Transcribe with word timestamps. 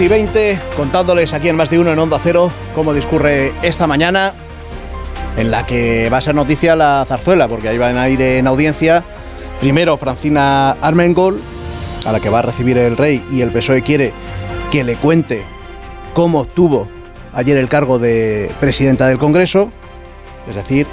Y 0.00 0.08
20, 0.08 0.58
contándoles 0.76 1.34
aquí 1.34 1.48
en 1.48 1.56
más 1.56 1.70
de 1.70 1.78
uno 1.78 1.92
en 1.92 1.98
Onda 1.98 2.18
Cero 2.20 2.50
cómo 2.74 2.92
discurre 2.92 3.52
esta 3.62 3.86
mañana, 3.86 4.32
en 5.36 5.50
la 5.50 5.66
que 5.66 6.10
va 6.10 6.16
a 6.16 6.20
ser 6.20 6.34
noticia 6.34 6.74
la 6.74 7.04
zarzuela, 7.06 7.46
porque 7.46 7.68
ahí 7.68 7.78
van 7.78 7.96
a 7.96 8.08
ir 8.08 8.20
en 8.20 8.46
audiencia. 8.46 9.04
Primero 9.60 9.96
Francina 9.96 10.72
Armengol, 10.80 11.40
a 12.04 12.12
la 12.12 12.18
que 12.18 12.28
va 12.28 12.40
a 12.40 12.42
recibir 12.42 12.76
el 12.76 12.96
rey 12.96 13.24
y 13.30 13.42
el 13.42 13.50
PSOE 13.50 13.82
quiere 13.82 14.12
que 14.72 14.82
le 14.82 14.96
cuente 14.96 15.42
cómo 16.12 16.40
obtuvo 16.40 16.88
ayer 17.32 17.56
el 17.56 17.68
cargo 17.68 17.98
de 17.98 18.50
presidenta 18.58 19.06
del 19.06 19.18
Congreso, 19.18 19.70
es 20.48 20.56
decir, 20.56 20.86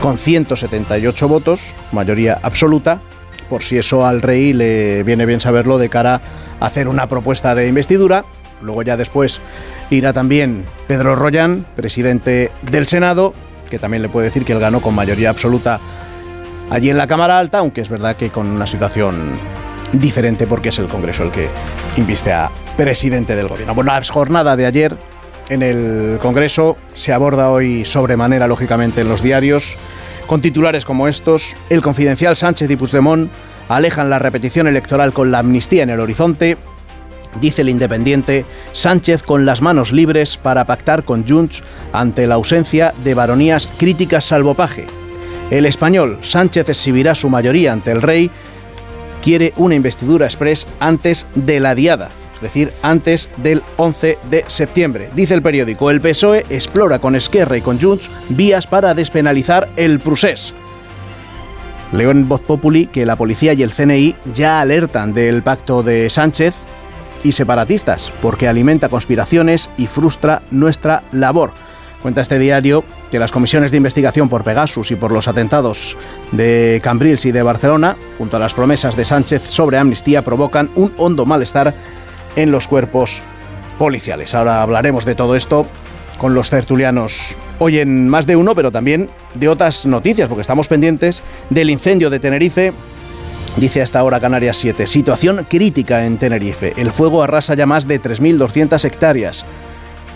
con 0.00 0.18
178 0.18 1.28
votos, 1.28 1.74
mayoría 1.92 2.40
absoluta, 2.42 3.00
por 3.48 3.62
si 3.62 3.78
eso 3.78 4.06
al 4.06 4.22
rey 4.22 4.52
le 4.52 5.02
viene 5.04 5.24
bien 5.24 5.40
saberlo 5.40 5.78
de 5.78 5.88
cara 5.88 6.14
a 6.16 6.20
hacer 6.60 6.88
una 6.88 7.08
propuesta 7.08 7.54
de 7.54 7.68
investidura. 7.68 8.24
Luego 8.62 8.82
ya 8.82 8.96
después 8.96 9.40
irá 9.90 10.12
también 10.12 10.64
Pedro 10.86 11.16
Royan, 11.16 11.66
presidente 11.76 12.50
del 12.70 12.86
Senado, 12.86 13.34
que 13.70 13.78
también 13.78 14.02
le 14.02 14.08
puede 14.08 14.26
decir 14.26 14.44
que 14.44 14.52
él 14.52 14.60
ganó 14.60 14.80
con 14.80 14.94
mayoría 14.94 15.30
absoluta 15.30 15.80
allí 16.70 16.90
en 16.90 16.98
la 16.98 17.06
Cámara 17.06 17.38
Alta, 17.38 17.58
aunque 17.58 17.80
es 17.80 17.88
verdad 17.88 18.16
que 18.16 18.30
con 18.30 18.46
una 18.46 18.66
situación 18.66 19.32
diferente 19.92 20.46
porque 20.46 20.70
es 20.70 20.78
el 20.78 20.88
Congreso 20.88 21.22
el 21.22 21.30
que 21.30 21.48
inviste 21.96 22.32
a 22.32 22.50
presidente 22.76 23.36
del 23.36 23.48
gobierno. 23.48 23.74
Bueno, 23.74 23.92
la 23.92 24.02
jornada 24.04 24.56
de 24.56 24.66
ayer 24.66 24.96
en 25.48 25.62
el 25.62 26.18
Congreso 26.20 26.76
se 26.94 27.12
aborda 27.12 27.50
hoy 27.50 27.84
sobremanera, 27.84 28.48
lógicamente, 28.48 29.02
en 29.02 29.08
los 29.08 29.22
diarios, 29.22 29.76
con 30.26 30.40
titulares 30.40 30.84
como 30.84 31.06
estos, 31.06 31.54
el 31.68 31.82
confidencial 31.82 32.36
Sánchez 32.36 32.70
y 32.70 32.76
Puigdemont 32.76 33.30
alejan 33.68 34.10
la 34.10 34.18
repetición 34.18 34.66
electoral 34.66 35.12
con 35.12 35.30
la 35.30 35.38
amnistía 35.40 35.82
en 35.82 35.90
el 35.90 36.00
horizonte, 36.00 36.56
dice 37.40 37.62
el 37.62 37.68
Independiente, 37.68 38.44
Sánchez 38.72 39.22
con 39.22 39.44
las 39.44 39.62
manos 39.62 39.92
libres 39.92 40.36
para 40.36 40.66
pactar 40.66 41.04
con 41.04 41.26
Junts 41.26 41.62
ante 41.92 42.26
la 42.26 42.36
ausencia 42.36 42.94
de 43.02 43.14
baronías 43.14 43.68
críticas 43.78 44.24
salvopaje. 44.26 44.86
El 45.50 45.66
español, 45.66 46.18
Sánchez 46.22 46.68
exhibirá 46.68 47.14
su 47.14 47.28
mayoría 47.28 47.72
ante 47.72 47.92
el 47.92 48.02
rey, 48.02 48.30
quiere 49.22 49.52
una 49.56 49.74
investidura 49.74 50.26
express 50.26 50.66
antes 50.80 51.26
de 51.34 51.60
la 51.60 51.74
diada, 51.74 52.10
es 52.34 52.40
decir, 52.40 52.72
antes 52.82 53.28
del 53.38 53.62
11 53.76 54.18
de 54.30 54.44
septiembre. 54.46 55.10
Dice 55.14 55.34
el 55.34 55.42
periódico, 55.42 55.90
el 55.90 56.00
PSOE 56.00 56.44
explora 56.50 56.98
con 56.98 57.14
Esquerra 57.16 57.56
y 57.56 57.60
con 57.60 57.80
Junts 57.80 58.10
vías 58.28 58.66
para 58.66 58.94
despenalizar 58.94 59.68
el 59.76 60.00
procés. 60.00 60.54
Leo 61.94 62.10
en 62.10 62.28
Voz 62.28 62.42
Populi 62.42 62.86
que 62.86 63.06
la 63.06 63.16
policía 63.16 63.52
y 63.52 63.62
el 63.62 63.70
CNI 63.70 64.16
ya 64.32 64.60
alertan 64.60 65.14
del 65.14 65.42
pacto 65.42 65.84
de 65.84 66.10
Sánchez 66.10 66.54
y 67.22 67.32
separatistas 67.32 68.12
porque 68.20 68.48
alimenta 68.48 68.88
conspiraciones 68.88 69.70
y 69.76 69.86
frustra 69.86 70.42
nuestra 70.50 71.04
labor. 71.12 71.52
Cuenta 72.02 72.20
este 72.20 72.40
diario 72.40 72.84
que 73.12 73.20
las 73.20 73.30
comisiones 73.30 73.70
de 73.70 73.76
investigación 73.76 74.28
por 74.28 74.42
Pegasus 74.42 74.90
y 74.90 74.96
por 74.96 75.12
los 75.12 75.28
atentados 75.28 75.96
de 76.32 76.80
Cambrils 76.82 77.26
y 77.26 77.32
de 77.32 77.44
Barcelona, 77.44 77.96
junto 78.18 78.36
a 78.36 78.40
las 78.40 78.54
promesas 78.54 78.96
de 78.96 79.04
Sánchez 79.04 79.42
sobre 79.44 79.78
amnistía, 79.78 80.22
provocan 80.22 80.70
un 80.74 80.92
hondo 80.96 81.24
malestar 81.24 81.74
en 82.34 82.50
los 82.50 82.66
cuerpos 82.66 83.22
policiales. 83.78 84.34
Ahora 84.34 84.62
hablaremos 84.62 85.04
de 85.04 85.14
todo 85.14 85.36
esto 85.36 85.66
con 86.18 86.34
los 86.34 86.50
tertulianos 86.50 87.36
hoy 87.58 87.78
en 87.78 88.08
más 88.08 88.26
de 88.26 88.36
uno, 88.36 88.54
pero 88.54 88.70
también 88.70 89.08
de 89.34 89.48
otras 89.48 89.86
noticias, 89.86 90.28
porque 90.28 90.42
estamos 90.42 90.68
pendientes 90.68 91.22
del 91.50 91.70
incendio 91.70 92.10
de 92.10 92.20
Tenerife. 92.20 92.72
Dice 93.56 93.82
hasta 93.82 94.00
ahora 94.00 94.20
Canarias 94.20 94.56
7, 94.56 94.86
situación 94.86 95.46
crítica 95.48 96.06
en 96.06 96.18
Tenerife. 96.18 96.72
El 96.76 96.90
fuego 96.90 97.22
arrasa 97.22 97.54
ya 97.54 97.66
más 97.66 97.86
de 97.86 98.00
3.200 98.00 98.84
hectáreas. 98.84 99.44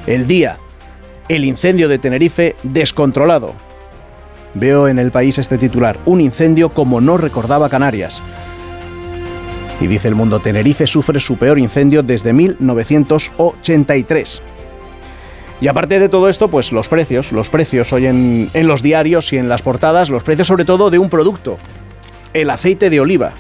El 0.07 0.27
día, 0.27 0.59
el 1.29 1.45
incendio 1.45 1.89
de 1.89 1.99
Tenerife 1.99 2.57
descontrolado. 2.63 3.55
Veo 4.55 4.89
en 4.89 4.99
el 4.99 5.13
país 5.13 5.39
este 5.39 5.59
titular, 5.59 5.99
un 6.07 6.21
incendio 6.21 6.71
como 6.71 7.01
no 7.01 7.17
recordaba 7.17 7.69
Canarias. 7.69 8.23
Y 9.81 9.87
dice 9.87 10.09
el 10.09 10.17
mundo, 10.17 10.41
Tenerife 10.41 10.89
sufre 10.89 11.21
su 11.21 11.37
peor 11.37 11.59
incendio 11.59 12.03
desde 12.03 12.33
1983. 12.33 14.43
Y 15.61 15.67
aparte 15.67 15.99
de 15.99 16.09
todo 16.09 16.29
esto, 16.29 16.49
pues 16.49 16.71
los 16.71 16.89
precios, 16.89 17.33
los 17.33 17.51
precios 17.51 17.93
hoy 17.93 18.07
en, 18.07 18.51
los 18.55 18.83
diarios 18.83 19.33
y 19.33 19.39
en 19.39 19.49
las 19.49 19.63
portadas, 19.63 20.09
los 20.09 20.23
precios 20.23 20.47
sobre 20.47 20.65
todo 20.65 20.91
de 20.91 20.99
un 20.99 21.09
producto, 21.09 21.59
el 22.33 22.51
aceite 22.51 22.91
de 22.91 23.01
oliva. 23.01 23.33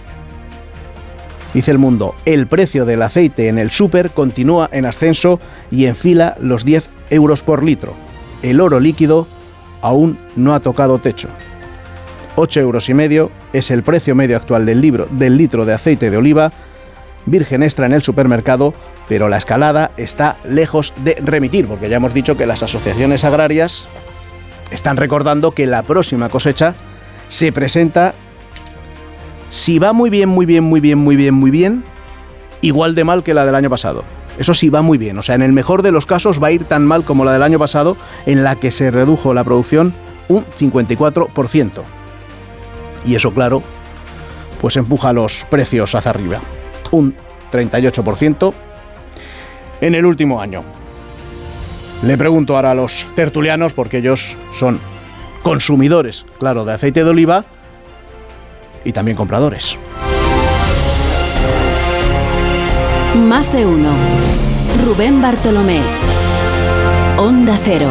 Dice 1.55 1.71
el 1.71 1.79
mundo, 1.79 2.15
el 2.25 2.47
precio 2.47 2.85
del 2.85 3.03
aceite 3.03 3.49
en 3.49 3.59
el 3.59 3.71
súper 3.71 4.11
continúa 4.11 4.69
en 4.73 4.85
ascenso 4.85 5.39
y 5.71 5.87
enfila 5.87 6.37
los 6.41 6.65
10 6.65 6.89
euros 7.11 7.43
por 7.43 7.63
litro. 7.63 7.95
El 8.43 8.61
oro 8.61 8.81
líquido 8.81 9.27
aún 9.81 10.19
no 10.35 10.55
ha 10.55 10.59
tocado 10.59 10.99
techo. 10.99 11.29
8 12.35 12.61
euros 12.61 12.89
y 12.89 12.95
medio 12.95 13.31
es 13.53 13.71
el 13.71 13.83
precio 13.83 14.15
medio 14.15 14.37
actual 14.37 14.67
del, 14.67 14.81
libro, 14.81 15.09
del 15.11 15.37
litro 15.37 15.65
de 15.65 15.73
aceite 15.73 16.11
de 16.11 16.17
oliva 16.17 16.53
virgen 17.27 17.63
extra 17.63 17.87
en 17.87 17.93
el 17.93 18.03
supermercado 18.03 18.75
pero 19.09 19.29
la 19.29 19.39
escalada 19.39 19.91
está 19.97 20.37
lejos 20.45 20.93
de 21.03 21.17
remitir, 21.25 21.67
porque 21.67 21.89
ya 21.89 21.97
hemos 21.97 22.15
dicho 22.15 22.37
que 22.37 22.47
las 22.47 22.63
asociaciones 22.63 23.25
agrarias 23.25 23.87
están 24.71 24.99
recordando 24.99 25.53
que 25.53 25.67
la 25.67 25.83
próxima 25.83 26.29
cosecha 26.29 26.75
se 27.29 27.51
presenta, 27.51 28.15
si 29.49 29.79
va 29.79 29.95
muy 29.95 30.11
bien, 30.11 30.29
muy 30.29 30.45
bien, 30.45 30.63
muy 30.65 30.81
bien, 30.81 30.99
muy 30.99 31.17
bien, 31.17 31.35
muy 31.35 31.51
bien, 31.51 31.85
igual 32.61 32.95
de 32.95 33.05
mal 33.05 33.23
que 33.23 33.35
la 33.35 33.47
del 33.47 33.55
año 33.55 33.71
pasado. 33.71 34.05
Eso 34.39 34.55
sí 34.55 34.69
va 34.69 34.83
muy 34.83 34.99
bien, 34.99 35.19
o 35.19 35.23
sea, 35.23 35.35
en 35.35 35.43
el 35.43 35.53
mejor 35.53 35.83
de 35.83 35.91
los 35.91 36.07
casos 36.07 36.41
va 36.41 36.49
a 36.49 36.53
ir 36.53 36.65
tan 36.65 36.87
mal 36.87 37.05
como 37.05 37.25
la 37.25 37.33
del 37.33 37.43
año 37.43 37.59
pasado, 37.59 37.97
en 38.27 38.45
la 38.45 38.57
que 38.57 38.71
se 38.71 38.91
redujo 38.91 39.35
la 39.35 39.43
producción 39.43 39.95
un 40.29 40.45
54%. 40.45 41.71
Y 43.07 43.15
eso, 43.15 43.33
claro, 43.33 43.63
pues 44.61 44.77
empuja 44.77 45.13
los 45.15 45.47
precios 45.49 45.95
hacia 45.95 46.11
arriba. 46.11 46.41
Un 46.91 47.15
38% 47.51 48.53
en 49.81 49.95
el 49.95 50.07
último 50.07 50.41
año. 50.41 50.63
Le 52.03 52.17
pregunto 52.17 52.55
ahora 52.57 52.73
a 52.73 52.75
los 52.75 53.07
tertulianos, 53.15 53.73
porque 53.73 53.99
ellos 53.99 54.37
son 54.53 54.81
consumidores, 55.43 56.27
claro, 56.39 56.65
de 56.65 56.75
aceite 56.75 57.05
de 57.05 57.11
oliva 57.11 57.45
y 58.85 58.93
también 58.93 59.17
compradores. 59.17 59.77
Más 63.17 63.53
de 63.53 63.67
uno. 63.67 63.91
Rubén 64.85 65.21
Bartolomé. 65.21 65.81
Onda 67.17 67.59
Cero. 67.65 67.91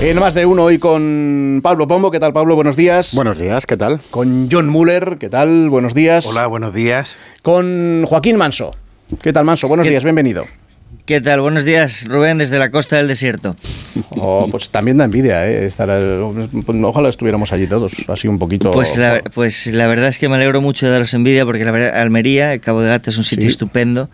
En 0.00 0.16
más 0.20 0.32
de 0.32 0.46
uno 0.46 0.62
hoy 0.62 0.78
con 0.78 1.58
Pablo 1.60 1.88
Pombo. 1.88 2.12
¿Qué 2.12 2.20
tal, 2.20 2.32
Pablo? 2.32 2.54
Buenos 2.54 2.76
días. 2.76 3.14
Buenos 3.16 3.36
días, 3.36 3.66
¿qué 3.66 3.76
tal? 3.76 3.98
Con 4.10 4.48
John 4.50 4.68
Muller. 4.68 5.16
¿Qué 5.18 5.28
tal? 5.28 5.68
Buenos 5.70 5.92
días. 5.92 6.24
Hola, 6.26 6.46
buenos 6.46 6.72
días. 6.72 7.18
Con 7.42 8.04
Joaquín 8.06 8.36
Manso. 8.36 8.70
¿Qué 9.20 9.32
tal, 9.32 9.44
Manso? 9.44 9.66
Buenos 9.66 9.88
días, 9.88 10.04
bienvenido. 10.04 10.44
¿Qué 11.04 11.20
tal? 11.20 11.40
Buenos 11.40 11.64
días, 11.64 12.04
Rubén, 12.06 12.38
desde 12.38 12.58
la 12.58 12.70
costa 12.70 12.96
del 12.96 13.08
desierto. 13.08 13.56
Oh, 14.10 14.46
pues 14.50 14.70
también 14.70 14.96
da 14.96 15.04
envidia, 15.04 15.48
¿eh? 15.48 15.66
Estar, 15.66 15.90
ojalá 15.90 17.08
estuviéramos 17.08 17.52
allí 17.52 17.66
todos, 17.66 17.92
así 18.08 18.28
un 18.28 18.38
poquito. 18.38 18.70
Pues 18.70 18.96
la, 18.96 19.22
pues 19.34 19.66
la 19.66 19.86
verdad 19.86 20.08
es 20.08 20.18
que 20.18 20.28
me 20.28 20.36
alegro 20.36 20.60
mucho 20.60 20.86
de 20.86 20.92
daros 20.92 21.12
envidia, 21.14 21.44
porque 21.44 21.64
la 21.64 21.70
verdad, 21.72 22.00
Almería, 22.00 22.56
Cabo 22.60 22.80
de 22.80 22.88
Gata, 22.88 23.10
es 23.10 23.18
un 23.18 23.24
sitio 23.24 23.48
estupendo. 23.48 24.08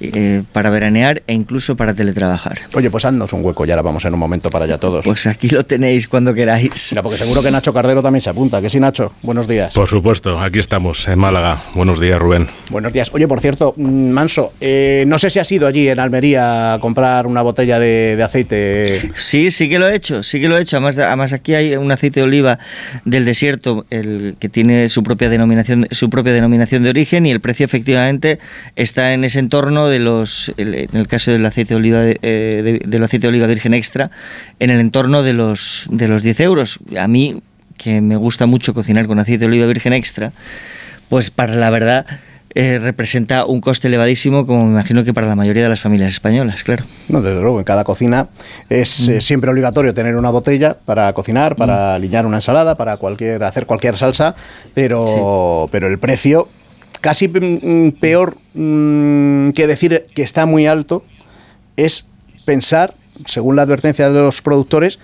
Eh, 0.00 0.42
para 0.52 0.70
veranear 0.70 1.22
e 1.26 1.32
incluso 1.32 1.76
para 1.76 1.94
teletrabajar. 1.94 2.58
Oye, 2.74 2.90
pues 2.90 3.04
haznos 3.04 3.32
un 3.32 3.44
hueco, 3.44 3.64
ya 3.64 3.74
ahora 3.74 3.82
vamos 3.82 4.04
en 4.04 4.14
un 4.14 4.20
momento 4.20 4.50
para 4.50 4.64
allá 4.64 4.78
todos. 4.78 5.04
Pues 5.04 5.26
aquí 5.26 5.48
lo 5.48 5.64
tenéis 5.64 6.08
cuando 6.08 6.34
queráis. 6.34 6.88
Mira, 6.92 7.02
porque 7.02 7.18
seguro 7.18 7.42
que 7.42 7.50
Nacho 7.50 7.72
Cardero 7.72 8.02
también 8.02 8.20
se 8.20 8.30
apunta. 8.30 8.60
Que 8.60 8.70
sí, 8.70 8.78
Nacho, 8.78 9.12
buenos 9.22 9.48
días. 9.48 9.72
Por 9.74 9.88
supuesto, 9.88 10.38
aquí 10.40 10.58
estamos, 10.58 11.08
en 11.08 11.18
Málaga. 11.18 11.62
Buenos 11.74 12.00
días, 12.00 12.20
Rubén. 12.20 12.48
Buenos 12.70 12.92
días. 12.92 13.10
Oye, 13.12 13.26
por 13.26 13.40
cierto, 13.40 13.74
mm, 13.76 14.10
Manso, 14.10 14.52
eh, 14.60 15.04
no 15.06 15.18
sé 15.18 15.30
si 15.30 15.38
has 15.38 15.50
ido 15.50 15.66
allí 15.66 15.88
en 15.88 15.98
Almería 15.98 16.74
a 16.74 16.80
comprar 16.80 17.26
una 17.26 17.42
botella 17.42 17.78
de, 17.78 18.22
aceite. 18.22 19.12
Sí, 19.14 19.50
sí 19.50 19.68
que 19.68 19.78
lo 19.78 19.88
he 19.88 19.94
hecho, 19.94 20.22
sí 20.22 20.40
que 20.40 20.48
lo 20.48 20.58
he 20.58 20.62
hecho. 20.62 20.76
Además, 20.76 20.98
además 20.98 21.32
aquí 21.32 21.54
hay 21.54 21.76
un 21.76 21.90
aceite 21.90 22.20
de 22.20 22.24
oliva 22.24 22.58
del 23.04 23.24
desierto, 23.24 23.86
el 23.90 24.36
que 24.38 24.48
tiene 24.48 24.88
su 24.88 25.02
propia 25.02 25.28
denominación, 25.28 25.86
su 25.90 26.10
propia 26.10 26.32
denominación 26.32 26.82
de 26.82 26.90
origen 26.90 27.26
y 27.26 27.30
el 27.30 27.40
precio 27.40 27.64
efectivamente 27.64 28.38
está 28.74 29.12
en 29.12 29.24
ese 29.24 29.38
entorno 29.38 29.85
de 29.88 29.98
los 29.98 30.52
en 30.56 30.88
el 30.92 31.08
caso 31.08 31.32
del 31.32 31.44
aceite 31.46 31.74
de 31.74 31.76
oliva, 31.76 32.00
eh, 32.02 32.80
del 32.84 33.04
aceite 33.04 33.26
de 33.26 33.28
oliva 33.28 33.46
virgen 33.46 33.74
extra, 33.74 34.10
en 34.58 34.70
el 34.70 34.80
entorno 34.80 35.22
de 35.22 35.32
los, 35.32 35.86
de 35.90 36.08
los 36.08 36.22
10 36.22 36.40
euros. 36.40 36.78
A 36.98 37.08
mí, 37.08 37.40
que 37.76 38.00
me 38.00 38.16
gusta 38.16 38.46
mucho 38.46 38.74
cocinar 38.74 39.06
con 39.06 39.18
aceite 39.18 39.40
de 39.40 39.46
oliva 39.46 39.66
virgen 39.66 39.92
extra, 39.92 40.32
pues 41.08 41.30
para 41.30 41.54
la 41.54 41.70
verdad 41.70 42.06
eh, 42.58 42.78
representa 42.78 43.44
un 43.44 43.60
coste 43.60 43.88
elevadísimo, 43.88 44.46
como 44.46 44.64
me 44.64 44.70
imagino 44.70 45.04
que 45.04 45.12
para 45.12 45.26
la 45.26 45.36
mayoría 45.36 45.64
de 45.64 45.68
las 45.68 45.80
familias 45.80 46.12
españolas, 46.12 46.64
claro. 46.64 46.86
No, 47.06 47.20
desde 47.20 47.38
luego, 47.42 47.58
en 47.58 47.64
cada 47.64 47.84
cocina 47.84 48.28
es 48.70 49.10
eh, 49.10 49.18
mm. 49.18 49.20
siempre 49.20 49.50
obligatorio 49.50 49.92
tener 49.92 50.16
una 50.16 50.30
botella 50.30 50.74
para 50.86 51.12
cocinar, 51.12 51.56
para 51.56 51.74
mm. 51.74 51.94
alinear 51.96 52.24
una 52.24 52.38
ensalada, 52.38 52.74
para 52.76 52.96
cualquier, 52.96 53.44
hacer 53.44 53.66
cualquier 53.66 53.98
salsa, 53.98 54.36
pero, 54.72 55.68
pero 55.70 55.86
el 55.86 55.98
precio 55.98 56.48
casi 57.00 57.28
mm, 57.28 57.92
peor 58.00 58.36
mm, 58.54 59.50
que 59.50 59.66
decir 59.66 60.06
que 60.14 60.22
está 60.22 60.46
muy 60.46 60.66
alto 60.66 61.04
es 61.76 62.06
pensar, 62.44 62.94
según 63.26 63.56
la 63.56 63.62
advertencia 63.62 64.10
de 64.10 64.20
los 64.20 64.42
productores, 64.42 64.98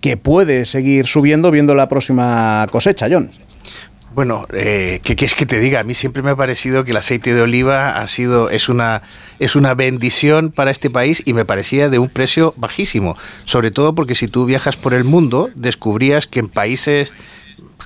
que 0.00 0.16
puede 0.16 0.64
seguir 0.64 1.06
subiendo 1.06 1.50
viendo 1.50 1.74
la 1.74 1.88
próxima 1.88 2.66
cosecha, 2.70 3.08
John. 3.10 3.30
Bueno, 4.12 4.46
eh, 4.52 5.00
¿qué 5.04 5.14
quieres 5.14 5.36
que 5.36 5.46
te 5.46 5.60
diga? 5.60 5.80
A 5.80 5.84
mí 5.84 5.94
siempre 5.94 6.22
me 6.22 6.30
ha 6.30 6.36
parecido 6.36 6.82
que 6.82 6.90
el 6.90 6.96
aceite 6.96 7.32
de 7.32 7.42
oliva 7.42 7.90
ha 7.90 8.06
sido, 8.08 8.50
es 8.50 8.68
una, 8.68 9.02
es 9.38 9.54
una 9.54 9.74
bendición 9.74 10.50
para 10.50 10.72
este 10.72 10.90
país 10.90 11.22
y 11.24 11.32
me 11.32 11.44
parecía 11.44 11.88
de 11.88 12.00
un 12.00 12.08
precio 12.08 12.52
bajísimo. 12.56 13.16
Sobre 13.44 13.70
todo 13.70 13.94
porque 13.94 14.16
si 14.16 14.26
tú 14.26 14.46
viajas 14.46 14.76
por 14.76 14.94
el 14.94 15.04
mundo, 15.04 15.50
descubrías 15.54 16.26
que 16.26 16.40
en 16.40 16.48
países 16.48 17.14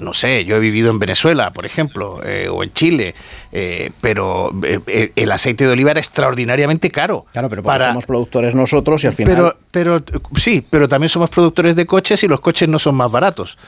no 0.01 0.15
sé, 0.15 0.45
yo 0.45 0.57
he 0.57 0.61
vivido 0.61 0.91
en 0.91 0.99
Venezuela, 0.99 1.53
por 1.53 1.67
ejemplo, 1.67 2.21
eh, 2.25 2.49
o 2.49 2.63
en 2.63 2.73
Chile, 2.73 3.15
eh, 3.53 3.91
pero 4.01 4.51
eh, 4.63 5.13
el 5.15 5.33
aceite 5.33 5.67
de 5.67 5.73
oliva 5.73 5.93
era 5.93 6.01
extraordinariamente 6.01 6.91
caro. 6.91 7.27
Claro, 7.33 7.49
pero 7.49 7.63
para, 7.63 7.87
somos 7.87 8.07
productores 8.07 8.55
nosotros 8.55 9.05
y 9.05 9.07
al 9.07 9.15
final... 9.15 9.35
Pero, 9.35 9.57
pero 9.71 10.21
sí, 10.37 10.65
pero 10.69 10.89
también 10.89 11.09
somos 11.09 11.31
productores 11.31 11.77
de 11.77 11.87
coches 11.87 12.23
y 12.25 12.29
los 12.29 12.41
coches 12.41 12.69
no 12.69 12.79
son 12.79 12.95
más 12.95 13.11
baratos. 13.11 13.59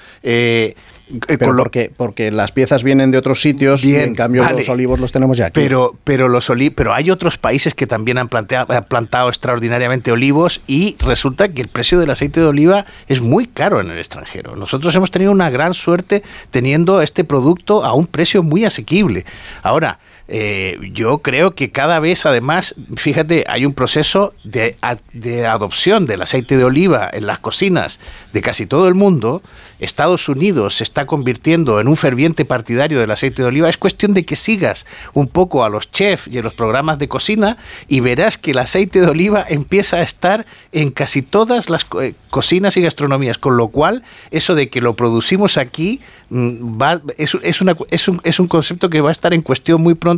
Pero 1.27 1.57
porque, 1.57 1.91
porque 1.97 2.33
las 2.33 2.51
piezas 2.51 2.83
vienen 2.83 3.13
de 3.13 3.19
otros 3.19 3.41
sitios 3.41 3.85
y 3.85 3.95
en 3.95 4.15
cambio 4.15 4.45
los 4.51 4.69
olivos 4.69 4.99
los 4.99 5.13
tenemos 5.13 5.37
ya 5.37 5.47
aquí. 5.47 5.61
Pero, 5.61 5.97
pero, 6.03 6.29
los 6.29 6.51
pero 6.75 6.95
hay 6.95 7.11
otros 7.11 7.39
países 7.39 7.75
que 7.75 7.87
también 7.87 8.19
han, 8.19 8.29
planteado, 8.29 8.73
han 8.73 8.85
plantado 8.85 9.29
extraordinariamente 9.29 10.11
olivos 10.11 10.63
y 10.67 10.97
resulta 10.99 11.49
que 11.49 11.63
el 11.63 11.69
precio 11.69 12.01
del 12.01 12.11
aceite 12.11 12.41
de 12.41 12.47
oliva 12.47 12.87
es 13.07 13.21
muy 13.21 13.47
caro 13.47 13.81
en 13.81 13.91
el 13.91 13.99
extranjero. 13.99 14.57
Nosotros 14.57 14.95
hemos 14.97 15.11
tenido 15.11 15.31
una 15.31 15.51
gran 15.51 15.75
suerte 15.75 16.25
teniendo 16.51 17.01
este 17.01 17.23
producto 17.23 17.85
a 17.85 17.93
un 17.95 18.07
precio 18.07 18.43
muy 18.43 18.65
asequible. 18.65 19.25
Ahora, 19.63 19.99
eh, 20.29 20.79
yo 20.93 21.19
creo 21.19 21.55
que 21.55 21.71
cada 21.71 22.01
vez, 22.01 22.27
además, 22.27 22.75
fíjate, 22.97 23.45
hay 23.47 23.65
un 23.65 23.75
proceso 23.75 24.35
de, 24.43 24.77
de, 25.13 25.47
adopción 25.47 26.07
del 26.07 26.23
aceite 26.23 26.57
de 26.57 26.65
oliva 26.65 27.09
en 27.13 27.27
las 27.27 27.39
cocinas 27.39 28.01
de 28.33 28.43
casi 28.43 28.67
todo 28.67 28.89
el 28.89 28.95
mundo. 28.95 29.43
Estados 29.79 30.29
Unidos 30.29 30.77
se 30.77 30.85
está 30.85 31.07
convirtiendo 31.07 31.81
en 31.81 31.87
un 31.87 31.97
ferviente 31.97 32.45
partidario 32.45 32.99
del 32.99 33.11
aceite 33.11 33.43
de 33.43 33.49
oliva. 33.49 33.69
Es 33.69 33.77
cuestión 33.77 34.15
de 34.15 34.25
que 34.25 34.35
sigas 34.35 34.87
un 35.15 35.29
poco 35.29 35.65
a 35.65 35.69
los 35.69 35.93
chefs 35.93 36.27
y 36.27 36.39
a 36.39 36.43
los 36.43 36.55
programas 36.55 36.99
de 36.99 37.07
cocina 37.07 37.57
y 37.87 38.01
verás 38.01 38.37
que 38.37 38.51
el 38.51 38.59
aceite 38.59 39.01
de 39.01 39.09
oliva 39.09 39.45
empieza 39.49 39.99
a 39.99 40.03
estar 40.03 40.45
en 40.73 40.91
casi 40.91 41.23
todas 41.23 41.71
las 41.71 41.87
eh, 42.01 42.15
cocinas 42.31 42.77
y 42.77 42.83
gastronomías, 42.83 43.39
con 43.39 43.57
lo 43.57 43.69
cual 43.69 44.03
eso 44.33 44.55
de 44.57 44.71
que 44.71 44.81
lo 44.81 44.95
producimos 44.95 45.57
aquí 45.57 46.01
mm, 46.31 46.83
es, 47.17 47.37
es, 47.43 47.61
una, 47.61 47.77
es, 47.91 48.09
un, 48.09 48.21
es 48.25 48.41
un 48.41 48.49
concepto 48.49 48.91
que 48.91 49.01
va 49.01 49.11
a 49.11 49.13
estar 49.13 49.33
en 49.33 49.43
cuestión 49.43 49.83
muy 49.83 49.95
pronto 49.95 50.16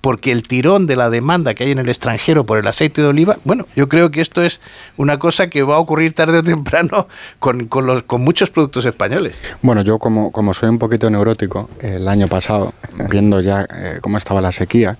porque 0.00 0.32
el 0.32 0.42
tirón 0.42 0.86
de 0.86 0.96
la 0.96 1.10
demanda 1.10 1.54
que 1.54 1.64
hay 1.64 1.70
en 1.70 1.78
el 1.78 1.88
extranjero 1.88 2.44
por 2.44 2.58
el 2.58 2.66
aceite 2.66 3.02
de 3.02 3.08
oliva, 3.08 3.38
bueno, 3.44 3.66
yo 3.76 3.88
creo 3.88 4.10
que 4.10 4.20
esto 4.20 4.42
es 4.42 4.60
una 4.96 5.18
cosa 5.18 5.48
que 5.48 5.62
va 5.62 5.76
a 5.76 5.78
ocurrir 5.78 6.12
tarde 6.12 6.38
o 6.38 6.42
temprano 6.42 7.08
con, 7.38 7.66
con, 7.66 7.86
los, 7.86 8.02
con 8.02 8.22
muchos 8.22 8.50
productos 8.50 8.84
españoles. 8.84 9.40
Bueno, 9.62 9.82
yo 9.82 9.98
como, 9.98 10.30
como 10.30 10.54
soy 10.54 10.68
un 10.68 10.78
poquito 10.78 11.10
neurótico, 11.10 11.70
el 11.80 12.08
año 12.08 12.28
pasado, 12.28 12.72
viendo 13.10 13.40
ya 13.40 13.66
eh, 13.74 13.98
cómo 14.00 14.18
estaba 14.18 14.40
la 14.40 14.52
sequía, 14.52 14.96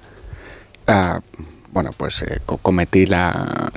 uh, 0.86 1.20
bueno, 1.78 1.92
pues 1.96 2.22
eh, 2.22 2.40
cometí 2.44 3.06
la, 3.06 3.70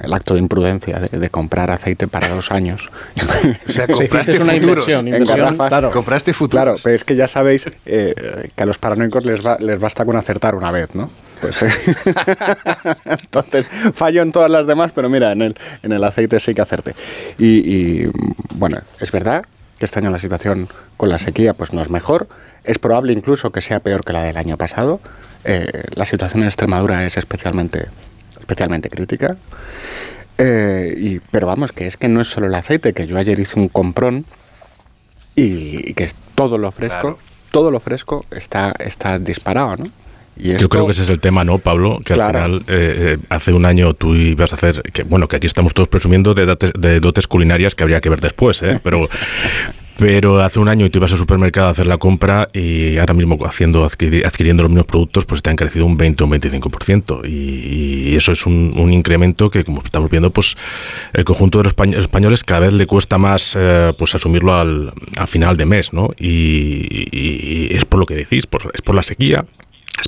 el 0.00 0.12
acto 0.12 0.34
de 0.34 0.40
imprudencia 0.40 1.00
de, 1.00 1.30
comprar 1.30 1.70
aceite 1.70 2.06
para 2.06 2.28
dos 2.28 2.52
años. 2.52 2.90
o 3.68 3.72
sea, 3.72 3.86
compraste 3.90 4.38
una 4.38 4.54
inversión, 4.54 5.10
claro. 5.56 5.90
Compraste 5.90 6.34
futuro. 6.34 6.62
Claro, 6.62 6.76
pero 6.82 6.94
es 6.94 7.04
que 7.04 7.16
ya 7.16 7.26
sabéis 7.26 7.70
eh, 7.86 8.50
que 8.54 8.62
a 8.62 8.66
los 8.66 8.76
paranoicos 8.76 9.24
les, 9.24 9.40
les 9.60 9.80
basta 9.80 10.04
con 10.04 10.14
acertar 10.14 10.54
una 10.54 10.70
vez, 10.70 10.94
¿no? 10.94 11.10
Pues, 11.40 11.62
eh, 11.62 11.70
entonces, 13.06 13.66
fallo 13.94 14.20
en 14.20 14.30
todas 14.30 14.50
las 14.50 14.66
demás, 14.66 14.92
pero 14.94 15.08
mira, 15.08 15.32
en 15.32 15.40
el, 15.40 15.54
en 15.82 15.92
el 15.92 16.04
aceite 16.04 16.38
sí 16.38 16.54
que 16.54 16.60
acerte. 16.60 16.94
Y, 17.38 17.46
y 17.66 18.12
bueno, 18.56 18.76
es 19.00 19.10
verdad 19.10 19.42
que 19.78 19.86
este 19.86 20.00
año 20.00 20.10
la 20.10 20.18
situación 20.18 20.68
con 20.98 21.08
la 21.08 21.16
sequía 21.16 21.54
pues 21.54 21.72
no 21.72 21.80
es 21.80 21.88
mejor. 21.88 22.28
Es 22.62 22.78
probable 22.78 23.14
incluso 23.14 23.52
que 23.52 23.62
sea 23.62 23.80
peor 23.80 24.04
que 24.04 24.12
la 24.12 24.22
del 24.22 24.36
año 24.36 24.58
pasado. 24.58 25.00
Eh, 25.44 25.84
la 25.94 26.04
situación 26.04 26.42
en 26.42 26.48
Extremadura 26.48 27.04
es 27.04 27.16
especialmente, 27.16 27.86
especialmente 28.38 28.88
crítica. 28.88 29.36
Eh, 30.38 30.94
y, 30.96 31.18
pero 31.30 31.46
vamos, 31.46 31.72
que 31.72 31.86
es 31.86 31.96
que 31.96 32.08
no 32.08 32.20
es 32.20 32.28
solo 32.28 32.46
el 32.46 32.54
aceite, 32.54 32.92
que 32.92 33.06
yo 33.06 33.18
ayer 33.18 33.38
hice 33.38 33.58
un 33.58 33.68
comprón 33.68 34.24
y, 35.34 35.94
que 35.94 36.04
es 36.04 36.16
todo 36.34 36.58
lo 36.58 36.72
fresco, 36.72 37.18
todo 37.50 37.70
lo 37.70 37.80
fresco 37.80 38.24
está, 38.30 38.74
está 38.78 39.18
disparado, 39.18 39.76
¿no? 39.76 39.84
Y 40.34 40.56
Yo 40.56 40.70
creo 40.70 40.86
que 40.86 40.92
ese 40.92 41.02
es 41.02 41.10
el 41.10 41.20
tema, 41.20 41.44
¿no, 41.44 41.58
Pablo? 41.58 41.98
Que 42.02 42.14
al 42.14 42.26
final, 42.26 42.64
eh, 42.66 43.18
hace 43.28 43.52
un 43.52 43.66
año 43.66 43.92
tú 43.92 44.14
ibas 44.14 44.52
a 44.52 44.56
hacer, 44.56 44.82
que 44.82 45.02
bueno, 45.02 45.28
que 45.28 45.36
aquí 45.36 45.46
estamos 45.46 45.74
todos 45.74 45.88
presumiendo 45.88 46.32
de 46.32 46.46
dotes, 46.46 46.72
de 46.78 47.00
dotes 47.00 47.28
culinarias 47.28 47.74
que 47.74 47.82
habría 47.82 48.00
que 48.00 48.08
ver 48.08 48.20
después, 48.20 48.62
¿eh? 48.62 48.80
Pero, 48.82 49.10
Pero 50.02 50.40
hace 50.40 50.58
un 50.58 50.66
año 50.66 50.90
tú 50.90 50.98
ibas 50.98 51.12
al 51.12 51.18
supermercado 51.18 51.68
a 51.68 51.70
hacer 51.70 51.86
la 51.86 51.96
compra 51.96 52.48
y 52.52 52.98
ahora 52.98 53.14
mismo 53.14 53.38
haciendo 53.46 53.84
adquiriendo 53.84 54.64
los 54.64 54.70
mismos 54.70 54.86
productos 54.86 55.24
pues 55.26 55.42
te 55.42 55.50
han 55.50 55.54
crecido 55.54 55.86
un 55.86 55.96
20 55.96 56.24
o 56.24 56.26
un 56.26 56.32
25%. 56.32 57.20
Y, 57.24 58.08
y 58.10 58.16
eso 58.16 58.32
es 58.32 58.44
un, 58.44 58.92
incremento 58.92 59.48
que, 59.48 59.62
como 59.62 59.80
estamos 59.80 60.10
viendo, 60.10 60.32
pues 60.32 60.56
el 61.12 61.24
conjunto 61.24 61.58
de 61.58 61.70
los 61.70 61.74
españoles 62.00 62.42
cada 62.42 62.62
vez 62.62 62.72
le 62.72 62.84
cuesta 62.84 63.16
más 63.16 63.56
eh, 63.56 63.92
pues 63.96 64.16
asumirlo 64.16 64.52
al, 64.52 64.92
al, 65.16 65.28
final 65.28 65.56
de 65.56 65.66
mes. 65.66 65.92
¿no? 65.92 66.10
Y, 66.18 67.68
es 67.72 67.84
por 67.84 68.00
lo 68.00 68.06
que 68.06 68.16
decís, 68.16 68.48
por, 68.48 68.72
es 68.74 68.82
por 68.82 68.96
la 68.96 69.04
sequía, 69.04 69.44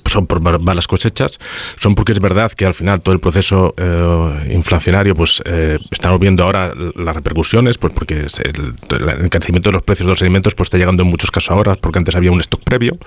son 0.06 0.26
por 0.26 0.40
malas 0.60 0.86
cosechas, 0.86 1.38
son 1.76 1.94
porque 1.94 2.12
es 2.12 2.20
verdad 2.20 2.52
que 2.52 2.66
al 2.66 2.74
final 2.74 3.00
todo 3.00 3.14
el 3.14 3.20
proceso 3.20 3.74
eh, 3.76 4.52
inflacionario, 4.52 5.14
pues 5.14 5.42
eh, 5.46 5.78
estamos 5.90 6.20
viendo 6.20 6.44
ahora 6.44 6.72
las 6.96 7.14
repercusiones, 7.14 7.78
pues 7.78 7.92
porque 7.92 8.26
el, 8.44 8.74
el, 8.90 9.24
encarecimiento 9.24 9.70
de 9.70 9.74
los 9.74 9.82
precios 9.82 10.06
de 10.06 10.12
los 10.12 10.22
alimentos 10.22 10.54
pues 10.54 10.66
está 10.66 10.78
llegando 10.78 11.02
en 11.02 11.08
muchos 11.08 11.30
casos 11.30 11.50
ahora, 11.50 11.76
porque 11.76 11.98
antes 11.98 12.14
había 12.14 12.32
un 12.32 12.40
stock 12.40 12.62
previo 12.62 12.98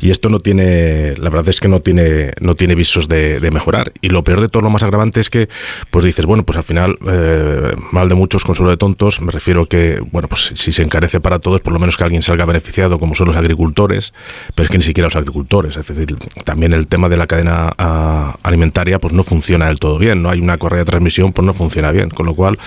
y 0.00 0.10
esto 0.10 0.28
no 0.28 0.40
tiene, 0.40 1.14
la 1.16 1.30
verdad 1.30 1.48
es 1.48 1.60
que 1.60 1.68
no 1.68 1.80
tiene, 1.80 2.32
no 2.40 2.54
tiene 2.54 2.74
visos 2.74 3.08
de, 3.08 3.48
mejorar. 3.52 3.92
Y 4.02 4.10
lo 4.10 4.22
peor 4.24 4.40
de 4.40 4.48
todo, 4.48 4.62
lo 4.62 4.70
más 4.70 4.82
agravante 4.82 5.20
es 5.20 5.30
que, 5.30 5.48
pues 5.90 6.04
dices, 6.04 6.26
bueno, 6.26 6.44
pues 6.44 6.58
al 6.58 6.64
final, 6.64 6.98
eh, 7.08 7.74
mal 7.92 8.08
de 8.08 8.14
muchos, 8.14 8.44
consuelo 8.44 8.70
de 8.70 8.76
tontos, 8.76 9.20
me 9.20 9.32
refiero 9.32 9.66
que, 9.66 10.00
bueno, 10.12 10.28
pues 10.28 10.52
si 10.54 10.72
se 10.72 10.82
encarece 10.82 11.18
para 11.20 11.38
todos, 11.38 11.60
por 11.62 11.72
lo 11.72 11.78
menos 11.78 11.96
que 11.96 12.04
alguien 12.04 12.22
salga 12.22 12.44
beneficiado, 12.44 12.98
como 12.98 13.14
son 13.14 13.28
los 13.28 13.36
agricultores, 13.36 14.12
pero 14.54 14.64
es 14.64 14.70
que 14.70 14.78
ni 14.78 14.84
siquiera 14.84 15.06
los 15.06 15.16
agricultores, 15.16 15.76
es 15.76 15.86
también 16.44 16.72
el 16.72 16.86
tema 16.86 17.08
de 17.08 17.16
la 17.16 17.26
cadena 17.26 17.72
uh, 17.78 18.38
alimentaria 18.42 18.98
pues 18.98 19.12
no 19.12 19.22
funciona 19.22 19.66
del 19.66 19.78
todo 19.78 19.98
bien, 19.98 20.22
no 20.22 20.30
hay 20.30 20.40
una 20.40 20.58
correa 20.58 20.80
de 20.80 20.84
transmisión, 20.84 21.32
pues 21.32 21.44
no 21.44 21.52
funciona 21.52 21.92
bien, 21.92 22.10
con 22.10 22.26
lo 22.26 22.34
cual 22.34 22.58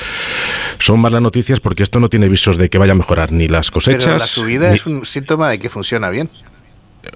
son 0.80 1.00
malas 1.00 1.22
noticias 1.22 1.60
porque 1.60 1.84
esto 1.84 2.00
no 2.00 2.10
tiene 2.10 2.28
visos 2.30 2.58
de 2.58 2.70
que 2.70 2.78
vaya 2.78 2.94
a 2.94 2.96
mejorar 2.96 3.32
ni 3.32 3.48
las 3.48 3.72
cosechas. 3.72 4.04
Pero 4.04 4.18
la 4.18 4.26
subida 4.26 4.74
es 4.74 4.86
un 4.86 5.06
síntoma 5.06 5.50
de 5.50 5.60
que 5.60 5.70
funciona 5.70 6.10
bien. 6.10 6.30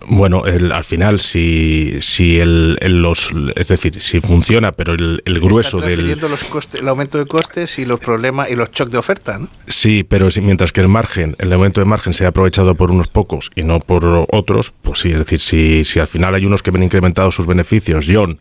Bueno, 0.08 0.44
al 0.46 0.84
final, 0.84 1.20
si, 1.20 1.98
si 2.02 2.40
el, 2.40 2.78
los, 2.82 3.32
es 3.56 3.68
decir, 3.68 4.00
si 4.02 4.20
funciona, 4.20 4.72
pero 4.72 4.94
el, 4.94 5.22
el 5.26 5.40
grueso 5.40 5.80
del... 5.80 6.20
Los 6.20 6.44
costes, 6.46 6.82
el 6.82 6.88
aumento 6.88 7.18
de 7.18 7.26
costes 7.26 7.78
y 7.80 7.86
los 7.86 8.00
problemas 8.00 8.50
y 8.50 8.56
los 8.56 8.72
shocks 8.72 8.92
de 8.92 8.98
oferta, 8.98 9.38
¿no? 9.38 9.48
Sí, 9.68 10.04
pero 10.04 10.32
si, 10.32 10.42
mientras 10.42 10.72
que 10.72 10.82
el 10.82 10.88
margen, 10.88 11.36
el 11.40 11.52
aumento 11.54 11.82
de 11.82 11.86
margen 11.86 12.14
sea 12.14 12.30
aprovechado 12.30 12.76
por 12.76 12.92
unos 12.92 13.08
pocos 13.08 13.52
y 13.56 13.64
no 13.64 13.80
por 13.80 14.28
otros, 14.32 14.74
pues 14.82 15.00
sí, 15.00 15.12
es 15.12 15.20
decir, 15.20 15.40
si, 15.40 15.84
si 15.84 16.00
al 16.00 16.08
final 16.08 16.36
hay 16.36 16.46
unos 16.46 16.64
que 16.64 16.72
ven 16.72 16.84
incrementados 16.84 17.36
sus 17.36 17.48
beneficios, 17.48 18.06
John, 18.10 18.40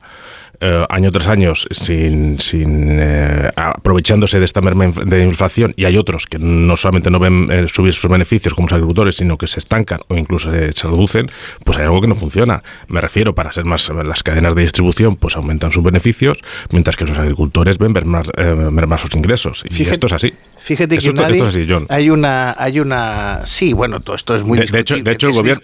eh, 0.60 0.84
año 0.88 1.10
tras 1.10 1.26
año 1.28 1.54
sin, 1.54 2.38
sin 2.40 2.88
eh, 3.00 3.50
aprovechándose 3.56 4.38
de 4.38 4.44
esta 4.44 4.60
merma 4.60 4.86
de 5.04 5.22
inflación 5.22 5.74
y 5.76 5.84
hay 5.84 5.96
otros 5.96 6.26
que 6.26 6.38
no 6.38 6.76
solamente 6.76 7.10
no 7.10 7.18
ven 7.18 7.50
eh, 7.50 7.68
subir 7.68 7.92
sus 7.92 8.10
beneficios 8.10 8.54
como 8.54 8.66
los 8.66 8.74
agricultores, 8.74 9.16
sino 9.16 9.38
que 9.38 9.46
se 9.46 9.58
estancan 9.58 10.00
o 10.08 10.16
incluso 10.16 10.50
se, 10.50 10.70
reducen, 10.88 11.30
pues 11.64 11.78
hay 11.78 11.84
algo 11.84 12.00
que 12.00 12.08
no 12.08 12.14
funciona. 12.14 12.62
Me 12.88 13.00
refiero, 13.00 13.34
para 13.34 13.52
ser 13.52 13.64
más, 13.64 13.88
las 13.88 14.22
cadenas 14.22 14.54
de 14.54 14.62
distribución 14.62 15.16
pues 15.16 15.36
aumentan 15.36 15.70
sus 15.70 15.82
beneficios, 15.82 16.38
mientras 16.70 16.96
que 16.96 17.04
los 17.04 17.18
agricultores 17.18 17.78
ven 17.78 17.92
ver 17.92 18.06
más, 18.06 19.00
sus 19.00 19.14
ingresos. 19.14 19.64
Y 19.68 19.82
esto 19.82 20.06
es 20.06 20.12
así. 20.12 20.34
Fíjate 20.64 20.96
que 20.96 21.12
hay 21.90 22.08
una 22.08 22.56
hay 22.58 22.80
una 22.80 23.42
sí, 23.44 23.74
bueno, 23.74 24.00
todo 24.00 24.16
esto 24.16 24.34
es 24.34 24.44
muy 24.44 24.58
de, 24.58 24.80
hecho, 24.80 24.96
de 24.96 25.12
hecho 25.12 25.26
el 25.26 25.34
gobierno 25.34 25.60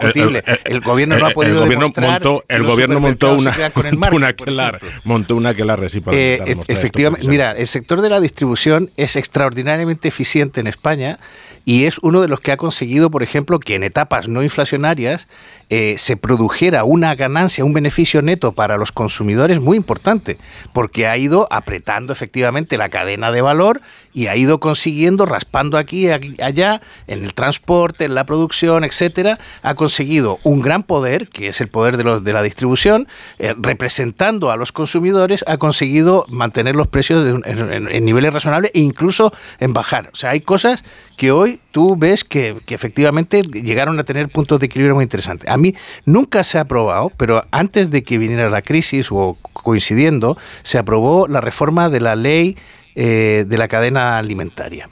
el, 0.63 0.81
gobierno 0.81 1.17
no 1.17 1.25
ha 1.25 1.31
podido 1.31 1.63
el 1.63 1.75
montó, 1.75 2.45
el 2.47 2.61
gobierno 2.61 2.99
montó 2.99 3.35
una, 3.35 3.51
una 4.45 4.79
montó 5.03 5.35
una 5.35 5.55
que 5.55 5.65
la 5.65 5.75
eh, 6.11 6.55
efectivamente, 6.67 7.27
mira, 7.27 7.51
el 7.51 7.65
sector 7.65 8.01
de 8.01 8.11
la 8.11 8.21
distribución 8.21 8.91
es 8.95 9.15
extraordinariamente 9.15 10.07
eficiente 10.07 10.59
en 10.59 10.67
España 10.67 11.17
y 11.65 11.85
es 11.85 11.99
uno 11.99 12.21
de 12.21 12.27
los 12.27 12.39
que 12.39 12.51
ha 12.51 12.57
conseguido, 12.57 13.11
por 13.11 13.23
ejemplo, 13.23 13.59
que 13.59 13.75
en 13.75 13.83
etapas 13.83 14.27
no 14.27 14.41
inflacionarias 14.43 15.27
eh, 15.69 15.95
se 15.97 16.17
produjera 16.17 16.83
una 16.83 17.13
ganancia, 17.15 17.63
un 17.63 17.73
beneficio 17.73 18.21
neto 18.21 18.53
para 18.53 18.77
los 18.77 18.91
consumidores 18.91 19.59
muy 19.59 19.77
importante, 19.77 20.37
porque 20.73 21.07
ha 21.07 21.17
ido 21.17 21.47
apretando 21.51 22.13
efectivamente 22.13 22.77
la 22.77 22.89
cadena 22.89 23.31
de 23.31 23.41
valor 23.41 23.81
y 24.13 24.27
ha 24.27 24.35
ido 24.35 24.59
consiguiendo, 24.59 24.90
raspando 25.25 25.77
aquí 25.77 26.07
y 26.07 26.41
allá, 26.41 26.81
en 27.07 27.23
el 27.23 27.33
transporte, 27.33 28.05
en 28.05 28.15
la 28.15 28.25
producción, 28.25 28.83
etcétera, 28.83 29.39
ha 29.61 29.75
conseguido 29.75 30.39
un 30.43 30.61
gran 30.61 30.83
poder, 30.83 31.27
que 31.27 31.47
es 31.47 31.61
el 31.61 31.67
poder 31.67 31.97
de, 31.97 32.03
los, 32.03 32.23
de 32.23 32.33
la 32.33 32.41
distribución, 32.41 33.07
eh, 33.39 33.53
representando 33.57 34.51
a 34.51 34.57
los 34.57 34.71
consumidores, 34.71 35.43
ha 35.47 35.57
conseguido 35.57 36.25
mantener 36.29 36.75
los 36.75 36.87
precios 36.87 37.41
en, 37.45 38.05
niveles 38.05 38.33
razonables 38.33 38.71
e 38.73 38.79
incluso 38.79 39.33
en 39.59 39.73
bajar. 39.73 40.09
O 40.13 40.15
sea, 40.15 40.31
hay 40.31 40.41
cosas 40.41 40.83
que 41.17 41.31
hoy 41.31 41.59
tú 41.71 41.95
ves 41.95 42.23
que, 42.23 42.57
efectivamente 42.67 43.41
llegaron 43.41 43.99
a 43.99 44.03
tener 44.03 44.29
puntos 44.29 44.59
de 44.59 44.65
equilibrio 44.65 44.95
muy 44.95 45.03
interesantes. 45.03 45.49
A 45.49 45.57
mí 45.57 45.75
nunca 46.05 46.43
se 46.43 46.57
ha 46.57 46.61
aprobado, 46.61 47.11
pero 47.17 47.43
antes 47.51 47.91
de 47.91 48.03
que 48.03 48.17
viniera 48.17 48.49
la 48.49 48.61
crisis 48.61 49.09
o 49.11 49.37
coincidiendo, 49.53 50.37
se 50.63 50.77
aprobó 50.77 51.27
la 51.27 51.41
reforma 51.41 51.89
de 51.89 51.99
la 51.99 52.15
ley 52.15 52.57
eh, 52.95 53.45
de 53.47 53.57
la 53.57 53.67
cadena 53.67 54.17
alimentaria. 54.17 54.89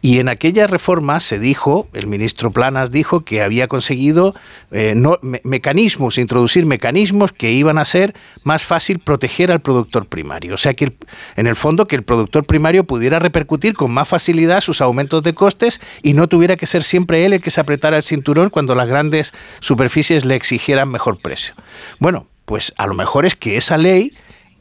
Y 0.00 0.20
en 0.20 0.28
aquella 0.28 0.66
reforma 0.66 1.18
se 1.18 1.38
dijo, 1.38 1.88
el 1.92 2.06
ministro 2.06 2.52
Planas 2.52 2.90
dijo 2.92 3.24
que 3.24 3.42
había 3.42 3.66
conseguido 3.66 4.34
eh, 4.70 4.94
mecanismos, 5.42 6.18
introducir 6.18 6.66
mecanismos 6.66 7.32
que 7.32 7.50
iban 7.50 7.78
a 7.78 7.84
ser 7.84 8.14
más 8.44 8.64
fácil 8.64 9.00
proteger 9.00 9.50
al 9.50 9.60
productor 9.60 10.06
primario. 10.06 10.54
O 10.54 10.56
sea 10.56 10.74
que 10.74 10.92
en 11.36 11.46
el 11.46 11.56
fondo 11.56 11.88
que 11.88 11.96
el 11.96 12.04
productor 12.04 12.44
primario 12.44 12.84
pudiera 12.84 13.18
repercutir 13.18 13.74
con 13.74 13.90
más 13.90 14.06
facilidad 14.06 14.60
sus 14.60 14.80
aumentos 14.80 15.22
de 15.22 15.34
costes 15.34 15.80
y 16.02 16.12
no 16.12 16.28
tuviera 16.28 16.56
que 16.56 16.66
ser 16.66 16.84
siempre 16.84 17.24
él 17.24 17.32
el 17.32 17.40
que 17.40 17.50
se 17.50 17.60
apretara 17.60 17.96
el 17.96 18.02
cinturón 18.02 18.50
cuando 18.50 18.74
las 18.74 18.88
grandes 18.88 19.32
superficies 19.60 20.24
le 20.24 20.36
exigieran 20.36 20.90
mejor 20.90 21.18
precio. 21.18 21.54
Bueno, 21.98 22.28
pues 22.44 22.72
a 22.76 22.86
lo 22.86 22.94
mejor 22.94 23.26
es 23.26 23.34
que 23.34 23.56
esa 23.56 23.76
ley 23.76 24.12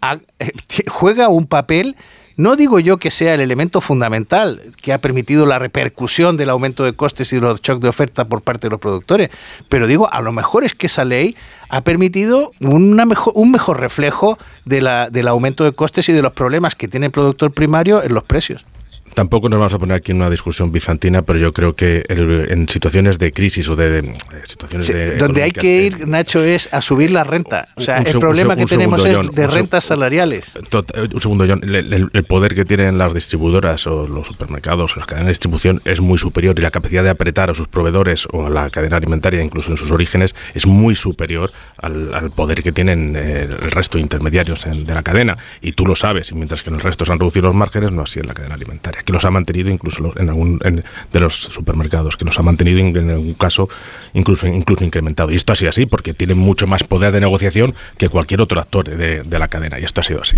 juega 0.88 1.30
un 1.30 1.46
papel 1.46 1.96
no 2.38 2.56
digo 2.56 2.80
yo 2.80 2.98
que 2.98 3.12
sea 3.12 3.34
el 3.34 3.42
elemento 3.42 3.82
fundamental 3.82 4.62
que 4.82 4.94
ha 4.94 5.02
permitido 5.02 5.46
la 5.46 5.60
repercusión 5.60 6.38
del 6.38 6.50
aumento 6.50 6.84
de 6.84 6.94
costes 6.94 7.34
y 7.34 7.40
los 7.40 7.62
shocks 7.62 7.82
de 7.82 7.90
oferta 7.90 8.26
por 8.26 8.42
parte 8.42 8.68
de 8.68 8.72
los 8.72 8.80
productores, 8.80 9.30
pero 9.70 9.88
digo, 9.88 10.12
a 10.12 10.22
lo 10.22 10.32
mejor 10.32 10.64
es 10.64 10.74
que 10.74 10.86
esa 10.86 11.04
ley 11.04 11.36
ha 11.70 11.82
permitido 11.82 12.52
una 12.62 13.06
mejor, 13.06 13.34
un 13.36 13.52
mejor 13.52 13.80
reflejo 13.80 14.38
de 14.66 14.82
la, 14.82 15.10
del 15.10 15.28
aumento 15.28 15.64
de 15.64 15.74
costes 15.74 16.08
y 16.10 16.14
de 16.14 16.22
los 16.22 16.32
problemas 16.34 16.76
que 16.76 16.88
tiene 16.88 17.08
el 17.08 17.12
productor 17.12 17.52
primario 17.52 18.04
en 18.04 18.14
los 18.14 18.24
precios. 18.24 18.66
Tampoco 19.14 19.50
nos 19.50 19.60
vamos 19.60 19.74
a 19.74 19.80
poner 19.80 19.98
aquí 19.98 20.12
en 20.12 20.18
una 20.18 20.30
discusión 20.30 20.72
bizantina, 20.72 21.22
pero 21.22 21.40
yo 21.40 21.52
creo 21.54 21.76
que 21.76 22.04
en 22.08 22.70
situaciones 22.70 23.18
de 23.18 23.34
crisis 23.34 23.68
o 23.70 23.76
de, 23.76 24.00
eh, 24.00 24.14
situaciones 24.46 24.88
de 24.88 25.18
donde 25.18 25.44
hay 25.44 25.52
que 25.52 25.84
ir, 25.84 26.08
Nacho, 26.08 26.44
es 26.44 26.72
a 26.72 26.82
subir 26.82 27.12
la 27.12 27.24
renta. 27.24 27.70
O 27.76 27.82
sea, 27.82 27.98
el 27.98 28.20
problema 28.20 28.56
que 28.56 28.66
tenemos 28.66 29.04
es 29.06 29.18
de 29.32 29.48
rentas 29.48 29.86
salariales. 29.86 30.56
Eh, 30.56 31.10
un 31.14 31.22
segundo, 31.22 31.46
John. 31.48 31.62
El, 31.64 32.24
poder 32.28 32.56
que 32.56 32.66
tienen 32.66 32.98
las 32.98 33.14
distribuidoras 33.14 33.88
o 33.88 34.08
los 34.08 34.28
supermercados 34.28 34.98
las 34.98 35.06
cadenas 35.06 35.28
de 35.28 35.32
distribución 35.32 35.82
es 35.86 36.02
muy 36.02 36.18
superior 36.18 36.58
y 36.60 36.62
la 36.62 36.72
capacidad 36.72 37.04
de 37.04 37.10
apretar 37.10 37.50
a 37.50 37.54
sus 37.54 37.68
proveedores 37.68 38.28
o 38.32 38.46
a 38.46 38.50
la 38.50 38.70
cadena 38.70 38.98
alimentaria, 38.98 39.42
incluso 39.42 39.72
en 39.72 39.78
sus 39.78 39.92
orígenes, 39.92 40.36
es 40.54 40.68
muy 40.68 40.94
superior 40.96 41.52
al, 41.78 42.32
poder 42.36 42.62
que 42.62 42.72
tienen 42.72 43.16
eh, 43.16 43.44
el 43.44 43.72
resto 43.72 43.98
de 43.98 44.04
intermediarios 44.04 44.66
de 44.66 44.94
la 44.94 45.04
cadena. 45.04 45.38
Y 45.62 45.72
tú 45.72 45.86
lo 45.86 45.96
sabes, 45.96 46.32
y 46.32 46.36
mientras 46.36 46.62
que 46.62 46.70
en 46.70 46.76
el 46.76 46.82
resto 46.82 47.06
se 47.06 47.12
han 47.12 47.20
reducido 47.20 47.48
los 47.48 47.56
márgenes, 47.56 47.92
no 47.92 48.04
así 48.04 48.20
en 48.20 48.28
la 48.28 48.34
cadena 48.34 48.56
alimentaria 48.56 48.97
que 49.04 49.14
los 49.14 49.26
ha 49.26 49.32
mantenido 49.32 49.70
incluso 49.70 50.14
en 50.18 50.30
algún 50.30 50.60
de 50.60 51.20
los 51.20 51.36
supermercados, 51.36 52.18
que 52.18 52.26
los 52.26 52.38
ha 52.40 52.44
mantenido 52.44 52.80
en, 52.80 53.10
algún 53.10 53.34
caso 53.34 53.70
incluso, 54.14 54.48
incluso 54.48 54.84
incrementado. 54.84 55.32
Y 55.32 55.36
esto 55.36 55.54
ha 55.54 55.56
sido 55.56 55.70
así 55.70 55.86
porque 55.86 56.14
tiene 56.14 56.36
mucho 56.36 56.68
más 56.68 56.84
poder 56.84 57.12
de 57.12 57.20
negociación 57.20 57.76
que 57.98 58.10
cualquier 58.10 58.42
otro 58.42 58.60
actor 58.60 58.90
de, 58.90 59.40
la 59.40 59.48
cadena. 59.48 59.80
Y 59.80 59.84
esto 59.84 60.02
ha 60.02 60.04
sido 60.04 60.22
así. 60.22 60.38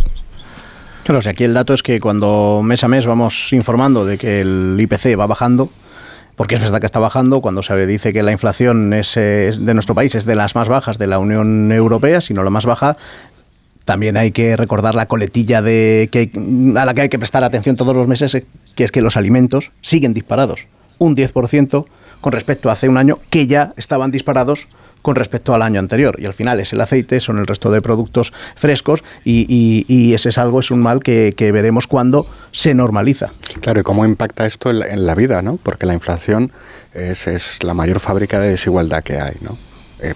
Claro, 1.03 1.21
o 1.25 1.29
aquí 1.29 1.43
el 1.43 1.53
dato 1.53 1.73
es 1.73 1.81
que 1.81 1.99
cuando 1.99 2.61
mes 2.63 2.83
a 2.83 2.87
mes 2.87 3.05
vamos 3.05 3.53
informando 3.53 4.05
de 4.05 4.17
que 4.17 4.41
el 4.41 4.77
IPC 4.79 5.17
va 5.17 5.25
bajando, 5.25 5.71
porque 6.39 6.55
es 6.55 6.61
verdad 6.61 6.79
que 6.79 6.85
está 6.85 6.99
bajando, 6.99 7.41
cuando 7.41 7.61
se 7.63 7.85
dice 7.85 8.13
que 8.13 8.23
la 8.23 8.31
inflación 8.31 8.93
es, 8.93 9.15
de 9.15 9.73
nuestro 9.73 9.93
país 9.93 10.15
es 10.15 10.23
de 10.23 10.35
las 10.35 10.55
más 10.55 10.69
bajas 10.69 10.97
de 10.97 11.05
la 11.05 11.19
Unión 11.19 11.69
Europea, 11.69 12.21
si 12.21 12.33
no 12.33 12.45
la 12.45 12.49
más 12.49 12.65
baja, 12.65 12.95
también 13.89 14.17
hay 14.17 14.29
que 14.29 14.55
recordar 14.55 14.93
la 14.93 15.07
coletilla 15.07 15.63
de 15.63 16.09
que, 16.11 16.29
a 16.77 16.85
la 16.85 16.93
que 16.93 17.01
hay 17.01 17.09
que 17.09 17.17
prestar 17.17 17.43
atención 17.43 17.75
todos 17.75 17.95
los 17.95 18.07
meses, 18.07 18.35
eh, 18.35 18.45
que 18.75 18.83
es 18.83 18.91
que 18.91 19.01
los 19.01 19.17
alimentos 19.17 19.71
siguen 19.81 20.13
disparados. 20.13 20.67
Un 20.99 21.15
10% 21.15 21.85
con 22.21 22.31
respecto 22.31 22.69
a 22.69 22.73
hace 22.73 22.87
un 22.87 22.97
año, 22.97 23.17
que 23.31 23.47
ya 23.47 23.73
estaban 23.77 24.11
disparados 24.11 24.67
con 25.01 25.15
respecto 25.15 25.55
al 25.55 25.63
año 25.63 25.79
anterior. 25.79 26.17
Y 26.19 26.27
al 26.27 26.35
final 26.35 26.59
es 26.59 26.71
el 26.71 26.81
aceite, 26.81 27.19
son 27.19 27.39
el 27.39 27.47
resto 27.47 27.71
de 27.71 27.81
productos 27.81 28.31
frescos 28.55 29.03
y, 29.25 30.13
ese 30.13 30.29
es 30.29 30.37
algo, 30.37 30.59
es 30.59 30.69
un 30.69 30.83
mal 30.83 31.01
que, 31.01 31.33
veremos 31.51 31.87
cuando 31.87 32.27
se 32.51 32.75
normaliza. 32.75 33.33
Claro, 33.59 33.79
y 33.79 33.83
cómo 33.83 34.05
impacta 34.05 34.45
esto 34.45 34.69
en 34.69 35.03
la, 35.07 35.15
vida, 35.15 35.41
¿no? 35.41 35.57
Porque 35.57 35.87
la 35.87 35.95
inflación 35.95 36.51
es, 36.93 37.63
la 37.63 37.73
mayor 37.73 37.99
fábrica 38.01 38.39
de 38.39 38.49
desigualdad 38.49 39.01
que 39.01 39.19
hay, 39.19 39.37
¿no? 39.41 39.57
Eh, 39.99 40.13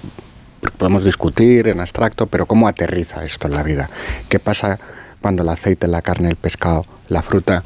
podemos 0.71 1.03
discutir 1.03 1.67
en 1.67 1.79
abstracto, 1.79 2.27
pero 2.27 2.45
¿cómo 2.45 2.67
aterriza 2.67 3.23
esto 3.23 3.47
en 3.47 3.53
la 3.53 3.63
vida? 3.63 3.89
¿Qué 4.29 4.39
pasa 4.39 4.79
cuando 5.21 5.43
el 5.43 5.49
aceite, 5.49 5.87
la 5.87 6.01
carne, 6.01 6.29
el 6.29 6.35
pescado, 6.35 6.85
la 7.07 7.21
fruta 7.21 7.63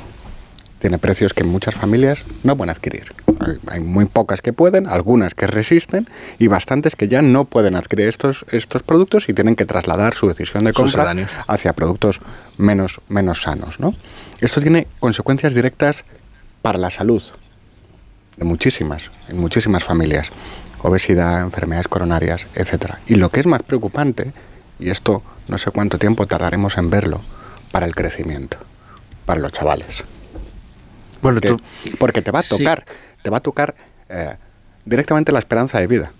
tiene 0.80 1.00
precios 1.00 1.34
que 1.34 1.44
muchas 1.44 1.75
familias 1.75 2.24
no 2.44 2.56
pueden 2.56 2.72
adquirir? 2.72 3.13
Hay, 3.68 3.82
muy 3.82 4.06
pocas 4.06 4.42
que 4.42 4.54
pueden, 4.54 4.88
algunas 4.88 5.34
que 5.34 5.48
resisten 5.48 6.10
y 6.39 6.48
bastantes 6.48 6.96
que 6.96 7.08
ya 7.08 7.22
no 7.22 7.46
pueden 7.46 7.75
adquirir 7.75 8.08
estos, 8.08 8.46
estos 8.51 8.84
productos 8.84 9.30
y 9.30 9.34
tienen 9.34 9.56
que 9.56 9.66
trasladar 9.66 10.13
su 10.13 10.27
decisión 10.27 10.63
de 10.63 10.74
compra 10.74 11.16
hacia 11.48 11.74
productos 11.74 12.20
menos, 12.58 13.00
menos 13.10 13.42
sanos. 13.42 13.80
¿no? 13.80 13.96
Esto 14.39 14.62
tiene 14.62 14.88
consecuencias 15.00 15.54
directas 15.54 16.04
para 16.62 16.77
la 16.77 16.89
salud 16.89 17.24
de 18.38 18.46
muchísimas, 18.46 19.12
en 19.30 19.39
muchísimas 19.39 19.84
familias 19.84 20.32
obesidad, 20.81 21.41
enfermedades 21.41 21.88
coronarias, 21.88 22.48
etc. 22.55 22.93
Y 23.07 23.15
lo 23.15 23.29
que 23.29 23.39
es 23.39 23.46
más 23.46 23.63
preocupante, 23.63 24.31
y 24.79 24.89
esto 24.89 25.24
no 25.48 25.57
sé 25.57 25.72
cuánto 25.72 25.98
tiempo 25.98 26.27
tardaremos 26.27 26.77
en 26.77 26.89
verlo, 26.89 27.22
para 27.72 27.86
el 27.86 27.96
crecimiento, 27.96 28.57
para 29.25 29.39
los 29.39 29.51
chavales. 29.51 30.03
Bueno, 31.22 31.41
porque, 31.41 31.63
porque 31.98 32.22
te 32.22 32.31
va 32.31 32.39
a 32.39 32.43
tocar, 32.43 32.86
te 33.22 33.29
va 33.29 33.38
a 33.38 33.41
tocar 33.41 33.75
eh, 34.10 34.36
directamente 34.86 35.31
la 35.31 35.39
esperanza 35.39 35.79
de 35.79 35.88
vida. 35.88 36.12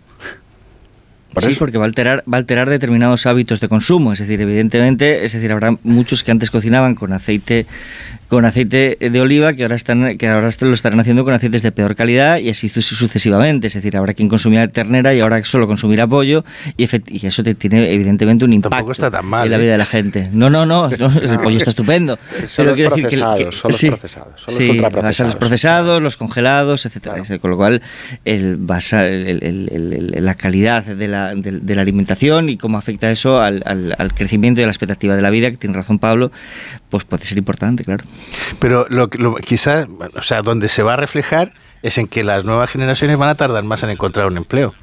sí, 1.38 1.56
porque 1.58 1.78
va 1.78 1.86
a 1.86 1.88
alterar, 1.88 2.24
va 2.32 2.38
a 2.38 2.40
alterar 2.40 2.70
determinados 2.70 3.26
hábitos 3.26 3.60
de 3.60 3.70
consumo. 3.70 4.14
Es 4.14 4.20
decir, 4.20 4.42
evidentemente, 4.42 5.24
es 5.24 5.34
decir, 5.34 5.52
habrá 5.52 5.78
muchos 5.84 6.24
que 6.24 6.32
antes 6.32 6.52
cocinaban 6.52 6.96
con 6.96 7.14
aceite 7.14 7.66
con 8.28 8.46
aceite 8.46 8.98
de 9.00 9.22
oliva 9.22 9.54
que 9.54 9.64
ahora 9.64 9.76
están 9.76 10.18
que 10.18 10.28
ahora 10.28 10.50
lo 10.62 10.74
estarán 10.74 11.00
haciendo 11.00 11.24
con 11.24 11.34
aceites 11.34 11.62
de 11.62 11.72
peor 11.72 11.96
calidad 11.96 12.38
y 12.40 12.50
así 12.50 12.70
sucesivamente. 12.70 13.68
Es 13.68 13.74
decir 13.74 13.96
habrá 13.98 14.14
quien 14.14 14.30
consumía 14.30 14.68
ternera 14.68 15.14
y 15.14 15.22
ahora 15.22 15.44
solo 15.46 15.68
consumirá 15.68 16.08
pollo 16.08 16.44
y, 16.78 16.88
y 17.08 17.26
eso 17.26 17.44
te 17.44 17.56
tiene 17.56 17.92
evidentemente 17.92 18.46
un 18.46 18.54
impacto 18.54 18.92
está 18.92 19.12
tan 19.12 19.26
mal, 19.26 19.46
en 19.46 19.52
la 19.52 19.58
vida 19.58 19.72
de 19.72 19.78
la 19.78 19.84
¿eh? 19.84 19.88
gente. 19.88 20.30
No 20.32 20.50
no 20.50 20.66
no, 20.66 20.90
el 20.90 21.40
pollo 21.40 21.58
está 21.58 21.70
estupendo. 21.70 22.18
Son 22.46 22.68
los 22.68 22.80
procesados 22.80 23.56
son 23.56 23.72
los 23.72 24.00
procesados 24.00 24.42
son 24.42 24.56
los 24.56 24.70
ultraprocesados. 24.70 25.34
los 25.34 25.36
procesados 25.36 26.02
los 26.02 26.18
congelados 26.18 26.86
etcétera 26.86 27.24
con 27.40 27.52
lo 27.52 27.58
cual 27.58 27.82
el, 28.26 28.58
basa, 28.58 29.08
el, 29.08 30.14
la 30.20 30.36
calidad 30.36 30.84
de 30.84 31.08
la 31.08 31.34
de, 31.36 31.76
la 31.76 31.82
alimentación 31.82 32.50
y 32.50 32.58
cómo 32.58 32.78
afecta 32.78 33.12
eso 33.12 33.40
al, 33.42 33.64
al, 33.66 34.14
crecimiento 34.14 34.60
y 34.60 34.64
a 34.64 34.68
la 34.68 34.72
expectativa 34.72 35.16
de 35.16 35.22
la 35.22 35.30
vida, 35.30 35.52
que 35.52 35.58
tiene 35.58 35.76
razón 35.76 36.00
Pablo, 36.00 36.32
pues 36.90 37.04
puede 37.04 37.26
ser 37.26 37.38
importante, 37.38 37.84
claro. 37.84 38.04
Pero 38.60 38.86
lo, 38.90 39.10
lo 39.14 39.36
quizás, 39.36 39.88
o 40.16 40.22
sea, 40.22 40.42
donde 40.42 40.68
se 40.68 40.84
va 40.84 40.94
a 40.94 40.98
reflejar 40.98 41.54
es 41.82 41.98
en 41.98 42.08
que 42.08 42.24
las 42.24 42.44
nuevas 42.44 42.70
generaciones 42.70 43.18
van 43.18 43.30
a 43.30 43.36
tardar 43.36 43.64
más 43.64 43.84
en 43.84 43.90
encontrar 43.90 44.28
un 44.28 44.38
empleo. 44.38 44.74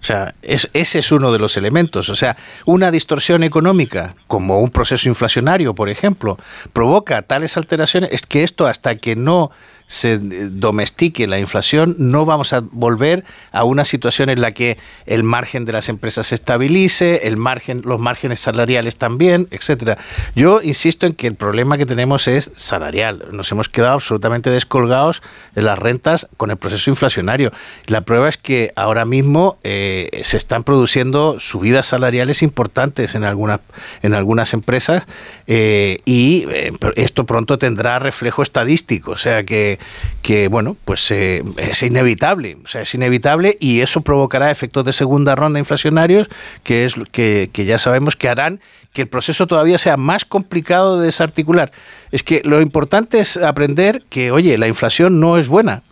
O 0.00 0.04
sea, 0.04 0.34
ese 0.42 0.98
es 0.98 1.12
uno 1.12 1.32
de 1.32 1.40
los 1.40 1.56
elementos. 1.56 2.08
O 2.08 2.14
sea, 2.14 2.36
una 2.64 2.90
distorsión 2.90 3.42
económica, 3.42 4.14
como 4.28 4.60
un 4.60 4.70
proceso 4.70 5.08
inflacionario, 5.08 5.74
por 5.74 5.88
ejemplo, 5.88 6.38
provoca 6.72 7.20
tales 7.22 7.56
alteraciones, 7.56 8.10
es 8.12 8.24
que 8.24 8.44
esto 8.44 8.66
hasta 8.66 8.96
que 8.96 9.16
no 9.16 9.50
se 9.88 10.18
domestique 10.18 11.26
la 11.26 11.38
inflación, 11.38 11.96
no 11.98 12.26
vamos 12.26 12.52
a 12.52 12.60
volver 12.60 13.24
a 13.52 13.64
una 13.64 13.84
situación 13.84 14.28
en 14.28 14.40
la 14.40 14.52
que 14.52 14.78
el 15.06 15.24
margen 15.24 15.64
de 15.64 15.72
las 15.72 15.88
empresas 15.88 16.28
se 16.28 16.34
estabilice, 16.34 17.26
el 17.26 17.38
margen, 17.38 17.82
los 17.84 17.98
márgenes 17.98 18.38
salariales 18.38 18.96
también, 18.96 19.48
etcétera. 19.50 19.98
Yo 20.36 20.60
insisto 20.62 21.06
en 21.06 21.14
que 21.14 21.26
el 21.26 21.34
problema 21.34 21.78
que 21.78 21.86
tenemos 21.86 22.28
es 22.28 22.50
salarial. 22.54 23.24
Nos 23.32 23.50
hemos 23.50 23.70
quedado 23.70 23.94
absolutamente 23.94 24.50
descolgados 24.50 25.22
de 25.54 25.62
las 25.62 25.78
rentas 25.78 26.28
con 26.36 26.50
el 26.50 26.58
proceso 26.58 26.90
inflacionario. 26.90 27.50
La 27.86 28.02
prueba 28.02 28.28
es 28.28 28.36
que 28.36 28.72
ahora 28.76 29.06
mismo 29.06 29.58
eh, 29.64 30.20
se 30.22 30.36
están 30.36 30.64
produciendo 30.64 31.40
subidas 31.40 31.86
salariales 31.86 32.42
importantes 32.42 33.14
en 33.14 33.24
algunas 33.24 33.60
en 34.02 34.14
algunas 34.14 34.52
empresas 34.52 35.06
eh, 35.46 35.98
y 36.04 36.44
eh, 36.50 36.72
esto 36.96 37.24
pronto 37.24 37.56
tendrá 37.56 37.98
reflejo 37.98 38.42
estadístico, 38.42 39.12
o 39.12 39.16
sea 39.16 39.44
que 39.44 39.77
que, 40.22 40.48
bueno, 40.48 40.76
pues 40.84 41.10
eh, 41.10 41.42
es 41.56 41.82
inevitable, 41.82 42.58
o 42.64 42.66
sea, 42.66 42.82
es 42.82 42.94
inevitable 42.94 43.56
y 43.60 43.80
eso 43.80 44.00
provocará 44.00 44.50
efectos 44.50 44.84
de 44.84 44.92
segunda 44.92 45.34
ronda 45.34 45.58
inflacionarios 45.58 46.28
que, 46.62 46.84
es, 46.84 46.94
que, 47.12 47.50
que 47.52 47.64
ya 47.64 47.78
sabemos 47.78 48.16
que 48.16 48.28
harán 48.28 48.60
que 48.92 49.02
el 49.02 49.08
proceso 49.08 49.46
todavía 49.46 49.78
sea 49.78 49.96
más 49.96 50.24
complicado 50.24 50.98
de 50.98 51.06
desarticular. 51.06 51.72
Es 52.10 52.22
que 52.22 52.42
lo 52.44 52.60
importante 52.60 53.20
es 53.20 53.36
aprender 53.36 54.02
que, 54.08 54.30
oye, 54.30 54.58
la 54.58 54.66
inflación 54.66 55.20
no 55.20 55.38
es 55.38 55.46
buena 55.48 55.82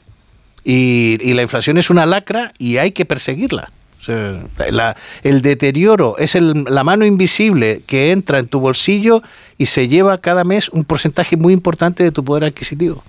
y, 0.64 1.19
y 1.21 1.35
la 1.35 1.43
inflación 1.43 1.78
es 1.78 1.90
una 1.90 2.07
lacra 2.07 2.52
y 2.59 2.78
hay 2.78 2.93
que 2.93 3.05
perseguirla. 3.05 3.71
el 5.23 5.43
deterioro 5.43 6.16
es 6.19 6.35
la 6.35 6.85
mano 6.85 7.05
invisible 7.05 7.83
que 7.87 8.12
entra 8.12 8.38
en 8.38 8.49
tu 8.49 8.61
bolsillo 8.61 9.23
y 9.59 9.66
se 9.66 9.88
lleva 9.88 10.19
cada 10.19 10.45
mes 10.45 10.69
un 10.69 10.85
porcentaje 10.85 11.37
muy 11.37 11.52
importante 11.52 12.02
de 12.02 12.12
tu 12.12 12.25
poder 12.25 12.45
adquisitivo. 12.45 13.02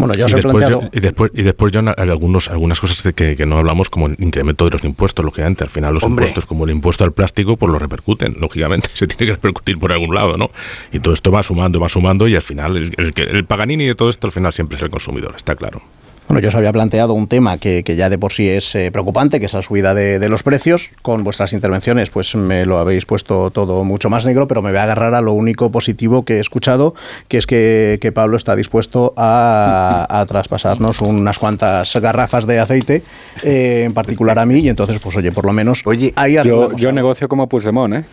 Bueno, 0.00 0.14
yo 0.14 0.26
os 0.26 0.32
he 0.32 0.42
planteado... 0.42 0.82
y, 0.92 1.00
después, 1.00 1.30
y 1.34 1.42
después 1.42 1.72
yo 1.72 1.80
algunos, 1.96 2.48
algunas 2.48 2.80
cosas 2.80 3.12
que, 3.14 3.36
que, 3.36 3.46
no 3.46 3.58
hablamos, 3.58 3.88
como 3.88 4.06
el 4.06 4.16
incremento 4.18 4.64
de 4.64 4.72
los 4.72 4.84
impuestos, 4.84 5.24
lógicamente. 5.24 5.64
Al 5.64 5.70
final 5.70 5.94
los 5.94 6.02
impuestos, 6.02 6.46
como 6.46 6.64
el 6.64 6.70
impuesto 6.70 7.04
al 7.04 7.12
plástico, 7.12 7.56
pues 7.56 7.70
lo 7.70 7.78
repercuten, 7.78 8.36
lógicamente. 8.40 8.88
Se 8.94 9.06
tiene 9.06 9.26
que 9.26 9.32
repercutir 9.32 9.78
por 9.78 9.92
algún 9.92 10.14
lado, 10.14 10.36
¿no? 10.36 10.50
Y 10.92 11.00
todo 11.00 11.14
esto 11.14 11.30
va 11.30 11.42
sumando, 11.42 11.80
va 11.80 11.88
sumando 11.88 12.28
y 12.28 12.34
al 12.34 12.42
final 12.42 12.76
el, 12.76 12.94
el, 12.96 13.12
el 13.16 13.44
Paganini 13.44 13.86
de 13.86 13.94
todo 13.94 14.10
esto 14.10 14.26
al 14.26 14.32
final 14.32 14.52
siempre 14.52 14.76
es 14.76 14.82
el 14.82 14.90
consumidor, 14.90 15.34
está 15.36 15.54
claro. 15.56 15.82
Bueno, 16.30 16.42
yo 16.42 16.50
os 16.50 16.54
había 16.54 16.72
planteado 16.72 17.12
un 17.12 17.26
tema 17.26 17.58
que, 17.58 17.82
ya 17.82 18.08
de 18.08 18.16
por 18.16 18.30
sí 18.30 18.48
es 18.48 18.72
eh, 18.76 18.92
preocupante, 18.92 19.40
que 19.40 19.46
es 19.46 19.52
la 19.52 19.62
subida 19.62 19.94
de, 19.94 20.28
los 20.28 20.44
precios. 20.44 20.90
Con 21.02 21.24
vuestras 21.24 21.52
intervenciones, 21.52 22.08
pues 22.10 22.36
me 22.36 22.64
lo 22.64 22.78
habéis 22.78 23.04
puesto 23.04 23.50
todo 23.50 23.82
mucho 23.82 24.10
más 24.10 24.24
negro, 24.24 24.46
pero 24.46 24.62
me 24.62 24.70
voy 24.70 24.78
a 24.78 24.84
agarrar 24.84 25.14
a 25.14 25.22
lo 25.22 25.32
único 25.32 25.72
positivo 25.72 26.24
que 26.24 26.36
he 26.36 26.38
escuchado, 26.38 26.94
que 27.26 27.36
es 27.36 27.48
que, 27.48 28.12
Pablo 28.14 28.36
está 28.36 28.54
dispuesto 28.54 29.12
a, 29.16 30.24
traspasarnos 30.28 31.00
unas 31.00 31.40
cuantas 31.40 31.96
garrafas 31.96 32.46
de 32.46 32.60
aceite, 32.60 33.02
eh, 33.42 33.82
en 33.84 33.92
particular 33.92 34.38
a 34.38 34.46
mí, 34.46 34.60
y 34.60 34.68
entonces, 34.68 35.00
pues 35.00 35.16
oye, 35.16 35.32
por 35.32 35.44
lo 35.44 35.52
menos... 35.52 35.82
Oye, 35.84 36.12
ahí 36.14 36.36
yo, 36.44 36.76
yo 36.76 36.92
negocio 36.92 37.26
como 37.28 37.48
Puigdemont, 37.48 37.94
¿eh? 37.94 38.04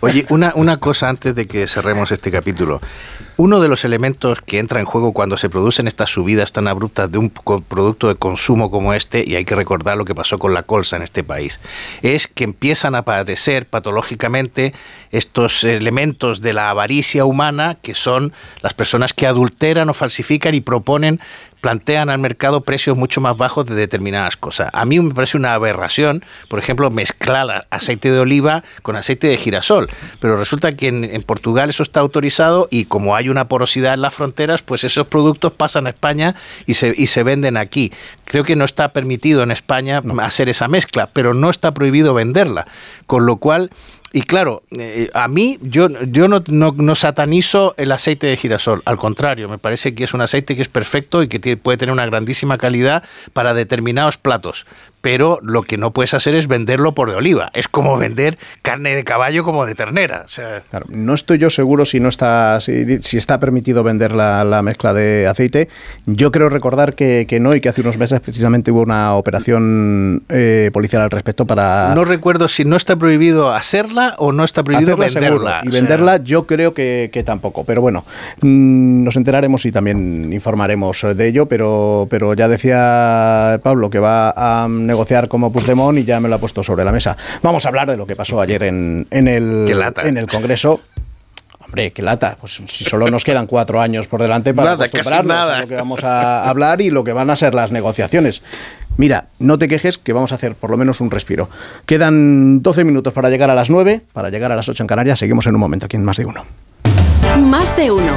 oye, 0.00 0.26
una, 0.28 0.52
una 0.54 0.76
cosa 0.76 1.08
antes 1.08 1.34
de 1.34 1.48
que 1.48 1.66
cerremos 1.66 2.12
este 2.12 2.30
capítulo. 2.30 2.78
Uno 3.38 3.60
de 3.60 3.68
los 3.68 3.84
elementos 3.84 4.40
que 4.40 4.58
entra 4.58 4.80
en 4.80 4.86
juego 4.86 5.12
cuando 5.12 5.36
se 5.36 5.50
producen 5.50 5.86
estas 5.86 6.08
subidas 6.08 6.54
tan 6.54 6.68
abruptas 6.68 7.12
de 7.12 7.18
un 7.18 7.28
producto 7.28 8.08
de 8.08 8.14
consumo 8.14 8.70
como 8.70 8.94
este, 8.94 9.24
y 9.26 9.34
hay 9.36 9.44
que 9.44 9.54
recordar 9.54 9.98
lo 9.98 10.06
que 10.06 10.14
pasó 10.14 10.38
con 10.38 10.54
la 10.54 10.62
colza 10.62 10.96
en 10.96 11.02
este 11.02 11.22
país, 11.22 11.60
es 12.00 12.28
que 12.28 12.44
empiezan 12.44 12.94
a 12.94 12.98
aparecer 12.98 13.66
patológicamente 13.66 14.72
estos 15.10 15.64
elementos 15.64 16.40
de 16.40 16.54
la 16.54 16.70
avaricia 16.70 17.26
humana, 17.26 17.76
que 17.82 17.94
son 17.94 18.32
las 18.62 18.72
personas 18.72 19.12
que 19.12 19.26
adulteran 19.26 19.90
o 19.90 19.94
falsifican 19.94 20.54
y 20.54 20.62
proponen 20.62 21.20
plantean 21.66 22.10
al 22.10 22.20
mercado 22.20 22.60
precios 22.60 22.96
mucho 22.96 23.20
más 23.20 23.36
bajos 23.36 23.66
de 23.66 23.74
determinadas 23.74 24.36
cosas. 24.36 24.70
A 24.72 24.84
mí 24.84 25.00
me 25.00 25.12
parece 25.12 25.36
una 25.36 25.52
aberración, 25.52 26.24
por 26.46 26.60
ejemplo, 26.60 26.92
mezclar 26.92 27.66
aceite 27.70 28.12
de 28.12 28.20
oliva 28.20 28.62
con 28.82 28.94
aceite 28.94 29.26
de 29.26 29.36
girasol, 29.36 29.90
pero 30.20 30.36
resulta 30.36 30.70
que 30.70 30.86
en, 30.86 31.22
Portugal 31.24 31.68
eso 31.68 31.82
está 31.82 31.98
autorizado 31.98 32.68
y 32.70 32.84
como 32.84 33.16
hay 33.16 33.28
una 33.30 33.48
porosidad 33.48 33.94
en 33.94 34.02
las 34.02 34.14
fronteras, 34.14 34.62
pues 34.62 34.84
esos 34.84 35.08
productos 35.08 35.54
pasan 35.54 35.88
a 35.88 35.90
España 35.90 36.36
y 36.66 36.74
se, 36.74 36.94
y 36.96 37.08
se 37.08 37.24
venden 37.24 37.56
aquí. 37.56 37.92
Creo 38.26 38.44
que 38.44 38.54
no 38.54 38.64
está 38.64 38.92
permitido 38.92 39.42
en 39.42 39.50
España 39.50 40.00
hacer 40.22 40.48
esa 40.48 40.68
mezcla, 40.68 41.08
pero 41.12 41.34
no 41.34 41.50
está 41.50 41.74
prohibido 41.74 42.14
venderla, 42.14 42.68
con 43.08 43.26
lo 43.26 43.38
cual 43.38 43.72
y 44.12 44.22
claro, 44.22 44.62
eh, 44.78 45.10
a 45.14 45.28
mí 45.28 45.58
yo, 45.62 45.88
yo 46.04 46.28
no, 46.28 46.42
no, 46.48 46.94
satanizo 46.94 47.74
el 47.76 47.92
aceite 47.92 48.26
de 48.26 48.36
girasol, 48.36 48.82
al 48.84 48.96
contrario, 48.96 49.48
me 49.48 49.58
parece 49.58 49.94
que 49.94 50.04
es 50.04 50.14
un 50.14 50.20
aceite 50.20 50.56
que 50.56 50.62
es 50.62 50.68
perfecto 50.68 51.22
y 51.22 51.28
que 51.28 51.56
puede 51.56 51.76
tener 51.76 51.92
una 51.92 52.06
grandísima 52.06 52.56
calidad 52.56 53.02
para 53.32 53.52
determinados 53.52 54.16
platos 54.16 54.66
pero 55.06 55.38
lo 55.40 55.62
que 55.62 55.78
no 55.78 55.92
puedes 55.92 56.14
hacer 56.14 56.34
es 56.34 56.48
venderlo 56.48 56.92
por 56.92 57.10
de 57.10 57.16
oliva. 57.16 57.52
Es 57.54 57.68
como 57.68 57.96
vender 57.96 58.38
carne 58.62 58.92
de 58.96 59.04
caballo 59.04 59.44
como 59.44 59.64
de 59.64 59.76
ternera. 59.76 60.24
no 60.88 61.14
estoy 61.14 61.38
yo 61.38 61.48
seguro 61.48 61.84
si 61.84 62.00
no 62.00 62.08
está 62.08 62.60
si, 62.60 62.98
está 63.16 63.38
permitido 63.38 63.84
vender 63.84 64.10
la, 64.10 64.60
mezcla 64.64 64.92
de 64.92 65.28
aceite. 65.28 65.68
Yo 66.06 66.32
creo 66.32 66.48
recordar 66.48 66.94
que, 66.94 67.24
no 67.40 67.54
y 67.54 67.60
que 67.60 67.68
hace 67.68 67.82
unos 67.82 67.98
meses 67.98 68.18
precisamente 68.18 68.72
hubo 68.72 68.80
una 68.80 69.14
operación 69.14 70.24
eh, 70.28 70.70
policial 70.72 71.02
al 71.02 71.10
respecto 71.12 71.46
para... 71.46 71.94
No 71.94 72.04
recuerdo 72.04 72.48
si 72.48 72.64
no 72.64 72.74
está 72.74 72.96
prohibido 72.96 73.54
hacerla 73.54 74.16
o 74.18 74.32
no 74.32 74.42
está 74.42 74.64
prohibido 74.64 74.96
venderla. 74.96 75.60
Y 75.62 75.68
venderla 75.68 76.16
yo 76.16 76.48
creo 76.48 76.74
que, 76.74 77.22
tampoco. 77.24 77.62
Pero 77.62 77.80
bueno, 77.80 78.04
mm, 78.40 79.04
nos 79.04 79.14
enteraremos 79.14 79.66
y 79.66 79.70
también 79.70 80.32
informaremos 80.32 81.06
de 81.14 81.28
ello. 81.28 81.46
Pero, 81.46 82.08
pero 82.10 82.34
ya 82.34 82.48
decía 82.48 83.60
Pablo 83.62 83.88
que 83.88 84.00
va 84.00 84.34
a 84.36 84.66
negociar 84.66 84.95
como 85.28 85.52
Puigdemont 85.52 85.98
y 85.98 86.04
ya 86.04 86.20
me 86.20 86.28
lo 86.28 86.36
ha 86.36 86.38
puesto 86.38 86.62
sobre 86.62 86.84
la 86.84 86.92
mesa. 86.92 87.16
Vamos 87.42 87.64
a 87.64 87.68
hablar 87.68 87.88
de 87.88 87.96
lo 87.96 88.06
que 88.06 88.16
pasó 88.16 88.40
ayer 88.40 88.62
en, 88.64 89.06
en, 89.10 89.28
el, 89.28 89.66
en 90.02 90.16
el 90.16 90.26
Congreso. 90.26 90.80
Hombre, 91.64 91.92
qué 91.92 92.02
lata. 92.02 92.36
Pues 92.40 92.60
si 92.66 92.84
solo 92.84 93.10
nos 93.10 93.24
quedan 93.24 93.46
cuatro 93.46 93.80
años 93.80 94.06
por 94.06 94.22
delante 94.22 94.54
para 94.54 94.72
acostumbrarnos 94.72 95.36
a 95.48 95.60
lo 95.60 95.66
que 95.66 95.74
vamos 95.74 96.04
a 96.04 96.48
hablar 96.48 96.80
y 96.80 96.90
lo 96.90 97.02
que 97.02 97.12
van 97.12 97.28
a 97.30 97.36
ser 97.36 97.54
las 97.54 97.72
negociaciones. 97.72 98.42
Mira, 98.96 99.26
no 99.40 99.58
te 99.58 99.68
quejes 99.68 99.98
que 99.98 100.12
vamos 100.12 100.32
a 100.32 100.36
hacer 100.36 100.54
por 100.54 100.70
lo 100.70 100.76
menos 100.76 101.00
un 101.00 101.10
respiro. 101.10 101.50
Quedan 101.84 102.62
12 102.62 102.84
minutos 102.84 103.12
para 103.12 103.28
llegar 103.28 103.50
a 103.50 103.54
las 103.54 103.68
9, 103.68 104.00
para 104.12 104.30
llegar 104.30 104.52
a 104.52 104.56
las 104.56 104.68
8 104.68 104.84
en 104.84 104.86
Canarias. 104.86 105.18
Seguimos 105.18 105.46
en 105.46 105.54
un 105.54 105.60
momento 105.60 105.86
aquí 105.86 105.96
en 105.96 106.04
Más 106.04 106.16
de 106.16 106.24
Uno. 106.24 106.44
Más 107.38 107.76
de 107.76 107.90
Uno. 107.90 108.12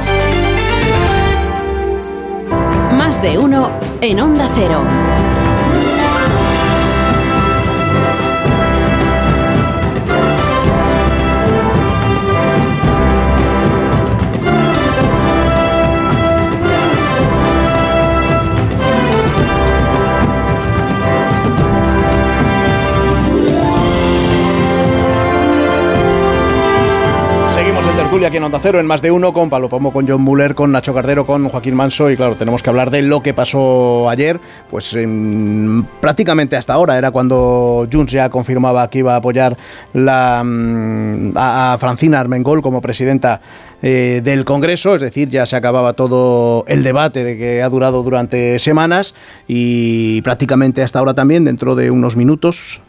Más 2.92 3.20
de 3.20 3.38
Uno 3.38 3.78
en 4.00 4.20
Onda 4.20 4.48
Cero. 4.54 4.82
Tertulia 28.10 28.26
aquí 28.26 28.38
en 28.38 28.42
Onda 28.42 28.58
Cero, 28.60 28.80
en 28.80 28.88
más 28.88 29.02
de 29.02 29.12
uno, 29.12 29.32
con 29.32 29.50
Pablo 29.50 29.68
Pomo, 29.68 29.92
con 29.92 30.08
John 30.08 30.20
Muller, 30.22 30.56
con 30.56 30.72
Nacho 30.72 30.92
Cardero, 30.92 31.24
con 31.24 31.48
Joaquín 31.48 31.76
Manso. 31.76 32.10
Y 32.10 32.16
claro, 32.16 32.34
tenemos 32.34 32.60
que 32.60 32.68
hablar 32.68 32.90
de 32.90 33.02
lo 33.02 33.22
que 33.22 33.34
pasó 33.34 34.08
ayer. 34.10 34.40
Pues 34.68 34.96
prácticamente 36.00 36.56
hasta 36.56 36.72
ahora 36.72 36.98
era 36.98 37.12
cuando 37.12 37.86
Junts 37.92 38.10
ya 38.10 38.28
confirmaba 38.28 38.90
que 38.90 38.98
iba 38.98 39.14
a 39.14 39.18
apoyar 39.18 39.56
mm, 39.92 41.34
a, 41.36 41.76
Francina 41.78 42.18
Armengol 42.18 42.62
como 42.62 42.80
presidenta 42.80 43.42
eh, 43.80 44.20
del 44.24 44.44
Congreso, 44.44 44.96
es 44.96 45.02
decir, 45.02 45.28
ya 45.28 45.46
se 45.46 45.54
acababa 45.54 45.92
todo 45.92 46.64
el 46.66 46.82
debate 46.82 47.22
de 47.22 47.38
que 47.38 47.62
ha 47.62 47.68
durado 47.68 48.02
durante 48.02 48.58
semanas 48.58 49.14
y 49.46 50.20
prácticamente 50.22 50.82
hasta 50.82 50.98
ahora 50.98 51.14
también, 51.14 51.44
dentro 51.44 51.76
de 51.76 51.92
unos 51.92 52.16
minutos, 52.16 52.80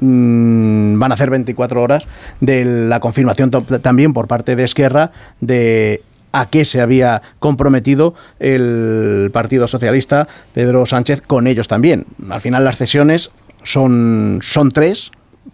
Mm, 0.00 0.98
van 0.98 1.12
a 1.12 1.14
hacer 1.14 1.30
24 1.30 1.82
horas 1.82 2.06
de 2.40 2.64
la 2.64 3.00
confirmación 3.00 3.50
también 3.50 4.12
por 4.12 4.26
parte 4.26 4.56
de 4.56 4.64
Esquerra 4.64 5.12
de 5.40 6.02
a 6.32 6.46
qué 6.46 6.64
se 6.64 6.80
había 6.80 7.22
comprometido 7.38 8.14
el 8.40 9.30
Partido 9.32 9.68
Socialista, 9.68 10.28
Pedro 10.54 10.86
Sánchez, 10.86 11.20
con 11.20 11.46
ellos 11.46 11.68
también. 11.68 12.06
Al 12.30 12.40
final 12.40 12.64
las 12.64 12.78
cesiones 12.78 13.30
son, 13.62 14.40
son 14.42 14.72
tres, 14.72 15.12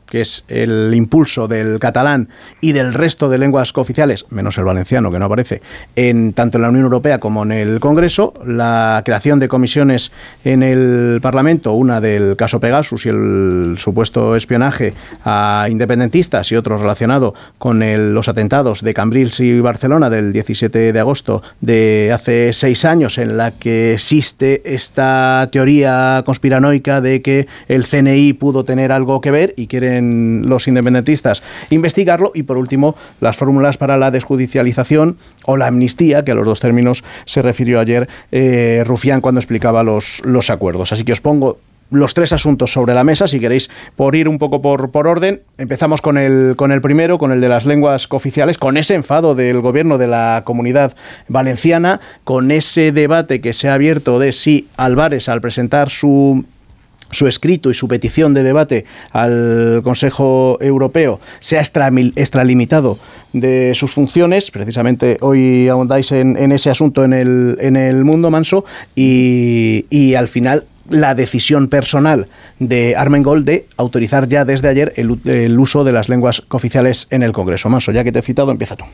que 0.09 0.21
es 0.21 0.45
el 0.49 0.93
impulso 0.95 1.49
del 1.49 1.79
catalán 1.79 2.29
y 2.61 2.73
del 2.73 2.95
resto 2.95 3.29
de 3.29 3.39
lenguas 3.39 3.73
cooficiales, 3.73 4.27
menos 4.31 4.59
el 4.59 4.65
valenciano 4.65 5.11
que 5.11 5.19
no 5.19 5.27
aparece, 5.27 5.63
en 5.97 6.33
tanto 6.33 6.59
en 6.59 6.63
la 6.63 6.69
Unión 6.71 6.85
Europea 6.85 7.21
como 7.21 7.43
en 7.43 7.53
el 7.53 7.81
Congreso, 7.81 8.35
la 8.45 9.03
creación 9.05 9.39
de 9.39 9.49
comisiones 9.49 10.13
en 10.45 10.63
el 10.63 11.21
Parlamento, 11.21 11.73
una 11.73 12.01
del 12.01 12.37
caso 12.37 12.61
Pegasus 12.61 13.07
y 13.07 13.11
el 13.11 13.77
supuesto 13.79 14.37
espionaje 14.37 14.95
a 15.25 15.67
independentistas 15.71 16.51
y 16.53 16.57
otro 16.57 16.79
relacionado 16.79 17.35
con 17.59 17.79
los 18.15 18.29
atentados 18.29 18.83
de 18.83 18.95
Cambrils 18.95 19.41
y 19.41 19.61
Barcelona 19.61 20.11
del 20.11 20.33
17 20.33 20.93
de 20.93 21.01
agosto 21.01 21.43
de 21.61 22.11
hace 22.13 22.53
seis 22.53 22.85
años, 22.85 23.19
en 23.19 23.37
la 23.37 23.53
que 23.53 23.95
existe 23.95 24.63
esta 24.65 25.49
teoría 25.53 26.23
conspiranoica 26.25 27.01
de 27.01 27.23
que 27.23 27.47
el 27.69 27.87
CNI 27.87 28.33
pudo 28.35 28.65
tener 28.65 28.93
algo 28.93 29.21
que 29.21 29.31
ver 29.31 29.55
y 29.57 29.67
quieren 29.67 29.98
los 30.01 30.69
independentistas 30.69 31.43
investigarlo. 31.71 32.33
Y 32.35 32.45
por 32.45 32.59
último, 32.59 32.97
las 33.21 33.37
fórmulas 33.37 33.77
para 33.77 33.97
la 33.97 34.11
desjudicialización 34.11 35.17
o 35.45 35.57
la 35.57 35.67
amnistía, 35.67 36.25
que 36.25 36.33
a 36.33 36.35
los 36.35 36.47
dos 36.47 36.61
términos 36.61 37.05
se 37.25 37.43
refirió 37.43 37.81
ayer 37.81 38.09
eh, 38.33 38.83
Rufián 38.87 39.21
cuando 39.21 39.41
explicaba 39.41 39.83
los, 39.83 40.23
los 40.25 40.51
acuerdos. 40.51 40.93
Así 40.93 41.05
que 41.05 41.13
os 41.13 41.21
pongo 41.21 41.59
los 41.91 42.15
tres 42.15 42.33
asuntos 42.33 42.73
sobre 42.73 42.95
la 42.95 43.05
mesa, 43.05 43.29
si 43.29 43.41
queréis, 43.41 43.71
por 43.97 44.15
ir 44.15 44.29
un 44.29 44.39
poco 44.39 44.61
por, 44.61 44.91
por 44.91 45.07
orden. 45.07 45.43
Empezamos 45.57 46.03
con 46.03 46.19
el, 46.19 46.55
con 46.57 46.73
el 46.73 46.81
primero, 46.81 47.19
con 47.19 47.33
el 47.33 47.41
de 47.41 47.49
las 47.49 47.65
lenguas 47.65 48.07
cooficiales, 48.09 48.59
con 48.59 48.77
ese 48.77 48.95
enfado 48.95 49.35
del 49.35 49.61
gobierno 49.61 49.99
de 49.99 50.07
la 50.07 50.43
comunidad 50.45 50.95
valenciana, 51.29 52.01
con 52.25 52.51
ese 52.51 52.93
debate 52.93 53.41
que 53.41 53.53
se 53.53 53.69
ha 53.69 53.75
abierto 53.75 54.19
de 54.19 54.33
si 54.33 54.69
Álvarez, 54.77 55.29
al 55.29 55.41
presentar 55.41 55.91
su 55.91 56.45
su 57.11 57.27
escrito 57.27 57.71
y 57.71 57.75
su 57.75 57.89
petición 57.89 58.35
de 58.35 58.43
debate 58.43 58.85
al 59.13 59.81
Consejo 59.85 60.59
Europeo 60.61 61.21
se 61.41 61.59
ha 61.59 61.61
extralimitado 61.61 62.99
de 63.33 63.75
sus 63.75 63.93
funciones. 63.93 64.51
Precisamente 64.51 65.19
hoy 65.21 65.69
ahondáis 65.69 66.13
en, 66.13 66.37
en 66.37 66.53
ese 66.53 66.71
asunto 66.71 67.05
en 67.05 67.13
el, 67.13 67.57
en 67.61 67.77
el 67.77 68.05
mundo 68.05 68.31
manso 68.31 68.65
y, 68.95 70.15
al 70.17 70.29
final 70.29 70.65
la 70.89 71.15
decisión 71.15 71.69
personal 71.69 72.29
de 72.59 72.97
Armengol 72.97 73.45
de 73.45 73.67
autorizar 73.77 74.27
ya 74.27 74.47
desde 74.47 74.69
ayer 74.69 74.95
el, 74.97 75.21
el 75.27 75.59
uso 75.59 75.85
de 75.85 75.93
las 75.93 76.09
lenguas 76.09 76.43
oficiales 76.49 77.07
en 77.11 77.23
el 77.23 77.33
Congreso. 77.33 77.69
Manso, 77.69 77.93
ya 77.93 78.05
que 78.05 78.11
te 78.11 78.21
he 78.21 78.23
citado, 78.23 78.51
empieza 78.51 78.75
tú. 78.75 78.85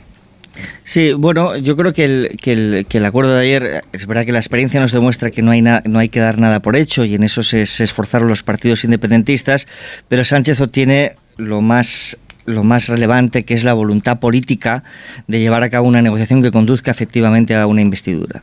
Sí, 0.84 1.12
bueno, 1.12 1.56
yo 1.56 1.76
creo 1.76 1.92
que 1.92 2.04
el, 2.04 2.36
que 2.40 2.52
el, 2.52 2.86
que 2.88 2.98
el 2.98 3.04
acuerdo 3.04 3.34
de 3.34 3.42
ayer, 3.42 3.80
es 3.92 4.06
verdad 4.06 4.24
que 4.24 4.32
la 4.32 4.38
experiencia 4.38 4.80
nos 4.80 4.92
demuestra 4.92 5.30
que 5.30 5.42
no 5.42 5.50
hay, 5.50 5.62
no 5.62 5.98
hay 5.98 6.08
que 6.08 6.20
dar 6.20 6.38
nada 6.38 6.60
por 6.60 6.76
hecho 6.76 7.04
y 7.04 7.14
en 7.14 7.24
eso 7.24 7.42
se, 7.42 7.66
se 7.66 7.84
esforzaron 7.84 8.28
los 8.28 8.42
partidos 8.42 8.84
independentistas, 8.84 9.66
pero 10.08 10.24
Sánchez 10.24 10.60
obtiene 10.60 11.16
lo 11.36 11.60
más 11.60 12.16
lo 12.46 12.64
más 12.64 12.88
relevante, 12.88 13.44
que 13.44 13.54
es 13.54 13.64
la 13.64 13.72
voluntad 13.72 14.18
política 14.18 14.84
de 15.26 15.40
llevar 15.40 15.62
a 15.62 15.70
cabo 15.70 15.88
una 15.88 16.02
negociación 16.02 16.42
que 16.42 16.50
conduzca 16.50 16.90
efectivamente 16.90 17.54
a 17.54 17.66
una 17.66 17.80
investidura. 17.80 18.42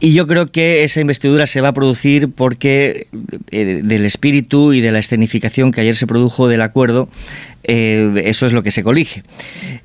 Y 0.00 0.12
yo 0.12 0.26
creo 0.26 0.46
que 0.46 0.84
esa 0.84 1.00
investidura 1.00 1.46
se 1.46 1.60
va 1.60 1.68
a 1.68 1.72
producir 1.72 2.30
porque 2.30 3.06
eh, 3.50 3.80
del 3.84 4.04
espíritu 4.04 4.72
y 4.72 4.80
de 4.80 4.92
la 4.92 4.98
escenificación 4.98 5.72
que 5.72 5.80
ayer 5.82 5.96
se 5.96 6.06
produjo 6.06 6.48
del 6.48 6.62
acuerdo, 6.62 7.08
eh, 7.64 8.22
eso 8.24 8.46
es 8.46 8.52
lo 8.52 8.62
que 8.62 8.70
se 8.70 8.82
colige. 8.82 9.22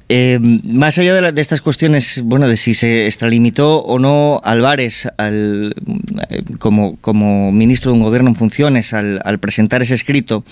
Eh, 0.10 0.40
más 0.42 0.98
allá 0.98 1.32
de, 1.32 1.42
estas 1.42 1.62
cuestiones, 1.62 2.22
bueno, 2.24 2.48
de 2.48 2.56
si 2.56 2.74
se 2.74 3.06
extralimitó 3.06 3.80
o 3.80 4.00
no 4.00 4.42
Álvarez 4.44 5.08
al, 5.18 5.76
eh, 6.30 6.44
como, 6.60 6.96
como, 6.98 7.52
ministro 7.52 7.92
de 7.92 7.98
un 7.98 8.04
gobierno 8.04 8.30
en 8.30 8.36
funciones 8.36 8.94
al, 8.94 9.20
al 9.24 9.38
presentar 9.40 9.82
ese 9.82 9.94
escrito, 9.94 10.44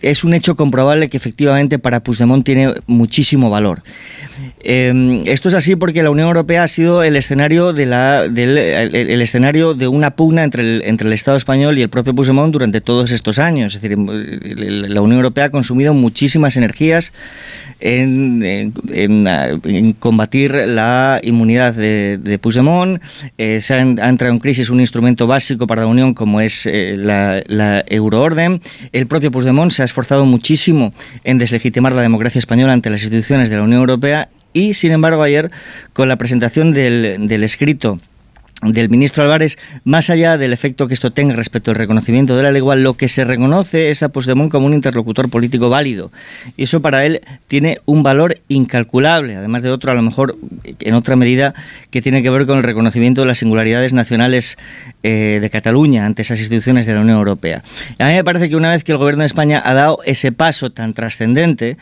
es 0.00 0.24
un 0.24 0.32
hecho 0.32 0.56
comprobable 0.56 1.10
que 1.10 1.18
efectivamente 1.18 1.78
para 1.78 2.00
Puigdemont 2.00 2.44
tiene 2.44 2.74
muchísimo 2.86 3.50
valor. 3.50 3.82
esto 4.62 5.48
es 5.48 5.54
así 5.54 5.76
porque 5.76 6.02
la 6.02 6.10
Unión 6.10 6.28
Europea 6.28 6.62
ha 6.62 6.68
sido 6.68 7.02
el 7.02 7.14
escenario 7.14 7.74
de 7.74 7.84
la, 7.84 8.26
del, 8.26 8.56
el, 8.56 9.20
escenario 9.20 9.74
de 9.74 9.86
una 9.86 10.16
pugna 10.16 10.44
entre 10.44 10.62
el, 10.62 10.82
entre 10.86 11.08
el 11.08 11.12
Estado 11.12 11.36
español 11.36 11.78
y 11.78 11.82
el 11.82 11.90
propio 11.90 12.14
Puigdemont 12.14 12.52
durante 12.52 12.80
todos 12.80 13.10
estos 13.10 13.38
años. 13.38 13.74
Es 13.74 13.82
decir, 13.82 13.98
la 13.98 15.00
Unión 15.02 15.18
Europea 15.18 15.46
ha 15.46 15.50
consumido 15.50 15.92
muchísimas 16.10 16.56
energías 16.56 17.12
en, 17.78 18.72
combatir 20.00 20.52
la 20.52 21.20
inmunidad 21.22 21.72
de, 21.72 22.18
de 22.20 22.38
Puigdemont. 22.38 23.00
Eh, 23.38 23.60
se 23.60 23.74
ha, 23.74 23.80
entrado 23.80 24.32
en 24.32 24.40
crisis 24.40 24.70
un 24.70 24.80
instrumento 24.80 25.28
básico 25.28 25.68
para 25.68 25.82
la 25.82 25.86
Unión 25.86 26.12
como 26.12 26.40
es 26.40 26.66
eh, 26.66 26.94
la, 26.96 27.84
euroorden. 27.86 28.60
El 28.92 29.06
propio 29.06 29.30
Puigdemont 29.30 29.70
se 29.70 29.82
ha 29.82 29.84
esforzado 29.84 30.26
muchísimo 30.26 30.92
en 31.22 31.38
deslegitimar 31.38 31.92
la 31.92 32.02
democracia 32.02 32.40
española 32.40 32.72
ante 32.72 32.90
las 32.90 33.02
instituciones 33.02 33.48
de 33.48 33.56
la 33.56 33.62
Unión 33.62 33.80
Europea 33.80 34.28
y, 34.52 34.74
sin 34.74 34.90
embargo, 34.90 35.22
ayer, 35.22 35.52
con 35.92 36.08
la 36.08 36.16
presentación 36.16 36.72
del 36.72 37.44
escrito 37.44 38.00
del 38.62 38.90
ministro 38.90 39.22
Álvarez, 39.22 39.58
más 39.84 40.10
allá 40.10 40.36
del 40.36 40.52
efecto 40.52 40.86
que 40.86 40.94
esto 40.94 41.12
tenga 41.12 41.34
respecto 41.34 41.70
al 41.70 41.76
reconocimiento 41.76 42.36
de 42.36 42.42
la 42.42 42.52
lengua, 42.52 42.76
lo 42.76 42.94
que 42.94 43.08
se 43.08 43.24
reconoce 43.24 43.90
es 43.90 44.02
a 44.02 44.10
Puigdemont 44.10 44.50
como 44.50 44.66
un 44.66 44.74
interlocutor 44.74 45.30
político 45.30 45.70
válido. 45.70 46.12
Y 46.56 46.64
eso 46.64 46.82
para 46.82 47.06
él 47.06 47.22
tiene 47.48 47.80
un 47.86 48.02
valor 48.02 48.38
incalculable, 48.48 49.36
además 49.36 49.62
de 49.62 49.70
otro, 49.70 49.90
a 49.90 49.94
lo 49.94 50.02
mejor 50.02 50.36
en 50.78 50.94
otra 50.94 51.16
medida, 51.16 51.54
que 51.90 52.02
tiene 52.02 52.22
que 52.22 52.28
ver 52.30 52.46
con 52.46 52.58
el 52.58 52.64
reconocimiento 52.64 53.22
de 53.22 53.28
las 53.28 53.38
singularidades 53.38 53.92
nacionales 53.92 54.58
eh, 55.02 55.38
de 55.40 55.50
Cataluña 55.50 56.04
ante 56.04 56.22
esas 56.22 56.38
instituciones 56.38 56.84
de 56.84 56.94
la 56.94 57.00
Unión 57.00 57.16
Europea. 57.16 57.62
a 57.98 58.06
mí 58.06 58.14
me 58.14 58.24
parece 58.24 58.50
que 58.50 58.56
una 58.56 58.70
vez 58.70 58.84
que 58.84 58.92
el 58.92 58.98
gobierno 58.98 59.22
de 59.22 59.26
España 59.26 59.62
ha 59.64 59.72
dado 59.72 60.00
ese 60.04 60.32
paso 60.32 60.70
tan 60.70 60.92
trascendente, 60.92 61.78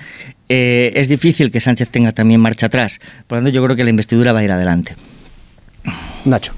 eh, 0.48 0.92
es 0.94 1.08
difícil 1.08 1.50
que 1.50 1.60
Sánchez 1.60 1.90
tenga 1.90 2.12
también 2.12 2.40
marcha 2.40 2.66
atrás. 2.66 3.00
Por 3.26 3.38
lo 3.38 3.42
tanto, 3.42 3.50
yo 3.50 3.64
creo 3.64 3.76
que 3.76 3.84
la 3.84 3.90
investidura 3.90 4.32
va 4.32 4.40
a 4.40 4.44
ir 4.44 4.52
adelante. 4.52 4.94
Nacho. 6.24 6.52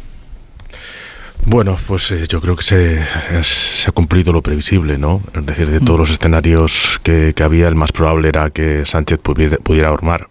Bueno, 1.46 1.78
pues 1.86 2.10
eh, 2.12 2.26
yo 2.28 2.40
creo 2.40 2.54
que 2.54 2.62
se, 2.62 3.02
se, 3.42 3.88
ha 3.88 3.92
cumplido 3.92 4.32
lo 4.32 4.42
previsible, 4.42 4.98
¿no? 4.98 5.22
Es 5.34 5.46
decir, 5.46 5.70
de 5.70 5.80
todos 5.80 5.98
los 5.98 6.10
escenarios 6.10 7.00
que, 7.02 7.32
que 7.34 7.42
había, 7.42 7.66
el 7.66 7.74
más 7.74 7.92
probable 7.92 8.28
era 8.28 8.50
que 8.50 8.84
Sánchez 8.84 9.18
pudiera, 9.18 9.56
pudiera 9.56 9.90
armar 9.90 10.28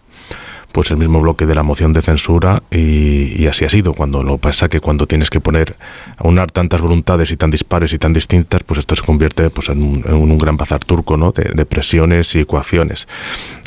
pues 0.72 0.90
el 0.90 0.96
mismo 0.96 1.20
bloque 1.20 1.46
de 1.46 1.54
la 1.54 1.62
moción 1.62 1.92
de 1.92 2.02
censura 2.02 2.62
y, 2.70 3.46
así 3.46 3.64
ha 3.64 3.70
sido. 3.70 3.94
Cuando 3.94 4.22
lo 4.22 4.38
pasa 4.38 4.68
que 4.68 4.80
cuando 4.80 5.06
tienes 5.06 5.30
que 5.30 5.40
poner 5.40 5.76
a 6.16 6.26
unar 6.26 6.50
tantas 6.50 6.80
voluntades 6.80 7.30
y 7.30 7.36
tan 7.36 7.50
dispares 7.50 7.92
y 7.92 7.98
tan 7.98 8.12
distintas, 8.12 8.62
pues 8.64 8.78
esto 8.80 8.94
se 8.94 9.02
convierte 9.02 9.50
pues 9.50 9.68
en 9.68 9.82
un, 9.82 10.38
gran 10.38 10.56
bazar 10.56 10.80
turco, 10.80 11.16
¿no? 11.16 11.32
De, 11.32 11.50
de, 11.54 11.66
presiones 11.66 12.34
y 12.34 12.40
ecuaciones. 12.40 13.06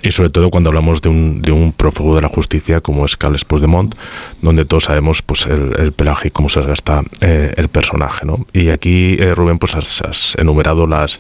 Y 0.02 0.12
sobre 0.12 0.30
todo 0.30 0.50
cuando 0.50 0.70
hablamos 0.70 1.02
de 1.02 1.10
un, 1.10 1.42
de 1.42 1.52
un 1.52 1.72
prófugo 1.72 2.16
de 2.16 2.22
la 2.22 2.28
justicia 2.28 2.82
como 2.82 3.06
es 3.06 3.16
Carles 3.16 3.46
Puigdemont, 3.46 3.96
donde 4.42 4.66
todos 4.66 4.86
sabemos 4.86 5.22
pues 5.22 5.46
el, 5.46 5.74
el 5.80 5.92
pelaje 5.92 6.28
y 6.28 6.32
cómo 6.32 6.50
se 6.50 6.62
gasta 6.62 7.04
eh, 7.22 7.54
el 7.56 7.70
personaje, 7.70 8.26
¿no? 8.26 8.46
Y 8.54 8.70
aquí, 8.70 9.16
eh, 9.20 9.34
Rubén, 9.34 9.60
pues 9.60 9.76
has, 9.76 10.02
has, 10.02 10.36
enumerado 10.38 10.88
las, 10.88 11.20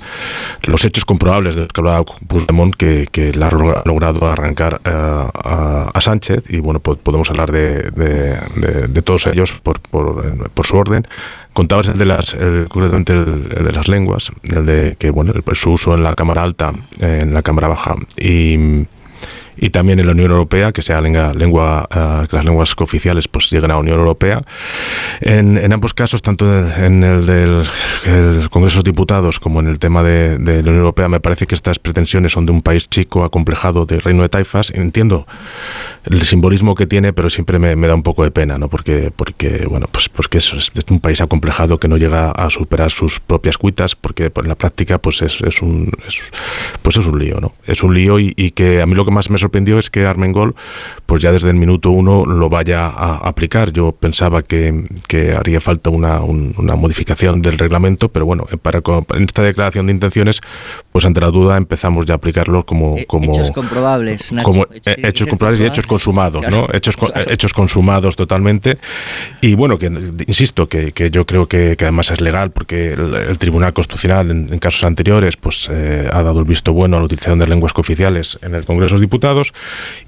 los 0.63 0.83
hechos 0.85 1.05
comprobables 1.05 1.55
de 1.55 1.61
los 1.61 1.69
que 1.69 1.81
hablaba 1.81 2.03
Puigdemont 2.03 2.75
que, 2.75 3.07
que 3.11 3.33
la 3.33 3.47
ha 3.47 3.83
logrado 3.85 4.27
arrancar 4.27 4.81
eh, 4.83 4.89
a 4.91 5.72
a, 5.73 6.01
Sánchez 6.01 6.43
y 6.49 6.59
bueno, 6.59 6.79
podemos 6.79 7.29
hablar 7.29 7.51
de, 7.51 7.91
de, 7.91 9.01
todos 9.01 9.27
ellos 9.27 9.53
por, 9.53 9.79
por, 9.79 10.65
su 10.65 10.77
orden. 10.77 11.07
Contabas 11.53 11.87
el 11.87 11.97
de 11.97 12.05
las, 12.05 12.33
el, 12.33 12.67
el 12.73 13.65
de 13.65 13.71
las 13.71 13.87
lenguas, 13.87 14.31
el 14.43 14.65
de 14.65 14.95
que 14.97 15.11
bueno, 15.11 15.33
el, 15.33 15.55
su 15.55 15.71
uso 15.71 15.93
en 15.93 16.03
la 16.03 16.15
cámara 16.15 16.43
alta, 16.43 16.73
en 16.99 17.33
la 17.33 17.41
cámara 17.41 17.67
baja 17.67 17.95
y 18.17 18.85
y 19.57 19.69
también 19.69 19.99
en 19.99 20.05
la 20.05 20.11
Unión 20.13 20.31
Europea, 20.31 20.71
que 20.71 20.81
sea 20.81 21.01
lengua, 21.01 21.33
lengua 21.33 21.87
uh, 21.89 22.27
que 22.27 22.35
las 22.35 22.45
lenguas 22.45 22.73
oficiales 22.77 23.27
pues 23.27 23.51
lleguen 23.51 23.71
a 23.71 23.75
la 23.75 23.79
Unión 23.79 23.99
Europea. 23.99 24.43
En, 25.21 25.57
en 25.57 25.73
ambos 25.73 25.93
casos, 25.93 26.21
tanto 26.21 26.45
en 26.45 27.03
el 27.03 27.25
del 27.25 27.63
el 28.05 28.49
Congreso 28.49 28.81
de 28.81 28.91
Diputados 28.91 29.39
como 29.39 29.59
en 29.59 29.67
el 29.67 29.79
tema 29.79 30.03
de, 30.03 30.37
de, 30.37 30.63
la 30.63 30.69
Unión 30.69 30.77
Europea, 30.77 31.09
me 31.09 31.19
parece 31.19 31.47
que 31.47 31.55
estas 31.55 31.79
pretensiones 31.79 32.31
son 32.31 32.45
de 32.45 32.51
un 32.51 32.61
país 32.61 32.89
chico, 32.89 33.23
acomplejado, 33.23 33.85
del 33.85 34.01
reino 34.01 34.23
de 34.23 34.29
taifas. 34.29 34.71
Entiendo 34.71 35.25
el 36.05 36.21
simbolismo 36.23 36.75
que 36.75 36.85
tiene, 36.85 37.13
pero 37.13 37.29
siempre 37.29 37.59
me, 37.59 37.75
me 37.75 37.87
da 37.87 37.95
un 37.95 38.03
poco 38.03 38.23
de 38.23 38.31
pena, 38.31 38.57
¿no? 38.57 38.69
Porque, 38.69 39.11
porque 39.15 39.65
bueno, 39.69 39.87
pues 39.91 40.09
porque 40.09 40.39
es, 40.39 40.53
es, 40.53 40.71
un 40.89 40.99
país 40.99 41.21
acomplejado 41.21 41.79
que 41.79 41.87
no 41.87 41.97
llega 41.97 42.31
a 42.31 42.49
superar 42.49 42.91
sus 42.91 43.19
propias 43.19 43.57
cuitas, 43.57 43.95
porque 43.95 44.31
en 44.35 44.47
la 44.47 44.55
práctica 44.55 44.97
pues 44.97 45.21
es, 45.21 45.41
es 45.41 45.61
un 45.61 45.91
es, 46.07 46.31
pues 46.81 46.97
es 46.97 47.05
un 47.05 47.19
lío, 47.19 47.39
¿no? 47.39 47.53
Es 47.65 47.83
un 47.83 47.93
lío 47.93 48.19
y, 48.19 48.33
y 48.35 48.51
que 48.51 48.81
a 48.81 48.85
mí 48.85 48.95
lo 48.95 49.05
que 49.05 49.11
más 49.11 49.29
me 49.29 49.37
sorprendió 49.43 49.77
es 49.77 49.89
que 49.89 50.05
Armengol, 50.05 50.55
pues 51.05 51.21
ya 51.21 51.31
desde 51.31 51.49
el 51.49 51.55
minuto 51.55 51.91
uno 51.91 52.25
lo 52.25 52.49
vaya 52.49 52.87
a 52.87 53.17
aplicar. 53.17 53.71
Yo 53.71 53.91
pensaba 53.91 54.41
que, 54.41 54.85
haría 55.37 55.61
falta 55.61 55.89
una, 55.89 56.19
modificación 56.75 57.41
del 57.41 57.57
reglamento, 57.57 58.09
pero 58.09 58.25
bueno, 58.25 58.45
para, 58.61 58.81
en 59.13 59.23
esta 59.23 59.43
declaración 59.43 59.87
de 59.87 59.93
intenciones, 59.93 60.41
pues 60.91 61.05
ante 61.05 61.21
la 61.21 61.29
duda 61.29 61.57
empezamos 61.57 62.05
ya 62.05 62.13
a 62.13 62.17
aplicarlo 62.17 62.65
como... 62.65 62.97
Eh, 62.97 63.05
como 63.05 63.33
hechos 63.33 63.51
comprobables, 63.51 64.33
Como 64.43 64.65
hechos, 64.85 65.27
comprobables 65.27 65.61
y 65.61 65.65
hechos 65.65 65.85
consumados, 65.85 66.45
¿no? 66.49 66.67
Hechos, 66.73 66.95
hechos 67.27 67.53
consumados 67.53 68.15
totalmente. 68.15 68.77
Y 69.41 69.55
bueno, 69.55 69.77
que 69.77 69.87
insisto, 70.27 70.67
que, 70.67 70.93
yo 71.11 71.25
creo 71.25 71.47
que, 71.47 71.75
además 71.79 72.11
es 72.11 72.21
legal, 72.21 72.51
porque 72.51 72.93
el, 72.93 73.37
Tribunal 73.37 73.73
Constitucional 73.73 74.31
en, 74.31 74.59
casos 74.59 74.83
anteriores 74.85 75.35
pues 75.35 75.67
eh, 75.69 76.07
ha 76.11 76.23
dado 76.23 76.39
el 76.39 76.45
visto 76.45 76.71
bueno 76.71 76.95
a 76.95 76.99
la 76.99 77.05
utilización 77.05 77.39
de 77.39 77.47
lenguas 77.47 77.73
cooficiales 77.73 78.39
en 78.41 78.55
el 78.55 78.63
Congreso 78.65 78.95
de 78.95 79.01
Diputados 79.01 79.32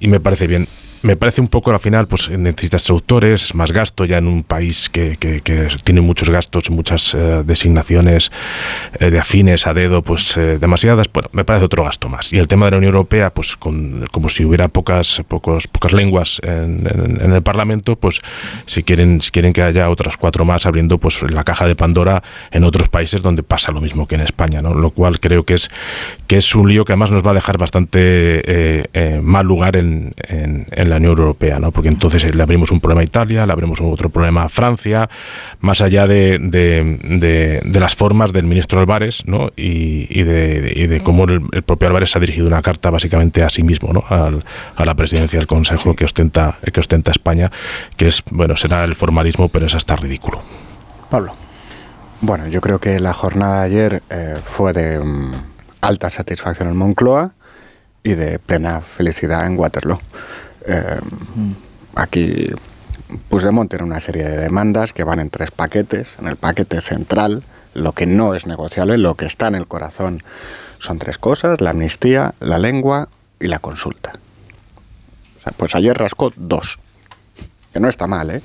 y 0.00 0.08
me 0.08 0.20
parece 0.20 0.46
bien 0.46 0.68
me 1.06 1.16
parece 1.16 1.40
un 1.40 1.48
poco 1.48 1.70
al 1.70 1.78
final, 1.78 2.08
pues 2.08 2.28
necesitas 2.28 2.82
traductores, 2.82 3.54
más 3.54 3.70
gasto 3.70 4.04
ya 4.04 4.18
en 4.18 4.26
un 4.26 4.42
país 4.42 4.90
que, 4.90 5.16
que, 5.16 5.40
tiene 5.84 6.00
muchos 6.00 6.28
gastos 6.28 6.68
muchas 6.68 7.14
eh, 7.14 7.42
designaciones 7.44 8.32
eh, 8.98 9.10
de 9.10 9.18
afines 9.18 9.66
a 9.68 9.74
dedo, 9.74 10.02
pues 10.02 10.36
eh, 10.36 10.58
demasiadas. 10.58 11.06
Bueno, 11.12 11.28
me 11.32 11.44
parece 11.44 11.64
otro 11.64 11.84
gasto 11.84 12.08
más. 12.08 12.32
Y 12.32 12.38
el 12.38 12.48
tema 12.48 12.66
de 12.66 12.72
la 12.72 12.78
Unión 12.78 12.94
Europea, 12.94 13.30
pues 13.30 13.56
con, 13.56 14.06
como 14.10 14.28
si 14.28 14.44
hubiera 14.44 14.66
pocas, 14.66 15.22
pocos, 15.28 15.68
pocas 15.68 15.92
lenguas 15.92 16.40
en, 16.42 16.86
el 16.86 17.42
Parlamento, 17.42 17.96
pues 17.96 18.20
si 18.66 18.82
quieren, 18.82 19.20
si 19.20 19.30
quieren 19.30 19.52
que 19.52 19.62
haya 19.62 19.88
otras 19.90 20.16
cuatro 20.16 20.44
más 20.44 20.66
abriendo 20.66 20.98
pues 20.98 21.22
la 21.30 21.44
caja 21.44 21.66
de 21.66 21.76
Pandora 21.76 22.22
en 22.50 22.64
otros 22.64 22.88
países 22.88 23.22
donde 23.22 23.42
pasa 23.42 23.70
lo 23.70 23.80
mismo 23.80 24.06
que 24.06 24.16
en 24.16 24.22
España, 24.22 24.60
¿no? 24.60 24.74
Lo 24.74 24.90
cual 24.90 25.20
creo 25.20 25.44
que 25.44 25.54
es 25.54 25.70
que 26.26 26.38
es 26.38 26.54
un 26.54 26.68
lío 26.68 26.84
que 26.84 26.92
además 26.92 27.10
nos 27.12 27.24
va 27.24 27.30
a 27.30 27.34
dejar 27.34 27.58
bastante 27.58 28.88
mal 29.22 29.46
lugar 29.46 29.76
en, 29.76 30.14
en 30.28 30.66
la 31.00 31.08
Unión 31.10 31.18
Europea, 31.18 31.56
¿no? 31.58 31.72
porque 31.72 31.88
entonces 31.88 32.34
le 32.34 32.42
abrimos 32.42 32.70
un 32.70 32.80
problema 32.80 33.02
a 33.02 33.04
Italia, 33.04 33.46
le 33.46 33.52
abrimos 33.52 33.80
otro 33.80 34.08
problema 34.08 34.44
a 34.44 34.48
Francia, 34.48 35.08
más 35.60 35.80
allá 35.80 36.06
de, 36.06 36.38
de, 36.40 37.80
las 37.80 37.94
formas 37.94 38.32
del 38.32 38.44
ministro 38.44 38.80
Álvarez 38.80 39.22
¿no? 39.26 39.50
y, 39.56 40.22
de, 40.22 41.00
cómo 41.04 41.24
el, 41.24 41.62
propio 41.62 41.88
Álvarez 41.88 42.16
ha 42.16 42.20
dirigido 42.20 42.46
una 42.46 42.62
carta 42.62 42.90
básicamente 42.90 43.42
a 43.42 43.48
sí 43.48 43.62
mismo, 43.62 43.92
¿no? 43.92 44.04
a, 44.08 44.84
la 44.84 44.94
presidencia 44.94 45.38
del 45.38 45.46
Consejo 45.46 45.94
que, 45.94 46.04
ostenta, 46.04 46.58
que 46.72 46.80
ostenta 46.80 47.10
España, 47.10 47.50
que 47.96 48.08
es, 48.08 48.22
bueno, 48.30 48.56
será 48.56 48.84
el 48.84 48.94
formalismo, 48.94 49.48
pero 49.48 49.66
es 49.66 49.74
hasta 49.74 49.96
ridículo. 49.96 50.42
Pablo. 51.10 51.34
Bueno, 52.20 52.46
yo 52.48 52.60
creo 52.60 52.78
que 52.78 52.98
la 52.98 53.12
jornada 53.12 53.60
de 53.60 53.66
ayer 53.66 54.02
eh, 54.08 54.36
fue 54.44 54.72
de 54.72 54.98
mm, 55.00 55.32
alta 55.82 56.08
satisfacción 56.08 56.68
en 56.68 56.76
Moncloa 56.76 57.32
y 58.02 58.14
de 58.14 58.38
plena 58.38 58.80
felicidad 58.80 59.46
en 59.46 59.58
Waterloo. 59.58 59.98
Eh, 60.66 61.00
aquí 61.94 62.50
Puigdemont 63.28 63.70
tiene 63.70 63.84
una 63.84 64.00
serie 64.00 64.24
de 64.24 64.36
demandas 64.36 64.92
que 64.92 65.04
van 65.04 65.20
en 65.20 65.30
tres 65.30 65.50
paquetes. 65.50 66.16
En 66.18 66.26
el 66.26 66.36
paquete 66.36 66.80
central, 66.80 67.44
lo 67.74 67.92
que 67.92 68.06
no 68.06 68.34
es 68.34 68.46
negociable, 68.46 68.98
lo 68.98 69.14
que 69.14 69.26
está 69.26 69.48
en 69.48 69.54
el 69.54 69.66
corazón, 69.66 70.22
son 70.78 70.98
tres 70.98 71.18
cosas, 71.18 71.60
la 71.60 71.70
amnistía, 71.70 72.34
la 72.40 72.58
lengua 72.58 73.08
y 73.40 73.46
la 73.46 73.58
consulta. 73.58 74.12
pues 75.56 75.74
ayer 75.74 75.96
rascó 75.96 76.32
dos, 76.36 76.78
que 77.72 77.80
no 77.80 77.88
está 77.88 78.06
mal, 78.06 78.30
¿eh? 78.30 78.42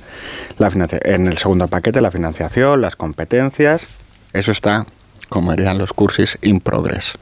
La 0.60 0.70
en 0.70 1.28
el 1.28 1.38
segundo 1.38 1.68
paquete, 1.68 2.02
la 2.02 2.12
financiación, 2.12 2.82
las 2.82 2.96
competencias, 2.96 3.88
eso 4.34 4.52
está, 4.52 4.86
como 5.30 5.52
dirían 5.52 5.78
los 5.78 5.94
cursis, 5.94 6.38
in 6.42 6.60
progress. 6.60 7.18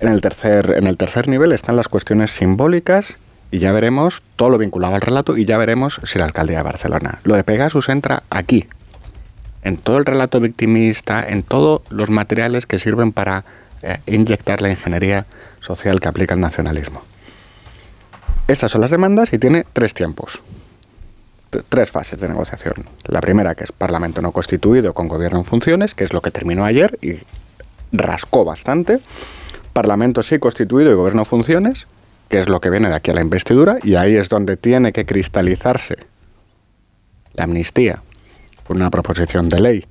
En 0.00 0.08
el 0.08 0.20
tercer, 0.20 0.74
en 0.76 0.86
el 0.86 0.96
tercer 0.96 1.26
nivel 1.26 1.52
están 1.52 1.74
las 1.74 1.88
cuestiones 1.88 2.30
simbólicas 2.30 3.16
y 3.50 3.58
ya 3.58 3.72
veremos 3.72 4.22
todo 4.36 4.50
lo 4.50 4.58
vinculado 4.58 4.94
al 4.94 5.00
relato 5.00 5.36
y 5.36 5.44
ya 5.44 5.56
veremos 5.58 6.00
si 6.04 6.18
la 6.18 6.26
alcaldía 6.26 6.58
de 6.58 6.64
Barcelona. 6.64 7.18
Lo 7.24 7.34
de 7.34 7.44
Pegasus 7.44 7.88
entra 7.88 8.22
aquí, 8.30 8.66
en 9.62 9.76
todo 9.76 9.98
el 9.98 10.04
relato 10.04 10.40
victimista, 10.40 11.24
en 11.26 11.42
todos 11.42 11.82
los 11.90 12.10
materiales 12.10 12.66
que 12.66 12.78
sirven 12.78 13.12
para 13.12 13.44
eh, 13.82 13.98
inyectar 14.06 14.60
la 14.60 14.70
ingeniería 14.70 15.26
social 15.60 16.00
que 16.00 16.08
aplica 16.08 16.34
el 16.34 16.40
nacionalismo. 16.40 17.02
Estas 18.48 18.72
son 18.72 18.80
las 18.80 18.90
demandas 18.90 19.32
y 19.32 19.38
tiene 19.38 19.66
tres 19.72 19.92
tiempos, 19.92 20.40
tres 21.68 21.90
fases 21.90 22.20
de 22.20 22.28
negociación. 22.28 22.74
La 23.04 23.20
primera, 23.20 23.54
que 23.54 23.64
es 23.64 23.72
Parlamento 23.72 24.22
no 24.22 24.32
constituido 24.32 24.94
con 24.94 25.08
gobierno 25.08 25.38
en 25.38 25.44
funciones, 25.44 25.94
que 25.94 26.04
es 26.04 26.12
lo 26.12 26.22
que 26.22 26.30
terminó 26.30 26.64
ayer 26.64 26.98
y 27.02 27.16
rascó 27.92 28.44
bastante. 28.44 29.00
Parlamento 29.72 30.22
sí 30.22 30.38
constituido 30.38 30.90
y 30.90 30.94
gobierno 30.94 31.22
en 31.22 31.26
funciones, 31.26 31.86
que 32.28 32.38
es 32.38 32.48
lo 32.48 32.60
que 32.60 32.70
viene 32.70 32.88
de 32.88 32.94
aquí 32.94 33.10
a 33.10 33.14
la 33.14 33.22
investidura, 33.22 33.78
y 33.82 33.94
ahí 33.94 34.16
es 34.16 34.28
donde 34.28 34.56
tiene 34.56 34.92
que 34.92 35.06
cristalizarse 35.06 35.96
la 37.34 37.44
amnistía 37.44 38.02
por 38.64 38.76
una 38.76 38.90
proposición 38.90 39.48
de 39.48 39.60
ley 39.60 39.86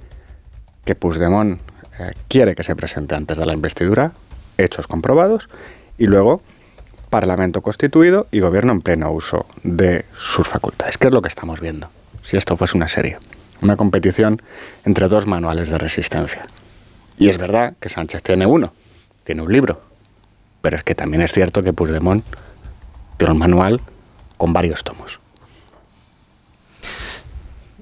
que 0.86 0.96
Puigdemont 0.96 1.60
eh, 2.00 2.14
quiere 2.28 2.56
que 2.56 2.64
se 2.64 2.76
presente 2.76 3.16
antes 3.16 3.38
de 3.38 3.46
la 3.46 3.54
investidura, 3.54 4.12
hechos 4.58 4.88
comprobados, 4.88 5.50
y 5.98 6.06
luego 6.06 6.42
Parlamento 7.10 7.62
constituido 7.62 8.28
y 8.32 8.42
gobierno 8.42 8.74
en 8.74 8.82
pleno 8.82 9.12
uso 9.12 9.46
de 9.64 10.06
sus 10.18 10.48
facultades, 10.48 10.98
que 10.98 11.08
es 11.08 11.14
lo 11.14 11.22
que 11.22 11.30
estamos 11.30 11.62
viendo, 11.62 11.90
si 12.22 12.38
esto 12.38 12.58
fuese 12.58 12.78
una 12.78 12.88
serie, 12.88 13.18
una 13.62 13.78
competición 13.78 14.42
entre 14.86 15.08
dos 15.08 15.26
manuales 15.26 15.70
de 15.70 15.78
resistencia. 15.78 16.46
Y 17.18 17.30
es 17.30 17.38
verdad 17.38 17.76
que 17.80 17.90
Sánchez 17.90 18.22
tiene 18.22 18.46
uno, 18.46 18.74
tiene 19.24 19.42
un 19.42 19.52
libro, 19.52 19.82
pero 20.68 20.76
es 20.76 20.84
que 20.84 20.96
también 20.96 21.24
es 21.24 21.32
cierto 21.32 21.64
que 21.64 21.72
Puigdemont 21.72 22.26
tiene 23.16 23.32
un 23.32 23.40
manual 23.40 23.80
con 24.36 24.52
varios 24.52 24.84
tomos. 24.84 25.22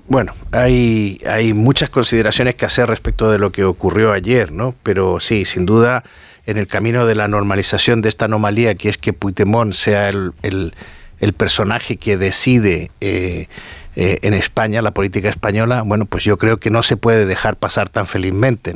Bueno, 0.08 0.36
hay, 0.52 1.19
hay 1.28 1.54
muchas 1.54 1.89
consideraciones 1.89 2.54
que 2.54 2.63
hacer 2.63 2.88
respecto 2.88 3.32
de 3.32 3.39
lo 3.39 3.52
que 3.52 3.63
ocurrió 3.63 4.13
ayer, 4.13 4.52
¿no? 4.52 4.76
Pero 4.84 5.19
sí, 5.19 5.45
sin 5.45 5.65
duda, 5.65 6.04
en 6.45 6.60
el 6.60 6.67
camino 6.67 7.08
de 7.08 7.15
la 7.15 7.28
normalización 7.28 8.04
de 8.04 8.10
esta 8.10 8.26
anomalía, 8.26 8.76
que 8.76 8.89
es 8.89 9.00
que 9.00 9.13
Puigdemont 9.13 9.74
sea 9.74 10.10
el, 10.10 10.34
el, 10.43 11.34
personaje 11.34 11.98
que 11.98 12.17
decide 12.17 12.91
eh, 13.02 13.48
eh, 13.95 14.19
en 14.23 14.34
España, 14.34 14.81
la 14.81 14.91
política 14.91 15.29
española, 15.29 15.81
bueno, 15.81 16.05
pues 16.05 16.23
yo 16.23 16.38
creo 16.38 16.58
que 16.58 16.69
no 16.69 16.84
se 16.84 16.97
puede 16.97 17.25
dejar 17.25 17.55
pasar 17.55 17.89
tan 17.89 18.08
felizmente. 18.08 18.73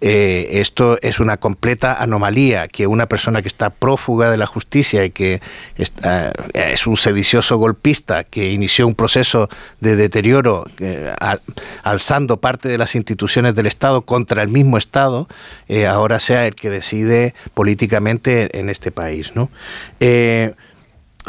Eh, 0.00 0.48
esto 0.52 0.98
es 1.02 1.20
una 1.20 1.36
completa 1.36 1.94
anomalía, 1.94 2.68
que 2.68 2.86
una 2.86 3.06
persona 3.06 3.42
que 3.42 3.48
está 3.48 3.70
prófuga 3.70 4.30
de 4.30 4.36
la 4.36 4.46
justicia 4.46 5.04
y 5.04 5.10
que 5.10 5.40
es 5.76 6.86
un 6.86 6.96
sedicioso 6.96 7.56
golpista 7.56 8.24
que 8.24 8.50
inició 8.50 8.86
un 8.86 8.94
proceso 8.94 9.48
de 9.80 9.96
deterioro 9.96 10.66
eh, 10.80 11.12
alzando 11.82 12.38
parte 12.38 12.68
de 12.68 12.78
las 12.78 12.94
instituciones 12.94 13.54
del 13.54 13.66
Estado 13.66 14.02
contra 14.02 14.42
el 14.42 14.48
mismo 14.48 14.76
Estado, 14.78 15.28
ahora 15.88 16.18
sea 16.18 16.46
el 16.46 16.54
que 16.54 16.70
decide 16.70 17.34
políticamente 17.54 18.58
en 18.58 18.68
este 18.68 18.90
país. 18.90 19.32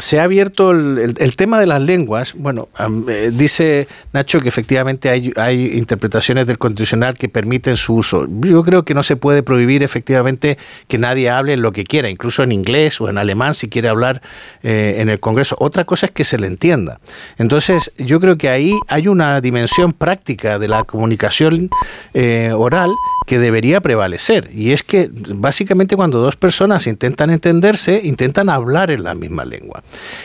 Se 0.00 0.20
ha 0.20 0.24
abierto 0.24 0.70
el, 0.70 1.36
tema 1.36 1.60
de 1.60 1.66
las 1.66 1.80
lenguas. 1.82 2.34
Bueno, 2.34 2.68
eh, 3.08 3.30
dice 3.32 3.86
Nacho 4.12 4.40
que 4.40 4.48
efectivamente 4.48 5.08
hay, 5.08 5.32
hay, 5.36 5.78
interpretaciones 5.78 6.46
del 6.46 6.58
constitucional 6.58 7.14
que 7.14 7.28
permiten 7.28 7.76
su 7.76 7.94
uso. 7.94 8.26
Yo 8.28 8.64
creo 8.64 8.84
que 8.84 8.94
no 8.94 9.02
se 9.02 9.16
puede 9.16 9.42
prohibir 9.42 9.82
efectivamente 9.82 10.58
que 10.88 10.98
nadie 10.98 11.30
hable 11.30 11.56
lo 11.56 11.72
que 11.72 11.84
quiera, 11.84 12.08
incluso 12.08 12.42
en 12.42 12.52
inglés 12.52 13.00
o 13.00 13.08
en 13.08 13.18
alemán 13.18 13.54
si 13.54 13.68
quiere 13.68 13.88
hablar 13.88 14.22
eh, 14.62 14.96
en 14.98 15.08
el 15.08 15.20
Congreso. 15.20 15.56
Otra 15.58 15.84
cosa 15.84 16.06
es 16.06 16.12
que 16.12 16.24
se 16.24 16.38
le 16.38 16.46
entienda. 16.46 17.00
Entonces, 17.38 17.92
yo 17.98 18.20
creo 18.20 18.38
que 18.38 18.48
ahí 18.48 18.72
hay 18.88 19.08
una 19.08 19.40
dimensión 19.40 19.92
práctica 19.92 20.58
de 20.58 20.68
la 20.68 20.84
comunicación 20.84 21.70
eh, 22.14 22.52
oral 22.56 22.90
que 23.30 23.38
debería 23.38 23.80
prevalecer. 23.80 24.50
Y 24.52 24.72
es 24.72 24.82
que 24.82 25.08
básicamente 25.36 25.94
cuando 25.94 26.18
dos 26.18 26.34
personas 26.34 26.88
intentan 26.88 27.30
entenderse, 27.30 28.00
intentan 28.02 28.48
hablar 28.48 28.90
en 28.90 29.04
la 29.04 29.14
misma 29.14 29.44
lengua. 29.44 29.84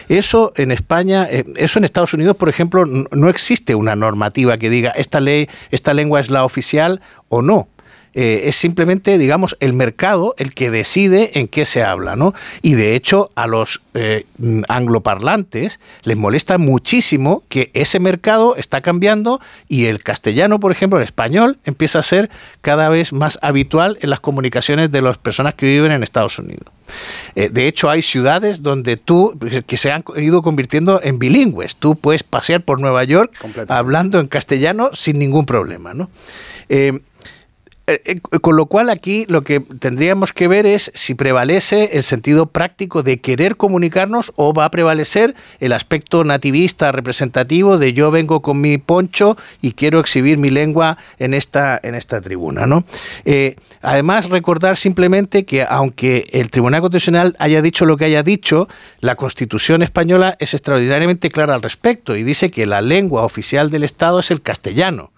Eso 0.10 0.54
en 0.56 0.72
España, 0.72 1.28
eh, 1.30 1.46
eso 1.56 1.78
en 1.78 1.86
Estados 1.86 2.16
Unidos, 2.16 2.36
por 2.36 2.50
ejemplo, 2.50 2.84
no 2.88 3.30
existe 3.30 3.76
una 3.76 3.96
normativa 3.96 4.58
que 4.58 4.72
diga 4.72 4.90
esta 4.90 5.20
ley, 5.20 5.48
esta 5.70 5.94
lengua 5.94 6.20
es 6.20 6.32
la 6.32 6.46
oficial 6.46 7.00
o 7.30 7.44
no. 7.44 7.68
Eh, 8.16 8.44
es 8.46 8.56
simplemente, 8.56 9.18
digamos, 9.18 9.58
el 9.60 9.74
mercado 9.74 10.36
el 10.38 10.54
que 10.54 10.72
decide 10.72 11.38
en 11.38 11.50
qué 11.50 11.66
se 11.66 11.84
habla, 11.84 12.16
¿no? 12.16 12.34
Y 12.62 12.74
de 12.74 12.96
hecho, 12.96 13.30
a 13.36 13.46
los 13.46 13.82
eh, 13.94 14.26
angloparlantes 14.70 15.80
les 16.04 16.16
molesta 16.16 16.58
muchísimo 16.58 17.44
que 17.50 17.72
ese 17.74 18.00
mercado 18.00 18.56
está 18.56 18.80
cambiando 18.80 19.42
y 19.68 19.86
el 19.86 20.02
castellano, 20.02 20.62
por 20.62 20.72
ejemplo, 20.72 20.98
el 20.98 21.04
español, 21.04 21.58
empieza 21.66 22.00
a 22.00 22.04
ser 22.04 22.30
cada 22.62 22.88
vez 22.88 23.12
más 23.12 23.38
habitual 23.42 23.98
en 24.02 24.10
las 24.10 24.22
comunicaciones 24.22 24.92
de 24.92 25.02
las 25.02 25.18
personas 25.18 25.54
que 25.54 25.66
viven 25.66 25.92
en 25.92 26.02
Estados 26.02 26.40
Unidos. 26.40 26.74
Eh, 27.36 27.50
de 27.52 27.68
hecho, 27.68 27.90
hay 27.90 28.02
ciudades 28.02 28.64
donde 28.64 28.96
tú, 28.96 29.38
que 29.68 29.76
se 29.76 29.92
han 29.92 30.06
ido 30.16 30.42
convirtiendo 30.42 31.02
en 31.04 31.20
bilingües. 31.20 31.76
Tú 31.76 31.96
puedes 31.96 32.24
pasear 32.24 32.62
por 32.62 32.80
Nueva 32.80 33.04
York 33.04 33.34
hablando 33.68 34.20
en 34.20 34.28
castellano 34.28 34.92
sin 34.94 35.20
ningún 35.20 35.46
problema, 35.46 35.94
¿no? 35.94 36.10
eh, 36.70 37.00
eh, 37.88 38.20
con 38.42 38.56
lo 38.56 38.66
cual 38.66 38.90
aquí 38.90 39.26
lo 39.30 39.44
que 39.44 39.60
tendríamos 39.60 40.34
que 40.34 40.48
ver 40.48 40.66
es 40.66 40.92
si 40.96 41.14
prevalece 41.14 41.92
el 41.94 42.04
sentido 42.04 42.48
práctico 42.48 43.04
de 43.04 43.20
querer 43.20 43.58
comunicarnos 43.58 44.34
o 44.36 44.54
va 44.54 44.66
a 44.66 44.72
prevalecer 44.72 45.36
el 45.60 45.72
aspecto 45.72 46.24
nativista 46.24 46.92
representativo 46.92 47.78
de 47.78 47.94
yo 47.94 48.10
vengo 48.10 48.42
con 48.42 48.60
mi 48.60 48.80
poncho 48.80 49.38
y 49.62 49.74
quiero 49.74 50.00
exhibir 50.00 50.40
mi 50.40 50.50
lengua 50.50 50.98
en 51.20 51.36
esta, 51.36 51.80
en 51.84 51.94
esta 51.94 52.22
tribuna. 52.22 52.66
¿no? 52.66 52.86
Eh, 53.24 53.56
además, 53.84 54.30
recordar 54.30 54.78
simplemente 54.78 55.46
que 55.46 55.64
aunque 55.64 56.28
el 56.32 56.50
Tribunal 56.50 56.82
Constitucional 56.82 57.36
haya 57.38 57.62
dicho 57.62 57.86
lo 57.86 57.98
que 57.98 58.06
haya 58.06 58.24
dicho, 58.24 58.68
la 59.00 59.16
Constitución 59.16 59.84
española 59.84 60.38
es 60.40 60.56
extraordinariamente 60.56 61.30
clara 61.30 61.54
al 61.54 61.62
respecto 61.62 62.16
y 62.16 62.24
dice 62.24 62.50
que 62.50 62.66
la 62.66 62.82
lengua 62.82 63.24
oficial 63.24 63.70
del 63.70 63.84
Estado 63.84 64.20
es 64.20 64.32
el 64.32 64.42
castellano. 64.42 65.12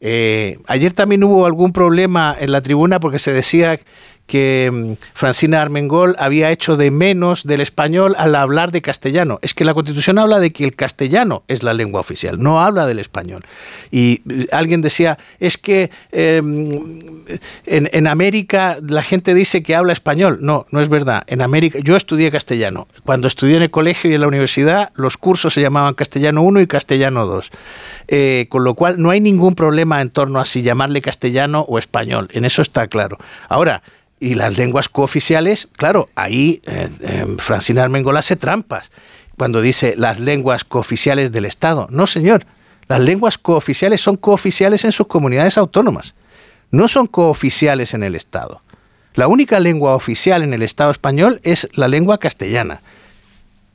Eh, 0.00 0.58
ayer 0.66 0.92
también 0.92 1.22
hubo 1.24 1.44
algún 1.44 1.72
problema 1.72 2.34
en 2.38 2.52
la 2.52 2.62
tribuna 2.62 3.00
porque 3.00 3.18
se 3.18 3.32
decía 3.32 3.78
que 4.30 4.70
mm, 4.72 4.92
Francina 5.12 5.60
Armengol 5.60 6.14
había 6.16 6.52
hecho 6.52 6.76
de 6.76 6.92
menos 6.92 7.42
del 7.42 7.60
español 7.60 8.14
al 8.16 8.36
hablar 8.36 8.70
de 8.70 8.80
castellano. 8.80 9.40
Es 9.42 9.54
que 9.54 9.64
la 9.64 9.74
Constitución 9.74 10.20
habla 10.20 10.38
de 10.38 10.52
que 10.52 10.64
el 10.64 10.76
castellano 10.76 11.42
es 11.48 11.64
la 11.64 11.74
lengua 11.74 11.98
oficial, 11.98 12.40
no 12.40 12.62
habla 12.62 12.86
del 12.86 13.00
español. 13.00 13.42
Y 13.90 14.22
eh, 14.30 14.46
alguien 14.52 14.82
decía, 14.82 15.18
es 15.40 15.58
que 15.58 15.90
em, 16.12 17.24
en, 17.66 18.06
América 18.06 18.78
la 18.80 19.02
gente 19.02 19.34
dice 19.34 19.64
que 19.64 19.74
habla 19.74 19.92
español. 19.92 20.38
No, 20.40 20.64
no 20.70 20.80
es 20.80 20.88
verdad. 20.88 21.24
En 21.26 21.42
América, 21.42 21.80
yo 21.82 21.96
estudié 21.96 22.30
castellano. 22.30 22.86
Cuando 23.04 23.26
estudié 23.26 23.56
en 23.56 23.62
el 23.62 23.70
colegio 23.72 24.12
y 24.12 24.14
en 24.14 24.20
la 24.20 24.28
universidad, 24.28 24.92
los 24.94 25.16
cursos 25.16 25.54
se 25.54 25.60
llamaban 25.60 25.94
castellano 25.94 26.42
1 26.42 26.60
y 26.60 26.66
castellano 26.68 27.26
2. 27.26 27.50
Eh, 28.06 28.46
con 28.48 28.62
lo 28.62 28.74
cual 28.74 29.02
no 29.02 29.10
hay 29.10 29.20
ningún 29.20 29.56
problema 29.56 30.00
en 30.00 30.10
torno 30.10 30.38
a 30.38 30.44
si 30.44 30.62
llamarle 30.62 31.00
castellano 31.00 31.66
o 31.68 31.80
español. 31.80 32.28
En 32.30 32.44
eso 32.44 32.62
está 32.62 32.86
claro. 32.86 33.18
Ahora, 33.48 33.82
y 34.20 34.34
las 34.34 34.58
lenguas 34.58 34.90
cooficiales, 34.90 35.68
claro, 35.76 36.10
ahí 36.14 36.60
eh, 36.66 36.88
eh, 37.00 37.26
Francina 37.38 37.82
Armengol 37.82 38.18
hace 38.18 38.36
trampas 38.36 38.92
cuando 39.36 39.62
dice 39.62 39.94
las 39.96 40.20
lenguas 40.20 40.64
cooficiales 40.64 41.32
del 41.32 41.46
Estado. 41.46 41.88
No, 41.90 42.06
señor, 42.06 42.44
las 42.86 43.00
lenguas 43.00 43.38
cooficiales 43.38 44.02
son 44.02 44.18
cooficiales 44.18 44.84
en 44.84 44.92
sus 44.92 45.06
comunidades 45.06 45.56
autónomas, 45.56 46.14
no 46.70 46.86
son 46.86 47.06
cooficiales 47.06 47.94
en 47.94 48.02
el 48.02 48.14
Estado. 48.14 48.60
La 49.14 49.26
única 49.26 49.58
lengua 49.58 49.94
oficial 49.94 50.42
en 50.42 50.52
el 50.52 50.62
Estado 50.62 50.90
español 50.90 51.40
es 51.42 51.68
la 51.72 51.88
lengua 51.88 52.18
castellana. 52.18 52.82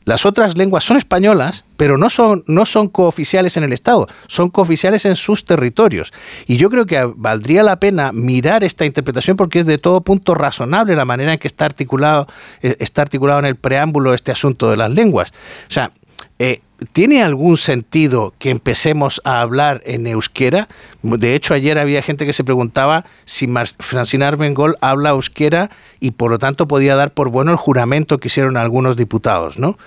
Las 0.05 0.25
otras 0.25 0.55
lenguas 0.55 0.83
son 0.83 0.97
españolas, 0.97 1.65
pero 1.77 1.97
no 1.97 2.09
son, 2.09 2.43
no 2.47 2.65
son 2.65 2.87
cooficiales 2.87 3.57
en 3.57 3.63
el 3.63 3.73
Estado, 3.73 4.07
son 4.27 4.49
cooficiales 4.49 5.03
en 5.05 5.15
sus 5.15 5.45
territorios. 5.45 6.13
Y 6.45 6.57
yo 6.57 6.69
creo 6.69 6.85
que 6.85 7.11
valdría 7.15 7.63
la 7.63 7.79
pena 7.79 8.11
mirar 8.11 8.63
esta 8.63 8.85
interpretación 8.85 9.35
porque 9.35 9.59
es 9.59 9.65
de 9.65 9.79
todo 9.79 10.01
punto 10.01 10.35
razonable 10.35 10.95
la 10.95 11.05
manera 11.05 11.33
en 11.33 11.39
que 11.39 11.47
está 11.47 11.65
articulado, 11.65 12.27
eh, 12.61 12.77
está 12.79 13.01
articulado 13.01 13.39
en 13.39 13.45
el 13.45 13.55
preámbulo 13.55 14.13
este 14.13 14.31
asunto 14.31 14.69
de 14.69 14.77
las 14.77 14.91
lenguas. 14.91 15.33
O 15.67 15.71
sea, 15.71 15.91
eh, 16.39 16.62
¿Tiene 16.91 17.24
algún 17.24 17.56
sentido 17.56 18.34
que 18.38 18.50
empecemos 18.50 19.21
a 19.24 19.39
hablar 19.39 19.82
en 19.86 20.08
euskera? 20.08 20.67
De 21.04 21.34
hecho, 21.34 21.54
ayer 21.54 21.80
había 21.80 22.02
gente 22.02 22.26
que 22.26 22.34
se 22.34 22.43
preguntaba 22.43 23.06
si 23.24 23.48
Francina 23.80 24.28
Armengol 24.28 24.78
habla 24.82 25.12
euskera 25.12 25.71
y 26.02 26.12
por 26.12 26.32
lo 26.32 26.38
tanto 26.38 26.67
podía 26.67 26.98
dar 26.98 27.13
por 27.13 27.30
bueno 27.30 27.52
el 27.52 27.58
juramento 27.58 28.17
que 28.17 28.28
hicieron 28.28 28.58
algunos 28.58 28.98
diputados, 28.98 29.58
¿no? 29.58 29.78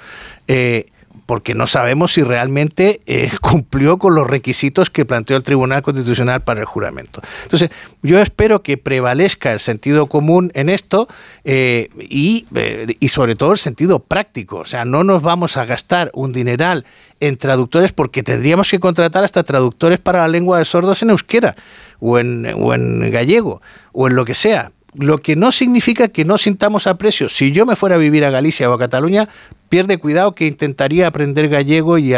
Eh, 0.46 0.86
porque 1.28 1.54
no 1.54 1.66
sabemos 1.66 2.14
si 2.14 2.22
realmente 2.22 3.02
eh, 3.04 3.30
cumplió 3.42 3.98
con 3.98 4.14
los 4.14 4.26
requisitos 4.26 4.88
que 4.88 5.04
planteó 5.04 5.36
el 5.36 5.42
Tribunal 5.42 5.82
Constitucional 5.82 6.40
para 6.40 6.60
el 6.60 6.64
juramento. 6.64 7.20
Entonces, 7.42 7.68
yo 8.02 8.18
espero 8.18 8.62
que 8.62 8.78
prevalezca 8.78 9.52
el 9.52 9.60
sentido 9.60 10.06
común 10.06 10.50
en 10.54 10.70
esto 10.70 11.06
eh, 11.44 11.90
y, 12.00 12.46
eh, 12.54 12.96
y 12.98 13.08
sobre 13.08 13.34
todo 13.34 13.52
el 13.52 13.58
sentido 13.58 13.98
práctico. 13.98 14.60
O 14.60 14.64
sea, 14.64 14.86
no 14.86 15.04
nos 15.04 15.20
vamos 15.20 15.58
a 15.58 15.66
gastar 15.66 16.10
un 16.14 16.32
dineral 16.32 16.86
en 17.20 17.36
traductores 17.36 17.92
porque 17.92 18.22
tendríamos 18.22 18.70
que 18.70 18.80
contratar 18.80 19.22
hasta 19.22 19.42
traductores 19.42 19.98
para 19.98 20.20
la 20.20 20.28
lengua 20.28 20.56
de 20.56 20.64
sordos 20.64 21.02
en 21.02 21.10
euskera 21.10 21.56
o 22.00 22.18
en, 22.18 22.46
o 22.56 22.72
en 22.72 23.10
gallego 23.10 23.60
o 23.92 24.08
en 24.08 24.16
lo 24.16 24.24
que 24.24 24.32
sea 24.32 24.72
lo 24.94 25.18
que 25.18 25.36
no 25.36 25.52
significa 25.52 26.08
que 26.08 26.24
no 26.24 26.38
sintamos 26.38 26.86
aprecio. 26.86 27.28
Si 27.28 27.52
yo 27.52 27.66
me 27.66 27.76
fuera 27.76 27.96
a 27.96 27.98
vivir 27.98 28.24
a 28.24 28.30
Galicia 28.30 28.70
o 28.70 28.72
a 28.72 28.78
Cataluña, 28.78 29.28
pierde 29.68 29.98
cuidado 29.98 30.34
que 30.34 30.46
intentaría 30.46 31.06
aprender 31.06 31.48
gallego 31.48 31.98
y, 31.98 32.14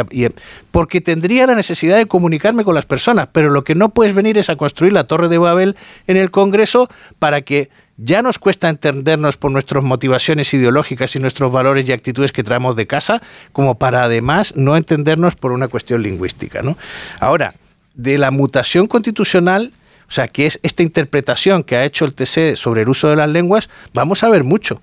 porque 0.70 1.00
tendría 1.00 1.46
la 1.46 1.54
necesidad 1.54 1.96
de 1.96 2.06
comunicarme 2.06 2.64
con 2.64 2.74
las 2.74 2.86
personas, 2.86 3.28
pero 3.32 3.50
lo 3.50 3.64
que 3.64 3.74
no 3.74 3.88
puedes 3.88 4.14
venir 4.14 4.38
es 4.38 4.50
a 4.50 4.56
construir 4.56 4.92
la 4.92 5.04
Torre 5.04 5.28
de 5.28 5.38
Babel 5.38 5.76
en 6.06 6.16
el 6.16 6.30
Congreso 6.30 6.88
para 7.18 7.42
que 7.42 7.70
ya 7.96 8.22
nos 8.22 8.38
cuesta 8.38 8.68
entendernos 8.68 9.36
por 9.36 9.50
nuestras 9.50 9.84
motivaciones 9.84 10.54
ideológicas 10.54 11.14
y 11.16 11.20
nuestros 11.20 11.52
valores 11.52 11.88
y 11.88 11.92
actitudes 11.92 12.32
que 12.32 12.42
traemos 12.42 12.76
de 12.76 12.86
casa, 12.86 13.20
como 13.52 13.78
para 13.78 14.04
además 14.04 14.54
no 14.56 14.76
entendernos 14.76 15.36
por 15.36 15.52
una 15.52 15.68
cuestión 15.68 16.02
lingüística. 16.02 16.62
¿no? 16.62 16.78
Ahora, 17.18 17.54
de 17.94 18.16
la 18.16 18.30
mutación 18.30 18.86
constitucional 18.86 19.72
o 20.10 20.12
sea, 20.12 20.26
que 20.26 20.46
es 20.46 20.58
esta 20.64 20.82
interpretación 20.82 21.62
que 21.62 21.76
ha 21.76 21.84
hecho 21.84 22.04
el 22.04 22.14
TC 22.14 22.56
sobre 22.56 22.82
el 22.82 22.88
uso 22.88 23.08
de 23.08 23.14
las 23.14 23.28
lenguas, 23.28 23.70
vamos 23.94 24.24
a 24.24 24.28
ver 24.28 24.42
mucho 24.42 24.82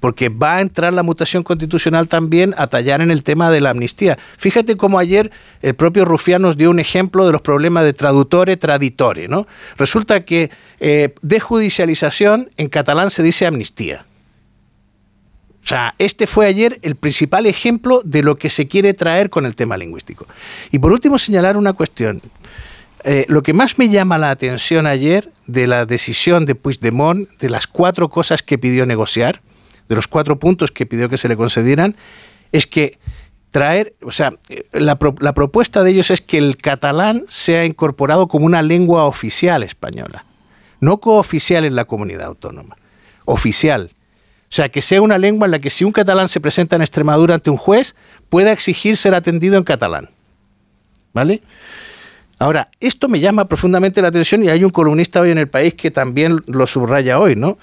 porque 0.00 0.28
va 0.28 0.56
a 0.56 0.60
entrar 0.60 0.92
la 0.92 1.02
mutación 1.02 1.42
constitucional 1.42 2.06
también 2.06 2.54
a 2.56 2.68
tallar 2.68 3.00
en 3.00 3.10
el 3.10 3.22
tema 3.22 3.50
de 3.50 3.60
la 3.60 3.70
amnistía. 3.70 4.18
Fíjate 4.36 4.76
cómo 4.76 4.98
ayer 4.98 5.32
el 5.62 5.74
propio 5.74 6.04
Rufián 6.04 6.42
nos 6.42 6.56
dio 6.56 6.70
un 6.70 6.78
ejemplo 6.78 7.26
de 7.26 7.32
los 7.32 7.42
problemas 7.42 7.84
de 7.84 7.94
traductore, 7.94 8.56
traditore. 8.56 9.26
¿no? 9.26 9.48
Resulta 9.76 10.24
que 10.24 10.50
eh, 10.78 11.14
de 11.20 11.40
judicialización 11.40 12.50
en 12.56 12.68
catalán 12.68 13.10
se 13.10 13.24
dice 13.24 13.46
amnistía. 13.46 14.04
O 15.64 15.66
sea, 15.66 15.94
este 15.98 16.26
fue 16.26 16.46
ayer 16.46 16.78
el 16.82 16.94
principal 16.94 17.46
ejemplo 17.46 18.00
de 18.04 18.22
lo 18.22 18.36
que 18.36 18.48
se 18.48 18.68
quiere 18.68 18.94
traer 18.94 19.28
con 19.28 19.44
el 19.44 19.54
tema 19.54 19.76
lingüístico. 19.76 20.26
Y 20.70 20.78
por 20.78 20.92
último, 20.92 21.18
señalar 21.18 21.56
una 21.56 21.72
cuestión. 21.74 22.22
Eh, 23.04 23.24
lo 23.28 23.42
que 23.42 23.52
más 23.52 23.78
me 23.78 23.88
llama 23.88 24.18
la 24.18 24.30
atención 24.30 24.86
ayer 24.86 25.30
de 25.46 25.66
la 25.66 25.86
decisión 25.86 26.44
de 26.44 26.54
Puigdemont, 26.54 27.28
de 27.38 27.50
las 27.50 27.66
cuatro 27.66 28.08
cosas 28.08 28.42
que 28.42 28.58
pidió 28.58 28.86
negociar, 28.86 29.40
de 29.88 29.94
los 29.94 30.08
cuatro 30.08 30.38
puntos 30.38 30.72
que 30.72 30.86
pidió 30.86 31.08
que 31.08 31.16
se 31.16 31.28
le 31.28 31.36
concedieran, 31.36 31.96
es 32.52 32.66
que 32.66 32.98
traer, 33.50 33.94
o 34.02 34.10
sea, 34.10 34.32
la, 34.72 34.98
la 35.20 35.34
propuesta 35.34 35.82
de 35.82 35.90
ellos 35.90 36.10
es 36.10 36.20
que 36.20 36.38
el 36.38 36.56
catalán 36.56 37.24
sea 37.28 37.64
incorporado 37.64 38.26
como 38.26 38.46
una 38.46 38.62
lengua 38.62 39.04
oficial 39.04 39.62
española, 39.62 40.24
no 40.80 40.98
cooficial 40.98 41.64
en 41.64 41.76
la 41.76 41.84
comunidad 41.84 42.26
autónoma, 42.26 42.76
oficial. 43.24 43.90
O 44.50 44.54
sea, 44.54 44.70
que 44.70 44.80
sea 44.80 45.02
una 45.02 45.18
lengua 45.18 45.46
en 45.46 45.50
la 45.50 45.58
que 45.58 45.70
si 45.70 45.84
un 45.84 45.92
catalán 45.92 46.28
se 46.28 46.40
presenta 46.40 46.76
en 46.76 46.82
Extremadura 46.82 47.34
ante 47.34 47.50
un 47.50 47.58
juez, 47.58 47.94
pueda 48.30 48.50
exigir 48.50 48.96
ser 48.96 49.14
atendido 49.14 49.58
en 49.58 49.64
catalán. 49.64 50.08
¿Vale? 51.12 51.42
Ahora, 52.38 52.70
esto 52.78 53.08
me 53.08 53.18
llama 53.18 53.46
profundamente 53.46 54.00
la 54.00 54.08
atención 54.08 54.44
y 54.44 54.48
hay 54.48 54.62
un 54.62 54.70
columnista 54.70 55.20
hoy 55.20 55.30
en 55.30 55.38
el 55.38 55.48
país 55.48 55.74
que 55.74 55.90
también 55.90 56.40
lo 56.46 56.66
subraya 56.66 57.18
hoy, 57.18 57.34
¿no? 57.34 57.58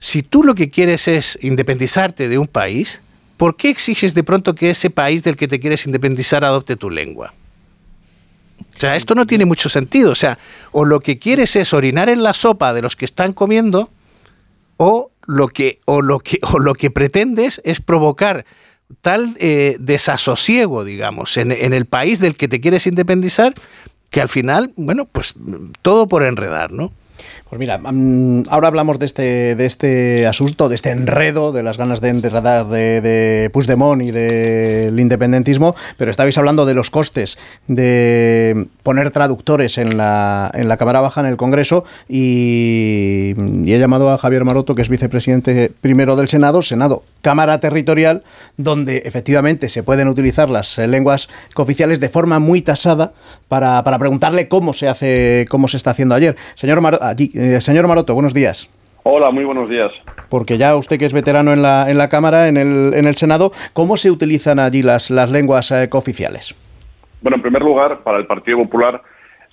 Si 0.00 0.22
tú 0.22 0.42
lo 0.42 0.54
que 0.54 0.70
quieres 0.70 1.08
es 1.08 1.38
independizarte 1.40 2.28
de 2.28 2.38
un 2.38 2.48
país, 2.48 3.00
¿por 3.36 3.56
qué 3.56 3.70
exiges 3.70 4.14
de 4.14 4.24
pronto 4.24 4.54
que 4.54 4.70
ese 4.70 4.90
país 4.90 5.22
del 5.22 5.36
que 5.36 5.48
te 5.48 5.60
quieres 5.60 5.86
independizar 5.86 6.44
adopte 6.44 6.76
tu 6.76 6.90
lengua? 6.90 7.32
O 8.60 8.80
sea, 8.80 8.96
esto 8.96 9.14
no 9.14 9.26
tiene 9.26 9.44
mucho 9.44 9.68
sentido. 9.68 10.12
O 10.12 10.14
sea, 10.14 10.38
o 10.72 10.84
lo 10.84 11.00
que 11.00 11.18
quieres 11.18 11.56
es 11.56 11.72
orinar 11.72 12.08
en 12.08 12.22
la 12.22 12.32
sopa 12.32 12.72
de 12.74 12.82
los 12.82 12.96
que 12.96 13.04
están 13.04 13.32
comiendo, 13.32 13.90
o 14.76 15.10
lo 15.26 15.48
que, 15.48 15.80
o 15.84 16.00
lo 16.00 16.20
que, 16.20 16.38
o 16.42 16.58
lo 16.58 16.74
que 16.74 16.90
pretendes 16.90 17.60
es 17.64 17.80
provocar 17.80 18.44
tal 19.00 19.36
eh, 19.38 19.76
desasosiego, 19.78 20.84
digamos, 20.84 21.36
en, 21.36 21.52
en, 21.52 21.74
el 21.74 21.84
país 21.84 22.20
del 22.20 22.36
que 22.36 22.48
te 22.48 22.60
quieres 22.60 22.86
independizar, 22.86 23.52
que 24.10 24.20
al 24.20 24.28
final, 24.28 24.72
bueno, 24.76 25.04
pues 25.04 25.34
todo 25.82 26.06
por 26.08 26.22
enredar, 26.22 26.72
¿no? 26.72 26.92
Pues 27.48 27.58
mira, 27.58 27.80
ahora 28.50 28.68
hablamos 28.68 28.98
de 28.98 29.06
este, 29.06 29.54
de 29.54 29.64
este 29.64 30.26
asunto, 30.26 30.68
de 30.68 30.74
este 30.74 30.90
enredo, 30.90 31.50
de 31.50 31.62
las 31.62 31.78
ganas 31.78 32.02
de 32.02 32.10
enredar 32.10 32.66
de, 32.66 33.00
de 33.00 33.48
Puigdemont 33.50 34.02
y 34.02 34.10
del 34.10 35.00
independentismo, 35.00 35.74
pero 35.96 36.10
estabais 36.10 36.36
hablando 36.36 36.66
de 36.66 36.74
los 36.74 36.90
costes 36.90 37.38
de 37.66 38.66
poner 38.82 39.10
traductores 39.12 39.78
en 39.78 39.96
la, 39.96 40.50
en 40.52 40.68
la 40.68 40.76
Cámara 40.76 41.00
Baja, 41.00 41.22
en 41.22 41.26
el 41.26 41.38
Congreso, 41.38 41.84
y, 42.06 43.34
he 43.66 43.78
llamado 43.78 44.10
a 44.10 44.18
Javier 44.18 44.44
Maroto, 44.44 44.74
que 44.74 44.82
es 44.82 44.90
vicepresidente 44.90 45.72
primero 45.80 46.16
del 46.16 46.28
Senado, 46.28 46.60
Senado, 46.60 47.02
Cámara 47.22 47.60
Territorial, 47.60 48.24
donde 48.58 48.98
efectivamente 49.06 49.70
se 49.70 49.82
pueden 49.82 50.08
utilizar 50.08 50.50
las 50.50 50.76
lenguas 50.76 51.28
cooficiales 51.54 51.98
de 51.98 52.10
forma 52.10 52.40
muy 52.40 52.60
tasada 52.60 53.12
para, 53.48 53.82
para 53.84 53.98
preguntarle 53.98 54.48
cómo 54.48 54.74
se 54.74 54.88
hace, 54.88 55.46
cómo 55.48 55.66
se 55.68 55.78
está 55.78 55.92
haciendo 55.92 56.14
ayer. 56.14 56.36
Señor 56.54 56.80
Maroto, 56.80 57.04
allí, 57.04 57.30
eh, 57.38 57.60
señor 57.60 57.86
Maroto, 57.86 58.14
buenos 58.14 58.34
días. 58.34 58.68
Hola, 59.04 59.30
muy 59.30 59.44
buenos 59.44 59.70
días. 59.70 59.92
Porque 60.28 60.58
ya 60.58 60.76
usted 60.76 60.98
que 60.98 61.06
es 61.06 61.12
veterano 61.12 61.52
en 61.52 61.62
la, 61.62 61.88
en 61.88 61.96
la 61.96 62.08
Cámara, 62.08 62.48
en 62.48 62.56
el, 62.56 62.92
en 62.94 63.06
el 63.06 63.14
Senado, 63.14 63.52
¿cómo 63.72 63.96
se 63.96 64.10
utilizan 64.10 64.58
allí 64.58 64.82
las, 64.82 65.10
las 65.10 65.30
lenguas 65.30 65.70
eh, 65.70 65.88
cooficiales? 65.88 66.54
Bueno, 67.22 67.36
en 67.36 67.42
primer 67.42 67.62
lugar, 67.62 68.00
para 68.02 68.18
el 68.18 68.26
Partido 68.26 68.58
Popular, 68.58 69.00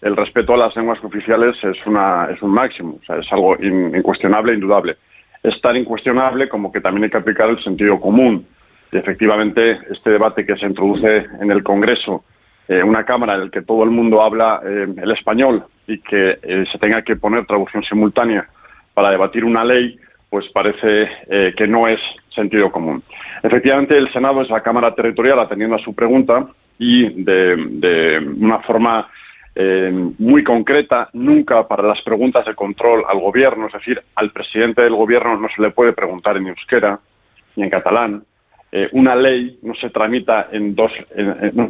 el 0.02 0.18
respeto 0.18 0.56
a 0.56 0.58
las 0.58 0.76
lenguas 0.76 1.02
oficiales 1.04 1.56
es, 1.64 1.78
una, 1.86 2.28
es 2.34 2.42
un 2.42 2.52
máximo, 2.52 2.98
o 3.02 3.06
sea, 3.06 3.18
es 3.18 3.32
algo 3.32 3.56
incuestionable, 3.62 4.54
indudable. 4.54 4.98
Es 5.44 5.62
tan 5.62 5.78
incuestionable 5.78 6.50
como 6.50 6.72
que 6.72 6.82
también 6.82 7.06
hay 7.06 7.10
que 7.12 7.18
aplicar 7.18 7.50
el 7.50 7.64
sentido 7.64 8.00
común. 8.00 8.46
Y 8.92 8.98
efectivamente, 8.98 9.80
este 9.92 10.10
debate 10.10 10.46
que 10.46 10.58
se 10.58 10.66
introduce 10.66 11.26
en 11.40 11.52
el 11.52 11.64
Congreso, 11.64 12.24
eh, 12.68 12.84
una 12.84 13.06
Cámara 13.06 13.36
en 13.36 13.46
la 13.46 13.50
que 13.50 13.62
todo 13.62 13.84
el 13.84 13.92
mundo 13.92 14.22
habla 14.24 14.60
eh, 14.66 14.88
el 14.98 15.12
español 15.12 15.66
y 15.88 16.00
que 16.00 16.40
eh, 16.42 16.66
se 16.72 16.78
tenga 16.80 17.02
que 17.02 17.16
poner 17.16 17.46
traducción 17.46 17.84
simultánea 17.84 18.48
para 18.94 19.12
debatir 19.12 19.44
una 19.44 19.64
ley, 19.64 20.00
pues 20.30 20.46
parece 20.54 21.10
que 21.56 21.68
no 21.68 21.88
es 21.88 22.00
sentido 22.34 22.72
común. 22.72 23.04
Efectivamente, 23.44 23.98
el 23.98 24.12
Senado 24.12 24.42
es 24.42 24.50
la 24.50 24.62
Cámara 24.62 24.94
Territorial 24.96 25.40
atendiendo 25.40 25.76
a 25.76 25.84
su 25.84 25.94
pregunta 25.94 26.48
y 26.78 27.24
de, 27.24 28.36
una 28.38 28.60
forma 28.60 29.08
eh, 29.56 29.92
muy 30.18 30.44
concreta, 30.44 31.10
nunca 31.14 31.68
para 31.68 31.84
las 31.84 32.02
preguntas 32.02 32.46
de 32.46 32.56
control 32.56 33.04
al 33.08 33.20
gobierno, 33.20 33.68
es 33.68 33.74
decir, 33.74 34.02
al 34.16 34.32
presidente 34.32 34.82
del 34.82 34.96
gobierno 34.96 35.38
no 35.38 35.48
se 35.56 35.62
le 35.62 35.72
puede 35.72 35.94
preguntar 35.94 36.38
en 36.38 36.48
euskera 36.48 37.00
ni 37.56 37.64
en 37.64 37.70
catalán. 37.70 38.24
Eh, 38.72 38.90
una 38.92 39.16
ley 39.16 39.58
no 39.62 39.74
se 39.76 39.90
tramita 39.90 40.50
en 40.52 40.76
dos, 40.76 40.92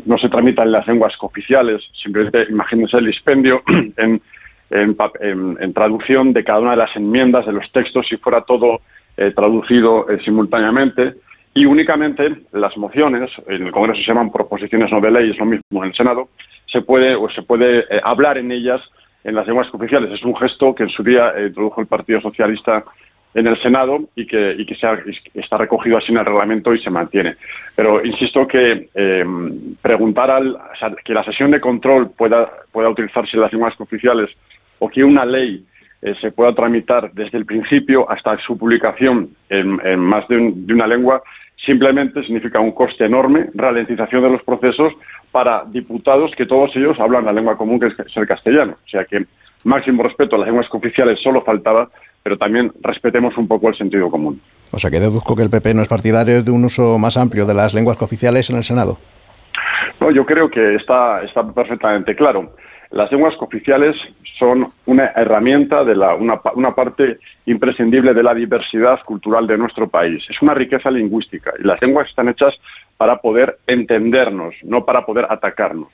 no, 0.06 0.18
se 0.18 0.30
tramita 0.30 0.64
en 0.64 0.72
las 0.72 0.88
lenguas 0.88 1.14
oficiales. 1.20 1.82
Simplemente 2.02 2.46
imagínense 2.50 2.98
el 2.98 3.06
dispendio 3.06 3.62
en, 3.98 4.22
en, 4.70 5.74
traducción 5.74 6.34
de 6.34 6.44
cada 6.44 6.60
una 6.60 6.72
de 6.72 6.78
las 6.78 6.96
enmiendas 6.96 7.46
de 7.46 7.52
los 7.52 7.72
textos 7.72 8.08
si 8.10 8.18
fuera 8.18 8.42
todo 8.42 8.82
eh, 9.18 9.32
traducido 9.36 10.08
simultáneamente 10.24 11.16
y 11.58 11.66
únicamente 11.66 12.36
las 12.52 12.76
mociones, 12.76 13.32
en 13.48 13.68
el 13.68 13.72
Congreso 13.72 14.02
se 14.02 14.08
llaman 14.08 14.30
proposiciones 14.30 14.92
no 14.92 15.00
de 15.00 15.10
ley, 15.10 15.32
es 15.32 15.38
lo 15.38 15.46
mismo 15.46 15.84
en 15.84 15.90
el 15.90 15.96
Senado, 15.96 16.28
se 16.68 16.82
puede 16.82 17.16
o 17.16 17.30
se 17.30 17.44
puede 17.44 17.80
eh, 17.80 18.02
hablar 18.04 18.38
en 18.38 18.52
ellas 18.52 18.82
en 19.24 19.36
las 19.36 19.48
lenguas 19.48 19.74
oficiales. 19.74 20.12
Es 20.12 20.24
un 20.24 20.36
gesto 20.36 20.76
que 20.76 20.84
en 20.84 20.90
su 20.90 21.02
día 21.02 21.32
eh, 21.36 21.48
introdujo 21.48 21.80
el 21.80 21.88
Partido 21.88 22.20
Socialista 22.20 22.84
en 23.36 23.48
el 23.48 23.62
Senado 23.62 24.00
y 24.16 24.26
que, 24.26 24.56
y 24.58 24.66
que 24.66 24.76
está 25.36 25.58
recogido 25.58 25.98
así 25.98 26.12
en 26.12 26.18
el 26.18 26.26
reglamento 26.26 26.74
y 26.74 26.82
se 26.82 26.90
mantiene. 26.90 27.36
Pero 27.76 28.04
insisto 28.04 28.48
que 28.48 28.88
em, 28.96 29.76
preguntar 29.82 30.32
al, 30.32 30.58
que 31.04 31.14
la 31.14 31.24
sesión 31.26 31.52
de 31.52 31.60
control 31.60 32.12
pueda, 32.18 32.50
pueda 32.72 32.90
utilizarse 32.90 33.36
en 33.36 33.42
las 33.42 33.52
lenguas 33.52 33.80
oficiales 33.80 34.30
o 34.80 34.90
que 34.90 35.04
una 35.04 35.26
ley 35.26 35.66
eh, 36.02 36.16
se 36.22 36.32
pueda 36.32 36.54
tramitar 36.54 37.12
desde 37.12 37.38
el 37.38 37.46
principio 37.46 38.10
hasta 38.10 38.38
su 38.38 38.58
publicación 38.58 39.30
en, 39.50 40.00
más 40.00 40.26
de, 40.30 40.38
una 40.38 40.88
lengua 40.88 41.22
simplemente 41.66 42.22
significa 42.24 42.60
un 42.60 42.72
coste 42.72 43.06
enorme, 43.06 43.48
ralentización 43.54 44.24
de 44.24 44.30
los 44.30 44.44
procesos 44.44 44.94
para 45.32 45.64
diputados 45.66 46.32
que 46.38 46.46
todos 46.46 46.74
ellos 46.76 46.98
hablan 47.00 47.26
la 47.26 47.34
lengua 47.34 47.58
común 47.58 47.80
que 47.80 47.88
es 47.88 48.18
el 48.18 48.28
castellano. 48.28 48.76
O 48.86 48.90
sea 48.90 49.04
que 49.04 49.26
máximo 49.64 50.04
respeto 50.04 50.36
a 50.36 50.40
las 50.40 50.48
lenguas 50.48 50.68
oficiales 50.72 51.20
solo 51.22 51.42
faltaba, 51.42 51.90
pero 52.26 52.40
también 52.40 52.72
respetemos 52.82 53.38
un 53.38 53.48
poco 53.48 53.70
el 53.70 53.78
sentido 53.78 54.10
común. 54.10 54.42
O 54.72 54.80
sea 54.80 54.90
que 54.90 55.00
deduzco 55.00 55.36
que 55.36 55.44
el 55.44 55.52
PP 55.52 55.76
no 55.76 55.84
es 55.84 55.88
partidario 55.88 56.42
de 56.42 56.50
un 56.50 56.66
uso 56.66 56.98
más 56.98 57.18
amplio 57.18 57.46
de 57.46 57.54
las 57.54 57.76
lenguas 57.76 58.02
oficiales 58.02 58.50
en 58.50 58.56
el 58.56 58.64
Senado. 58.64 58.98
No, 60.02 60.10
yo 60.10 60.26
creo 60.26 60.50
que 60.50 60.74
está, 60.74 61.22
está 61.22 61.44
perfectamente 61.54 62.16
claro. 62.16 62.56
Las 62.90 63.12
lenguas 63.12 63.36
oficiales 63.40 63.96
son 64.40 64.72
una 64.88 65.12
herramienta 65.16 65.84
de 65.84 65.96
la, 65.96 66.16
una, 66.16 66.42
una, 66.56 66.74
parte 66.74 67.20
imprescindible 67.46 68.16
de 68.16 68.24
la 68.24 68.34
diversidad 68.34 69.02
cultural 69.06 69.46
de 69.46 69.60
nuestro 69.60 69.88
país. 69.88 70.24
Es 70.28 70.42
una 70.42 70.56
riqueza 70.56 70.90
lingüística 70.90 71.54
y 71.60 71.64
las 71.64 71.80
lenguas 71.80 72.10
están 72.10 72.30
hechas 72.30 72.56
para 72.98 73.18
poder 73.18 73.60
entendernos, 73.68 74.56
no 74.64 74.84
para 74.84 75.06
poder 75.06 75.28
atacarnos. 75.30 75.90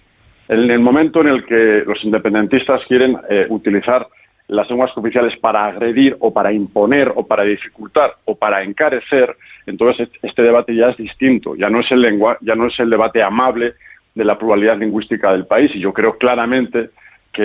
En 0.48 0.72
el 0.72 0.80
momento 0.80 1.20
en 1.20 1.28
el 1.28 1.46
que 1.46 1.84
los 1.86 2.02
independentistas 2.06 2.80
quieren 2.88 3.18
eh, 3.30 3.48
utilizar 3.50 4.08
las 4.52 4.70
lenguas 4.70 4.92
oficiales 4.98 5.40
para 5.40 5.66
agredir 5.66 6.18
o 6.20 6.34
para 6.34 6.52
imponer 6.52 7.10
o 7.16 7.26
para 7.26 7.44
dificultar 7.44 8.12
o 8.26 8.36
para 8.36 8.64
encarecer, 8.64 9.34
entonces 9.66 10.10
este 10.22 10.42
debate 10.42 10.76
ya 10.76 10.90
es 10.90 10.98
distinto, 10.98 11.56
ya 11.56 11.70
no 11.70 11.80
es 11.80 11.90
el 11.90 12.02
lengua, 12.02 12.38
ya 12.42 12.54
no 12.54 12.68
es 12.68 12.78
el 12.80 12.90
debate 12.90 13.24
amable 13.24 13.76
de 14.14 14.26
la 14.26 14.38
pluralidad 14.38 14.78
lingüística 14.78 15.32
del 15.32 15.46
país 15.46 15.72
y 15.74 15.80
yo 15.80 15.94
creo 15.94 16.18
claramente 16.18 16.90
que 17.32 17.44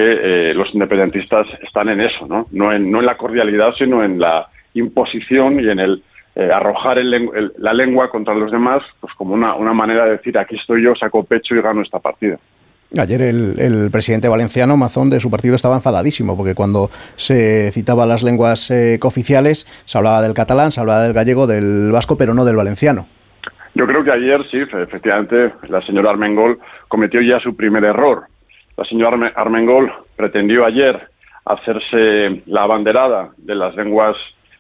eh, 0.50 0.54
los 0.54 0.74
independentistas 0.74 1.46
están 1.62 1.88
en 1.90 2.00
eso, 2.00 2.26
¿no? 2.26 2.46
No 2.50 2.72
en, 2.72 2.90
no 2.90 2.98
en 2.98 3.06
la 3.06 3.16
cordialidad, 3.16 3.72
sino 3.78 4.02
en 4.02 4.18
la 4.18 4.48
imposición 4.74 5.60
y 5.60 5.70
en 5.70 5.78
el 5.78 6.02
eh, 6.34 6.50
arrojar 6.52 6.98
la 7.04 7.72
lengua 7.72 8.10
contra 8.10 8.34
los 8.34 8.50
demás, 8.50 8.82
pues 9.00 9.14
como 9.14 9.34
una 9.34 9.72
manera 9.72 10.06
de 10.06 10.10
decir 10.12 10.36
aquí 10.36 10.56
estoy 10.56 10.82
yo, 10.82 10.96
saco 10.96 11.22
pecho 11.22 11.54
y 11.54 11.62
gano 11.62 11.82
esta 11.82 12.00
partida. 12.00 12.36
Ayer 12.96 13.20
el, 13.20 13.90
presidente 13.90 14.28
valenciano, 14.28 14.76
Mazón, 14.76 15.10
de 15.10 15.18
su 15.18 15.30
partido, 15.30 15.54
estaba 15.54 15.74
enfadadísimo, 15.74 16.36
porque 16.36 16.54
cuando 16.54 16.88
se 17.16 17.72
citaba 17.72 18.06
las 18.06 18.22
lenguas 18.22 18.70
eh, 18.70 18.98
cooficiales, 19.00 19.66
se 19.84 19.98
hablaba 19.98 20.22
del 20.22 20.34
catalán, 20.34 20.70
se 20.70 20.80
hablaba 20.80 21.02
del 21.02 21.12
gallego, 21.12 21.46
del 21.46 21.90
vasco, 21.92 22.16
pero 22.16 22.32
no 22.32 22.44
del 22.44 22.56
valenciano. 22.56 23.06
Yo 23.74 23.86
creo 23.86 24.04
que 24.04 24.12
ayer 24.12 24.40
sí, 24.50 24.58
efectivamente, 24.58 25.52
la 25.68 25.82
señora 25.82 26.10
Armengol 26.10 26.58
cometió 26.88 27.20
ya 27.20 27.40
su 27.40 27.56
primer 27.56 27.84
error. 27.84 28.24
La 28.76 28.84
señora 28.84 29.32
Armengol 29.34 29.92
pretendió 30.16 30.64
ayer 30.64 31.08
hacerse 31.44 32.42
la 32.46 32.62
abanderada 32.62 33.30
de 33.36 33.54
las 33.54 33.74
lenguas 33.76 34.16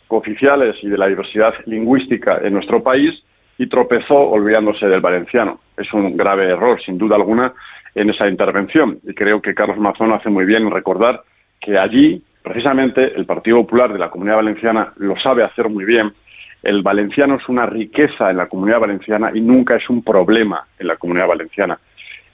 cooficiales 0.08 0.76
y 0.82 0.88
de 0.88 0.98
la 0.98 1.06
diversidad 1.06 1.54
lingüística 1.64 2.38
en 2.42 2.54
nuestro 2.54 2.82
país 2.82 3.22
y 3.58 3.68
tropezó 3.68 4.16
olvidándose 4.16 4.86
del 4.86 5.00
valenciano. 5.00 5.58
Es 5.76 5.92
un 5.92 6.16
grave 6.16 6.50
error, 6.50 6.80
sin 6.84 6.98
duda 6.98 7.16
alguna, 7.16 7.52
en 7.96 8.10
esa 8.10 8.28
intervención. 8.28 9.00
Y 9.02 9.12
creo 9.14 9.42
que 9.42 9.54
Carlos 9.54 9.78
Mazón 9.78 10.12
hace 10.12 10.30
muy 10.30 10.44
bien 10.44 10.62
en 10.62 10.70
recordar 10.70 11.22
que 11.60 11.76
allí, 11.76 12.22
precisamente, 12.44 13.14
el 13.16 13.26
Partido 13.26 13.56
Popular 13.62 13.92
de 13.92 13.98
la 13.98 14.10
Comunidad 14.10 14.36
Valenciana 14.36 14.92
lo 14.98 15.18
sabe 15.18 15.42
hacer 15.42 15.68
muy 15.68 15.84
bien 15.84 16.12
el 16.66 16.82
valenciano 16.82 17.36
es 17.36 17.48
una 17.48 17.64
riqueza 17.64 18.30
en 18.30 18.38
la 18.38 18.48
comunidad 18.48 18.80
valenciana 18.80 19.30
y 19.32 19.40
nunca 19.40 19.76
es 19.76 19.88
un 19.88 20.02
problema 20.02 20.66
en 20.78 20.88
la 20.88 20.96
comunidad 20.96 21.28
valenciana. 21.28 21.78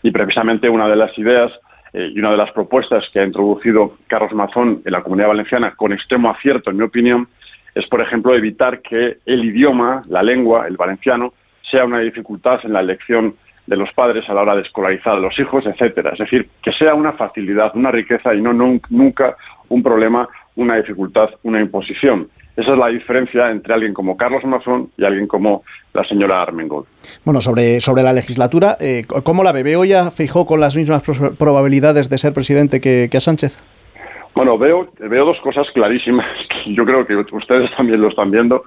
Y 0.02 0.10
precisamente 0.10 0.70
una 0.70 0.88
de 0.88 0.96
las 0.96 1.16
ideas 1.18 1.52
eh, 1.92 2.10
y 2.14 2.18
una 2.18 2.30
de 2.30 2.38
las 2.38 2.50
propuestas 2.52 3.04
que 3.12 3.20
ha 3.20 3.26
introducido 3.26 3.98
Carlos 4.06 4.32
Mazón 4.32 4.80
en 4.86 4.92
la 4.92 5.02
comunidad 5.02 5.28
valenciana, 5.28 5.74
con 5.76 5.92
extremo 5.92 6.30
acierto, 6.30 6.70
en 6.70 6.78
mi 6.78 6.84
opinión, 6.84 7.28
es, 7.74 7.86
por 7.88 8.00
ejemplo, 8.00 8.34
evitar 8.34 8.80
que 8.80 9.18
el 9.26 9.44
idioma, 9.44 10.00
la 10.08 10.22
lengua, 10.22 10.66
el 10.66 10.78
valenciano, 10.78 11.34
sea 11.70 11.84
una 11.84 12.00
dificultad 12.00 12.60
en 12.64 12.72
la 12.72 12.80
elección 12.80 13.34
de 13.66 13.76
los 13.76 13.92
padres 13.92 14.28
a 14.28 14.34
la 14.34 14.42
hora 14.42 14.56
de 14.56 14.62
escolarizar 14.62 15.14
a 15.14 15.20
los 15.20 15.38
hijos, 15.38 15.64
etcétera. 15.66 16.10
Es 16.12 16.18
decir, 16.18 16.48
que 16.62 16.72
sea 16.72 16.94
una 16.94 17.12
facilidad, 17.12 17.72
una 17.74 17.90
riqueza 17.90 18.34
y 18.34 18.40
no 18.40 18.52
nunca 18.52 19.36
un 19.68 19.82
problema, 19.82 20.28
una 20.56 20.76
dificultad, 20.76 21.30
una 21.42 21.60
imposición. 21.60 22.28
Esa 22.56 22.72
es 22.72 22.78
la 22.78 22.88
diferencia 22.88 23.50
entre 23.50 23.72
alguien 23.72 23.94
como 23.94 24.16
Carlos 24.16 24.44
Mazón 24.44 24.90
y 24.98 25.04
alguien 25.04 25.26
como 25.26 25.62
la 25.94 26.04
señora 26.04 26.42
Armengol. 26.42 26.84
Bueno, 27.24 27.40
sobre, 27.40 27.80
sobre 27.80 28.02
la 28.02 28.12
legislatura, 28.12 28.76
eh, 28.78 29.04
¿cómo 29.24 29.42
la 29.42 29.52
ve? 29.52 29.62
¿Veo 29.62 29.84
ya 29.86 30.10
fijó 30.10 30.44
con 30.44 30.60
las 30.60 30.76
mismas 30.76 31.02
probabilidades 31.38 32.10
de 32.10 32.18
ser 32.18 32.34
presidente 32.34 32.80
que, 32.80 33.08
a 33.10 33.20
Sánchez? 33.20 33.58
Bueno, 34.34 34.58
veo, 34.58 34.90
veo 34.98 35.24
dos 35.24 35.38
cosas 35.42 35.66
clarísimas 35.72 36.26
que 36.64 36.74
yo 36.74 36.84
creo 36.84 37.06
que 37.06 37.16
ustedes 37.16 37.70
también 37.76 38.02
lo 38.02 38.08
están 38.08 38.30
viendo 38.30 38.64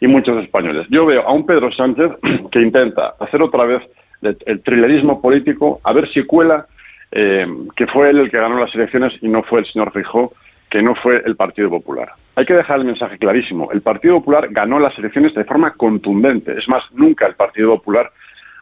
y 0.00 0.08
muchos 0.08 0.42
españoles. 0.42 0.86
Yo 0.90 1.06
veo 1.06 1.22
a 1.22 1.32
un 1.32 1.46
Pedro 1.46 1.70
Sánchez 1.72 2.12
que 2.50 2.60
intenta 2.60 3.14
hacer 3.20 3.40
otra 3.42 3.64
vez 3.66 3.82
el 4.22 4.62
trilerismo 4.62 5.20
político, 5.20 5.80
a 5.84 5.92
ver 5.92 6.08
si 6.12 6.24
cuela 6.24 6.66
eh, 7.10 7.46
que 7.74 7.86
fue 7.86 8.10
él 8.10 8.18
el 8.18 8.30
que 8.30 8.38
ganó 8.38 8.58
las 8.58 8.74
elecciones 8.74 9.14
y 9.22 9.28
no 9.28 9.42
fue 9.42 9.60
el 9.60 9.66
señor 9.66 9.92
Fijó 9.92 10.32
que 10.70 10.82
no 10.82 10.94
fue 10.94 11.22
el 11.24 11.34
Partido 11.34 11.70
Popular. 11.70 12.10
Hay 12.36 12.44
que 12.44 12.54
dejar 12.54 12.78
el 12.78 12.84
mensaje 12.84 13.16
clarísimo. 13.16 13.70
El 13.72 13.80
Partido 13.80 14.16
Popular 14.16 14.48
ganó 14.50 14.78
las 14.78 14.96
elecciones 14.98 15.34
de 15.34 15.44
forma 15.44 15.72
contundente. 15.72 16.52
Es 16.58 16.68
más, 16.68 16.84
nunca 16.92 17.26
el 17.26 17.34
Partido 17.34 17.76
Popular 17.76 18.10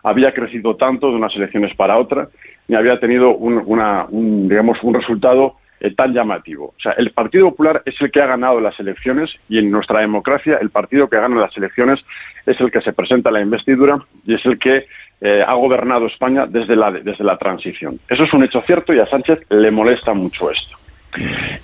había 0.05 0.33
crecido 0.33 0.77
tanto 0.77 1.11
de 1.11 1.17
unas 1.17 1.35
elecciones 1.35 1.75
para 1.75 1.99
otra, 1.99 2.29
ni 2.69 2.77
había 2.77 3.01
tenido 3.01 3.35
un, 3.35 4.49
digamos, 4.49 4.79
un 4.83 4.95
resultado 4.95 5.57
eh, 5.81 5.93
tan 5.95 6.15
llamativo. 6.15 6.75
O 6.79 6.81
sea, 6.81 6.93
el 6.93 7.11
Partido 7.11 7.51
Popular 7.51 7.83
es 7.85 8.01
el 8.01 8.13
que 8.13 8.23
ha 8.23 8.27
ganado 8.27 8.61
las 8.61 8.79
elecciones 8.79 9.31
y 9.49 9.59
en 9.59 9.73
nuestra 9.73 10.01
democracia 10.01 10.59
el 10.61 10.71
partido 10.71 11.09
que 11.09 11.17
gana 11.17 11.41
las 11.41 11.57
elecciones 11.57 11.99
es 12.47 12.59
el 12.61 12.71
que 12.71 12.81
se 12.83 12.93
presenta 12.93 13.31
a 13.31 13.33
la 13.33 13.41
investidura 13.41 13.99
y 14.25 14.35
es 14.35 14.47
el 14.47 14.61
que 14.61 14.87
eh, 15.21 15.43
ha 15.47 15.55
gobernado 15.55 16.07
España 16.07 16.47
desde 16.47 16.77
la, 16.77 16.91
desde 16.91 17.25
la 17.25 17.37
transición. 17.37 17.99
Eso 18.09 18.25
es 18.25 18.33
un 18.33 18.45
hecho 18.45 18.61
cierto 18.63 18.93
y 18.93 19.01
a 19.01 19.07
Sánchez 19.07 19.41
le 19.51 19.71
molesta 19.71 20.13
mucho 20.13 20.51
esto. 20.51 20.77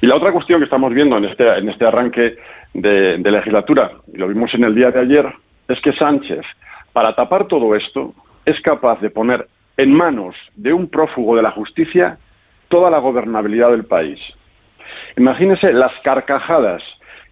Y 0.00 0.06
la 0.06 0.16
otra 0.16 0.32
cuestión 0.32 0.60
que 0.60 0.64
estamos 0.64 0.92
viendo 0.94 1.16
en 1.18 1.26
este, 1.26 1.46
en 1.58 1.68
este 1.68 1.84
arranque 1.84 2.36
de, 2.74 3.18
legislatura, 3.18 3.92
y 4.12 4.16
lo 4.16 4.28
vimos 4.28 4.52
en 4.54 4.64
el 4.64 4.74
día 4.74 4.90
de 4.90 5.00
ayer, 5.00 5.26
es 5.68 5.80
que 5.80 5.92
Sánchez, 5.92 6.44
para 6.92 7.14
tapar 7.14 7.46
todo 7.46 7.74
esto, 7.74 8.14
es 8.46 8.60
capaz 8.62 9.00
de 9.00 9.10
poner 9.10 9.46
en 9.76 9.92
manos 9.92 10.34
de 10.56 10.72
un 10.72 10.88
prófugo 10.88 11.36
de 11.36 11.42
la 11.42 11.50
justicia 11.50 12.18
toda 12.68 12.90
la 12.90 12.98
gobernabilidad 12.98 13.70
del 13.70 13.84
país. 13.84 14.18
Imagínese 15.16 15.72
las 15.72 15.92
carcajadas 16.02 16.82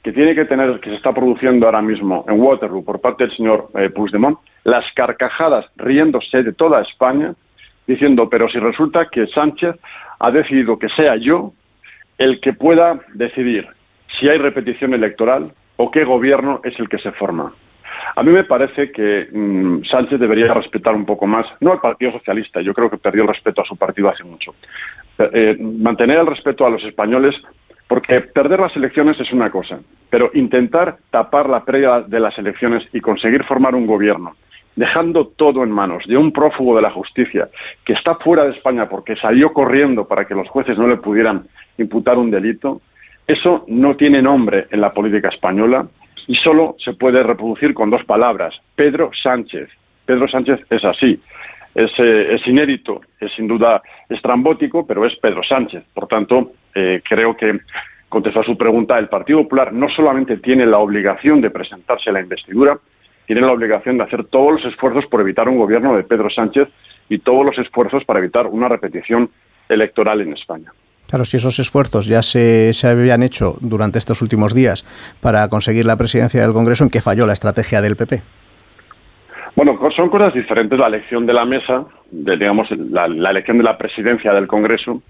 que 0.03 0.13
tiene 0.13 0.35
que 0.35 0.45
tener, 0.45 0.81
que 0.81 0.91
se 0.91 0.97
está 0.97 1.13
produciendo 1.13 1.67
ahora 1.67 1.83
mismo 1.83 2.25
en 2.29 2.41
Waterloo 2.41 2.85
por 2.85 3.01
parte 3.01 3.25
del 3.25 3.37
señor 3.37 3.69
eh, 3.75 3.91
Puigdemont, 3.91 4.39
las 4.65 4.85
carcajadas 4.95 5.67
riéndose 5.77 6.43
de 6.43 6.53
toda 6.53 6.83
España, 6.83 7.35
diciendo, 7.87 8.29
pero 8.29 8.49
si 8.49 8.59
resulta 8.59 9.09
que 9.11 9.27
Sánchez 9.29 9.77
ha 10.19 10.31
decidido 10.31 10.79
que 10.79 10.89
sea 10.91 11.17
yo 11.17 11.53
el 12.19 12.41
que 12.41 12.53
pueda 12.53 13.01
decidir 13.15 13.67
si 14.19 14.29
hay 14.29 14.39
repetición 14.39 14.95
electoral 14.95 15.53
o 15.77 15.91
qué 15.91 16.05
gobierno 16.05 16.61
es 16.63 16.79
el 16.79 16.89
que 16.89 16.99
se 16.99 17.13
forma. 17.13 17.53
A 18.17 18.23
mí 18.23 18.33
me 18.33 18.45
parece 18.45 18.91
que 18.93 19.29
mm, 19.33 19.85
Sánchez 19.85 20.21
debería 20.21 20.53
respetar 20.53 20.95
un 20.95 21.07
poco 21.07 21.27
más, 21.27 21.47
no 21.61 21.73
al 21.73 21.81
Partido 21.81 22.13
Socialista, 22.13 22.61
yo 22.61 22.75
creo 22.75 22.91
que 22.91 22.99
perdió 22.99 23.23
el 23.23 23.29
respeto 23.29 23.63
a 23.63 23.65
su 23.65 23.77
partido 23.77 24.09
hace 24.09 24.25
mucho. 24.25 24.55
Eh, 25.19 25.57
mantener 25.59 26.19
el 26.19 26.27
respeto 26.27 26.67
a 26.67 26.71
los 26.71 26.83
españoles, 26.85 27.35
porque 27.89 28.21
perder 28.21 28.61
las 28.61 28.75
elecciones 28.77 29.19
es 29.21 29.33
una 29.33 29.51
cosa, 29.51 29.81
pero 30.09 30.31
intentar 30.35 30.97
tapar 31.11 31.49
la 31.49 31.65
previa 31.65 32.03
de 32.03 32.21
las 32.21 32.37
elecciones 32.39 32.87
y 32.93 33.01
conseguir 33.01 33.45
formar 33.45 33.75
un 33.75 33.87
gobierno, 33.87 34.37
dejando 34.77 35.27
todo 35.27 35.63
en 35.63 35.71
manos 35.71 36.05
de 36.07 36.17
un 36.17 36.33
prófugo 36.33 36.77
de 36.77 36.83
la 36.83 36.91
justicia 36.91 37.49
que 37.85 37.93
está 37.93 38.15
fuera 38.17 38.45
de 38.45 38.53
España 38.53 38.89
porque 38.89 39.17
salió 39.17 39.53
corriendo 39.53 40.07
para 40.07 40.25
que 40.27 40.35
los 40.35 40.49
jueces 40.49 40.79
no 40.79 40.87
le 40.87 40.97
pudieran 40.97 41.45
imputar 41.79 42.19
un 42.19 42.31
delito, 42.31 42.81
eso 43.27 43.65
no 43.69 43.97
tiene 43.97 44.23
nombre 44.23 44.67
en 44.71 44.81
la 44.81 44.93
política 44.93 45.29
española 45.29 45.87
y 46.27 46.37
solo 46.37 46.77
se 46.85 46.95
puede 46.95 47.23
reproducir 47.23 47.75
con 47.75 47.91
dos 47.91 48.05
palabras, 48.05 48.55
Pedro 48.75 49.11
Sánchez. 49.23 49.69
Pedro 50.05 50.29
Sánchez 50.29 50.61
es 50.71 50.85
así, 50.85 51.21
es, 51.75 51.91
eh, 51.99 52.37
inédito, 52.47 53.01
es 53.21 53.33
sin 53.35 53.47
duda 53.47 53.83
estrambótico, 54.09 54.87
pero 54.87 55.07
es 55.07 55.17
Pedro 55.17 55.43
Sánchez. 55.43 55.85
Por 55.95 56.07
tanto, 56.09 56.53
eh, 56.75 57.01
creo 57.09 57.37
que, 57.37 57.61
contestó 58.09 58.41
a 58.41 58.45
su 58.45 58.57
pregunta, 58.57 58.99
el 58.99 59.09
Partido 59.09 59.43
Popular 59.43 59.73
no 59.73 59.89
solamente 59.89 60.37
tiene 60.39 60.67
la 60.67 60.79
obligación 60.79 61.41
de 61.41 61.51
presentarse 61.51 62.11
a 62.11 62.13
la 62.13 62.21
investidura, 62.21 62.79
tiene 63.31 63.47
la 63.47 63.53
obligación 63.53 63.97
de 63.97 64.03
hacer 64.03 64.25
todos 64.25 64.55
los 64.55 64.73
esfuerzos 64.73 65.07
por 65.07 65.21
evitar 65.21 65.49
un 65.49 65.57
gobierno 65.57 65.97
de 65.97 66.03
Pedro 66.03 66.29
Sánchez 66.31 66.67
y 67.09 67.21
todos 67.21 67.47
los 67.47 67.57
esfuerzos 67.59 68.03
para 68.05 68.19
evitar 68.19 68.49
una 68.49 68.67
repetición 68.67 69.31
electoral 69.69 70.21
en 70.21 70.33
España. 70.33 70.73
Claro, 71.09 71.25
si 71.25 71.37
esos 71.37 71.57
esfuerzos 71.61 72.07
ya 72.07 72.23
se, 72.23 72.75
se, 72.75 72.89
habían 72.89 73.23
hecho 73.23 73.55
durante 73.61 73.99
estos 73.99 74.21
últimos 74.21 74.53
días 74.53 74.85
para 75.23 75.47
conseguir 75.47 75.85
la 75.85 75.97
presidencia 75.97 76.43
del 76.43 76.53
Congreso, 76.53 76.83
¿en 76.83 76.91
qué 76.91 77.01
falló 77.01 77.25
la 77.25 77.33
estrategia 77.33 77.81
del 77.81 77.95
PP? 77.95 78.21
Bueno, 79.55 79.79
son 79.95 80.11
cosas 80.11 80.35
diferentes 80.35 80.77
la 80.77 80.89
elección 80.89 81.25
de 81.25 81.33
la 81.33 81.45
mesa, 81.45 81.85
de, 82.11 82.37
digamos, 82.37 82.67
la, 82.73 83.31
elección 83.31 83.59
de 83.59 83.63
la 83.63 83.79
presidencia 83.79 84.33
del 84.33 84.49
Congreso, 84.49 85.03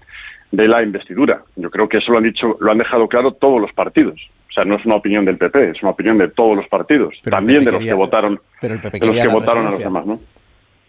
de 0.51 0.67
la 0.67 0.83
investidura. 0.83 1.41
Yo 1.55 1.71
creo 1.71 1.89
que 1.89 1.97
eso 1.97 2.11
lo 2.11 2.19
han 2.19 2.25
dicho, 2.25 2.55
lo 2.59 2.71
han 2.71 2.77
dejado 2.77 3.07
claro 3.07 3.31
todos 3.31 3.59
los 3.59 3.73
partidos. 3.73 4.21
O 4.51 4.53
sea, 4.53 4.65
no 4.65 4.75
es 4.75 4.85
una 4.85 4.95
opinión 4.95 5.23
del 5.23 5.37
PP, 5.37 5.69
es 5.69 5.81
una 5.81 5.91
opinión 5.91 6.17
de 6.17 6.27
todos 6.27 6.57
los 6.57 6.67
partidos, 6.67 7.15
también 7.23 7.63
de 7.63 7.71
los 7.71 7.83
que 7.83 7.93
votaron, 7.93 8.37
pero 8.59 8.73
el 8.73 8.81
PP 8.81 8.99
de 8.99 9.07
los 9.07 9.15
que 9.15 9.27
votaron 9.29 9.67
a 9.67 9.71
los 9.71 9.79
demás, 9.79 10.05
¿no? 10.05 10.19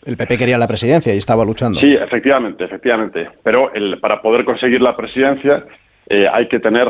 El 0.04 0.16
PP 0.16 0.36
quería 0.36 0.58
la 0.58 0.66
presidencia 0.66 1.14
y 1.14 1.18
estaba 1.18 1.44
luchando. 1.44 1.78
Sí, 1.78 1.94
efectivamente, 1.94 2.64
efectivamente. 2.64 3.28
Pero 3.44 3.72
el, 3.72 4.00
para 4.00 4.20
poder 4.20 4.44
conseguir 4.44 4.80
la 4.80 4.96
presidencia 4.96 5.64
eh, 6.08 6.26
hay 6.30 6.48
que 6.48 6.58
tener, 6.58 6.88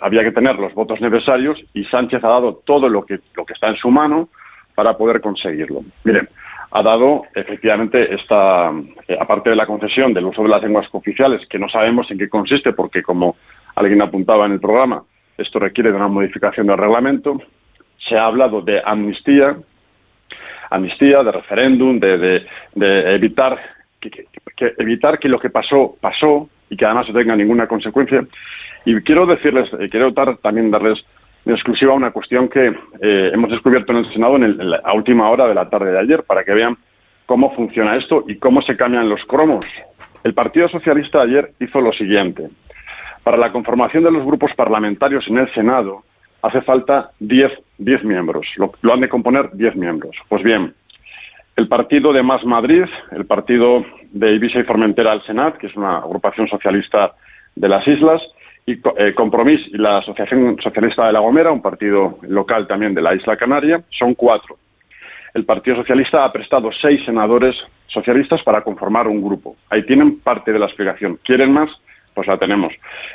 había 0.00 0.24
que 0.24 0.32
tener 0.32 0.56
los 0.56 0.72
votos 0.72 0.98
necesarios 1.02 1.58
y 1.74 1.84
Sánchez 1.84 2.24
ha 2.24 2.28
dado 2.28 2.62
todo 2.64 2.88
lo 2.88 3.04
que, 3.04 3.18
lo 3.36 3.44
que 3.44 3.52
está 3.52 3.68
en 3.68 3.76
su 3.76 3.90
mano 3.90 4.30
para 4.74 4.96
poder 4.96 5.20
conseguirlo. 5.20 5.82
Miren, 6.04 6.26
ha 6.70 6.82
dado 6.82 7.24
efectivamente 7.34 8.14
esta, 8.14 8.70
eh, 9.06 9.16
aparte 9.20 9.50
de 9.50 9.56
la 9.56 9.66
concesión 9.66 10.14
del 10.14 10.24
uso 10.26 10.42
de 10.42 10.48
las 10.48 10.62
lenguas 10.62 10.86
oficiales, 10.92 11.46
que 11.48 11.58
no 11.58 11.68
sabemos 11.68 12.10
en 12.10 12.18
qué 12.18 12.28
consiste, 12.30 12.72
porque 12.72 13.02
como 13.02 13.36
alguien 13.74 14.00
apuntaba 14.00 14.46
en 14.46 14.52
el 14.52 14.60
programa, 14.60 15.02
esto 15.38 15.58
requiere 15.58 15.90
de 15.90 15.96
una 15.96 16.08
modificación 16.08 16.66
del 16.66 16.76
reglamento. 16.76 17.40
Se 18.08 18.16
ha 18.16 18.26
hablado 18.26 18.60
de 18.60 18.82
amnistía, 18.84 19.56
amnistía, 20.70 21.22
de 21.22 21.32
referéndum, 21.32 21.98
de, 21.98 22.44
evitar 23.14 23.58
que, 24.00 24.26
evitar 24.78 25.18
que 25.18 25.28
lo 25.28 25.38
que 25.38 25.50
pasó 25.50 25.96
pasó 26.00 26.48
y 26.68 26.76
que 26.76 26.84
además 26.84 27.08
no 27.08 27.14
tenga 27.14 27.36
ninguna 27.36 27.66
consecuencia. 27.66 28.26
Y 28.84 29.00
quiero 29.02 29.26
decirles, 29.26 29.70
eh, 29.74 29.86
quiero 29.90 30.10
también 30.10 30.70
darles 30.70 30.98
en 31.46 31.54
exclusiva 31.54 31.94
una 31.94 32.10
cuestión 32.10 32.48
que 32.48 32.68
eh, 33.00 33.30
hemos 33.32 33.50
descubierto 33.50 33.92
en 33.92 33.98
el 33.98 34.12
Senado 34.12 34.36
en, 34.36 34.56
la 34.68 34.92
última 34.92 35.30
hora 35.30 35.46
de 35.46 35.54
la 35.54 35.68
tarde 35.68 35.92
de 35.92 35.98
ayer 35.98 36.22
para 36.24 36.44
que 36.44 36.52
vean 36.52 36.76
cómo 37.26 37.54
funciona 37.54 37.96
esto 37.96 38.24
y 38.26 38.36
cómo 38.36 38.60
se 38.62 38.76
cambian 38.76 39.08
los 39.08 39.24
cromos. 39.24 39.66
El 40.24 40.34
Partido 40.34 40.68
Socialista 40.68 41.22
ayer 41.22 41.52
hizo 41.60 41.80
lo 41.80 41.92
siguiente. 41.92 42.48
Para 43.22 43.36
la 43.36 43.52
conformación 43.52 44.04
de 44.04 44.10
los 44.10 44.24
grupos 44.24 44.50
parlamentarios 44.56 45.24
en 45.28 45.38
el 45.38 45.52
Senado 45.52 46.02
hace 46.42 46.60
falta 46.62 47.10
10 47.20 47.52
diez 47.78 48.04
miembros. 48.04 48.46
Lo, 48.56 48.92
han 48.92 49.00
de 49.00 49.08
componer 49.08 49.50
10 49.52 49.76
miembros. 49.76 50.16
Pues 50.28 50.42
bien, 50.42 50.74
el 51.56 51.68
partido 51.68 52.12
de 52.12 52.22
Más 52.22 52.44
Madrid, 52.44 52.84
el 53.12 53.26
partido 53.26 53.84
de 54.12 54.34
Ibiza 54.34 54.60
y 54.60 54.64
Formentera 54.64 55.12
al 55.12 55.24
Senat, 55.24 55.56
que 55.56 55.68
es 55.68 55.76
una 55.76 55.98
agrupación 55.98 56.48
socialista 56.48 57.12
de 57.54 57.68
las 57.68 57.86
islas, 57.86 58.20
y 58.66 58.72
eh, 58.72 59.14
Compromís 59.14 59.60
y 59.68 59.78
la 59.78 59.98
Asociación 59.98 60.58
Socialista 60.62 61.06
de 61.06 61.12
La 61.12 61.20
Gomera, 61.20 61.50
un 61.50 61.62
partido 61.62 62.18
local 62.22 62.66
también 62.66 62.94
de 62.94 63.00
la 63.00 63.14
isla 63.14 63.36
Canaria, 63.36 63.82
son 63.98 64.14
cuatro. 64.14 64.58
El 65.32 65.44
Partido 65.44 65.76
Socialista 65.76 66.24
ha 66.24 66.32
prestado 66.32 66.70
seis 66.82 67.00
senadores 67.04 67.54
socialistas 67.86 68.42
para 68.42 68.62
conformar 68.62 69.08
un 69.08 69.22
grupo. 69.22 69.56
Ahí 69.70 69.84
tienen 69.86 70.20
parte 70.20 70.52
de 70.52 70.58
la 70.58 70.66
explicación. 70.66 71.18
¿Quieren 71.24 71.52
más? 71.52 71.70
Pues 72.18 72.26
la 72.26 72.36
tenemos. 72.36 72.72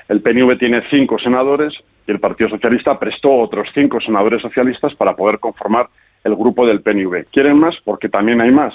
El 0.08 0.22
PNV 0.22 0.58
tiene 0.58 0.82
cinco 0.90 1.20
senadores 1.20 1.74
y 2.08 2.12
el 2.12 2.22
Partido 2.22 2.50
Socialista 2.50 2.98
prestó 2.98 3.34
otros 3.34 3.68
cinco 3.74 4.00
senadores 4.00 4.42
socialistas 4.42 4.96
para 4.96 5.14
poder 5.14 5.40
conformar 5.40 5.88
el 6.24 6.34
grupo 6.38 6.66
del 6.66 6.82
PNV. 6.82 7.26
¿Quieren 7.30 7.60
más? 7.60 7.76
Porque 7.84 8.08
también 8.08 8.40
hay 8.40 8.52
más. 8.52 8.74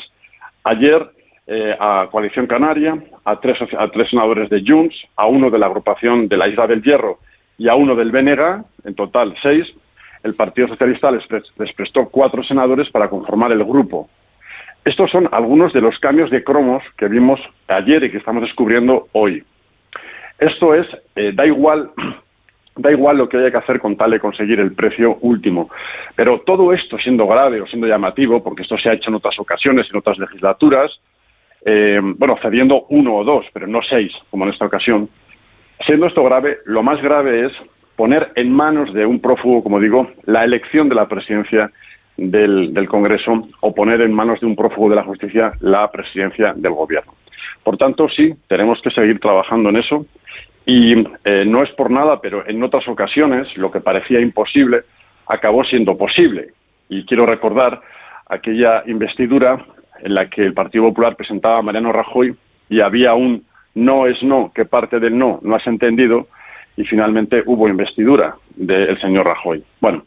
Ayer 0.65 1.03
eh, 1.47 1.75
a 1.81 2.09
Coalición 2.11 2.47
Canaria, 2.47 3.03
a 3.25 3.41
tres, 3.41 3.57
a 3.79 3.89
tres 3.89 4.11
senadores 4.11 4.51
de 4.51 4.63
Junts, 4.67 4.95
a 5.17 5.25
uno 5.25 5.49
de 5.49 5.59
la 5.59 5.65
agrupación 5.65 6.29
de 6.29 6.37
la 6.37 6.47
Isla 6.47 6.67
del 6.67 6.83
Hierro 6.83 7.21
y 7.57 7.71
a 7.71 7.75
uno 7.75 7.97
del 7.97 8.11
BNG, 8.11 8.65
en 8.85 8.95
total 8.97 9.35
seis, 9.41 9.67
el 10.25 10.35
Partido 10.35 10.69
Socialista 10.69 11.11
les, 11.11 11.25
les 11.31 11.73
prestó 11.73 12.11
cuatro 12.11 12.43
senadores 12.43 12.91
para 12.91 13.09
conformar 13.09 13.51
el 13.53 13.65
grupo. 13.65 14.11
Estos 14.85 15.11
son 15.11 15.27
algunos 15.33 15.73
de 15.73 15.81
los 15.81 15.99
cambios 16.01 16.31
de 16.31 16.45
cromos 16.45 16.83
que 16.99 17.09
vimos 17.09 17.41
ayer 17.67 18.05
y 18.05 18.11
que 18.11 18.19
estamos 18.19 18.43
descubriendo 18.43 19.09
hoy. 19.13 19.43
Esto 20.39 20.75
es, 20.75 20.87
eh, 21.17 21.33
da 21.35 21.47
igual 21.47 21.91
da 22.79 22.93
igual 22.93 23.19
lo 23.19 23.29
que 23.29 23.37
haya 23.37 23.51
que 23.51 23.57
hacer 23.57 23.81
con 23.81 23.97
tal 23.97 24.13
de 24.13 24.21
conseguir 24.21 24.61
el 24.61 24.73
precio 24.73 25.19
último. 25.21 25.69
Pero 26.15 26.41
todo 26.41 26.73
esto 26.73 26.97
siendo 26.99 27.27
grave 27.27 27.61
o 27.61 27.67
siendo 27.67 27.89
llamativo, 27.89 28.43
porque 28.43 28.63
esto 28.63 28.79
se 28.79 28.89
ha 28.89 28.95
hecho 28.95 29.11
en 29.11 29.17
otras 29.17 29.39
ocasiones, 29.39 29.89
en 29.91 29.97
otras 29.99 30.17
legislaturas, 30.19 30.91
eh, 31.65 31.99
bueno, 32.01 32.39
cediendo 32.41 32.87
uno 32.91 33.17
o 33.17 33.25
dos, 33.25 33.47
pero 33.53 33.67
no 33.67 33.81
seis, 33.83 34.13
como 34.31 34.45
en 34.45 34.53
esta 34.53 34.67
ocasión, 34.67 35.09
siendo 35.85 36.07
esto 36.07 36.23
grave, 36.23 36.59
lo 36.67 36.85
más 36.85 37.03
grave 37.03 37.47
es 37.47 37.53
poner 37.97 38.31
en 38.37 38.53
manos 38.53 38.95
de 38.95 39.05
un 39.05 39.21
prófugo, 39.21 39.63
como 39.65 39.81
digo, 39.81 40.13
la 40.25 40.45
elección 40.45 40.89
de 40.89 40.95
la 40.95 41.09
presidencia 41.09 41.73
del, 42.17 42.73
del 42.73 42.89
Congreso 42.89 43.49
o 43.61 43.75
poner 43.75 44.01
en 44.03 44.13
manos 44.13 44.41
de 44.41 44.47
un 44.47 44.55
prófugo 44.55 44.91
de 44.91 44.97
la 44.97 45.03
justicia 45.03 45.53
la 45.61 45.91
presidencia 45.91 46.53
del 46.55 46.73
Gobierno. 46.73 47.13
Por 47.65 47.77
tanto, 47.77 48.09
sí, 48.09 48.33
tenemos 48.47 48.81
que 48.83 48.91
seguir 48.91 49.19
trabajando 49.19 49.71
en 49.71 49.79
eso 49.79 50.07
y 50.69 50.93
eh, 51.25 51.47
no 51.47 51.63
es 51.63 51.71
por 51.71 51.91
nada, 51.91 52.21
pero 52.21 52.47
en 52.47 52.63
otras 52.63 52.87
ocasiones 52.89 53.49
lo 53.57 53.71
que 53.71 53.81
parecía 53.81 54.21
imposible 54.21 54.83
acabó 55.27 55.65
siendo 55.65 55.97
posible. 55.97 56.49
Y 56.91 57.07
quiero 57.07 57.25
recordar 57.25 57.81
aquella 58.29 58.83
investidura 58.87 59.65
en 60.03 60.15
la 60.15 60.29
que 60.29 60.43
el 60.43 60.53
Partido 60.53 60.85
Popular 60.85 61.17
presentaba 61.17 61.61
a 61.61 61.63
Mariano 61.63 61.91
Rajoy 61.91 62.37
y 62.69 62.81
había 62.81 63.15
un 63.15 63.45
no 63.77 64.07
es 64.07 64.23
no, 64.23 64.53
que 64.55 64.67
parte 64.67 65.01
del 65.01 65.17
no 65.17 65.41
no 65.43 65.57
has 65.57 65.67
entendido, 65.67 66.29
y 66.77 66.85
finalmente 66.85 67.43
hubo 67.47 67.67
investidura 67.67 68.37
del 68.55 69.01
señor 69.01 69.25
Rajoy. 69.25 69.65
Bueno, 69.81 70.05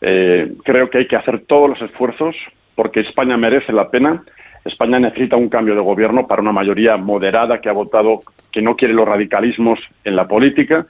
eh, 0.00 0.52
creo 0.62 0.90
que 0.90 0.98
hay 0.98 1.08
que 1.08 1.16
hacer 1.16 1.40
todos 1.46 1.70
los 1.70 1.82
esfuerzos 1.82 2.36
porque 2.76 3.00
España 3.00 3.36
merece 3.36 3.72
la 3.72 3.90
pena 3.90 4.22
España 4.64 4.98
necesita 4.98 5.36
un 5.36 5.48
cambio 5.48 5.74
de 5.74 5.80
gobierno 5.80 6.26
para 6.26 6.42
una 6.42 6.52
mayoría 6.52 6.96
moderada 6.96 7.60
que 7.60 7.68
ha 7.68 7.72
votado 7.72 8.22
que 8.50 8.62
no 8.62 8.76
quiere 8.76 8.94
los 8.94 9.06
radicalismos 9.06 9.78
en 10.04 10.16
la 10.16 10.26
política 10.26 10.86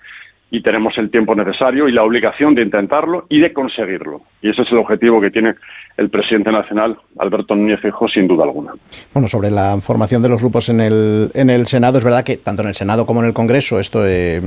y 0.55 0.63
tenemos 0.63 0.97
el 0.99 1.11
tiempo 1.11 1.35
necesario 1.35 1.89
y 1.89 1.93
la 1.93 2.05
obligación 2.05 2.55
de 2.55 2.63
intentarlo 2.63 3.27
y 3.29 3.41
de 3.41 3.53
conseguirlo. 3.53 4.21
Y 4.41 4.51
ese 4.51 4.63
es 4.63 4.69
el 4.71 4.79
objetivo 4.79 5.21
que 5.21 5.33
tiene 5.33 5.55
el 5.97 6.11
presidente 6.11 6.53
nacional, 6.53 6.97
Alberto 7.19 7.57
Núñez 7.57 7.81
Feijóo, 7.81 8.09
sin 8.09 8.29
duda 8.29 8.45
alguna. 8.45 8.73
Bueno, 9.13 9.27
sobre 9.27 9.51
la 9.51 9.77
formación 9.81 10.23
de 10.23 10.29
los 10.29 10.41
grupos 10.41 10.69
en 10.69 10.81
el, 10.81 11.31
en 11.35 11.51
el 11.51 11.67
Senado, 11.67 11.99
es 11.99 12.05
verdad 12.05 12.25
que 12.25 12.37
tanto 12.37 12.63
en 12.63 12.69
el 12.69 12.75
Senado 12.75 13.05
como 13.05 13.21
en 13.21 13.27
el 13.27 13.33
Congreso, 13.33 13.81
esto 13.81 14.07
eh, 14.07 14.41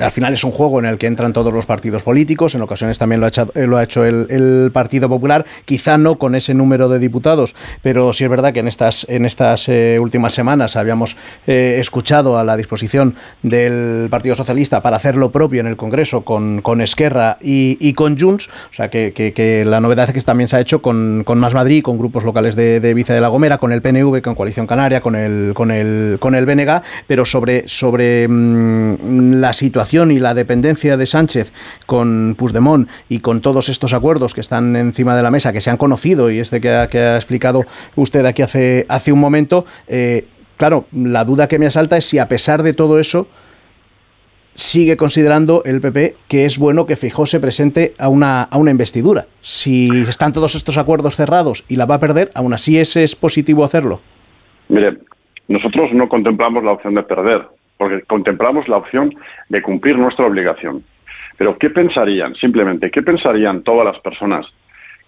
al 0.00 0.10
final 0.10 0.32
es 0.32 0.42
un 0.42 0.50
juego 0.50 0.80
en 0.80 0.86
el 0.86 0.98
que 0.98 1.06
entran 1.06 1.32
todos 1.32 1.52
los 1.52 1.66
partidos 1.66 2.02
políticos, 2.02 2.56
en 2.56 2.62
ocasiones 2.62 2.98
también 2.98 3.20
lo 3.20 3.26
ha, 3.26 3.28
hecho, 3.28 3.46
lo 3.54 3.76
ha 3.76 3.84
hecho 3.84 4.04
el, 4.04 4.70
Partido 4.72 5.08
Popular, 5.08 5.44
quizá 5.64 5.96
no 5.96 6.16
con 6.18 6.34
ese 6.34 6.54
número 6.54 6.88
de 6.88 6.98
diputados, 6.98 7.54
pero 7.82 8.12
sí 8.12 8.24
es 8.24 8.30
verdad 8.30 8.52
que 8.52 8.60
en 8.60 8.68
estas, 8.68 9.08
en 9.08 9.26
estas 9.26 9.68
eh, 9.68 9.98
últimas 10.00 10.32
semanas 10.32 10.76
habíamos 10.76 11.16
eh, 11.46 11.76
escuchado 11.78 12.38
a 12.38 12.44
la 12.44 12.56
disposición 12.56 13.14
del 13.42 14.08
Partido 14.10 14.34
Socialista 14.34 14.82
para 14.82 14.96
hacer 14.96 15.16
lo 15.16 15.30
propio 15.30 15.51
en 15.58 15.66
el 15.66 15.76
Congreso 15.76 16.22
con, 16.22 16.62
con 16.62 16.80
Esquerra 16.80 17.38
y, 17.40 17.92
con 17.94 18.18
Junts, 18.18 18.48
o 18.48 18.74
sea 18.74 18.90
que, 18.90 19.64
la 19.66 19.80
novedad 19.80 20.08
es 20.08 20.14
que 20.14 20.20
también 20.20 20.48
se 20.48 20.56
ha 20.56 20.60
hecho 20.60 20.82
con, 20.82 21.24
Más 21.36 21.54
Madrid, 21.54 21.82
con 21.82 21.98
grupos 21.98 22.24
locales 22.24 22.56
de, 22.56 22.80
de 22.80 22.94
Vice 22.94 23.12
de 23.12 23.20
la 23.20 23.28
Gomera, 23.28 23.58
con 23.58 23.72
el 23.72 23.82
PNV, 23.82 24.22
con 24.22 24.34
Coalición 24.34 24.66
Canaria, 24.66 25.00
con 25.00 25.16
el, 25.16 25.52
con 25.54 25.70
el, 25.70 26.18
con 26.20 26.34
el 26.34 26.46
pero 27.06 27.24
sobre, 27.24 27.66
sobre 27.66 28.28
mm, 28.28 29.34
la 29.40 29.52
situación 29.52 30.10
y 30.10 30.18
la 30.18 30.34
dependencia 30.34 30.96
de 30.96 31.06
Sánchez 31.06 31.52
con 31.86 32.34
Puigdemont 32.36 32.88
y 33.08 33.20
con 33.20 33.40
todos 33.40 33.68
estos 33.68 33.92
acuerdos 33.92 34.34
que 34.34 34.40
están 34.40 34.76
encima 34.76 35.16
de 35.16 35.22
la 35.22 35.30
mesa, 35.30 35.52
que 35.52 35.60
se 35.60 35.70
han 35.70 35.76
conocido 35.76 36.30
y 36.30 36.38
este 36.38 36.60
que 36.60 36.70
ha, 36.70 36.88
que 36.88 36.98
ha 36.98 37.16
explicado 37.16 37.64
usted 37.96 38.24
aquí 38.26 38.42
hace, 38.42 38.86
hace 38.88 39.12
un 39.12 39.20
momento, 39.20 39.64
eh, 39.88 40.26
claro, 40.56 40.86
la 40.92 41.24
duda 41.24 41.48
que 41.48 41.58
me 41.58 41.66
asalta 41.66 41.96
es 41.96 42.04
si 42.04 42.18
a 42.18 42.28
pesar 42.28 42.62
de 42.62 42.74
todo 42.74 42.98
eso, 42.98 43.26
sigue 44.54 44.96
considerando 44.96 45.62
el 45.64 45.80
PP 45.80 46.14
que 46.28 46.44
es 46.44 46.58
bueno 46.58 46.86
que 46.86 46.96
Fijó 46.96 47.26
se 47.26 47.40
presente 47.40 47.92
a 47.98 48.08
una, 48.08 48.42
a 48.42 48.58
una 48.58 48.70
investidura. 48.70 49.26
Si 49.40 49.88
están 50.02 50.32
todos 50.32 50.54
estos 50.54 50.78
acuerdos 50.78 51.16
cerrados 51.16 51.64
y 51.68 51.76
la 51.76 51.86
va 51.86 51.96
a 51.96 52.00
perder, 52.00 52.30
aún 52.34 52.52
así 52.52 52.78
ese 52.78 53.02
es 53.02 53.16
positivo 53.16 53.64
hacerlo. 53.64 54.00
Mire, 54.68 54.98
nosotros 55.48 55.92
no 55.92 56.08
contemplamos 56.08 56.64
la 56.64 56.72
opción 56.72 56.94
de 56.94 57.02
perder, 57.02 57.42
porque 57.76 58.02
contemplamos 58.02 58.68
la 58.68 58.76
opción 58.76 59.14
de 59.48 59.62
cumplir 59.62 59.98
nuestra 59.98 60.26
obligación. 60.26 60.84
Pero 61.36 61.58
¿qué 61.58 61.70
pensarían, 61.70 62.34
simplemente, 62.36 62.90
qué 62.90 63.02
pensarían 63.02 63.62
todas 63.62 63.84
las 63.84 64.00
personas 64.00 64.46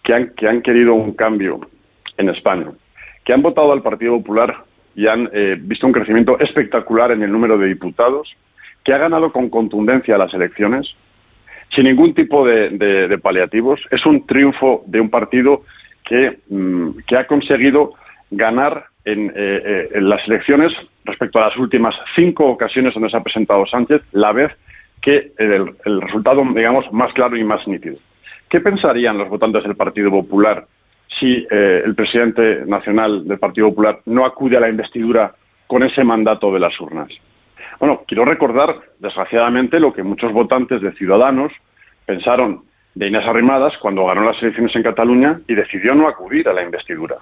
que 0.03 0.15
han, 0.15 0.35
que 0.37 0.49
han 0.49 0.63
querido 0.63 0.95
un 0.95 1.13
cambio 1.13 1.61
en 2.19 2.29
España, 2.29 2.67
que 3.25 3.33
han 3.33 3.43
votado 3.43 3.73
al 3.73 3.83
Partido 3.83 4.19
Popular 4.19 4.57
y 4.95 5.07
han 5.07 5.29
eh, 5.33 5.57
visto 5.59 5.87
un 5.87 5.93
crecimiento 5.93 6.39
espectacular 6.39 7.11
en 7.13 7.23
el 7.23 7.33
número 7.33 7.59
de 7.59 7.67
diputados, 7.67 8.35
que 8.85 8.93
ha 8.93 8.99
ganado 8.99 9.33
con 9.33 9.49
contundencia 9.49 10.19
las 10.19 10.33
elecciones, 10.35 10.87
sin 11.75 11.85
ningún 11.85 12.15
tipo 12.15 12.47
de, 12.47 13.19
paliativos. 13.23 13.81
Es 13.91 14.05
un 14.07 14.27
triunfo 14.27 14.83
de 14.87 15.01
un 15.01 15.11
partido 15.11 15.63
que, 16.05 16.39
mm, 16.49 16.91
ha 17.17 17.25
conseguido 17.25 17.95
ganar 18.31 18.87
en, 19.05 19.31
eh, 19.31 19.33
eh, 19.37 19.89
en, 19.95 20.09
las 20.09 20.27
elecciones 20.27 20.73
respecto 21.05 21.39
a 21.39 21.49
las 21.49 21.57
últimas 21.57 21.95
cinco 22.15 22.47
ocasiones 22.47 22.95
donde 22.95 23.11
se 23.11 23.17
ha 23.17 23.23
presentado 23.23 23.67
Sánchez, 23.67 24.03
la 24.13 24.33
vez 24.33 24.53
que 25.01 25.33
el, 25.39 25.75
el 25.85 26.01
resultado, 26.01 26.43
digamos, 26.55 26.91
más 26.93 27.13
claro 27.13 27.37
y 27.37 27.45
más 27.45 27.67
nítido. 27.67 27.97
¿Qué 28.49 28.61
pensarían 28.61 29.19
los 29.19 29.29
votantes 29.29 29.63
del 29.65 29.77
Partido 29.77 30.11
Popular 30.11 30.67
si 31.19 31.47
eh, 31.51 31.83
el 31.85 31.95
presidente 31.95 32.65
nacional 32.67 33.27
del 33.27 33.39
Partido 33.39 33.69
Popular 33.69 34.01
no 34.07 34.25
acude 34.25 34.57
a 34.57 34.61
la 34.61 34.69
investidura 34.69 35.35
con 35.67 35.83
ese 35.83 36.05
mandato 36.05 36.53
de 36.53 36.61
las 36.61 36.79
urnas. 36.81 37.09
Bueno, 37.79 38.03
quiero 38.07 38.25
recordar, 38.25 38.77
desgraciadamente, 38.99 39.81
lo 39.81 39.93
que 39.93 40.03
muchos 40.03 40.33
votantes 40.33 40.81
de 40.81 40.93
Ciudadanos 40.93 41.53
pensaron 42.07 42.63
de 42.95 43.09
Inés 43.09 43.27
Arrimadas 43.27 43.75
cuando 43.81 44.07
ganó 44.07 44.23
las 44.23 44.41
elecciones 44.43 44.75
en 44.77 44.83
Cataluña 44.83 45.41
y 45.49 45.55
decidió 45.55 45.95
no 45.95 46.09
acudir 46.09 46.49
a 46.49 46.53
la 46.53 46.63
investidura. 46.63 47.17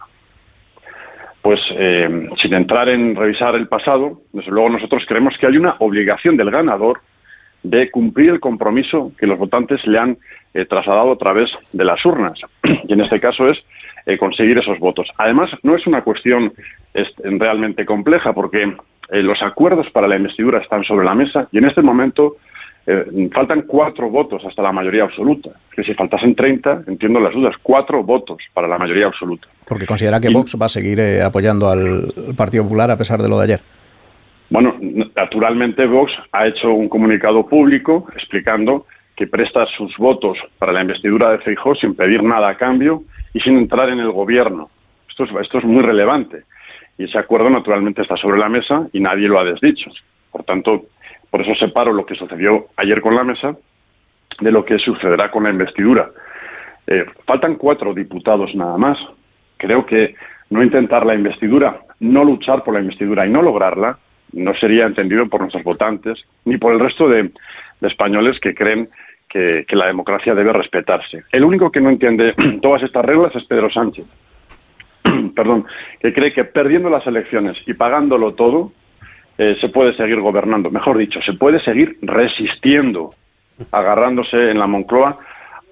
Pues 1.40 1.61
eh, 1.76 2.28
sin 2.40 2.55
entrar 2.55 2.88
en 2.88 3.16
revisar 3.16 3.55
el 3.57 3.66
pasado, 3.66 4.20
desde 4.32 4.50
luego 4.50 4.70
nosotros 4.70 5.03
creemos 5.09 5.34
que 5.40 5.46
hay 5.46 5.57
una 5.57 5.76
obligación 5.80 6.36
del 6.36 6.50
ganador 6.50 7.00
de 7.62 7.90
cumplir 7.90 8.30
el 8.30 8.40
compromiso 8.40 9.12
que 9.18 9.26
los 9.26 9.38
votantes 9.38 9.84
le 9.86 9.98
han 9.98 10.18
eh, 10.55 10.64
trasladado 10.66 11.12
a 11.12 11.18
través 11.18 11.50
de 11.72 11.84
las 11.84 12.05
urnas. 12.05 12.38
Y 12.88 12.92
en 12.92 13.00
este 13.00 13.20
caso 13.20 13.48
es 13.48 13.59
eh, 14.07 14.18
conseguir 14.18 14.59
esos 14.59 14.78
votos. 14.78 15.09
Además, 15.18 15.50
no 15.62 15.76
es 15.76 15.86
una 15.86 16.03
cuestión 16.03 16.53
realmente 17.24 17.84
compleja 17.84 18.32
porque 18.32 18.62
eh, 18.62 19.22
los 19.22 19.40
acuerdos 19.42 19.86
para 19.92 20.09
la 20.09 20.16
investidura 20.16 20.59
están 20.59 20.84
sobre 20.84 21.05
la 21.05 21.14
mesa 21.14 21.48
y 21.53 21.59
en 21.59 21.66
este 21.66 21.82
momento 21.82 22.36
eh, 22.86 23.30
faltan 23.32 23.62
cuatro 23.62 24.11
votos 24.11 24.44
hasta 24.44 24.62
la 24.62 24.72
mayoría 24.72 25.05
absoluta. 25.05 25.50
Que 25.74 25.84
si 25.84 25.94
faltasen 25.94 26.34
30, 26.34 26.82
entiendo 26.88 27.20
las 27.20 27.32
dudas, 27.32 27.55
cuatro 27.62 28.03
votos 28.03 28.38
para 28.53 28.66
la 28.66 28.76
mayoría 28.76 29.07
absoluta. 29.07 29.48
Porque 29.68 29.86
considera 29.86 30.20
que 30.20 30.30
Vox 30.30 30.57
va 30.61 30.66
a 30.66 30.68
seguir 30.68 31.00
apoyando 31.24 31.68
al 31.68 32.12
Partido 32.36 32.64
Popular 32.64 32.90
a 32.90 32.98
pesar 32.98 33.22
de 33.22 33.28
lo 33.28 33.38
de 33.38 33.44
ayer. 33.44 33.61
Bueno, 34.50 34.76
naturalmente 35.14 35.86
Vox 35.86 36.12
ha 36.32 36.46
hecho 36.46 36.72
un 36.72 36.88
comunicado 36.88 37.46
público 37.46 38.07
explicando 38.14 38.84
que 39.16 39.26
presta 39.26 39.64
sus 39.78 39.96
votos 39.96 40.36
para 40.59 40.72
la 40.72 40.82
investidura 40.82 41.30
de 41.30 41.38
Feijóo 41.38 41.74
sin 41.76 41.94
pedir 41.94 42.22
nada 42.22 42.50
a 42.50 42.57
cambio 42.57 43.03
y 43.35 43.41
sin 43.41 43.57
entrar 43.59 43.89
en 43.91 44.01
el 44.01 44.11
gobierno. 44.11 44.70
Esto 45.09 45.24
es, 45.24 45.30
esto 45.43 45.59
es 45.59 45.64
muy 45.64 45.83
relevante. 45.83 46.43
Y 46.99 47.05
ese 47.05 47.18
acuerdo 47.18 47.51
naturalmente 47.51 48.03
está 48.03 48.16
sobre 48.16 48.39
la 48.39 48.49
mesa 48.49 48.87
y 48.93 49.01
nadie 49.01 49.28
lo 49.28 49.39
ha 49.39 49.45
desdicho. 49.45 49.91
Por 50.30 50.45
tanto, 50.45 50.83
por 51.30 51.41
eso 51.41 51.55
separo 51.55 51.93
lo 51.93 52.07
que 52.07 52.14
sucedió 52.14 52.66
ayer 52.76 53.01
con 53.01 53.14
la 53.14 53.24
mesa 53.24 53.57
de 54.41 54.51
lo 54.51 54.64
que 54.64 54.78
sucederá 54.78 55.30
con 55.30 55.45
la 55.45 55.51
investidura. 55.51 56.11
Eh, 56.87 57.05
faltan 57.26 57.57
cuatro 57.57 57.95
diputados 57.95 58.55
nada 58.55 58.76
más. 58.76 58.99
Creo 59.57 59.87
que 59.87 60.14
no 60.51 60.62
intentar 60.62 61.07
la 61.07 61.14
investidura, 61.14 61.80
no 62.01 62.24
luchar 62.24 62.62
por 62.64 62.74
la 62.74 62.80
investidura 62.80 63.26
y 63.26 63.30
no 63.30 63.41
lograrla, 63.41 63.99
no 64.33 64.55
sería 64.55 64.87
entendido 64.87 65.28
por 65.28 65.41
nuestros 65.41 65.64
votantes 65.64 66.18
ni 66.45 66.59
por 66.59 66.72
el 66.72 66.80
resto 66.80 67.09
de 67.09 67.30
españoles 67.80 68.39
que 68.41 68.55
creen 68.55 68.89
que, 69.33 69.64
la 69.76 69.87
democracia 69.87 70.35
debe 70.35 70.53
respetarse. 70.53 71.24
El 71.33 71.45
único 71.45 71.70
que 71.70 71.80
no 71.80 71.91
entiende 71.91 72.35
todas 72.62 72.83
estas 72.83 73.05
reglas 73.05 73.35
es 73.35 73.45
Pedro 73.45 73.70
Sánchez. 73.70 74.07
Perdón, 75.35 75.64
que 76.01 76.12
cree 76.12 76.33
que 76.33 76.45
perdiendo 76.45 76.91
las 76.91 77.07
elecciones 77.07 77.57
y 77.66 77.74
pagándolo 77.74 78.35
todo, 78.35 78.72
eh, 79.39 79.57
se 79.61 79.68
puede 79.70 79.97
seguir 79.97 80.20
gobernando. 80.20 80.70
Mejor 80.70 80.99
dicho, 80.99 81.20
se 81.22 81.33
puede 81.33 81.61
seguir 81.64 81.97
resistiendo, 82.03 83.11
agarrándose 83.72 84.51
en 84.51 84.59
la 84.59 84.66
Moncloa 84.66 85.16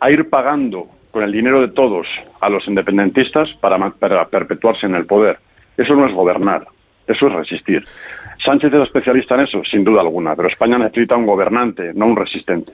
a 0.01 0.11
ir 0.11 0.31
pagando 0.31 0.87
con 1.11 1.23
el 1.23 1.33
dinero 1.33 1.61
de 1.61 1.69
todos 1.69 2.07
a 2.41 2.49
los 2.49 2.67
independentistas 2.67 3.51
para, 3.61 3.91
para 3.91 4.25
perpetuarse 4.27 4.87
en 4.87 4.95
el 4.95 5.05
poder. 5.05 5.39
Eso 5.77 5.95
no 5.95 6.07
es 6.07 6.15
gobernar, 6.15 6.67
eso 7.07 7.27
es 7.27 7.33
resistir. 7.33 7.85
Sánchez 8.43 8.73
es 8.73 8.83
especialista 8.85 9.35
en 9.35 9.43
eso, 9.43 9.63
sin 9.71 9.85
duda 9.85 10.01
alguna, 10.01 10.35
pero 10.35 10.49
España 10.49 10.79
necesita 10.79 11.17
un 11.17 11.27
gobernante, 11.27 11.93
no 11.95 12.07
un 12.07 12.17
resistente. 12.17 12.73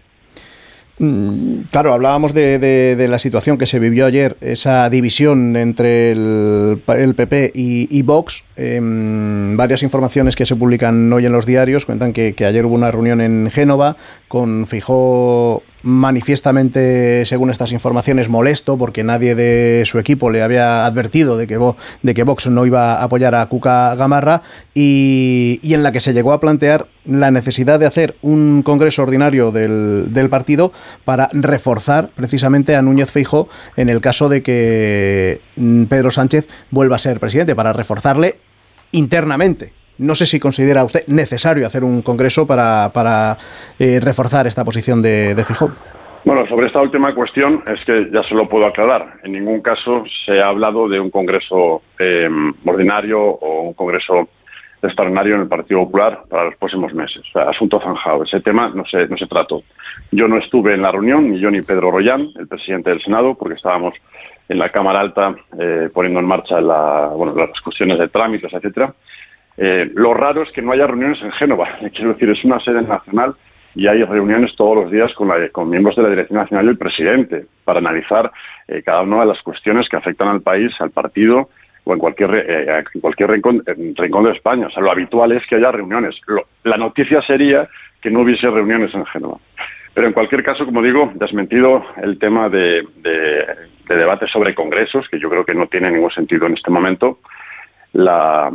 Mm, 0.98 1.62
claro, 1.70 1.92
hablábamos 1.92 2.32
de, 2.32 3.06
la 3.08 3.18
situación 3.18 3.58
que 3.58 3.66
se 3.66 3.78
vivió 3.78 4.06
ayer, 4.06 4.36
esa 4.40 4.88
división 4.88 5.56
entre 5.56 6.12
el, 6.12 7.14
PP 7.16 7.52
y, 7.54 8.02
Vox. 8.02 8.44
Em, 8.56 9.56
varias 9.56 9.82
informaciones 9.82 10.36
que 10.36 10.46
se 10.46 10.56
publican 10.56 11.12
hoy 11.12 11.26
en 11.26 11.32
los 11.32 11.44
diarios 11.44 11.84
cuentan 11.84 12.14
que, 12.14 12.32
que 12.34 12.46
ayer 12.46 12.64
hubo 12.64 12.74
una 12.74 12.90
reunión 12.90 13.20
en 13.20 13.50
Génova 13.50 13.96
con 14.28 14.66
Fijó 14.66 15.62
manifiestamente, 15.82 17.24
según 17.26 17.50
estas 17.50 17.70
informaciones, 17.70 18.28
molesto 18.28 18.76
porque 18.76 19.04
nadie 19.04 19.36
de 19.36 19.84
su 19.86 20.00
equipo 20.00 20.30
le 20.30 20.42
había 20.42 20.84
advertido 20.84 21.36
de 21.36 21.46
que, 21.46 21.60
de 22.02 22.14
que 22.14 22.22
Vox 22.24 22.48
no 22.48 22.66
iba 22.66 22.94
a 22.94 23.04
apoyar 23.04 23.36
a 23.36 23.46
Cuca 23.46 23.94
Gamarra 23.94 24.42
y, 24.74 25.60
en 25.62 25.84
la 25.84 25.92
que 25.92 26.00
se 26.00 26.12
llegó 26.12 26.32
a 26.32 26.40
plantear 26.40 26.88
la 27.04 27.30
necesidad 27.30 27.78
de 27.78 27.86
hacer 27.86 28.16
un 28.20 28.62
congreso 28.64 29.04
ordinario 29.04 29.52
del, 29.52 30.12
del 30.12 30.28
partido 30.28 30.72
para 31.04 31.28
reforzar 31.32 32.10
precisamente 32.16 32.74
a 32.74 32.82
Núñez 32.82 33.10
Feijó 33.10 33.48
en 33.76 33.88
el 33.88 34.00
caso 34.00 34.28
de 34.28 34.42
que 34.42 35.40
mm, 35.54 35.84
Pedro 35.84 36.10
Sánchez 36.10 36.48
vuelva 36.72 36.96
a 36.96 36.98
ser 36.98 37.20
presidente, 37.20 37.54
para 37.54 37.72
reforzarle 37.72 38.40
internamente. 38.90 39.75
No 39.98 40.14
sé 40.14 40.26
si 40.26 40.38
considera 40.38 40.84
usted 40.84 41.06
necesario 41.08 41.66
hacer 41.66 41.84
un 41.84 42.02
congreso 42.02 42.46
para, 42.46 42.90
para 42.92 43.36
eh, 43.78 43.98
reforzar 44.00 44.46
esta 44.46 44.64
posición 44.64 45.02
de, 45.02 45.34
de 45.34 45.44
Fijón. 45.44 45.74
Bueno, 46.24 46.44
sobre 46.48 46.66
esta 46.66 46.82
última 46.82 47.14
cuestión 47.14 47.62
es 47.66 47.84
que 47.86 48.10
ya 48.12 48.22
se 48.24 48.34
lo 48.34 48.48
puedo 48.48 48.66
aclarar. 48.66 49.14
En 49.22 49.32
ningún 49.32 49.60
caso 49.60 50.04
se 50.24 50.40
ha 50.40 50.48
hablado 50.48 50.88
de 50.88 50.98
un 50.98 51.10
congreso 51.10 51.82
eh, 51.98 52.28
ordinario 52.64 53.20
o 53.20 53.62
un 53.62 53.74
congreso 53.74 54.28
extraordinario 54.82 55.36
en 55.36 55.42
el 55.42 55.48
Partido 55.48 55.84
Popular 55.84 56.22
para 56.28 56.44
los 56.44 56.56
próximos 56.56 56.92
meses. 56.92 57.22
Asunto 57.34 57.80
zanjado. 57.80 58.24
Ese 58.24 58.40
tema 58.40 58.70
no 58.74 58.84
se, 58.86 59.06
no 59.06 59.16
se 59.16 59.26
trató. 59.26 59.62
Yo 60.10 60.28
no 60.28 60.38
estuve 60.38 60.74
en 60.74 60.82
la 60.82 60.92
reunión, 60.92 61.30
ni 61.30 61.38
yo 61.38 61.50
ni 61.50 61.62
Pedro 61.62 61.90
Rollán, 61.90 62.28
el 62.38 62.48
presidente 62.48 62.90
del 62.90 63.02
Senado, 63.02 63.34
porque 63.34 63.54
estábamos 63.54 63.94
en 64.48 64.58
la 64.58 64.70
Cámara 64.70 65.00
Alta 65.00 65.34
eh, 65.58 65.88
poniendo 65.92 66.20
en 66.20 66.26
marcha 66.26 66.60
la, 66.60 67.08
bueno, 67.14 67.34
las 67.34 67.60
cuestiones 67.60 67.98
de 67.98 68.08
trámites, 68.08 68.52
etcétera. 68.52 68.92
Eh, 69.56 69.90
lo 69.94 70.12
raro 70.12 70.42
es 70.42 70.50
que 70.52 70.62
no 70.62 70.72
haya 70.72 70.86
reuniones 70.86 71.20
en 71.22 71.32
Génova. 71.32 71.68
Quiero 71.94 72.12
decir, 72.12 72.30
es 72.30 72.44
una 72.44 72.60
sede 72.60 72.82
nacional 72.82 73.34
y 73.74 73.86
hay 73.86 74.02
reuniones 74.04 74.54
todos 74.56 74.76
los 74.76 74.90
días 74.90 75.12
con, 75.14 75.30
con 75.52 75.70
miembros 75.70 75.96
de 75.96 76.02
la 76.02 76.10
Dirección 76.10 76.38
Nacional 76.38 76.66
y 76.66 76.68
el 76.70 76.78
presidente 76.78 77.46
para 77.64 77.78
analizar 77.78 78.30
eh, 78.68 78.82
cada 78.82 79.02
una 79.02 79.20
de 79.20 79.26
las 79.26 79.42
cuestiones 79.42 79.88
que 79.88 79.96
afectan 79.96 80.28
al 80.28 80.40
país, 80.40 80.72
al 80.80 80.90
partido 80.90 81.50
o 81.84 81.92
en 81.92 81.98
cualquier, 81.98 82.44
eh, 82.48 82.84
cualquier 83.00 83.30
rincón, 83.30 83.62
de 83.64 84.32
España. 84.32 84.66
O 84.66 84.70
sea, 84.70 84.82
lo 84.82 84.90
habitual 84.90 85.32
es 85.32 85.46
que 85.46 85.56
haya 85.56 85.70
reuniones. 85.70 86.16
la 86.64 86.76
noticia 86.76 87.22
sería 87.22 87.68
que 88.00 88.10
no 88.10 88.22
hubiese 88.22 88.50
reuniones 88.50 88.92
en 88.94 89.06
Génova. 89.06 89.38
Pero 89.94 90.08
en 90.08 90.12
cualquier 90.12 90.42
caso, 90.42 90.66
como 90.66 90.82
digo, 90.82 91.12
desmentido 91.14 91.84
el 92.02 92.18
tema 92.18 92.48
de, 92.48 92.82
de 93.02 93.96
debate 93.96 94.26
sobre 94.26 94.54
congresos, 94.54 95.08
que 95.08 95.18
yo 95.18 95.30
creo 95.30 95.44
que 95.44 95.54
no 95.54 95.68
tiene 95.68 95.90
ningún 95.90 96.10
sentido 96.10 96.46
en 96.46 96.54
este 96.54 96.70
momento 96.70 97.18
la, 97.96 98.50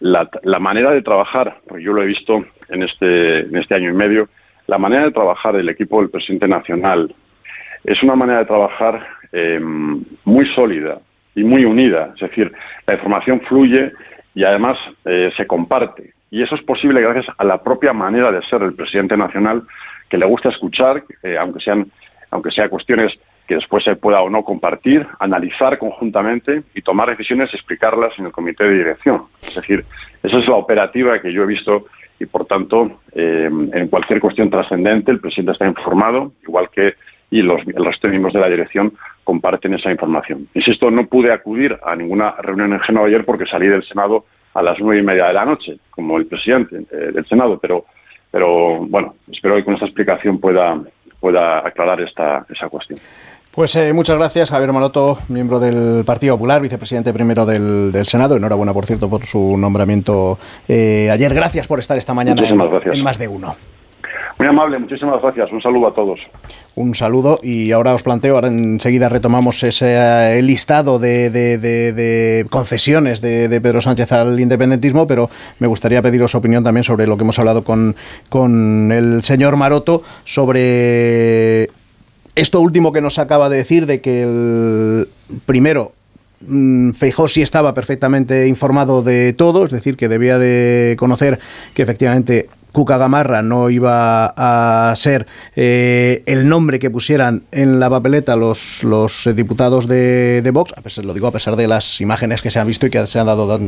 la, 0.00 0.58
manera 0.60 0.92
de 0.92 1.02
trabajar, 1.02 1.56
porque 1.66 1.82
yo 1.82 1.92
lo 1.92 2.02
he 2.02 2.06
visto 2.06 2.44
en 2.68 2.82
este, 2.84 3.40
en 3.40 3.56
este 3.56 3.74
año 3.74 3.90
y 3.90 3.94
medio, 3.94 4.28
la 4.68 4.78
manera 4.78 5.04
de 5.04 5.10
trabajar 5.10 5.56
del 5.56 5.68
equipo 5.68 6.00
del 6.00 6.10
presidente 6.10 6.46
nacional 6.46 7.12
es 7.84 8.02
una 8.02 8.14
manera 8.14 8.38
de 8.38 8.44
trabajar 8.46 9.06
eh, 9.32 9.60
muy 9.60 10.46
sólida 10.54 11.00
y 11.34 11.42
muy 11.42 11.64
unida. 11.64 12.12
Es 12.14 12.20
decir, 12.20 12.52
la 12.86 12.94
información 12.94 13.40
fluye 13.42 13.92
y 14.34 14.44
además 14.44 14.78
eh, 15.04 15.30
se 15.36 15.46
comparte. 15.46 16.12
Y 16.30 16.42
eso 16.42 16.54
es 16.54 16.62
posible 16.62 17.02
gracias 17.02 17.26
a 17.36 17.44
la 17.44 17.62
propia 17.62 17.92
manera 17.92 18.30
de 18.30 18.42
ser 18.42 18.60
del 18.60 18.74
presidente 18.74 19.16
nacional, 19.16 19.62
que 20.08 20.18
le 20.18 20.26
gusta 20.26 20.50
escuchar, 20.50 21.02
eh, 21.22 21.36
aunque 21.36 21.60
sean 21.60 21.86
aunque 22.30 22.50
sea 22.50 22.68
cuestiones 22.68 23.12
que 23.46 23.56
después 23.56 23.84
se 23.84 23.96
pueda 23.96 24.20
o 24.22 24.30
no 24.30 24.42
compartir, 24.42 25.06
analizar 25.18 25.78
conjuntamente 25.78 26.62
y 26.74 26.82
tomar 26.82 27.10
decisiones 27.10 27.50
y 27.52 27.56
explicarlas 27.56 28.18
en 28.18 28.26
el 28.26 28.32
comité 28.32 28.64
de 28.64 28.78
dirección. 28.78 29.24
Es 29.42 29.54
decir, 29.54 29.84
esa 30.22 30.38
es 30.38 30.48
la 30.48 30.54
operativa 30.54 31.20
que 31.20 31.32
yo 31.32 31.42
he 31.42 31.46
visto 31.46 31.86
y, 32.18 32.26
por 32.26 32.46
tanto, 32.46 33.00
eh, 33.12 33.50
en 33.50 33.88
cualquier 33.88 34.20
cuestión 34.20 34.48
trascendente 34.48 35.10
el 35.10 35.20
presidente 35.20 35.52
está 35.52 35.66
informado, 35.66 36.32
igual 36.42 36.68
que 36.70 36.94
y 37.30 37.42
los, 37.42 37.60
el 37.66 37.84
resto 37.84 38.06
de 38.06 38.12
miembros 38.12 38.34
de 38.34 38.40
la 38.40 38.48
dirección 38.48 38.92
comparten 39.24 39.74
esa 39.74 39.90
información. 39.90 40.46
Insisto, 40.54 40.90
no 40.90 41.06
pude 41.06 41.32
acudir 41.32 41.76
a 41.84 41.96
ninguna 41.96 42.32
reunión 42.40 42.72
en 42.72 42.80
Génova 42.80 43.08
ayer 43.08 43.24
porque 43.24 43.46
salí 43.46 43.66
del 43.66 43.82
Senado 43.84 44.24
a 44.54 44.62
las 44.62 44.78
nueve 44.78 45.00
y 45.00 45.04
media 45.04 45.26
de 45.26 45.32
la 45.32 45.44
noche, 45.44 45.78
como 45.90 46.16
el 46.16 46.26
presidente 46.26 46.76
eh, 46.92 47.10
del 47.12 47.24
Senado, 47.24 47.58
pero, 47.60 47.86
pero 48.30 48.86
bueno, 48.86 49.16
espero 49.32 49.56
que 49.56 49.64
con 49.64 49.74
esta 49.74 49.86
explicación 49.86 50.38
pueda, 50.38 50.80
pueda 51.18 51.66
aclarar 51.66 52.00
esta, 52.02 52.46
esa 52.48 52.68
cuestión. 52.68 53.00
Pues 53.54 53.76
eh, 53.76 53.92
muchas 53.92 54.18
gracias, 54.18 54.50
Javier 54.50 54.72
Maloto, 54.72 55.18
miembro 55.28 55.60
del 55.60 56.04
Partido 56.04 56.34
Popular, 56.34 56.60
vicepresidente 56.60 57.12
primero 57.12 57.46
del, 57.46 57.92
Senado. 58.04 58.36
Enhorabuena, 58.36 58.74
por 58.74 58.84
cierto, 58.84 59.08
por 59.08 59.22
su 59.26 59.56
nombramiento 59.56 60.38
eh, 60.66 61.08
ayer. 61.12 61.32
Gracias 61.32 61.68
por 61.68 61.78
estar 61.78 61.96
esta 61.96 62.14
mañana 62.14 62.42
en, 62.42 63.02
más 63.04 63.16
de 63.16 63.28
uno. 63.28 63.54
Muy 64.40 64.48
amable, 64.48 64.80
muchísimas 64.80 65.22
gracias. 65.22 65.52
Un 65.52 65.62
saludo 65.62 65.86
a 65.86 65.94
todos. 65.94 66.18
Un 66.74 66.96
saludo 66.96 67.38
y 67.44 67.70
ahora 67.70 67.94
os 67.94 68.02
planteo, 68.02 68.34
ahora 68.34 68.48
enseguida 68.48 69.08
retomamos 69.08 69.62
ese 69.62 69.94
eh, 69.94 70.42
listado 70.42 70.98
de, 70.98 72.44
concesiones 72.50 73.20
de, 73.20 73.60
Pedro 73.60 73.80
Sánchez 73.80 74.10
al 74.10 74.40
independentismo, 74.40 75.06
pero 75.06 75.30
me 75.60 75.68
gustaría 75.68 76.02
pediros 76.02 76.34
opinión 76.34 76.64
también 76.64 76.82
sobre 76.82 77.06
lo 77.06 77.16
que 77.16 77.22
hemos 77.22 77.38
hablado 77.38 77.62
con, 77.62 77.94
con 78.28 78.90
el 78.90 79.22
señor 79.22 79.54
Maroto 79.54 80.02
sobre 80.24 81.70
esto 82.34 82.60
último 82.60 82.92
que 82.92 83.00
nos 83.00 83.18
acaba 83.18 83.48
de 83.48 83.58
decir 83.58 83.86
de 83.86 84.00
que 84.00 84.22
el 84.22 85.08
primero 85.46 85.92
mm, 86.40 86.92
Feijó 86.92 87.28
sí 87.28 87.42
estaba 87.42 87.74
perfectamente 87.74 88.48
informado 88.48 89.02
de 89.02 89.32
todo, 89.32 89.64
es 89.64 89.72
decir, 89.72 89.96
que 89.96 90.08
debía 90.08 90.38
de 90.38 90.96
conocer 90.98 91.38
que 91.74 91.82
efectivamente 91.82 92.48
Cuca 92.74 92.98
Gamarra 92.98 93.40
no 93.42 93.70
iba 93.70 94.34
a 94.36 94.92
ser 94.96 95.28
eh, 95.54 96.24
el 96.26 96.48
nombre 96.48 96.80
que 96.80 96.90
pusieran 96.90 97.44
en 97.52 97.78
la 97.78 97.88
papeleta 97.88 98.34
los, 98.34 98.82
los 98.82 99.28
diputados 99.34 99.86
de, 99.86 100.50
Vox, 100.52 100.74
a 100.76 100.82
pesar, 100.82 101.04
lo 101.04 101.14
digo 101.14 101.28
a 101.28 101.30
pesar 101.30 101.54
de 101.54 101.68
las 101.68 102.00
imágenes 102.00 102.42
que 102.42 102.50
se 102.50 102.58
han 102.58 102.66
visto 102.66 102.86
y 102.86 102.90
que 102.90 103.06
se 103.06 103.20
han 103.20 103.26
dado 103.26 103.60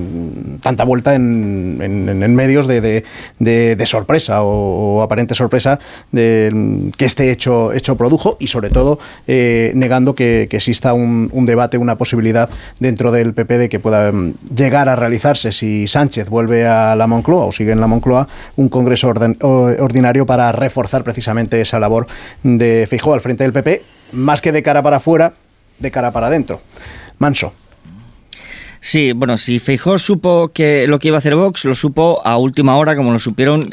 tanta 0.60 0.84
vuelta 0.84 1.14
en, 1.14 1.78
en, 1.80 2.34
medios 2.34 2.66
de, 2.66 3.04
de, 3.38 3.86
sorpresa 3.86 4.42
o, 4.42 5.00
aparente 5.02 5.36
sorpresa 5.36 5.78
de, 6.10 6.90
que 6.96 7.04
este 7.04 7.30
hecho, 7.30 7.72
hecho 7.72 7.96
produjo 7.96 8.36
y 8.40 8.48
sobre 8.48 8.70
todo 8.70 8.98
eh, 9.28 9.70
negando 9.76 10.16
que, 10.16 10.48
exista 10.50 10.94
un, 10.94 11.30
un, 11.32 11.46
debate, 11.46 11.78
una 11.78 11.96
posibilidad 11.96 12.50
dentro 12.80 13.12
del 13.12 13.34
PP 13.34 13.58
de 13.58 13.68
que 13.68 13.78
pueda 13.78 14.10
mm, 14.10 14.34
llegar 14.56 14.88
a 14.88 14.96
realizarse 14.96 15.52
si 15.52 15.86
Sánchez 15.86 16.28
vuelve 16.28 16.66
a 16.66 16.96
la 16.96 17.06
Moncloa 17.06 17.44
o 17.44 17.52
sigue 17.52 17.70
en 17.70 17.80
la 17.80 17.86
Moncloa 17.86 18.26
un 18.56 18.68
congreso 18.68 18.95
ordinario 19.04 20.26
para 20.26 20.52
reforzar 20.52 21.04
precisamente 21.04 21.60
esa 21.60 21.78
labor 21.78 22.06
de 22.42 22.86
Feijóo 22.88 23.14
al 23.14 23.20
frente 23.20 23.44
del 23.44 23.52
PP, 23.52 23.82
más 24.12 24.40
que 24.40 24.52
de 24.52 24.62
cara 24.62 24.82
para 24.82 24.98
afuera, 24.98 25.34
de 25.78 25.90
cara 25.90 26.12
para 26.12 26.28
adentro. 26.28 26.60
Manso. 27.18 27.52
Sí, 28.86 29.10
bueno, 29.10 29.36
si 29.36 29.58
Feijó 29.58 29.98
supo 29.98 30.52
que 30.54 30.86
lo 30.86 31.00
que 31.00 31.08
iba 31.08 31.16
a 31.16 31.18
hacer 31.18 31.34
Vox, 31.34 31.64
lo 31.64 31.74
supo 31.74 32.24
a 32.24 32.36
última 32.36 32.76
hora, 32.76 32.94
como 32.94 33.10
lo 33.10 33.18
supieron 33.18 33.68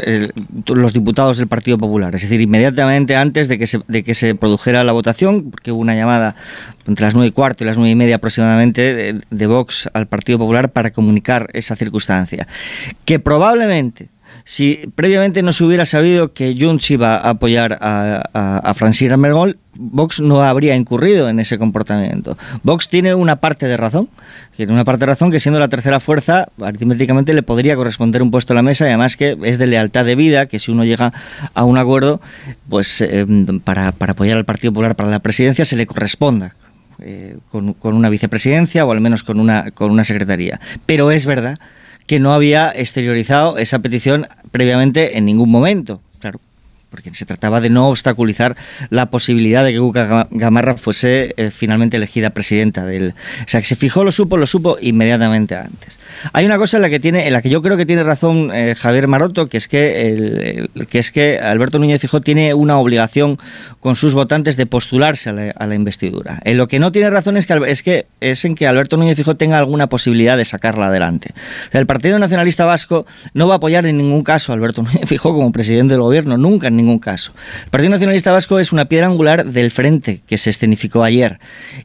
los 0.65 0.93
diputados 0.93 1.37
del 1.37 1.47
Partido 1.47 1.77
Popular. 1.77 2.15
Es 2.15 2.23
decir, 2.23 2.41
inmediatamente 2.41 3.15
antes 3.15 3.47
de 3.47 3.59
que, 3.59 3.67
se, 3.67 3.81
de 3.87 4.03
que 4.03 4.15
se 4.15 4.33
produjera 4.33 4.83
la 4.83 4.91
votación, 4.91 5.51
porque 5.51 5.71
hubo 5.71 5.81
una 5.81 5.93
llamada 5.93 6.35
entre 6.87 7.05
las 7.05 7.13
nueve 7.13 7.27
y 7.27 7.31
cuarto 7.31 7.63
y 7.63 7.67
las 7.67 7.77
nueve 7.77 7.91
y 7.91 7.95
media 7.95 8.15
aproximadamente 8.15 9.21
de 9.29 9.47
Vox 9.47 9.87
al 9.93 10.07
Partido 10.07 10.39
Popular 10.39 10.71
para 10.71 10.91
comunicar 10.91 11.47
esa 11.53 11.75
circunstancia. 11.75 12.47
Que 13.05 13.19
probablemente 13.19 14.09
si 14.45 14.89
previamente 14.95 15.41
no 15.41 15.51
se 15.51 15.63
hubiera 15.63 15.85
sabido 15.85 16.33
que 16.33 16.55
Junts 16.59 16.91
iba 16.91 17.17
a 17.17 17.31
apoyar 17.31 17.77
a, 17.81 18.23
a, 18.33 18.57
a 18.57 18.73
Francina 18.73 19.17
Mergol, 19.17 19.57
Vox 19.75 20.21
no 20.21 20.43
habría 20.43 20.75
incurrido 20.75 21.29
en 21.29 21.39
ese 21.39 21.57
comportamiento. 21.57 22.37
Vox 22.63 22.87
tiene 22.89 23.15
una 23.15 23.37
parte 23.37 23.65
de 23.65 23.77
razón, 23.77 24.09
tiene 24.55 24.73
una 24.73 24.85
parte 24.85 25.01
de 25.01 25.05
razón 25.07 25.31
que 25.31 25.39
siendo 25.39 25.59
la 25.59 25.67
tercera 25.67 25.99
fuerza, 25.99 26.47
aritméticamente 26.61 27.33
le 27.33 27.43
podría 27.43 27.75
corresponder 27.75 28.21
un 28.21 28.31
puesto 28.31 28.53
a 28.53 28.55
la 28.55 28.63
mesa 28.63 28.85
y 28.85 28.89
además 28.89 29.17
que 29.17 29.37
es 29.43 29.57
de 29.57 29.67
lealtad 29.67 30.05
de 30.05 30.15
vida, 30.15 30.45
que 30.45 30.59
si 30.59 30.71
uno 30.71 30.83
llega 30.83 31.13
a 31.53 31.63
un 31.63 31.77
acuerdo, 31.77 32.21
pues 32.69 33.01
eh, 33.01 33.25
para, 33.63 33.87
apoyar 33.87 34.37
al 34.37 34.45
Partido 34.45 34.71
Popular 34.71 34.95
para 34.95 35.09
la 35.09 35.19
presidencia 35.19 35.65
se 35.65 35.75
le 35.75 35.85
corresponda. 35.85 36.55
Eh, 36.99 37.37
con, 37.51 37.73
con 37.73 37.95
una 37.95 38.07
vicepresidencia 38.07 38.85
o 38.85 38.91
al 38.91 39.01
menos 39.01 39.23
con 39.23 39.39
una, 39.39 39.71
con 39.71 39.91
una 39.91 40.03
secretaría. 40.03 40.61
Pero 40.85 41.11
es 41.11 41.25
verdad 41.25 41.59
que 42.07 42.19
no 42.19 42.33
había 42.33 42.71
exteriorizado 42.75 43.57
esa 43.57 43.79
petición 43.79 44.27
previamente 44.51 45.17
en 45.17 45.25
ningún 45.25 45.49
momento. 45.49 46.01
Claro, 46.19 46.39
porque 46.93 47.11
se 47.15 47.25
trataba 47.25 47.59
de 47.59 47.71
no 47.71 47.89
obstaculizar 47.89 48.55
la 48.91 49.07
posibilidad 49.07 49.65
de 49.65 49.73
que 49.73 49.79
Cuca 49.79 50.27
Gamarra 50.29 50.77
fuese 50.77 51.33
eh, 51.37 51.49
finalmente 51.49 51.97
elegida 51.97 52.29
presidenta 52.29 52.85
del. 52.85 53.15
O 53.41 53.47
sea, 53.47 53.61
que 53.61 53.65
se 53.65 53.75
fijó, 53.75 54.03
lo 54.03 54.11
supo, 54.11 54.37
lo 54.37 54.45
supo 54.45 54.77
inmediatamente 54.79 55.55
antes. 55.55 55.97
Hay 56.33 56.45
una 56.45 56.59
cosa 56.59 56.77
en 56.77 56.83
la 56.83 56.91
que 56.91 56.99
tiene, 56.99 57.25
en 57.25 57.33
la 57.33 57.41
que 57.41 57.49
yo 57.49 57.63
creo 57.63 57.77
que 57.77 57.87
tiene 57.87 58.03
razón 58.03 58.51
eh, 58.53 58.75
Javier 58.77 59.07
Maroto, 59.07 59.47
que 59.47 59.57
es 59.57 59.67
que 59.67 60.69
que 60.87 60.99
es 60.99 61.11
que 61.11 61.39
Alberto 61.39 61.79
Núñez 61.79 61.99
Fijó 61.99 62.21
tiene 62.21 62.53
una 62.53 62.77
obligación 62.77 63.39
con 63.83 63.97
sus 63.97 64.13
votantes 64.13 64.55
de 64.55 64.65
postularse 64.65 65.29
a 65.29 65.33
la, 65.33 65.75
investidura. 65.75 66.39
En 66.45 66.55
lo 66.55 66.69
que 66.69 66.79
no 66.79 66.93
tiene 66.93 67.09
razón 67.09 67.35
es 67.35 67.45
que 67.45 67.59
es 67.67 67.83
que 67.83 68.05
es 68.21 68.45
en 68.45 68.55
que 68.55 68.65
Alberto 68.65 68.95
Núñez 68.95 69.17
Fijó 69.17 69.35
tenga 69.35 69.57
alguna 69.57 69.87
posibilidad 69.87 70.37
de 70.37 70.45
sacarla 70.45 70.87
adelante. 70.87 71.31
el 71.73 71.85
Partido 71.85 72.17
Nacionalista 72.17 72.63
Vasco 72.63 73.05
no 73.33 73.49
va 73.49 73.55
a 73.55 73.57
apoyar 73.57 73.85
en 73.85 73.97
ningún 73.97 74.23
caso 74.23 74.53
a 74.53 74.55
Alberto 74.55 74.83
Núñez 74.83 75.09
Fijó 75.09 75.33
como 75.33 75.51
presidente 75.51 75.95
del 75.95 76.01
gobierno, 76.01 76.37
nunca 76.37 76.69
en 76.69 76.77
ningún 76.77 76.97
caso. 76.97 77.33
El 77.65 77.71
Partido 77.71 77.89
Nacionalista 77.89 78.31
Vasco 78.31 78.57
es 78.57 78.71
una 78.71 78.85
piedra 78.85 79.07
angular 79.07 79.45
del 79.45 79.69
frente 79.69 80.21
que 80.25 80.37
se 80.37 80.49
escenificó 80.49 81.03
ayer. 81.03 81.39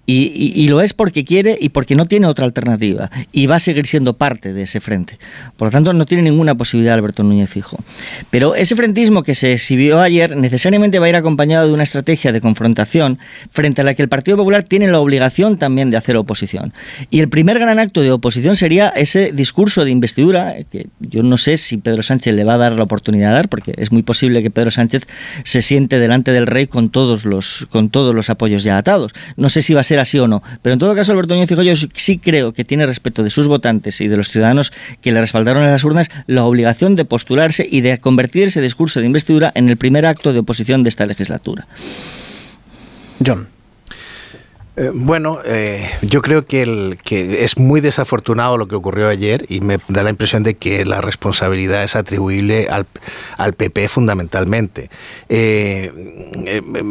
Y, 0.07 0.69
lo 0.69 0.81
es 0.81 0.93
porque 0.93 1.25
quiere 1.25 1.59
y 1.61 1.71
porque 1.71 1.97
no 1.97 2.07
tiene 2.07 2.29
otra 2.29 2.45
alternativa. 2.45 3.11
Y 3.33 3.47
va 3.49 3.57
a 3.57 3.61
seguir 3.61 3.89
siendo 3.89 4.15
parte 4.15 4.53
de 4.53 4.63
ese 4.63 4.79
frente. 4.79 5.19
Por 5.57 5.67
lo 5.67 5.73
tanto, 5.73 5.93
no 5.95 6.07
tiene 6.07 6.23
ninguna 6.23 6.55
posibilidad 6.55 6.95
Alberto 6.95 7.25
Núñez 7.25 7.51
Fijo. 7.51 7.79
Pero 8.31 8.55
ese 8.55 8.77
frentismo 8.77 9.25
que 9.25 9.35
se 9.35 9.55
exhibió 9.55 10.01
ayer 10.01 10.37
necesariamente 10.37 11.01
va 11.01 11.07
a 11.07 11.09
ir 11.09 11.17
acompañado 11.17 11.67
de 11.67 11.73
una 11.73 11.88
estrategia 11.89 12.33
de 12.33 12.41
confrontación 12.41 13.19
frente 13.51 13.81
a 13.81 13.85
la 13.85 13.95
que 13.95 14.03
el 14.03 14.09
Partido 14.09 14.37
Popular 14.37 14.63
tiene 14.63 14.89
la 14.89 15.01
obligación 15.01 15.59
también 15.59 15.91
de 15.91 15.97
hacer 15.97 16.17
oposición. 16.17 16.73
Y 17.11 17.21
el 17.21 17.29
primer 17.29 17.59
gran 17.59 17.79
acto 17.79 18.01
de 18.01 18.13
oposición 18.13 18.57
sería 18.57 18.89
ese 18.91 19.33
discurso 19.33 19.85
de 19.85 19.91
investidura, 19.91 20.55
que 20.71 20.87
yo 21.01 21.23
no 21.23 21.37
sé 21.37 21.57
si 21.57 21.79
Pedro 21.79 22.03
Sánchez 22.03 22.35
le 22.35 22.45
va 22.45 22.55
a 22.55 22.59
dar 22.59 22.73
la 22.73 22.85
oportunidad 22.85 23.31
de 23.31 23.35
dar, 23.35 23.49
porque 23.49 23.75
es 23.77 23.93
muy 23.93 24.03
posible 24.03 24.43
que 24.43 24.51
Pedro 24.51 24.71
Sánchez 24.71 25.07
se 25.45 25.63
siente 25.63 25.99
delante 25.99 26.33
del 26.33 26.47
rey 26.47 26.67
con 26.67 26.91
todos 26.91 27.25
los, 27.25 27.67
con 27.71 27.91
todos 27.91 28.15
los 28.15 28.31
apoyos 28.31 28.65
ya 28.65 28.79
atados. 28.79 29.13
No 29.37 29.49
sé 29.49 29.63
si 29.63 29.75
va 29.75 29.81
a 29.81 29.85
ser 29.85 29.99
así 29.99 30.19
o 30.19 30.29
no, 30.29 30.43
pero 30.63 30.75
en 30.75 30.79
todo 30.79 30.95
caso 30.95 31.13
Alberto 31.13 31.35
Núñez 31.35 31.49
Fijo 31.49 31.63
yo 31.63 31.75
sí 31.77 32.19
creo 32.19 32.53
que 32.53 32.65
tiene 32.65 32.87
respecto 32.87 33.23
de 33.23 33.31
sus 33.31 33.47
votantes 33.47 34.01
y 34.01 34.09
de 34.09 34.17
los 34.17 34.31
ciudadanos 34.31 34.73
que 35.01 35.13
le 35.13 35.21
respaldaron 35.21 35.65
en 35.65 35.71
las 35.71 35.85
urnas 35.85 36.11
la 36.27 36.45
obligación 36.45 36.97
de 36.97 37.05
postularse 37.05 37.67
y 37.71 37.81
de 37.81 37.99
convertir 37.99 38.45
ese 38.45 38.61
discurso 38.61 39.01
de 39.01 39.07
investidura 39.07 39.53
en 39.55 39.69
el 39.69 39.77
primer 39.77 40.07
acto 40.07 40.33
de 40.33 40.41
oposición 40.41 40.83
de 40.83 40.91
esta 40.91 41.07
legislatura. 41.07 41.67
John. 43.25 43.49
Eh, 44.79 44.93
bueno, 44.95 45.41
eh, 45.45 45.91
yo 46.03 46.23
creo 46.23 46.47
que, 46.47 46.97
es 47.11 47.59
muy 47.59 47.81
desafortunado 47.81 48.57
lo 48.57 48.69
que 48.69 48.77
ocurrió 48.77 49.09
ayer 49.09 49.45
y 49.49 49.61
me 49.61 49.79
da 49.89 50.05
la 50.05 50.11
impresión 50.11 50.45
de 50.45 50.55
que 50.55 50.85
la 50.85 51.01
responsabilidad 51.01 51.83
es 51.83 51.97
atribuible 51.97 52.69
al, 52.69 53.53
PP 53.55 53.89
fundamentalmente. 53.89 54.89
Eh, 55.29 55.91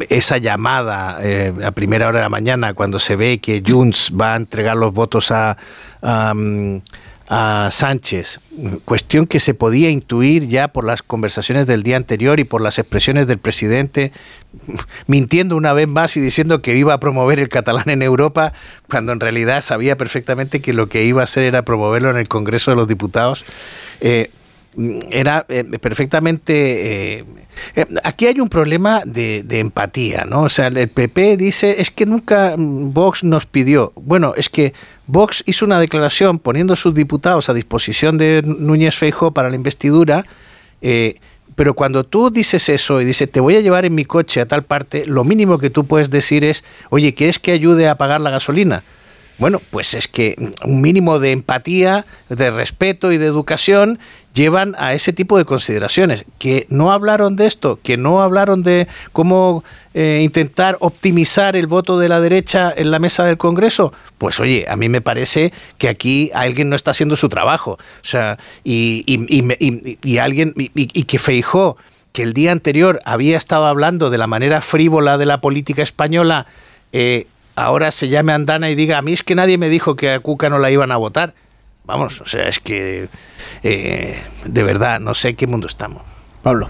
esa 0.09 0.37
llamada 0.37 1.19
a 1.65 1.71
primera 1.71 2.09
hora 2.09 2.19
de 2.19 2.23
la 2.23 2.29
mañana 2.29 2.73
cuando 2.73 2.99
se 2.99 3.15
ve 3.15 3.39
que 3.39 3.63
Junts 3.65 4.11
va 4.19 4.33
a 4.33 4.35
entregar 4.35 4.75
los 4.75 4.93
votos 4.93 5.31
a 5.31 5.55
a 7.29 7.69
Sánchez, 7.71 8.39
cuestión 8.85 9.27
que 9.27 9.39
se 9.39 9.53
podía 9.53 9.89
intuir 9.89 10.47
ya 10.47 10.69
por 10.69 10.85
las 10.85 11.01
conversaciones 11.01 11.67
del 11.67 11.83
día 11.83 11.97
anterior 11.97 12.39
y 12.39 12.45
por 12.45 12.61
las 12.61 12.79
expresiones 12.79 13.27
del 13.27 13.37
presidente, 13.37 14.13
mintiendo 15.07 15.57
una 15.57 15.73
vez 15.73 15.87
más 15.89 16.15
y 16.15 16.21
diciendo 16.21 16.61
que 16.61 16.77
iba 16.77 16.93
a 16.93 16.99
promover 16.99 17.39
el 17.39 17.49
catalán 17.49 17.89
en 17.89 18.01
Europa, 18.01 18.53
cuando 18.89 19.11
en 19.11 19.19
realidad 19.19 19.61
sabía 19.61 19.97
perfectamente 19.97 20.61
que 20.61 20.73
lo 20.73 20.87
que 20.87 21.03
iba 21.03 21.21
a 21.21 21.25
hacer 21.25 21.43
era 21.43 21.63
promoverlo 21.63 22.09
en 22.09 22.17
el 22.17 22.29
Congreso 22.29 22.71
de 22.71 22.77
los 22.77 22.87
Diputados. 22.87 23.45
Eh, 23.99 24.31
era 25.09 25.45
eh, 25.49 25.63
perfectamente... 25.79 27.17
Eh, 27.17 27.25
eh, 27.75 27.85
aquí 28.03 28.27
hay 28.27 28.39
un 28.39 28.49
problema 28.49 29.01
de, 29.05 29.43
de, 29.43 29.59
empatía, 29.59 30.25
¿no? 30.25 30.43
O 30.43 30.49
sea, 30.49 30.67
el 30.67 30.87
PP 30.89 31.37
dice, 31.37 31.81
es 31.81 31.89
que 31.89 32.05
nunca 32.05 32.55
mm, 32.55 32.93
Vox 32.93 33.23
nos 33.23 33.47
pidió. 33.47 33.91
Bueno, 33.95 34.33
es 34.37 34.49
que 34.49 34.73
Vox 35.07 35.43
hizo 35.47 35.65
una 35.65 35.79
declaración 35.79 36.37
poniendo 36.37 36.75
sus 36.75 36.93
diputados 36.93 37.49
a 37.49 37.53
disposición 37.53 38.17
de 38.17 38.43
Núñez 38.45 38.95
Feijóo 38.95 39.31
para 39.31 39.49
la 39.49 39.55
investidura, 39.55 40.23
pero 41.55 41.73
cuando 41.73 42.03
tú 42.03 42.29
dices 42.29 42.69
eso 42.69 43.01
y 43.01 43.05
dices, 43.05 43.31
te 43.31 43.39
voy 43.39 43.55
a 43.55 43.61
llevar 43.61 43.85
en 43.85 43.95
mi 43.95 44.05
coche 44.05 44.41
a 44.41 44.45
tal 44.45 44.63
parte, 44.63 45.07
lo 45.07 45.23
mínimo 45.23 45.57
que 45.57 45.71
tú 45.71 45.85
puedes 45.85 46.11
decir 46.11 46.43
es, 46.43 46.63
oye, 46.91 47.15
¿quieres 47.15 47.39
que 47.39 47.51
ayude 47.51 47.87
a 47.87 47.95
pagar 47.97 48.21
la 48.21 48.29
gasolina? 48.29 48.83
Bueno, 49.37 49.61
pues 49.69 49.93
es 49.93 50.07
que 50.07 50.35
un 50.63 50.81
mínimo 50.81 51.19
de 51.19 51.31
empatía, 51.31 52.05
de 52.29 52.49
respeto 52.49 53.11
y 53.11 53.17
de 53.17 53.27
educación 53.27 53.99
llevan 54.33 54.75
a 54.77 54.93
ese 54.93 55.13
tipo 55.13 55.37
de 55.37 55.45
consideraciones. 55.45 56.25
Que 56.37 56.65
no 56.69 56.91
hablaron 56.91 57.35
de 57.35 57.47
esto, 57.47 57.79
que 57.81 57.97
no 57.97 58.21
hablaron 58.21 58.63
de 58.63 58.87
cómo 59.11 59.63
eh, 59.93 60.21
intentar 60.23 60.77
optimizar 60.79 61.55
el 61.55 61.67
voto 61.67 61.97
de 61.99 62.07
la 62.07 62.19
derecha 62.19 62.71
en 62.75 62.91
la 62.91 62.99
mesa 62.99 63.25
del 63.25 63.37
Congreso, 63.37 63.93
pues 64.17 64.39
oye, 64.39 64.65
a 64.69 64.75
mí 64.75 64.89
me 64.89 65.01
parece 65.01 65.53
que 65.77 65.89
aquí 65.89 66.31
alguien 66.33 66.69
no 66.69 66.75
está 66.75 66.91
haciendo 66.91 67.15
su 67.15 67.29
trabajo. 67.29 67.71
O 67.71 68.05
sea, 68.05 68.37
y, 68.63 69.03
y, 69.07 70.17
alguien, 70.19 70.53
y, 70.55 71.03
que 71.03 71.19
Feijó, 71.19 71.77
que 72.11 72.23
el 72.23 72.33
día 72.33 72.51
anterior 72.51 72.99
había 73.05 73.37
estado 73.37 73.65
hablando 73.65 74.09
de 74.09 74.17
la 74.17 74.27
manera 74.27 74.61
frívola 74.61 75.17
de 75.17 75.25
la 75.25 75.41
política 75.41 75.81
española, 75.81 76.47
eh, 76.93 77.27
ahora 77.57 77.91
se 77.91 78.07
llame 78.07 78.31
Andana 78.31 78.69
y 78.69 78.75
diga, 78.75 78.99
a 78.99 79.01
mí 79.01 79.13
es 79.13 79.23
que 79.23 79.35
nadie 79.35 79.57
me 79.57 79.67
dijo 79.67 79.95
que 79.95 80.11
a 80.11 80.19
Cuca 80.19 80.49
no 80.49 80.59
la 80.59 80.71
iban 80.71 80.91
a 80.91 80.97
votar. 80.97 81.33
Vamos, 81.85 82.21
o 82.21 82.25
sea, 82.25 82.47
es 82.47 82.59
que 82.59 83.09
eh, 83.63 84.21
de 84.45 84.63
verdad 84.63 84.99
no 84.99 85.13
sé 85.13 85.29
en 85.29 85.35
qué 85.35 85.47
mundo 85.47 85.67
estamos. 85.67 86.03
Pablo. 86.43 86.67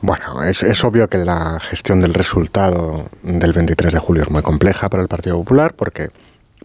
Bueno, 0.00 0.42
es, 0.44 0.62
es, 0.62 0.82
obvio 0.84 1.08
que 1.08 1.18
la 1.18 1.60
gestión 1.60 2.00
del 2.00 2.14
resultado 2.14 3.08
del 3.22 3.52
23 3.52 3.92
de 3.92 3.98
julio 3.98 4.22
es 4.22 4.30
muy 4.30 4.42
compleja 4.42 4.88
para 4.88 5.02
el 5.02 5.08
Partido 5.08 5.36
Popular 5.38 5.74
porque, 5.74 6.10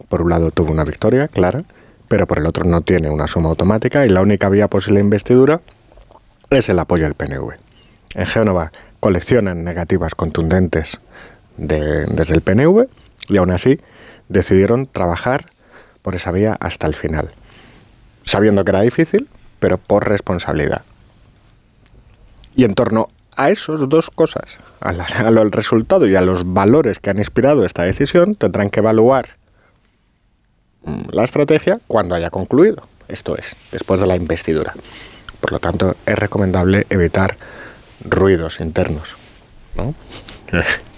por 0.10 0.22
un 0.22 0.30
lado, 0.30 0.51
tuvo 0.51 0.72
una 0.72 0.84
victoria, 0.84 1.28
clara, 1.28 1.64
pero 2.08 2.26
por 2.26 2.39
el 2.39 2.45
otro 2.45 2.64
no 2.64 2.82
tiene 2.82 3.10
una 3.10 3.28
suma 3.28 3.49
automática 3.49 4.05
y 4.05 4.10
la 4.10 4.22
única 4.22 4.49
vía 4.49 4.68
posible 4.68 4.99
de 4.99 5.05
investidura 5.05 5.62
es 6.49 6.70
el 6.70 6.80
apoyo 6.80 7.03
del 7.03 7.14
PNV. 7.14 7.53
En 8.16 8.26
Génova 8.26 8.72
coleccionan 8.99 9.64
negativas 9.64 10.16
contundentes 10.16 10.99
desde 11.58 12.34
el 12.34 12.41
PNV 12.41 12.88
y 13.28 13.38
aún 13.38 13.51
así 13.51 13.80
decidieron 14.30 14.88
trabajar 14.88 15.45
por 16.01 16.15
esa 16.15 16.32
vía 16.32 16.55
hasta 16.59 16.88
el 16.88 16.95
final, 16.95 17.32
sabiendo 18.23 18.63
que 18.63 18.71
era 18.71 18.82
difícil, 18.82 19.28
pero 19.59 19.78
por 19.78 20.07
responsabilidad. 20.07 20.84
Y 22.55 22.63
en 22.63 22.73
torno 22.73 23.07
a 23.36 23.49
esas 23.49 23.88
dos 23.88 24.09
cosas, 24.09 24.59
al 24.80 25.51
resultado 25.51 26.07
y 26.07 26.15
a 26.15 26.21
los 26.21 26.53
valores 26.53 26.99
que 26.99 27.09
han 27.09 27.19
inspirado 27.19 27.65
esta 27.65 27.84
decisión, 27.84 28.34
tendrán 28.34 28.69
que 28.69 28.80
evaluar 28.80 29.38
mm, 30.84 31.09
la 31.11 31.23
estrategia 31.23 31.80
cuando 31.88 32.15
haya 32.15 32.30
concluido, 32.30 32.88
esto 33.07 33.38
es, 33.38 33.55
después 33.71 33.99
de 33.99 34.07
la 34.07 34.15
investidura. 34.15 34.73
Por 35.39 35.51
lo 35.51 35.59
tanto, 35.59 35.95
es 36.05 36.17
recomendable 36.17 36.88
evitar 36.89 37.38
ruidos 38.03 38.59
internos. 38.59 39.15
¿no? 39.75 39.93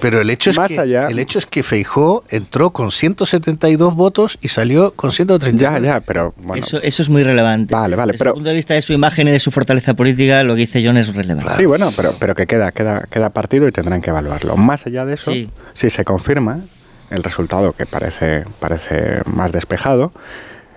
Pero, 0.00 0.22
el 0.22 0.30
hecho 0.30 0.50
es 0.50 0.58
que 0.58 0.74
el 0.76 1.18
hecho 1.18 1.38
es 1.38 1.44
que 1.44 1.62
Feijó 1.62 2.24
entró 2.30 2.70
con 2.70 2.90
172 2.90 3.94
votos 3.94 4.38
y 4.40 4.48
salió 4.48 4.92
con 4.92 5.12
130. 5.12 5.60
Ya, 5.60 5.78
ya, 5.78 6.00
pero 6.00 6.34
eso, 6.54 6.80
eso, 6.80 7.02
es 7.02 7.10
muy 7.10 7.22
relevante. 7.22 7.74
Vale, 7.74 7.96
vale, 7.96 8.12
Desde 8.12 8.28
el 8.28 8.32
punto 8.32 8.48
de 8.48 8.54
vista 8.54 8.74
de 8.74 8.80
su 8.80 8.94
imagen 8.94 9.28
y 9.28 9.32
de 9.32 9.38
su 9.38 9.50
fortaleza 9.50 9.92
política, 9.94 10.42
lo 10.42 10.54
que 10.54 10.62
dice 10.62 10.82
John 10.84 10.96
es 10.96 11.14
relevante. 11.14 11.54
Sí, 11.56 11.66
bueno, 11.66 11.92
pero 11.94 12.14
pero 12.18 12.34
que 12.34 12.46
queda 12.46 12.72
queda 12.72 13.06
queda 13.10 13.30
partido 13.30 13.68
y 13.68 13.72
tendrán 13.72 14.00
que 14.00 14.08
evaluarlo. 14.10 14.56
Más 14.56 14.86
allá 14.86 15.04
de 15.04 15.14
eso, 15.14 15.32
si 15.74 15.90
se 15.90 16.04
confirma 16.04 16.60
el 17.10 17.22
resultado 17.22 17.74
que 17.74 17.84
parece 17.84 18.44
parece 18.58 19.20
más 19.26 19.52
despejado, 19.52 20.12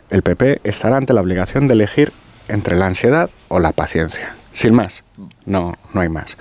el 0.10 0.22
PP 0.22 0.62
estará 0.66 0.98
ante 0.98 1.14
la 1.14 1.22
obligación 1.22 1.68
de 1.68 1.76
elegir 1.76 2.12
entre 2.50 2.76
la 2.76 2.88
ansiedad 2.88 3.30
o 3.48 3.60
la 3.60 3.72
paciencia. 3.72 4.36
Sin 4.54 4.74
más, 4.74 5.04
no 5.46 5.76
no 5.94 6.02
hay 6.02 6.10
más 6.10 6.38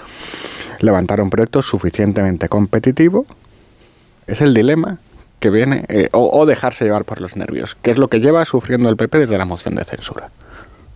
levantar 0.83 1.21
un 1.21 1.31
proyecto 1.31 1.63
suficientemente 1.63 2.49
competitivo. 2.49 3.25
Es 4.27 4.41
el 4.41 4.53
dilema 4.53 4.99
que 5.41 5.51
viene, 5.51 5.85
eh, 5.89 6.09
o, 6.13 6.47
dejarse 6.47 6.85
llevar 6.85 7.05
por 7.05 7.21
los 7.21 7.37
nervios, 7.37 7.77
que 7.83 7.91
es 7.91 7.99
lo 7.99 8.09
que 8.09 8.21
lleva 8.21 8.45
sufriendo 8.45 8.89
el 8.89 8.97
PP 8.97 9.19
desde 9.19 9.39
la 9.39 9.45
moción 9.45 9.75
de 9.75 9.85
censura. 9.85 10.29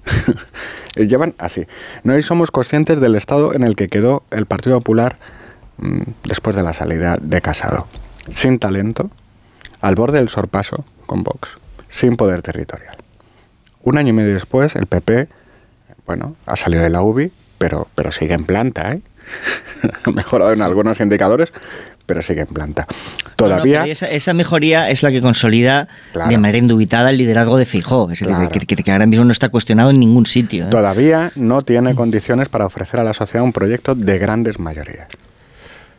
Llevan 0.95 1.35
así. 1.39 1.67
No 2.05 2.21
somos 2.23 2.53
conscientes 2.53 3.01
del 3.01 3.17
estado 3.17 3.55
en 3.55 3.65
el 3.65 3.75
que 3.75 3.89
quedó 3.89 4.23
el 4.31 4.47
Partido 4.47 4.79
Popular 4.79 5.17
mm, 5.79 6.03
después 6.25 6.55
de 6.55 6.63
la 6.63 6.73
salida 6.73 7.19
de 7.21 7.41
Casado. 7.41 7.89
Sin 8.31 8.61
talento, 8.61 9.11
al 9.81 9.97
borde 9.97 10.19
del 10.19 10.29
sorpaso 10.29 10.85
con 11.07 11.25
Vox, 11.25 11.59
sin 11.89 12.17
poder 12.17 12.43
territorial. 12.43 12.97
Un 13.83 13.99
año 13.99 14.11
y 14.11 14.13
medio 14.13 14.35
después, 14.35 14.77
el 14.77 14.87
PP, 14.87 15.29
bueno, 16.07 16.37
ha 16.47 16.57
salido 16.57 16.83
de 16.83 16.91
la 16.91 17.03
UBI, 17.03 17.33
pero, 17.59 17.89
pero 17.95 18.13
sigue 18.13 18.35
en 18.35 18.45
planta, 18.45 18.93
¿eh? 18.93 19.01
ha 20.05 20.11
mejorado 20.11 20.53
en 20.53 20.63
algunos 20.63 21.01
indicadores, 21.01 21.53
pero 22.07 22.23
sigue 22.23 22.43
en 22.43 22.47
planta. 22.47 22.87
Todavía. 23.35 23.85
esa, 23.85 24.33
mejoría 24.35 24.89
es 24.91 25.03
la 25.03 25.11
que 25.11 25.21
consolida 25.21 25.89
de 26.15 26.39
manera 26.39 26.59
indubitada 26.59 27.11
el 27.11 27.19
liderazgo 27.19 27.59
de 27.59 27.67
Fijó, 27.67 28.11
es 28.11 28.21
que, 28.21 28.93
ahora 28.93 29.07
mismo 29.07 29.25
no 29.25 29.33
está 29.33 29.49
cuestionado 29.49 29.91
en 29.91 29.99
ningún 29.99 30.27
sitio. 30.27 30.67
¿eh? 30.67 30.71
Todavía 30.71 31.33
no 31.35 31.63
tiene 31.63 31.95
condiciones 31.95 32.49
para 32.49 32.67
ofrecer 32.67 33.01
a 33.01 33.05
la 33.05 33.13
sociedad 33.13 33.45
un 33.45 33.53
proyecto 33.53 33.95
de 33.95 34.19
grandes 34.19 34.59
mayorías. 34.59 35.09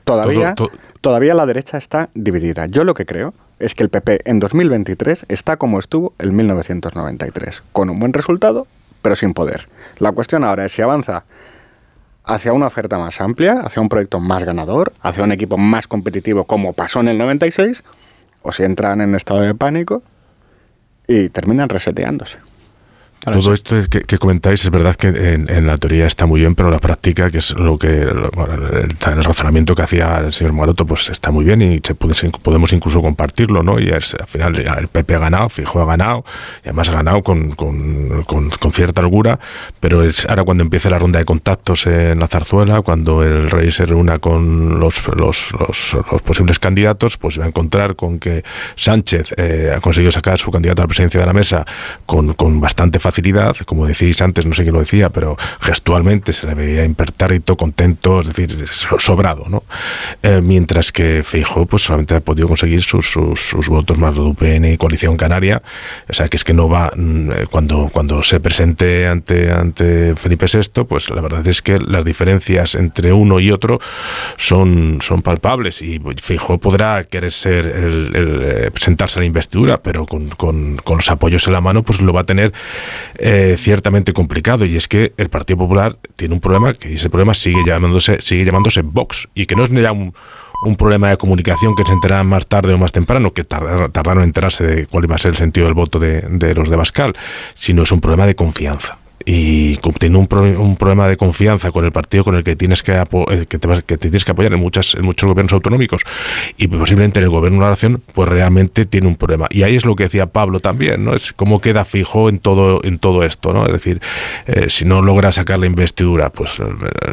Todavía, 0.06 0.56
todavía 1.02 1.34
la 1.34 1.46
derecha 1.46 1.78
está 1.78 2.10
dividida. 2.14 2.66
Yo 2.68 2.86
lo 2.86 2.94
que 2.94 3.06
creo 3.06 3.34
es 3.60 3.76
que 3.76 3.84
el 3.84 3.90
PP 3.90 4.22
en 4.24 4.40
2023 4.40 5.26
está 5.28 5.58
como 5.58 5.80
estuvo 5.80 6.14
en 6.18 6.36
1993, 6.36 7.64
con 7.74 7.90
un 7.90 8.00
buen 8.00 8.14
resultado, 8.14 8.68
pero 9.08 9.16
sin 9.16 9.34
poder. 9.34 9.70
La 10.00 10.12
cuestión 10.12 10.44
ahora 10.44 10.66
es 10.66 10.74
si 10.74 10.82
avanza 10.82 11.24
hacia 12.26 12.52
una 12.52 12.68
oferta 12.68 12.98
más 12.98 13.22
amplia, 13.22 13.62
hacia 13.62 13.82
un 13.82 13.88
proyecto 13.88 14.20
más 14.20 14.44
ganador, 14.44 14.92
hacia 15.02 15.24
un 15.24 15.32
equipo 15.32 15.56
más 15.56 15.88
competitivo 15.88 16.44
como 16.44 16.74
pasó 16.74 17.00
en 17.00 17.08
el 17.08 17.18
96, 17.18 17.86
o 18.42 18.52
si 18.52 18.64
entran 18.64 19.00
en 19.00 19.16
estado 19.16 19.40
de 19.40 19.56
pánico 19.56 20.04
y 21.08 21.30
terminan 21.30 21.70
reseteándose. 21.70 22.38
Todo 23.20 23.54
esto 23.54 23.76
que, 23.90 24.18
comentáis 24.18 24.64
es 24.64 24.70
verdad 24.72 24.96
que 24.96 25.08
en, 25.08 25.68
la 25.68 25.78
teoría 25.78 26.06
está 26.06 26.26
muy 26.26 26.42
bien, 26.42 26.56
pero 26.56 26.70
la 26.70 26.80
práctica, 26.80 27.30
que 27.30 27.40
es 27.40 27.52
lo 27.56 27.78
que 27.78 28.04
el, 28.04 29.24
razonamiento 29.24 29.76
que 29.76 29.82
hacía 29.82 30.20
el 30.20 30.32
señor 30.32 30.54
Maroto, 30.54 30.86
pues 30.86 31.10
está 31.10 31.32
muy 31.32 31.44
bien 31.44 31.62
y 31.62 31.82
se 31.84 31.96
podemos 31.96 32.72
incluso 32.74 33.02
compartirlo, 33.02 33.64
¿no? 33.64 33.80
Y 33.80 33.92
al 33.92 34.02
final 34.02 34.56
el 34.56 34.88
PP 34.88 35.16
ha 35.16 35.20
ganado, 35.20 35.50
Fijo 35.50 35.82
ha 35.82 35.86
ganado, 35.86 36.24
y 36.64 36.70
además 36.70 36.90
ha 36.90 36.94
ganado 36.94 37.24
con, 37.24 37.56
cierta 38.72 39.02
holgura, 39.02 39.40
pero 39.80 40.04
es 40.04 40.26
ahora 40.26 40.44
cuando 40.44 40.64
empiece 40.64 40.90
la 40.90 41.00
ronda 41.00 41.20
de 41.20 41.26
contactos 41.26 41.88
en 41.88 42.20
la 42.20 42.28
zarzuela, 42.28 42.82
cuando 42.82 43.24
el 43.24 43.50
rey 43.50 43.72
se 43.72 43.86
reúna 43.86 44.20
con 44.20 44.80
los, 44.80 45.08
los, 45.16 45.50
posibles 46.24 46.60
candidatos, 46.60 47.18
pues 47.18 47.40
va 47.40 47.46
a 47.46 47.48
encontrar 47.48 47.96
con 47.96 48.20
que 48.20 48.44
Sánchez 48.76 49.34
eh, 49.38 49.74
ha 49.76 49.82
conseguido 49.82 50.12
sacar 50.12 50.38
su 50.38 50.52
candidato 50.52 50.82
a 50.82 50.84
la 50.84 50.88
presidencia 50.88 51.20
de 51.20 51.26
la 51.26 51.34
mesa 51.34 51.66
con, 52.06 52.34
con 52.34 52.62
bastante 52.62 53.00
facilidad 53.00 53.07
como 53.66 53.86
decís 53.86 54.22
antes, 54.22 54.46
no 54.46 54.54
sé 54.54 54.64
quién 54.64 54.74
lo 54.74 54.80
decía, 54.80 55.10
pero 55.10 55.38
gestualmente 55.62 56.34
se 56.34 56.48
le 56.48 56.54
veía 56.54 56.86
impertérrito, 56.86 57.56
contento, 57.56 58.20
es 58.20 58.28
decir, 58.28 58.68
sobrado, 59.00 59.46
¿no? 59.50 59.64
Eh, 60.24 60.42
mientras 60.42 60.92
que 60.92 61.24
Feijóo 61.24 61.66
pues 61.66 61.84
solamente 61.84 62.16
ha 62.16 62.20
podido 62.20 62.48
conseguir 62.48 62.84
sus, 62.84 63.08
sus, 63.08 63.68
votos 63.70 63.98
más 63.98 64.16
de 64.16 64.22
UPN 64.22 64.66
y 64.66 64.78
Coalición 64.78 65.18
Canaria, 65.18 65.62
o 66.10 66.14
sea 66.14 66.28
que 66.28 66.38
es 66.38 66.44
que 66.44 66.54
no 66.54 66.70
va, 66.70 66.92
mm, 66.96 67.32
eh, 67.32 67.46
cuando, 67.50 67.90
cuando 67.92 68.24
se 68.24 68.40
presente 68.40 69.08
ante, 69.08 69.52
ante 69.52 70.16
Felipe 70.16 70.46
VI, 70.52 70.84
pues 70.86 71.10
la 71.10 71.22
verdad 71.22 71.46
es 71.48 71.62
que 71.62 71.78
las 71.78 72.06
diferencias 72.06 72.76
entre 72.76 73.14
uno 73.14 73.40
y 73.40 73.52
otro 73.52 73.80
son, 74.38 75.00
son 75.02 75.22
palpables 75.22 75.82
y 75.82 76.00
Feijóo 76.22 76.58
podrá 76.58 77.04
querer 77.04 77.32
ser 77.32 77.68
el, 77.68 78.12
eh, 78.16 78.72
presentarse 78.72 79.20
a 79.20 79.22
la 79.22 79.26
investidura, 79.26 79.82
pero 79.82 80.06
con, 80.06 80.30
con, 80.30 80.78
con 80.78 80.98
los 80.98 81.10
apoyos 81.12 81.48
en 81.48 81.54
la 81.54 81.62
mano, 81.62 81.84
pues 81.84 82.02
lo 82.02 82.14
va 82.14 82.22
a 82.22 82.24
tener 82.24 82.54
eh, 83.18 83.56
ciertamente 83.58 84.14
complicado 84.14 84.66
y 84.66 84.76
es 84.76 84.88
que 84.88 85.14
el 85.18 85.30
Partido 85.30 85.58
Popular 85.58 85.98
tiene 86.16 86.34
un 86.34 86.40
problema 86.40 86.74
que 86.74 86.94
ese 86.94 87.10
problema 87.10 87.34
sigue 87.34 87.64
llamándose 87.66 88.22
sigue 88.22 88.46
llamándose 88.46 88.82
Vox 88.82 89.28
y 89.34 89.46
que 89.46 89.56
no 89.56 89.64
es 89.64 89.72
ya 89.72 89.92
un, 89.92 90.14
problema 90.78 91.10
de 91.10 91.18
comunicación 91.18 91.76
que 91.76 91.84
se 91.84 91.94
enterarán 91.94 92.28
más 92.28 92.48
tarde 92.48 92.74
o 92.74 92.78
más 92.78 92.92
temprano, 92.92 93.32
que 93.32 93.44
tardaron, 93.44 94.18
en 94.18 94.24
enterarse 94.24 94.64
de 94.66 94.86
cuál 94.88 95.06
iba 95.06 95.16
a 95.16 95.18
ser 95.18 95.32
el 95.32 95.38
sentido 95.38 95.66
del 95.68 95.76
voto 95.76 96.00
de, 96.00 96.54
los 96.56 96.70
de 96.70 96.76
Bascal, 96.76 97.16
sino 97.54 97.84
es 97.84 97.92
un 97.92 98.02
problema 98.02 98.26
de 98.26 98.36
confianza. 98.36 98.98
Y 99.26 99.78
teniendo 100.00 100.20
un, 100.20 100.58
un, 100.58 100.76
problema 100.78 101.08
de 101.08 101.18
confianza 101.18 101.72
con 101.72 101.86
el 101.86 101.92
partido 101.92 102.24
con 102.24 102.36
el 102.36 102.44
que 102.44 102.56
tienes 102.56 102.84
que, 102.84 102.94
eh, 102.94 103.46
que 103.48 103.98
tienes 103.98 104.24
que 104.24 104.32
apoyar 104.32 104.54
en 104.54 104.60
muchas 104.60 104.96
en 104.96 105.06
muchos 105.06 105.28
gobiernos 105.28 105.54
autonómicos. 105.54 106.04
Y 106.58 106.68
posiblemente 106.68 107.20
en 107.20 107.24
el 107.26 107.30
gobierno 107.30 107.60
de 107.60 107.66
la 107.66 107.70
nación 107.72 108.02
pues 108.14 108.30
realmente 108.30 108.86
tiene 108.86 109.08
un 109.08 109.16
problema. 109.16 109.48
Y 109.50 109.64
ahí 109.64 109.76
es 109.76 109.86
lo 109.86 109.96
que 109.96 110.06
decía 110.06 110.28
Pablo 110.28 110.60
también 110.60 111.04
no 111.04 111.14
es 111.14 111.34
cómo 111.34 111.60
queda 111.60 111.86
fijo 111.86 112.30
en 112.30 112.40
todo 112.40 112.82
en 112.84 113.00
todo 113.00 113.24
esto 113.24 113.54
no 113.54 113.66
es 113.66 113.72
decir 113.72 114.02
eh, 114.46 114.68
si 114.70 114.86
no 114.86 115.02
logra 115.02 115.32
sacar 115.32 115.60
la 115.60 115.66
investidura 115.66 116.30
pues 116.30 116.60
eh, 116.60 116.64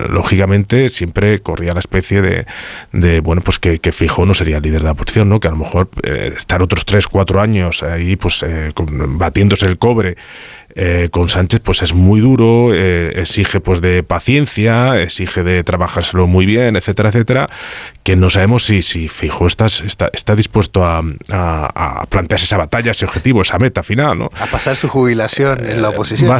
lógicamente 0.08 0.90
siempre 0.90 1.38
corría 1.40 1.72
la 1.72 1.80
especie 1.80 2.22
de, 2.22 2.46
de 2.92 3.20
bueno 3.20 3.42
pues 3.42 3.58
que, 3.58 3.78
que, 3.78 3.92
Fijo 3.92 4.26
no 4.26 4.34
sería 4.34 4.56
el 4.56 4.62
líder 4.62 4.80
de 4.80 4.86
la 4.86 4.92
oposición 4.92 5.28
no 5.28 5.40
que 5.40 5.48
a 5.48 5.52
lo 5.52 5.56
mejor 5.56 5.88
estar 6.02 6.62
otros 6.62 6.84
tres 6.84 7.06
cuatro 7.06 7.40
años 7.40 7.82
ahí 7.82 8.16
pues 8.16 8.44
batiéndose 8.74 9.66
el 9.66 9.78
cobre 9.78 10.16
eh, 10.76 11.08
con 11.12 11.28
Sánchez 11.28 11.60
pues 11.60 11.82
es 11.82 11.94
muy 11.94 12.20
duro, 12.20 12.74
eh, 12.74 13.12
exige 13.16 13.60
pues 13.60 13.80
de 13.80 14.02
paciencia, 14.02 15.00
exige 15.00 15.44
de 15.44 15.62
trabajárselo 15.62 16.26
muy 16.26 16.46
bien, 16.46 16.74
etcétera, 16.74 17.10
etcétera, 17.10 17.46
que 18.02 18.16
no 18.16 18.28
sabemos 18.28 18.64
si, 18.64 18.82
si 18.82 19.06
Fijo 19.06 19.46
está, 19.46 19.66
está, 19.66 20.34
dispuesto 20.34 20.84
a, 20.84 21.02
plantearse 22.08 22.46
esa 22.46 22.56
batalla, 22.56 22.90
ese 22.90 23.04
objetivo, 23.04 23.42
esa 23.42 23.58
meta 23.58 23.84
final, 23.84 24.18
¿no? 24.18 24.30
A 24.38 24.46
pasar 24.46 24.74
su 24.74 24.88
jubilación 24.88 25.64
en 25.64 25.80
la 25.80 25.88
eh, 25.88 25.92
oposición. 25.92 26.36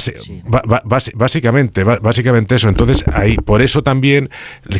básicamente, 1.14 1.84
básicamente 1.84 2.56
eso. 2.56 2.68
Entonces, 2.68 3.04
ahí, 3.12 3.36
por 3.36 3.62
eso 3.62 3.82
también 3.82 4.30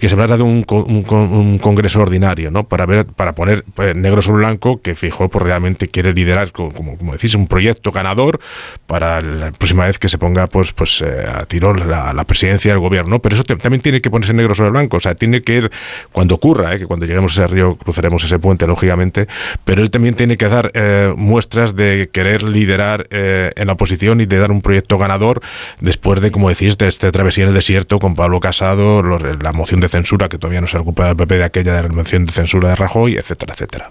que 0.01 0.09
se 0.09 0.17
habla 0.17 0.37
de 0.37 0.43
un, 0.43 0.65
un, 0.69 1.59
congreso 1.59 2.01
ordinario, 2.01 2.51
¿no? 2.51 2.65
Para 2.65 2.87
ver, 2.87 3.07
para 3.07 3.35
poner 3.35 3.65
pues, 3.75 3.95
negro 3.95 4.21
sobre 4.21 4.39
blanco 4.39 4.83
que 4.83 4.95
Fijo 4.95 5.29
pues, 5.29 5.45
realmente 5.45 5.89
quiere 5.89 6.13
liderar, 6.13 6.51
como, 6.51 6.73
como 6.73 7.13
decís, 7.13 7.35
un 7.35 7.47
proyecto 7.47 7.93
ganador 7.93 8.41
para 8.87 9.21
la 9.47 9.53
próxima 9.53 9.87
vez 9.87 9.99
que 9.99 10.09
se 10.09 10.19
ponga 10.19 10.47
pues, 10.47 10.73
pues 10.73 11.03
eh, 11.03 11.27
a 11.27 11.45
tiro 11.47 11.75
la, 11.75 12.25
presidencia 12.25 12.73
del 12.73 12.81
gobierno. 12.81 13.21
Pero 13.21 13.35
eso 13.35 13.45
también 13.45 13.81
tiene 13.81 14.01
que 14.01 14.11
ponerse 14.11 14.33
negro 14.35 14.55
sobre 14.55 14.71
blanco. 14.71 14.97
O 14.97 15.01
sea, 15.01 15.15
tiene 15.15 15.43
que 15.43 15.55
ir 15.55 15.71
cuando 16.13 16.35
ocurra 16.35 16.77
que 16.79 16.87
cuando 16.87 17.07
lleguemos 17.07 17.39
a 17.39 17.45
ese 17.45 17.55
río 17.55 17.77
cruzaremos 17.77 18.25
ese 18.25 18.39
puente, 18.39 18.67
lógicamente, 18.67 19.29
pero 19.65 19.83
él 19.83 19.91
también 19.91 20.15
tiene 20.15 20.37
que 20.37 20.49
dar 20.49 20.71
eh, 20.75 21.13
muestras 21.17 21.77
de 21.77 22.11
querer 22.13 22.43
liderar 22.43 23.07
eh, 23.11 23.53
en 23.57 23.67
la 23.67 23.75
oposición 23.75 24.21
y 24.21 24.27
de 24.27 24.39
dar 24.39 24.51
un 24.51 24.63
proyecto 24.63 24.99
ganador 24.99 25.41
después 25.81 26.21
de, 26.21 26.31
como 26.31 26.49
decís, 26.49 26.79
de 26.79 26.89
este 26.89 27.11
travesía 27.13 27.45
en 27.45 27.49
el 27.49 27.55
desierto 27.55 27.99
con 27.99 28.15
Pablo 28.15 28.41
Casado, 28.41 29.03
la 29.03 29.53
moción 29.53 29.81
de 29.81 29.89
censura 29.89 30.29
que 30.29 30.39
todavía 30.39 30.61
no 30.61 30.67
se 30.67 30.77
ha 30.77 30.81
recuperado 30.81 31.13
el 31.13 31.17
PP 31.17 31.39
de 31.39 31.45
aquella 31.45 31.75
de 31.75 31.83
la 31.83 31.89
moción 31.89 32.25
de 32.27 32.33
censura 32.33 32.71
de 32.71 32.77
Rajoy, 32.77 33.17
etcétera, 33.17 33.55
etcétera. 33.55 33.91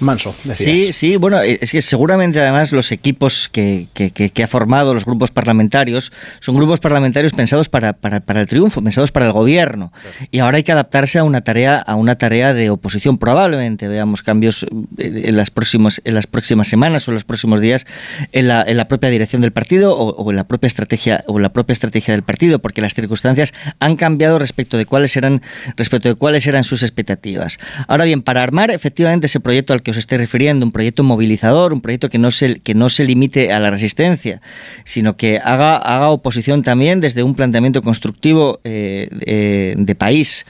Manso. 0.00 0.34
Sí, 0.54 0.92
sí, 0.92 1.16
bueno, 1.16 1.42
eh, 1.42 1.58
es 1.60 1.72
que 1.72 1.82
seguramente 1.82 2.40
además 2.40 2.72
los 2.72 2.92
equipos 2.92 3.48
que, 3.48 3.88
que, 3.92 4.42
ha 4.42 4.46
formado 4.46 4.94
los 4.94 5.04
grupos 5.04 5.30
parlamentarios 5.30 6.12
son 6.40 6.56
grupos 6.56 6.80
parlamentarios 6.80 7.32
pensados 7.32 7.68
para, 7.68 7.92
para, 7.92 8.20
para, 8.20 8.40
el 8.40 8.46
triunfo, 8.46 8.82
pensados 8.82 9.10
para 9.10 9.26
el 9.26 9.32
gobierno. 9.32 9.92
Y 10.30 10.38
ahora 10.38 10.58
hay 10.58 10.62
que 10.62 10.72
adaptarse 10.72 11.18
a 11.18 11.24
una 11.24 11.40
tarea, 11.40 11.78
a 11.78 11.96
una 11.96 12.14
tarea 12.14 12.54
de 12.54 12.70
oposición. 12.70 13.18
Probablemente 13.18 13.88
veamos 13.88 14.22
cambios 14.22 14.64
eh, 14.98 15.22
en 15.24 15.36
las 15.36 15.50
próximas, 15.50 16.00
en 16.04 16.14
las 16.14 16.26
próximas 16.26 16.68
semanas 16.68 17.08
o 17.08 17.10
en 17.10 17.14
los 17.14 17.24
próximos 17.24 17.60
días 17.60 17.86
en 18.32 18.48
la, 18.48 18.62
en 18.62 18.76
la 18.76 18.88
propia 18.88 19.10
dirección 19.10 19.42
del 19.42 19.52
partido 19.52 19.96
o, 19.96 20.30
en 20.30 20.36
la 20.36 20.44
propia 20.44 20.68
estrategia 20.68 21.24
o 21.26 21.38
la 21.38 21.52
propia 21.52 21.72
estrategia 21.72 22.14
del 22.14 22.22
partido, 22.22 22.60
porque 22.60 22.80
las 22.80 22.94
circunstancias 22.94 23.52
han 23.80 23.96
cambiado 23.96 24.38
respecto 24.38 24.76
de 24.76 24.86
cuáles 24.86 25.16
eran 25.16 25.42
respecto 25.76 26.08
de 26.08 26.14
cuáles 26.14 26.46
eran 26.46 26.64
sus 26.64 26.82
expectativas. 26.82 27.58
Ahora 27.86 28.04
bien, 28.04 28.22
para 28.22 28.42
armar 28.42 28.70
efectivamente 28.70 29.26
ese 29.26 29.40
proyecto 29.40 29.72
al 29.72 29.82
que 29.82 29.87
os 29.90 29.96
esté 29.96 30.16
refiriendo, 30.16 30.64
un 30.64 30.72
proyecto 30.72 31.02
movilizador, 31.04 31.72
un 31.72 31.80
proyecto 31.80 32.08
que 32.08 32.18
no 32.18 32.30
se, 32.30 32.60
que 32.60 32.74
no 32.74 32.88
se 32.88 33.04
limite 33.04 33.52
a 33.52 33.60
la 33.60 33.70
resistencia, 33.70 34.40
sino 34.84 35.16
que 35.16 35.38
haga, 35.38 35.76
haga 35.76 36.10
oposición 36.10 36.62
también 36.62 37.00
desde 37.00 37.22
un 37.22 37.34
planteamiento 37.34 37.82
constructivo 37.82 38.60
eh, 38.64 39.74
de, 39.76 39.94
país. 39.94 40.46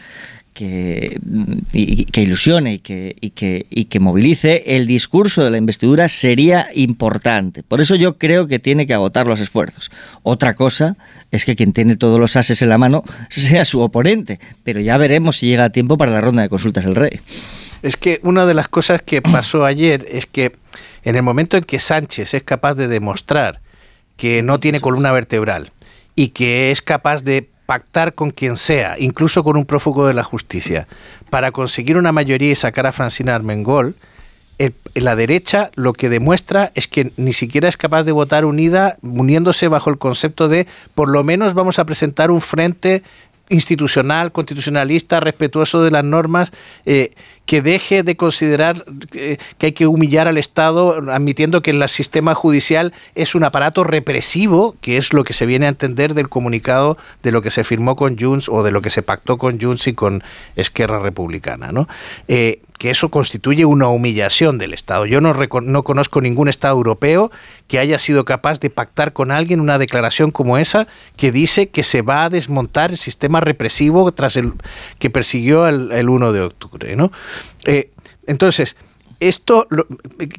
Que, 0.55 1.21
que, 2.11 2.21
ilusione 2.21 2.75
y 2.75 2.79
que, 2.81 3.15
y, 3.21 3.31
que, 3.31 3.67
y 3.71 3.85
que 3.85 4.01
movilice, 4.01 4.65
el 4.75 4.89
discurso 4.89 5.45
de 5.45 5.51
la 5.53 5.57
investidura 5.57 6.09
sería 6.09 6.67
importante. 6.75 7.63
Por 7.63 7.81
eso 7.81 7.95
yo 7.95 8.19
creo 8.19 8.49
que 8.49 8.59
tiene 8.59 8.85
que 8.85 8.93
agotar 8.93 9.29
los 9.29 9.39
esfuerzos. 9.39 9.93
Otra 10.25 10.55
cosa 10.55 10.97
es 11.31 11.45
que 11.45 11.55
quien 11.55 11.73
tiene 11.73 11.95
todos 11.95 12.19
los 12.19 12.35
ases 12.35 12.61
en 12.61 12.71
la 12.71 12.79
mano 12.79 13.05
sea 13.29 13.65
su 13.65 13.81
oponente, 13.81 14.41
pero 14.65 14.81
ya 14.81 14.97
veremos 14.97 15.37
si 15.37 15.47
llega 15.47 15.65
a 15.65 15.71
tiempo 15.71 15.97
para 15.97 16.11
la 16.11 16.21
ronda 16.21 16.43
de 16.43 16.49
consultas 16.49 16.85
del 16.85 16.97
rey. 16.97 17.21
Es 17.83 17.97
que 17.97 18.21
una 18.23 18.47
de 18.47 18.55
las 18.55 18.69
cosas 18.69 19.03
que 19.03 19.23
pasó 19.23 19.65
ayer 19.65 20.07
es 20.11 20.27
que 20.27 20.57
en 21.05 21.17
el 21.17 21.23
momento 21.23 21.57
en 21.57 21.65
que 21.65 21.79
Sánchez 21.79 22.35
es 22.35 22.43
capaz 22.43 22.75
de 22.75 22.89
demostrar 22.89 23.61
que 24.17 24.43
no 24.43 24.59
tiene 24.61 24.81
columna 24.81 25.13
vertebral 25.13 25.71
y 26.15 26.29
que 26.29 26.71
es 26.71 26.83
capaz 26.83 27.23
de 27.23 27.49
pactar 27.67 28.15
con 28.15 28.31
quien 28.31 28.57
sea, 28.57 28.97
incluso 28.99 29.45
con 29.45 29.57
un 29.57 29.67
prófugo 29.67 30.07
de 30.07 30.15
la 30.15 30.25
justicia, 30.25 30.89
para 31.31 31.53
conseguir 31.53 31.97
una 31.97 32.13
mayoría 32.13 32.51
y 32.51 32.57
sacar 32.57 32.87
a 32.87 32.93
Francina 32.93 33.35
Armengol, 33.35 33.95
la 34.95 35.15
derecha 35.15 35.71
lo 35.77 35.93
que 35.93 36.09
demuestra 36.09 36.73
es 36.75 36.89
que 36.89 37.13
ni 37.17 37.33
siquiera 37.33 37.69
es 37.69 37.77
capaz 37.77 38.03
de 38.03 38.13
votar 38.13 38.45
unida, 38.45 38.97
uniéndose 39.03 39.69
bajo 39.69 39.91
el 39.91 39.99
concepto 39.99 40.49
de 40.49 40.67
por 40.95 41.09
lo 41.09 41.23
menos 41.23 41.55
vamos 41.55 41.79
a 41.79 41.85
presentar 41.85 42.33
un 42.33 42.41
frente 42.41 43.05
institucional, 43.49 44.33
constitucionalista, 44.33 45.21
respetuoso 45.21 45.83
de 45.83 45.91
las 45.91 46.05
normas, 46.05 46.53
eh, 46.87 47.13
que 47.47 47.63
deje 47.63 48.03
de 48.03 48.15
considerar 48.15 48.85
eh, 49.13 49.39
que 49.57 49.67
hay 49.67 49.73
que 49.73 49.87
humillar 49.87 50.29
al 50.29 50.37
Estado, 50.37 50.99
admitiendo 51.11 51.63
que 51.63 51.71
el 51.71 51.89
sistema 51.89 52.35
judicial 52.35 52.93
es 53.15 53.35
un 53.35 53.43
aparato 53.43 53.85
represivo, 53.85 54.77
que 54.83 54.99
es 54.99 55.15
lo 55.15 55.25
que 55.25 55.33
se 55.33 55.47
viene 55.47 55.65
a 55.65 55.71
entender 55.71 56.13
del 56.13 56.29
comunicado 56.29 56.99
de 57.23 57.33
lo 57.33 57.41
que 57.41 57.51
se 57.51 57.65
firmó 57.65 57.97
con 57.97 58.19
Junts 58.19 58.51
o 58.51 58.63
de 58.63 58.71
lo 58.71 58.83
que 58.83 58.91
se 58.91 59.03
pactó 59.03 59.39
con 59.39 59.59
Junts 59.59 59.87
y 59.87 59.95
con 59.95 60.23
Esquerra 60.57 60.99
Republicana. 60.99 61.73
¿no? 61.73 61.89
Eh, 62.29 62.61
que 62.79 62.91
eso 62.91 63.11
constituye 63.11 63.65
una 63.65 63.89
humillación 63.89 64.57
del 64.57 64.73
Estado. 64.73 65.05
Yo 65.05 65.21
no, 65.21 65.35
no 65.35 65.83
conozco 65.83 66.21
ningún 66.21 66.49
Estado 66.49 66.77
europeo 66.77 67.31
que 67.67 67.79
haya 67.79 67.99
sido 67.99 68.25
capaz 68.25 68.61
de 68.61 68.71
pactar 68.71 69.13
con 69.13 69.31
alguien 69.33 69.61
una 69.61 69.79
declaración 69.79 70.31
como 70.31 70.59
esa 70.59 70.87
que 71.17 71.33
dice 71.33 71.69
que 71.69 71.83
se 71.83 72.03
va 72.03 72.25
a 72.25 72.31
desmontar 72.31 72.93
el 72.93 72.99
sistema 72.99 73.41
represivo 73.41 74.11
tras 74.13 74.37
el 74.37 74.53
que 74.99 75.11
persiguió 75.11 75.67
el, 75.67 75.91
el 75.93 76.09
1 76.09 76.33
de 76.33 76.41
octubre. 76.41 76.97
¿no? 76.97 77.11
Eh, 77.67 77.91
entonces, 78.27 78.77
esto, 79.21 79.67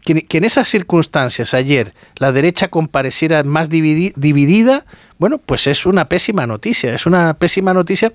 que, 0.05 0.25
en 0.29 0.43
esas 0.43 0.67
circunstancias 0.67 1.53
ayer 1.53 1.93
la 2.17 2.31
derecha 2.31 2.69
compareciera 2.69 3.43
más 3.43 3.69
dividida, 3.69 4.85
bueno, 5.17 5.37
pues 5.37 5.67
es 5.67 5.85
una 5.85 6.05
pésima 6.05 6.47
noticia, 6.47 6.95
es 6.95 7.05
una 7.05 7.33
pésima 7.33 7.73
noticia. 7.73 8.13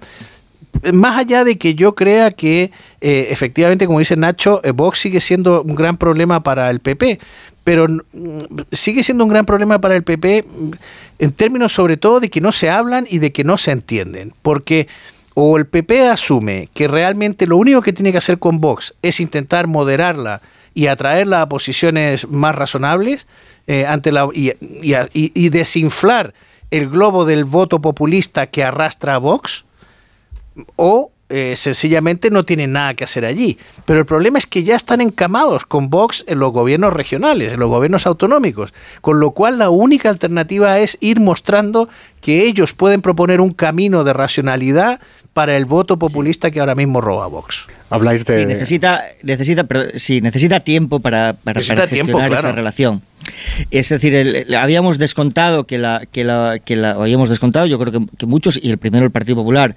Más 0.93 1.18
allá 1.18 1.45
de 1.45 1.57
que 1.57 1.75
yo 1.75 1.95
crea 1.95 2.31
que 2.31 2.70
eh, 3.01 3.29
efectivamente, 3.31 3.87
como 3.87 3.99
dice 3.99 4.16
Nacho, 4.16 4.61
eh, 4.64 4.72
Vox 4.72 4.99
sigue 4.99 5.20
siendo 5.20 5.62
un 5.62 5.75
gran 5.75 5.97
problema 5.97 6.43
para 6.43 6.70
el 6.70 6.81
PP, 6.81 7.18
pero 7.62 7.87
mm, 7.89 8.03
sigue 8.72 9.03
siendo 9.03 9.25
un 9.25 9.31
gran 9.31 9.47
problema 9.47 9.81
para 9.81 9.97
el 9.97 10.03
PP 10.03 10.45
en 11.18 11.33
términos 11.33 11.72
sobre 11.72 11.97
todo 11.97 12.20
de 12.20 12.29
que 12.29 12.41
no 12.41 12.53
se 12.53 12.70
hablan 12.70 13.07
y 13.09 13.18
de 13.18 13.33
que 13.33 13.45
no 13.45 13.57
se 13.57 13.72
entienden, 13.72 14.33
porque 14.43 14.89
o 15.35 15.59
el 15.59 15.66
PP 15.66 16.09
asume 16.09 16.68
que 16.72 16.87
realmente 16.87 17.47
lo 17.47 17.57
único 17.57 17.81
que 17.83 17.93
tiene 17.93 18.12
que 18.12 18.18
hacer 18.18 18.39
con 18.39 18.61
Vox 18.61 18.95
es 19.03 19.20
intentar 19.20 19.66
moderarla 19.66 20.41
y 20.75 20.87
atraerla 20.87 21.43
a 21.43 21.49
posiciones 21.49 22.29
más 22.29 22.55
razonables 22.55 23.27
eh, 23.66 23.87
ante 23.87 24.12
la, 24.12 24.29
y, 24.33 24.53
y, 24.61 25.49
desinflar 25.49 26.35
el 26.70 26.89
globo 26.89 27.25
del 27.25 27.45
voto 27.45 27.81
populista 27.81 28.49
que 28.49 28.64
arrastra 28.64 29.14
a 29.14 29.18
Vox, 29.18 29.64
o 30.77 31.11
eh, 31.31 31.57
sencillamente 31.57 32.31
no 32.31 32.45
tienen 32.45 32.73
nada 32.73 32.95
que 32.95 33.05
hacer 33.05 33.25
allí. 33.25 33.59
Pero 33.87 33.99
el 33.99 34.07
problema 34.07 34.39
es 34.39 34.47
que 34.47 34.63
ya 34.63 34.77
están 34.77 35.01
encamados 35.01 35.65
con 35.65 35.89
Vox 35.89 36.23
en 36.29 36.39
los 36.39 36.53
gobiernos 36.53 36.93
regionales, 36.93 37.55
en 37.55 37.61
los 37.61 37.71
gobiernos 37.71 38.07
autonómicos, 38.07 38.75
con 39.01 39.21
lo 39.21 39.31
cual 39.31 39.59
la 39.59 39.71
única 39.71 40.11
alternativa 40.11 40.79
es 40.79 40.99
ir 41.01 41.21
mostrando 41.21 41.89
que 42.25 42.47
ellos 42.47 42.72
pueden 42.72 43.03
proponer 43.03 43.43
un 43.43 43.51
camino 43.51 44.03
de 44.03 44.14
racionalidad 44.14 44.99
para 45.35 45.59
el 45.59 45.66
voto 45.66 45.99
populista 45.99 46.51
que 46.51 46.59
ahora 46.59 46.75
mismo 46.75 47.03
roba 47.03 47.27
Vox. 47.27 47.66
Habláis 47.91 48.25
de... 48.25 48.41
Sí, 48.41 48.47
necesita, 48.47 49.05
necesita, 49.22 49.64
pero, 49.64 49.91
sí, 49.97 50.22
necesita 50.22 50.61
tiempo 50.61 51.01
para, 51.01 51.35
para, 51.35 51.61
gestionar 51.61 52.33
esa 52.33 52.53
relación. 52.53 53.03
Es 53.70 53.91
decir, 53.91 54.47
habíamos 54.57 54.97
descontado 54.97 55.64
que 55.64 55.77
la, 55.77 56.07
que 56.11 56.25
la, 56.25 56.61
que 56.64 56.77
la 56.77 56.93
habíamos 56.93 57.29
descontado, 57.29 57.66
yo 57.66 57.79
creo 57.79 58.07
que, 58.16 58.25
muchos, 58.25 58.59
y 58.62 58.70
el 58.70 58.79
primero 58.79 59.05
el 59.05 59.11
Partido 59.11 59.37
Popular, 59.37 59.75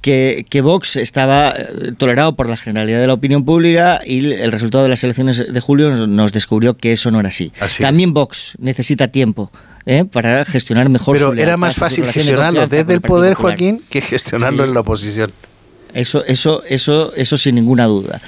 que, 0.00 0.46
que, 0.48 0.62
Vox 0.62 0.96
estaba 0.96 1.50
eh, 1.50 1.92
tolerado 1.98 2.34
por 2.34 2.48
la 2.48 2.56
generalidad 2.56 3.00
de 3.00 3.08
la 3.08 3.14
opinión 3.14 3.44
pública 3.44 4.00
y 4.06 4.32
el 4.32 4.52
resultado 4.52 4.84
de 4.84 4.88
las 4.90 5.04
elecciones 5.04 5.52
de 5.52 5.60
julio 5.60 6.06
nos, 6.06 6.32
descubrió 6.32 6.78
que 6.78 6.92
eso 6.92 7.10
no 7.10 7.20
era 7.20 7.28
así. 7.28 7.52
También 7.78 8.14
Vox 8.14 8.54
necesita 8.58 9.08
tiempo 9.08 9.50
¿eh? 9.86 10.04
para 10.04 10.44
gestionar 10.44 10.88
mejor 10.88 11.16
Pero 11.16 11.32
era 11.34 11.56
más 11.56 11.76
fácil 11.76 12.06
gestionarlo 12.10 12.66
desde 12.66 12.92
el 12.92 13.00
poder, 13.00 13.34
Joaquín, 13.34 13.82
que 13.88 14.00
gestionarlo 14.00 14.64
en 14.64 14.74
la 14.74 14.80
oposición. 14.80 15.32
Eso, 15.94 16.24
eso, 16.24 16.62
eso, 16.64 17.12
eso 17.14 17.36
sin 17.36 17.56
ninguna 17.56 17.86
duda. 17.86 18.20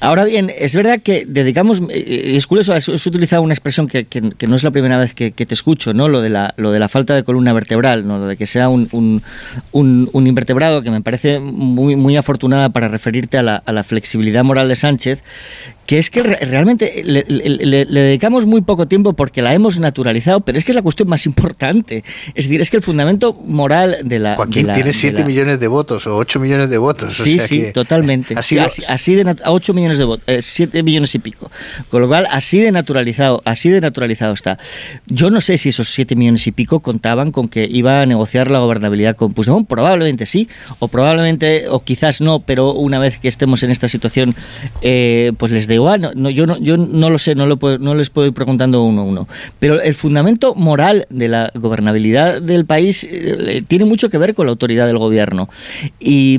Ahora 0.00 0.24
bien, 0.24 0.52
es 0.56 0.76
verdad 0.76 1.00
que 1.02 1.24
dedicamos, 1.26 1.82
eh, 1.90 2.36
es 2.36 2.46
curioso, 2.46 2.72
has, 2.72 2.88
utilizado 2.88 3.42
una 3.42 3.54
expresión 3.54 3.88
que, 3.88 4.04
que, 4.04 4.46
no 4.46 4.56
es 4.56 4.62
la 4.62 4.70
primera 4.70 4.98
vez 4.98 5.14
que, 5.14 5.30
te 5.30 5.54
escucho, 5.54 5.92
¿no? 5.92 6.08
Lo 6.08 6.20
de 6.20 6.28
la, 6.28 6.54
lo 6.56 6.70
de 6.70 6.78
la 6.78 6.88
falta 6.88 7.14
de 7.14 7.24
columna 7.24 7.52
vertebral, 7.52 8.06
¿no? 8.06 8.18
Lo 8.18 8.26
de 8.26 8.36
que 8.36 8.46
sea 8.46 8.68
un, 8.68 8.88
un, 8.92 9.22
un, 10.12 10.26
invertebrado, 10.26 10.82
que 10.82 10.90
me 10.90 11.00
parece 11.00 11.40
muy, 11.40 11.96
muy 11.96 12.16
afortunada 12.16 12.68
para 12.68 12.88
referirte 12.88 13.38
a 13.38 13.42
la, 13.42 13.56
a 13.56 13.72
la 13.72 13.82
flexibilidad 13.82 14.44
moral 14.44 14.68
de 14.68 14.76
Sánchez, 14.76 15.22
que 15.88 15.96
es 15.96 16.10
que 16.10 16.22
realmente 16.22 17.00
le, 17.02 17.24
dedicamos 17.86 18.44
muy 18.44 18.60
poco 18.60 18.86
tiempo 18.86 19.14
porque 19.14 19.40
la 19.40 19.54
hemos 19.54 19.78
naturalizado, 19.78 20.40
pero 20.40 20.58
es 20.58 20.64
que 20.66 20.72
es 20.72 20.76
la 20.76 20.82
cuestión 20.82 21.08
más 21.08 21.24
importante. 21.24 22.04
Es 22.34 22.44
decir, 22.44 22.60
es 22.60 22.68
que 22.70 22.76
el 22.76 22.82
fundamento 22.82 23.32
moral 23.32 24.00
de 24.04 24.18
la... 24.18 24.36
Joaquín 24.36 24.68
tiene 24.74 24.92
7 24.92 25.24
millones 25.24 25.60
de 25.60 25.66
votos 25.66 26.06
o 26.06 26.14
8 26.18 26.40
millones 26.40 26.68
de 26.68 26.76
votos. 26.76 27.16
Sí, 27.16 27.38
sí, 27.38 27.72
totalmente. 27.72 28.34
Así, 28.36 28.58
así, 28.58 29.14
de 29.14 29.34
a 29.42 29.50
8 29.50 29.72
millones 29.72 29.96
de 29.96 30.04
votos, 30.04 30.44
7 30.44 30.82
millones 30.82 31.14
y 31.14 31.20
pico. 31.20 31.50
Con 31.88 32.02
lo 32.02 32.08
cual, 32.08 32.28
así 32.30 32.58
de 32.58 32.70
naturalizado, 32.70 33.40
así 33.46 33.70
de 33.70 33.80
naturalizado 33.80 34.34
está. 34.34 34.58
Yo 35.06 35.30
no 35.30 35.40
sé 35.40 35.56
si 35.56 35.70
esos 35.70 35.88
7 35.88 36.16
millones 36.16 36.46
y 36.46 36.52
pico 36.52 36.80
contaban 36.80 37.32
con 37.32 37.48
que 37.48 37.66
iba 37.66 38.02
a 38.02 38.04
negociar 38.04 38.50
la 38.50 38.58
gobernabilidad 38.58 39.16
con 39.16 39.32
Puigdemont. 39.32 39.66
Probablemente 39.66 40.26
sí, 40.26 40.50
o 40.80 40.88
probablemente, 40.88 41.66
o 41.70 41.82
quizás 41.82 42.20
no, 42.20 42.40
pero 42.40 42.74
una 42.74 42.98
vez 42.98 43.18
que 43.18 43.28
estemos 43.28 43.62
en 43.62 43.70
esta 43.70 43.88
situación, 43.88 44.36
eh, 44.82 45.32
pues 45.38 45.50
les 45.50 45.66
de 45.66 45.77
igual. 45.78 46.12
No, 46.14 46.30
yo, 46.30 46.46
no, 46.46 46.58
yo 46.58 46.76
no 46.76 47.10
lo 47.10 47.18
sé, 47.18 47.34
no, 47.34 47.46
lo 47.46 47.58
no 47.78 47.94
les 47.94 48.10
puedo 48.10 48.28
ir 48.28 48.34
preguntando 48.34 48.82
uno 48.82 49.02
a 49.02 49.04
uno. 49.04 49.28
Pero 49.58 49.80
el 49.80 49.94
fundamento 49.94 50.54
moral 50.54 51.06
de 51.10 51.28
la 51.28 51.50
gobernabilidad 51.54 52.40
del 52.42 52.64
país 52.64 53.06
eh, 53.08 53.62
tiene 53.66 53.84
mucho 53.84 54.10
que 54.10 54.18
ver 54.18 54.34
con 54.34 54.46
la 54.46 54.50
autoridad 54.50 54.86
del 54.86 54.98
gobierno. 54.98 55.48
Y, 55.98 56.38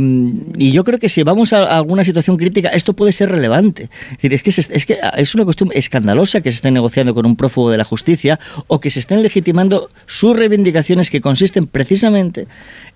yo 0.72 0.84
creo 0.84 1.00
que 1.00 1.10
si 1.10 1.24
vamos 1.24 1.52
a, 1.54 1.78
alguna 1.78 2.04
situación 2.04 2.38
crítica, 2.38 2.70
esto 2.70 2.94
puede 2.94 3.12
ser 3.12 3.30
relevante. 3.30 3.90
Es, 4.22 4.30
decir, 4.30 4.34
es, 4.34 4.44
que 4.44 4.76
es, 4.76 4.86
que 4.86 5.00
es 5.18 5.36
una 5.36 5.44
cuestión 5.46 5.72
escandalosa 5.74 6.42
que 6.42 6.52
se 6.52 6.58
esté 6.58 6.72
negociando 6.72 7.14
con 7.14 7.26
un 7.26 7.36
prófugo 7.36 7.72
de 7.72 7.78
la 7.78 7.84
justicia 7.84 8.40
o 8.68 8.80
que 8.80 8.90
se 8.90 9.00
estén 9.00 9.24
legitimando 9.24 9.90
sus 10.06 10.36
reivindicaciones 10.36 11.10
que 11.10 11.22
consisten 11.22 11.68
precisamente 11.68 12.48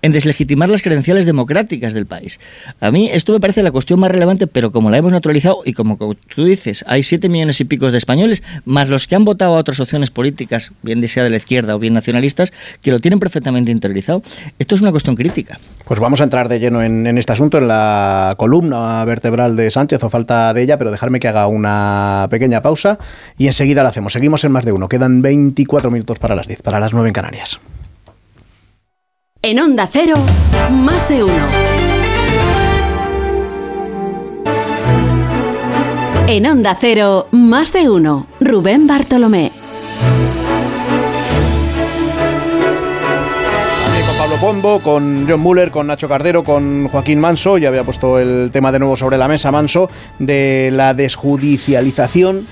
en 0.02 0.12
deslegitimar 0.12 0.68
las 0.68 0.82
credenciales 0.82 1.26
democráticas 1.26 1.94
del 1.94 2.06
país. 2.06 2.40
A 2.80 2.90
mí 2.90 3.10
esto 3.12 3.32
me 3.32 3.40
parece 3.40 3.62
la 3.62 3.70
cuestión 3.70 4.00
más 4.00 4.10
relevante, 4.10 4.46
pero 4.46 4.70
como 4.70 4.90
la 4.90 4.98
hemos 4.98 5.12
naturalizado 5.12 5.62
y 5.64 5.72
como 5.72 5.96
tú 6.34 6.44
dices, 6.44 6.84
hay 6.86 7.02
siete 7.02 7.28
millones 7.28 7.60
y 7.60 7.64
pico 7.64 7.90
de 7.90 7.98
españoles, 7.98 8.42
más 8.64 8.88
los 8.88 9.06
que 9.06 9.14
han 9.14 9.24
votado 9.24 9.56
a 9.56 9.58
otras 9.58 9.80
opciones 9.80 10.10
políticas, 10.10 10.72
bien 10.82 11.06
sea 11.08 11.24
de 11.24 11.30
la 11.30 11.36
izquierda 11.36 11.76
o 11.76 11.78
bien 11.78 11.94
nacionalistas, 11.94 12.52
que 12.82 12.90
lo 12.90 13.00
tienen 13.00 13.20
perfectamente 13.20 13.70
interiorizado. 13.70 14.22
Esto 14.58 14.74
es 14.74 14.80
una 14.80 14.90
cuestión 14.90 15.16
crítica. 15.16 15.58
Pues 15.84 16.00
vamos 16.00 16.20
a 16.20 16.24
entrar 16.24 16.48
de 16.48 16.60
lleno 16.60 16.82
en, 16.82 17.06
este 17.18 17.32
asunto, 17.32 17.58
en 17.58 17.68
la 17.68 18.34
columna 18.38 19.04
vertebral 19.04 19.56
de 19.56 19.70
Sánchez, 19.70 20.02
o 20.02 20.08
falta 20.08 20.52
de 20.54 20.62
ella, 20.62 20.78
pero 20.78 20.90
dejarme 20.90 21.20
que 21.20 21.28
haga 21.28 21.46
una 21.46 22.26
pequeña 22.30 22.62
pausa 22.62 22.98
y 23.36 23.46
enseguida 23.46 23.82
la 23.82 23.90
hacemos. 23.90 24.12
Seguimos 24.12 24.44
en 24.44 24.52
más 24.52 24.64
de 24.64 24.72
uno. 24.72 24.88
Quedan 24.88 25.22
24 25.22 25.90
minutos 25.90 26.18
para 26.18 26.34
las 26.34 26.48
10, 26.48 26.62
para 26.62 26.80
las 26.80 26.92
9 26.92 27.08
en 27.08 27.12
Canarias. 27.12 27.60
En 29.42 29.58
Onda 29.60 29.86
Cero, 29.92 30.14
más 30.70 31.06
de 31.08 31.22
uno. 31.22 31.73
En 36.26 36.46
Onda 36.46 36.76
Cero, 36.80 37.28
más 37.32 37.72
de 37.72 37.90
uno. 37.90 38.26
Rubén 38.40 38.86
Bartolomé. 38.86 39.52
Pablo 44.18 44.36
Pombo, 44.40 44.80
con 44.80 45.26
John 45.28 45.40
Muller, 45.40 45.70
con 45.70 45.86
Nacho 45.86 46.08
Cardero, 46.08 46.42
con 46.42 46.88
Joaquín 46.88 47.20
Manso, 47.20 47.58
ya 47.58 47.68
había 47.68 47.84
puesto 47.84 48.18
el 48.18 48.50
tema 48.50 48.72
de 48.72 48.78
nuevo 48.78 48.96
sobre 48.96 49.18
la 49.18 49.28
mesa, 49.28 49.52
Manso, 49.52 49.90
de 50.18 50.70
la 50.72 50.94
desjudicialización 50.94 52.46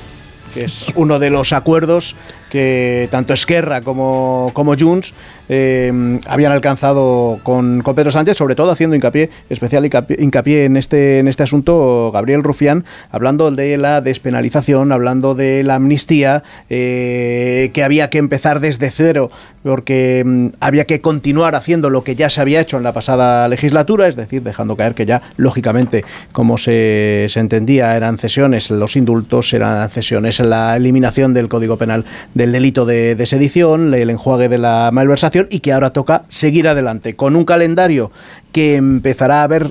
que 0.53 0.66
es 0.66 0.87
uno 0.95 1.18
de 1.18 1.31
los 1.31 1.53
acuerdos 1.53 2.14
que 2.53 3.09
tanto 3.11 3.32
Esquerra 3.32 3.80
como, 3.80 4.50
como 4.53 4.76
Junts 4.78 5.14
eh, 5.48 5.90
habían 6.26 6.53
alcanzado 6.53 7.40
con, 7.42 7.82
Pedro 7.82 8.11
Sánchez, 8.11 8.36
sobre 8.36 8.55
todo 8.55 8.70
haciendo 8.70 8.94
hincapié, 8.94 9.30
especial 9.48 9.86
hincapié, 9.86 10.64
en, 10.64 10.76
este, 10.76 11.18
en 11.18 11.28
este 11.28 11.44
asunto, 11.44 12.11
Gabriel 12.12 12.42
Rufián, 12.42 12.84
hablando 13.11 13.50
de 13.50 13.78
la 13.78 14.03
despenalización, 14.03 14.92
hablando 14.92 15.34
de 15.34 15.62
la 15.62 15.76
amnistía, 15.76 16.42
eh, 16.68 17.70
que 17.72 17.82
había 17.82 18.11
que 18.11 18.18
empezar 18.18 18.61
desde 18.61 18.90
cero, 18.90 19.30
porque 19.62 20.22
mm, 20.22 20.48
había 20.61 20.84
que 20.84 21.00
continuar 21.00 21.55
haciendo 21.55 21.88
lo 21.88 22.05
que 22.05 22.16
ya 22.16 22.28
se 22.28 22.42
había 22.42 22.61
hecho 22.61 22.76
en 22.76 22.82
la 22.82 22.92
pasada 22.92 23.48
legislatura, 23.48 24.09
es 24.09 24.16
decir, 24.16 24.42
dejando 24.42 24.76
caer 24.76 24.94
que 24.94 25.07
ya, 25.07 25.22
lógicamente, 25.38 26.05
como 26.32 26.59
se, 26.59 27.26
se 27.30 27.40
entendía, 27.40 27.96
eran 27.96 28.18
cesiones, 28.18 28.70
los 28.70 28.94
indultos 28.94 29.55
eran 29.55 29.88
cesiones, 29.88 30.38
la 30.40 30.76
eliminación 30.76 31.32
del 31.32 31.48
Código 31.48 31.78
Penal 31.78 32.05
del 32.43 32.51
delito 32.51 32.84
de, 32.86 33.24
sedición, 33.24 33.95
el 33.95 34.11
enjuague 34.11 34.49
de 34.49 34.59
la 34.59 34.90
malversación 34.93 35.47
y 35.49 35.61
que 35.61 35.72
ahora 35.72 35.93
toca 35.93 36.24
seguir 36.28 36.66
adelante 36.66 37.14
con 37.14 37.36
un 37.36 37.45
calendario 37.45 38.11
que 38.51 38.74
empezará 38.74 39.45
a 39.45 39.47
ver 39.47 39.70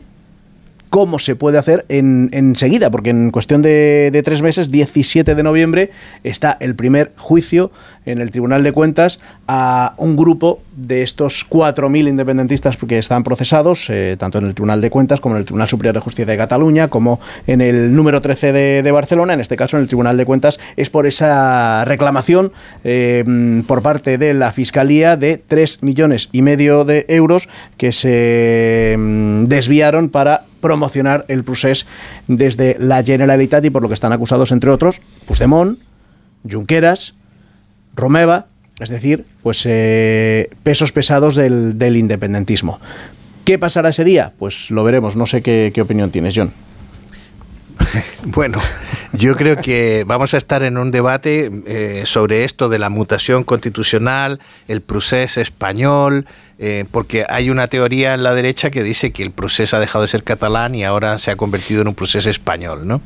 cómo 0.90 1.20
se 1.20 1.36
puede 1.36 1.58
hacer 1.58 1.86
en, 1.90 2.30
enseguida, 2.32 2.90
porque 2.90 3.10
en 3.10 3.32
cuestión 3.32 3.62
de, 3.62 4.10
de, 4.14 4.24
tres 4.24 4.42
meses, 4.42 4.72
17 4.72 5.36
de 5.36 5.44
noviembre, 5.44 5.92
está 6.24 6.56
el 6.62 6.76
primer 6.76 7.12
juicio 7.18 7.72
en 8.06 8.20
el 8.20 8.32
Tribunal 8.32 8.64
de 8.64 8.72
Cuentas 8.72 9.20
a 9.48 9.94
un 9.98 10.16
grupo 10.16 10.62
de 10.76 11.04
estos 11.04 11.46
4.000 11.48 12.10
independentistas 12.10 12.78
que 12.78 12.98
están 12.98 13.24
procesados, 13.24 13.90
eh, 13.90 14.16
tanto 14.18 14.40
en 14.40 14.46
el 14.46 14.56
Tribunal 14.56 14.82
de 14.82 14.90
Cuentas 14.90 15.20
como 15.20 15.36
en 15.36 15.40
el 15.40 15.46
Tribunal 15.46 15.68
Superior 15.68 15.94
de 15.94 16.00
Justicia 16.00 16.32
de 16.32 16.38
Cataluña, 16.38 16.88
como 16.88 17.20
en 17.48 17.62
el 17.62 17.96
número 17.96 18.22
13 18.22 18.54
de, 18.82 18.92
Barcelona, 18.92 19.34
en 19.34 19.42
este 19.42 19.56
caso 19.56 19.78
en 19.78 19.84
el 19.84 19.88
Tribunal 19.88 20.18
de 20.18 20.26
Cuentas, 20.26 20.60
es 20.76 20.90
por 20.90 21.08
esa 21.08 21.86
reclamación 21.86 22.52
eh, 22.84 23.64
por 23.68 23.82
parte 23.82 24.18
de 24.18 24.34
la 24.34 24.52
Fiscalía 24.52 25.18
de 25.18 25.38
3 25.38 25.84
millones 25.84 26.30
y 26.32 26.42
medio 26.42 26.86
de 26.86 27.06
euros 27.08 27.50
que 27.78 27.92
se 27.92 28.96
mm, 28.98 29.46
desviaron 29.46 30.10
para 30.10 30.46
promocionar 30.62 31.26
el 31.28 31.44
procés 31.44 31.86
desde 32.28 32.78
la 32.80 33.04
Generalitat 33.04 33.64
y 33.66 33.70
por 33.70 33.82
lo 33.82 33.88
que 33.88 33.94
están 33.94 34.14
acusados, 34.14 34.52
entre 34.52 34.70
otros, 34.70 35.02
Puigdemont, 35.26 35.80
Junqueras, 36.50 37.16
Romeva, 37.96 38.48
es 38.80 38.90
decir, 38.90 39.26
pues 39.44 39.64
eh, 39.66 40.50
pesos 40.64 40.92
pesados 40.92 41.36
del, 41.36 41.98
independentismo. 41.98 42.80
¿Qué 43.46 43.60
pasará 43.60 43.90
ese 43.90 44.04
día? 44.04 44.34
Pues 44.40 44.72
lo 44.72 44.84
veremos. 44.84 45.16
No 45.16 45.26
sé 45.26 45.42
qué, 45.42 45.74
opinión 45.82 46.12
tienes, 46.12 46.34
John. 46.36 46.52
Bueno, 48.24 48.60
yo 49.14 49.36
creo 49.36 49.58
que 49.58 50.04
vamos 50.06 50.36
a 50.36 50.38
estar 50.38 50.62
en 50.64 50.78
un 50.78 50.92
debate 50.92 51.50
eh, 51.66 52.04
sobre 52.06 52.44
esto 52.44 52.70
de 52.70 52.78
la 52.78 52.90
mutación 52.90 53.44
constitucional, 53.44 54.40
el 54.68 54.82
proceso 54.82 55.42
español, 55.42 56.28
eh, 56.64 56.86
porque 56.92 57.26
hay 57.28 57.50
una 57.50 57.66
teoría 57.68 58.14
en 58.14 58.22
la 58.22 58.36
derecha 58.36 58.70
que 58.70 58.84
dice 58.84 59.10
que 59.10 59.24
el 59.24 59.32
proceso 59.32 59.78
ha 59.78 59.80
dejado 59.80 60.04
de 60.04 60.08
ser 60.08 60.24
catalán 60.24 60.76
y 60.76 60.84
ahora 60.84 61.18
se 61.18 61.32
ha 61.32 61.36
convertido 61.36 61.82
en 61.82 61.88
un 61.88 61.96
proceso 61.96 62.30
español, 62.30 62.88
¿no? 62.88 63.02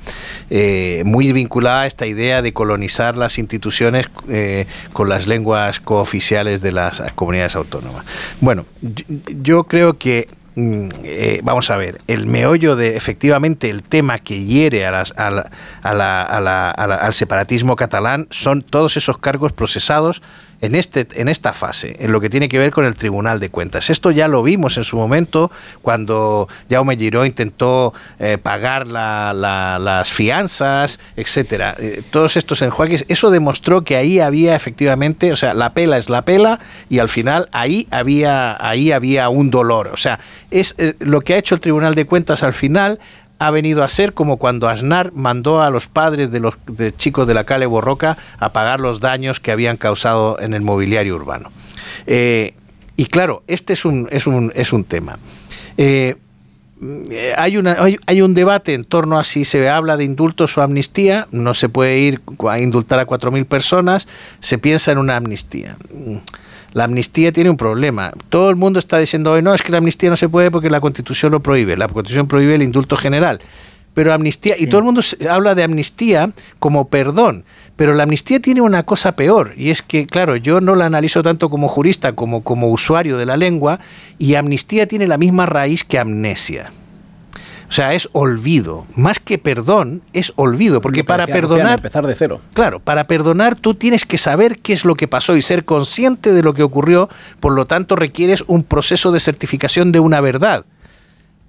Eh, 0.50 1.04
muy 1.06 1.32
vinculada 1.32 1.84
a 1.84 1.88
esta 1.88 2.06
idea 2.06 2.42
de 2.42 2.52
colonizar 2.52 3.16
las 3.16 3.40
instituciones 3.40 4.10
eh, 4.28 4.68
con 4.92 5.08
las 5.08 5.26
lenguas 5.26 5.80
cooficiales 5.80 6.60
de 6.60 6.74
las 6.74 7.02
comunidades 7.16 7.56
autónomas. 7.56 8.04
Bueno, 8.42 8.66
yo, 9.42 9.64
creo 9.64 9.98
que 9.98 10.28
mm, 10.56 10.90
vamos 11.44 11.70
a 11.70 11.78
ver, 11.78 12.02
el 12.08 12.28
meollo 12.28 12.76
de 12.76 12.98
efectivamente 12.98 13.70
el 13.70 13.84
tema 13.84 14.18
que 14.18 14.44
hiere 14.44 14.86
a 14.86 14.92
las, 14.92 15.14
al 15.16 17.14
separatismo 17.14 17.78
catalán 17.78 18.28
son 18.32 18.64
todos 18.64 18.98
esos 18.98 19.18
cargos 19.18 19.54
procesados 19.54 20.22
en, 20.62 20.76
este, 20.76 21.08
en 21.16 21.28
esta 21.28 21.54
fase, 21.54 21.96
en 22.00 22.12
lo 22.12 22.22
que 22.22 22.30
tiene 22.30 22.50
que 22.50 22.58
ver 22.58 22.72
con 22.72 22.86
el 22.86 22.96
Tribunal 22.96 23.40
de 23.40 23.50
Cuentas. 23.50 23.90
Esto 23.90 24.12
ya 24.12 24.28
lo 24.28 24.44
vimos 24.44 24.78
en 24.78 24.84
su 24.84 24.98
momento 24.98 25.52
cuando 25.82 26.48
Jaume 26.70 26.98
Giró 26.98 27.26
intentó 27.26 27.94
eh, 28.20 28.38
pagar 28.38 28.88
las 28.88 30.12
fianzas, 30.12 31.00
etcétera. 31.16 31.76
Eh, 31.78 32.02
todos 32.10 32.38
estos 32.38 32.62
enjuagues, 32.62 33.06
eso 33.08 33.30
demostró 33.30 33.84
que 33.84 33.96
ahí 33.96 34.20
había 34.20 34.56
efectivamente, 34.56 35.32
o 35.32 35.36
sea, 35.36 35.54
la 35.54 35.74
pela 35.74 35.98
es 35.98 36.10
la 36.10 36.24
pela 36.24 36.60
y 36.90 37.00
al 37.00 37.10
final 37.10 37.50
ahí 37.52 37.88
había, 37.92 38.58
ahí 38.66 38.92
había 38.92 39.30
un 39.30 39.52
dolor. 39.52 39.88
O 39.88 39.98
sea, 39.98 40.20
es 40.52 40.76
eh, 40.78 40.96
lo 41.00 41.22
que 41.22 41.34
ha 41.34 41.38
hecho 41.38 41.56
el 41.56 41.62
Tribunal 41.62 41.96
de 41.96 42.06
Cuentas 42.06 42.44
al 42.44 42.54
final 42.54 43.00
ha 43.40 43.52
venido 43.52 43.84
a 43.84 43.90
ser 43.90 44.14
como 44.14 44.38
cuando 44.38 44.70
Aznar 44.70 45.12
mandó 45.14 45.62
a 45.62 45.70
los 45.70 45.88
padres 45.88 46.32
de 46.32 46.40
los 46.40 46.56
chicos 46.98 47.28
de 47.28 47.34
la 47.34 47.44
Cale 47.44 47.66
Borroca 47.66 48.18
a 48.40 48.50
pagar 48.54 48.80
los 48.80 49.00
daños 49.00 49.40
que 49.40 49.52
habían 49.52 49.78
causado 49.78 50.40
en 50.40 50.54
el 50.54 50.62
mobiliario 50.62 51.16
urbano. 51.16 51.52
Eh, 52.08 52.54
y 52.98 53.06
claro, 53.06 53.44
este 53.48 53.74
es 53.74 53.86
un, 53.86 54.08
es 54.12 54.26
un, 54.28 54.52
es 54.56 54.72
un 54.72 54.86
tema. 54.86 55.20
Eh, 55.78 56.16
hay, 57.38 57.58
una, 57.58 57.78
hay, 58.06 58.22
un 58.22 58.34
debate 58.34 58.74
en 58.74 58.86
torno 58.86 59.20
a 59.20 59.24
si 59.24 59.44
se 59.44 59.68
habla 59.70 59.98
de 59.98 60.06
indultos 60.06 60.58
o 60.58 60.62
amnistía. 60.62 61.28
No 61.32 61.54
se 61.54 61.68
puede 61.68 62.00
ir 62.00 62.22
a 62.50 62.60
indultar 62.60 63.00
a 63.00 63.08
4.000 63.08 63.46
personas. 63.46 64.08
Se 64.40 64.58
piensa 64.58 64.92
en 64.92 64.98
una 64.98 65.18
amnistía. 65.18 65.76
La 66.76 66.84
amnistía 66.84 67.32
tiene 67.32 67.50
un 67.50 67.56
problema. 67.56 68.12
Todo 68.28 68.50
el 68.50 68.58
mundo 68.58 68.80
está 68.80 68.98
diciendo 68.98 69.32
hoy, 69.32 69.42
no, 69.42 69.54
es 69.54 69.62
que 69.62 69.72
la 69.72 69.78
amnistía 69.78 70.10
no 70.10 70.18
se 70.18 70.28
puede 70.28 70.52
porque 70.52 70.70
la 70.70 70.82
Constitución 70.82 71.32
lo 71.32 71.40
prohíbe. 71.40 71.78
La 71.78 71.88
Constitución 71.88 72.28
prohíbe 72.28 72.56
el 72.56 72.64
indulto 72.64 72.98
general. 72.98 73.40
Pero 73.94 74.12
amnistía, 74.12 74.56
y 74.60 74.68
todo 74.68 74.80
el 74.80 74.84
mundo 74.84 75.02
habla 75.30 75.56
de 75.56 75.64
amnistía 75.64 76.32
como 76.60 76.90
perdón, 76.90 77.46
pero 77.78 77.94
la 77.94 78.04
amnistía 78.04 78.42
tiene 78.42 78.60
una 78.60 78.84
cosa 78.84 79.16
peor, 79.16 79.54
y 79.56 79.70
es 79.70 79.82
que, 79.82 80.06
claro, 80.06 80.36
yo 80.36 80.60
no 80.60 80.76
la 80.76 80.86
analizo 80.86 81.24
tanto 81.24 81.50
como 81.50 81.70
jurista 81.70 82.12
como 82.12 82.44
como 82.44 82.70
usuario 82.70 83.16
de 83.16 83.26
la 83.26 83.38
lengua, 83.38 83.80
y 84.20 84.36
amnistía 84.36 84.86
tiene 84.86 85.08
la 85.08 85.18
misma 85.18 85.46
raíz 85.46 85.86
que 85.86 85.98
amnesia. 85.98 86.74
O 87.76 87.82
sea, 87.84 87.94
es 87.94 88.08
olvido. 88.14 88.88
Más 88.96 89.20
que 89.20 89.38
perdón, 89.38 90.02
es 90.14 90.32
olvido. 90.38 90.80
Porque 90.80 91.04
para 91.04 91.28
perdonar. 91.28 91.80
Empezar 91.80 92.08
de 92.08 92.16
cero. 92.16 92.40
Claro, 92.54 92.80
para 92.80 93.04
perdonar 93.04 93.58
tú 93.58 93.74
tienes 93.74 94.06
que 94.06 94.18
saber 94.18 94.60
qué 94.60 94.72
es 94.72 94.86
lo 94.86 94.96
que 94.96 95.10
pasó 95.10 95.36
y 95.36 95.42
ser 95.42 95.66
consciente 95.66 96.32
de 96.32 96.42
lo 96.42 96.54
que 96.54 96.64
ocurrió. 96.64 97.10
Por 97.42 97.52
lo 97.52 97.66
tanto, 97.66 97.98
requieres 97.98 98.46
un 98.48 98.64
proceso 98.64 99.12
de 99.12 99.20
certificación 99.20 99.92
de 99.92 100.00
una 100.00 100.22
verdad. 100.22 100.64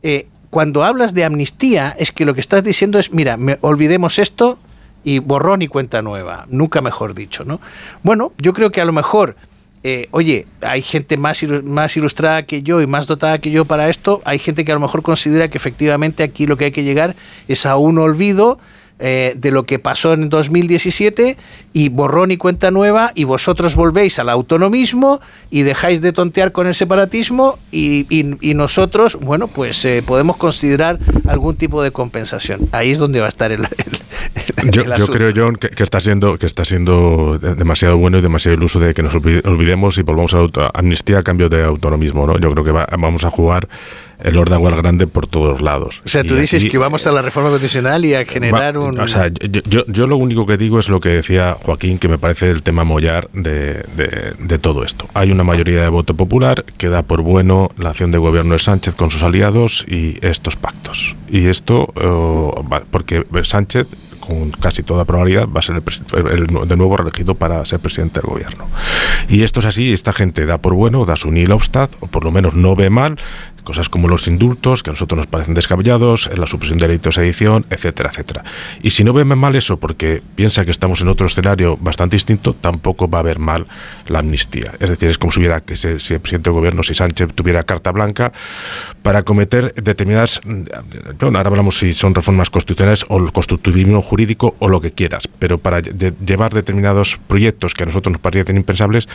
Eh, 0.02 0.26
cuando 0.50 0.82
hablas 0.82 1.14
de 1.14 1.24
amnistía, 1.24 1.94
es 1.96 2.10
que 2.10 2.24
lo 2.24 2.34
que 2.34 2.40
estás 2.40 2.64
diciendo 2.64 2.98
es: 2.98 3.12
mira, 3.12 3.36
me, 3.36 3.58
olvidemos 3.60 4.18
esto 4.18 4.58
y 5.04 5.20
borrón 5.20 5.62
y 5.62 5.68
cuenta 5.68 6.02
nueva. 6.02 6.46
Nunca 6.48 6.80
mejor 6.80 7.14
dicho, 7.14 7.44
¿no? 7.44 7.60
Bueno, 8.02 8.32
yo 8.38 8.52
creo 8.52 8.72
que 8.72 8.80
a 8.80 8.84
lo 8.84 8.92
mejor 8.92 9.36
eh, 9.88 10.08
oye, 10.10 10.48
hay 10.62 10.82
gente 10.82 11.16
más, 11.16 11.44
más 11.62 11.96
ilustrada 11.96 12.42
que 12.42 12.60
yo 12.60 12.80
y 12.80 12.88
más 12.88 13.06
dotada 13.06 13.38
que 13.38 13.52
yo 13.52 13.66
para 13.66 13.88
esto, 13.88 14.20
hay 14.24 14.40
gente 14.40 14.64
que 14.64 14.72
a 14.72 14.74
lo 14.74 14.80
mejor 14.80 15.02
considera 15.02 15.46
que 15.46 15.58
efectivamente 15.58 16.24
aquí 16.24 16.44
lo 16.44 16.56
que 16.56 16.64
hay 16.64 16.72
que 16.72 16.82
llegar 16.82 17.14
es 17.46 17.66
a 17.66 17.76
un 17.76 17.96
olvido 17.98 18.58
eh, 18.98 19.34
de 19.36 19.52
lo 19.52 19.64
que 19.64 19.78
pasó 19.78 20.14
en 20.14 20.28
2017 20.28 21.36
y 21.72 21.88
borrón 21.90 22.32
y 22.32 22.36
cuenta 22.36 22.72
nueva 22.72 23.12
y 23.14 23.22
vosotros 23.22 23.76
volvéis 23.76 24.18
al 24.18 24.28
autonomismo 24.28 25.20
y 25.50 25.62
dejáis 25.62 26.00
de 26.00 26.12
tontear 26.12 26.50
con 26.50 26.66
el 26.66 26.74
separatismo 26.74 27.60
y, 27.70 28.24
nosotros, 28.56 29.20
bueno, 29.20 29.46
pues 29.46 29.84
eh, 29.84 30.02
podemos 30.04 30.36
considerar 30.36 30.98
algún 31.28 31.54
tipo 31.54 31.80
de 31.80 31.92
compensación. 31.92 32.68
Ahí 32.72 32.90
es 32.90 32.98
donde 32.98 33.20
va 33.20 33.26
a 33.26 33.28
estar 33.28 33.52
el... 33.52 33.68
yo, 34.72 35.06
creo, 35.08 35.32
John, 35.34 35.56
que, 35.56 35.82
está 35.82 36.00
siendo, 36.00 36.38
que 36.38 36.46
está 36.46 36.64
siendo 36.64 37.38
demasiado 37.38 37.96
bueno 37.96 38.18
y 38.18 38.20
demasiado 38.20 38.56
iluso 38.56 38.80
de 38.80 38.94
que 38.94 39.02
nos 39.02 39.14
olvidemos 39.14 39.98
y 39.98 40.02
volvamos 40.02 40.34
a 40.34 40.38
la 40.38 40.70
amnistía 40.74 41.18
a 41.18 41.22
cambio 41.22 41.48
de 41.48 41.64
autonomismo. 41.64 42.26
¿no? 42.26 42.38
Yo 42.38 42.50
creo 42.50 42.64
que 42.64 42.72
vamos 42.72 43.24
a 43.24 43.30
jugar 43.30 43.68
el 44.22 44.38
órdago 44.38 44.68
al 44.68 44.76
grande 44.76 45.06
por 45.06 45.26
todos 45.26 45.60
lados. 45.60 46.02
O 46.04 46.08
sea, 46.08 46.24
tú 46.24 46.36
dices 46.36 46.64
que 46.64 46.78
vamos 46.78 47.06
a 47.06 47.12
la 47.12 47.22
reforma 47.22 47.50
constitucional 47.50 48.04
y 48.04 48.14
a 48.14 48.24
generar 48.24 48.78
un... 48.78 48.98
O 48.98 49.08
sea, 49.08 49.28
yo, 49.28 49.84
yo, 49.86 50.06
lo 50.06 50.16
único 50.16 50.46
que 50.46 50.56
digo 50.56 50.78
es 50.78 50.88
lo 50.88 51.00
que 51.00 51.10
decía 51.10 51.56
Joaquín, 51.62 51.98
que 51.98 52.08
me 52.08 52.18
parece 52.18 52.50
el 52.50 52.62
tema 52.62 52.84
mollar 52.84 53.28
de, 53.32 53.84
de, 54.38 54.58
todo 54.58 54.84
esto. 54.84 55.06
Hay 55.12 55.30
una 55.30 55.44
mayoría 55.44 55.82
de 55.82 55.88
voto 55.88 56.14
popular 56.14 56.64
que 56.78 56.88
da 56.88 57.02
por 57.02 57.20
bueno 57.20 57.70
la 57.76 57.90
acción 57.90 58.10
de 58.10 58.18
gobierno 58.18 58.54
de 58.54 58.58
Sánchez 58.58 58.94
con 58.94 59.10
sus 59.10 59.22
aliados 59.22 59.84
y 59.86 60.16
estos 60.22 60.56
pactos. 60.56 61.14
Y 61.28 61.46
esto, 61.46 61.92
eh, 61.96 62.80
porque 62.90 63.24
Sánchez 63.42 63.86
con 64.26 64.50
casi 64.50 64.82
toda 64.82 65.04
probabilidad 65.04 65.48
va 65.48 65.60
a 65.60 65.62
ser 65.62 65.76
el, 65.76 66.46
de 66.46 66.76
nuevo 66.76 66.96
reelegido 66.96 67.34
para 67.34 67.64
ser 67.64 67.80
presidente 67.80 68.20
del 68.20 68.30
gobierno. 68.30 68.66
Y 69.28 69.42
esto 69.42 69.60
es 69.60 69.66
así, 69.66 69.92
esta 69.92 70.12
gente 70.12 70.46
da 70.46 70.58
por 70.58 70.74
bueno, 70.74 71.04
da 71.04 71.16
su 71.16 71.30
nihil 71.30 71.52
obstat, 71.52 71.92
o 72.00 72.06
por 72.06 72.24
lo 72.24 72.30
menos 72.30 72.54
no 72.54 72.76
ve 72.76 72.90
mal 72.90 73.18
cosas 73.66 73.88
como 73.88 74.06
los 74.06 74.28
indultos, 74.28 74.84
que 74.84 74.90
a 74.90 74.92
nosotros 74.92 75.18
nos 75.18 75.26
parecen 75.26 75.52
descabellados, 75.52 76.30
la 76.34 76.46
supresión 76.46 76.78
de 76.78 76.86
delitos 76.86 77.16
de 77.16 77.24
edición, 77.24 77.66
etcétera, 77.68 78.10
etcétera. 78.10 78.44
Y 78.80 78.90
si 78.90 79.02
no 79.02 79.12
ve 79.12 79.24
mal 79.24 79.56
eso 79.56 79.76
porque 79.76 80.22
piensa 80.36 80.64
que 80.64 80.70
estamos 80.70 81.00
en 81.00 81.08
otro 81.08 81.26
escenario 81.26 81.76
bastante 81.76 82.14
distinto, 82.14 82.54
tampoco 82.54 83.10
va 83.10 83.18
a 83.18 83.22
ver 83.22 83.40
mal 83.40 83.66
la 84.06 84.20
amnistía. 84.20 84.72
Es 84.78 84.88
decir, 84.88 85.10
es 85.10 85.18
como 85.18 85.32
si 85.32 85.40
hubiera 85.40 85.60
que 85.60 85.74
el 85.74 85.98
presidente 85.98 86.48
del 86.48 86.52
gobierno, 86.52 86.84
si 86.84 86.94
Sánchez 86.94 87.34
tuviera 87.34 87.64
carta 87.64 87.90
blanca 87.90 88.32
para 89.02 89.24
cometer 89.24 89.74
determinadas, 89.74 90.40
bueno, 90.44 91.38
ahora 91.38 91.50
hablamos 91.50 91.78
si 91.78 91.92
son 91.92 92.14
reformas 92.14 92.48
constitucionales 92.50 93.04
o 93.08 93.18
el 93.18 93.32
constructivismo 93.32 94.00
jurídico 94.00 94.54
o 94.60 94.68
lo 94.68 94.80
que 94.80 94.92
quieras, 94.92 95.28
pero 95.40 95.58
para 95.58 95.80
llevar 95.80 96.54
determinados 96.54 97.18
proyectos 97.26 97.74
que 97.74 97.82
a 97.82 97.86
nosotros 97.86 98.12
nos 98.12 98.20
parecen 98.20 98.56
impensables, 98.56 99.08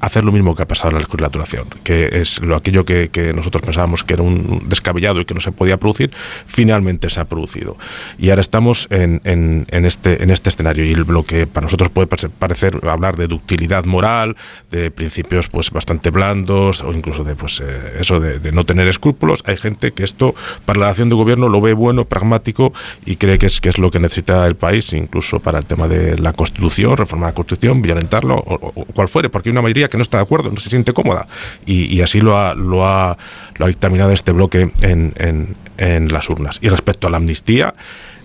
hacer 0.00 0.24
lo 0.24 0.30
mismo 0.30 0.54
que 0.54 0.62
ha 0.62 0.68
pasado 0.68 0.90
en 0.90 0.94
la 0.94 1.00
legislatura, 1.00 1.44
que 1.82 2.20
es 2.20 2.40
lo 2.40 2.54
aquello 2.54 2.84
que, 2.84 3.08
que 3.08 3.32
nosotros 3.32 3.62
pensábamos 3.62 3.87
que 4.04 4.14
era 4.14 4.22
un 4.22 4.68
descabellado 4.68 5.20
y 5.20 5.24
que 5.24 5.34
no 5.34 5.40
se 5.40 5.52
podía 5.52 5.76
producir, 5.76 6.10
finalmente 6.46 7.10
se 7.10 7.20
ha 7.20 7.24
producido. 7.24 7.76
Y 8.18 8.30
ahora 8.30 8.40
estamos 8.40 8.86
en, 8.90 9.20
en, 9.24 9.84
este, 9.84 10.22
en 10.22 10.30
este 10.30 10.48
escenario. 10.50 10.84
Y 10.84 10.94
lo 10.94 11.24
que 11.24 11.46
para 11.46 11.64
nosotros 11.64 11.90
puede 11.90 12.06
parecer 12.06 12.80
hablar 12.88 13.16
de 13.16 13.26
ductilidad 13.26 13.84
moral, 13.84 14.36
de 14.70 14.90
principios 14.90 15.48
pues 15.48 15.70
bastante 15.70 16.10
blandos, 16.10 16.82
o 16.82 16.92
incluso 16.92 17.24
de 17.24 17.34
pues 17.34 17.60
eh, 17.60 17.98
eso 18.00 18.20
de, 18.20 18.52
no 18.52 18.64
tener 18.64 18.88
escrúpulos, 18.88 19.42
hay 19.46 19.56
gente 19.56 19.92
que 19.92 20.04
esto 20.04 20.34
para 20.64 20.80
la 20.80 20.88
acción 20.88 21.08
de 21.08 21.14
gobierno 21.14 21.48
lo 21.48 21.60
ve 21.60 21.72
bueno, 21.72 22.04
pragmático 22.04 22.72
y 23.04 23.16
cree 23.16 23.38
que 23.38 23.46
es, 23.46 23.60
que 23.60 23.68
es 23.68 23.78
lo 23.78 23.90
que 23.90 24.00
necesita 24.00 24.46
el 24.46 24.56
país, 24.56 24.92
incluso 24.92 25.40
para 25.40 25.58
el 25.58 25.66
tema 25.66 25.88
de 25.88 26.18
la 26.18 26.32
Constitución, 26.32 26.96
reformar 26.96 27.30
la 27.30 27.34
Constitución, 27.34 27.82
violentarlo, 27.82 28.36
o, 28.36 28.84
cual 28.94 29.08
fuere, 29.08 29.28
porque 29.28 29.48
hay 29.48 29.52
una 29.52 29.62
mayoría 29.62 29.88
que 29.88 29.96
no 29.96 30.02
está 30.02 30.18
de 30.18 30.22
acuerdo, 30.22 30.50
no 30.50 30.60
se 30.60 30.70
siente 30.70 30.92
cómoda. 30.92 31.28
Y, 31.66 31.94
y 31.94 32.02
así 32.02 32.20
lo 32.20 32.38
ha, 32.38 32.54
lo 32.54 32.86
ha, 32.86 33.16
lo 33.58 33.64
ha 33.64 33.68
dictaminado 33.68 34.12
este 34.12 34.32
bloque 34.32 34.70
en, 34.80 35.12
en, 35.16 35.56
en 35.76 36.12
las 36.12 36.28
urnas. 36.30 36.58
Y 36.62 36.68
respecto 36.68 37.06
a 37.06 37.10
la 37.10 37.18
amnistía, 37.18 37.74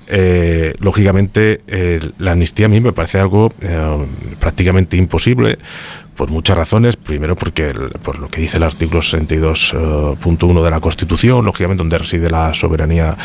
eh, 0.08 0.74
lógicamente 0.80 1.62
eh, 1.68 2.00
la 2.18 2.32
amnistía 2.32 2.66
a 2.66 2.70
mí 2.70 2.82
me 2.82 2.92
parece 2.92 3.20
algo 3.20 3.54
eh, 3.62 4.06
prácticamente 4.40 4.98
imposible 4.98 5.58
por 6.16 6.30
muchas 6.30 6.58
razones. 6.58 6.96
Primero, 6.96 7.36
porque 7.36 7.74
por 8.04 8.20
lo 8.20 8.30
que 8.30 8.42
dice 8.42 8.58
el 8.58 8.64
artículo 8.64 9.02
62.1 9.02 10.64
de 10.64 10.72
la 10.72 10.80
Constitución, 10.80 11.46
lógicamente, 11.46 11.82
donde 11.82 11.98
reside 11.98 12.30
la 12.30 12.54
soberanía, 12.54 13.16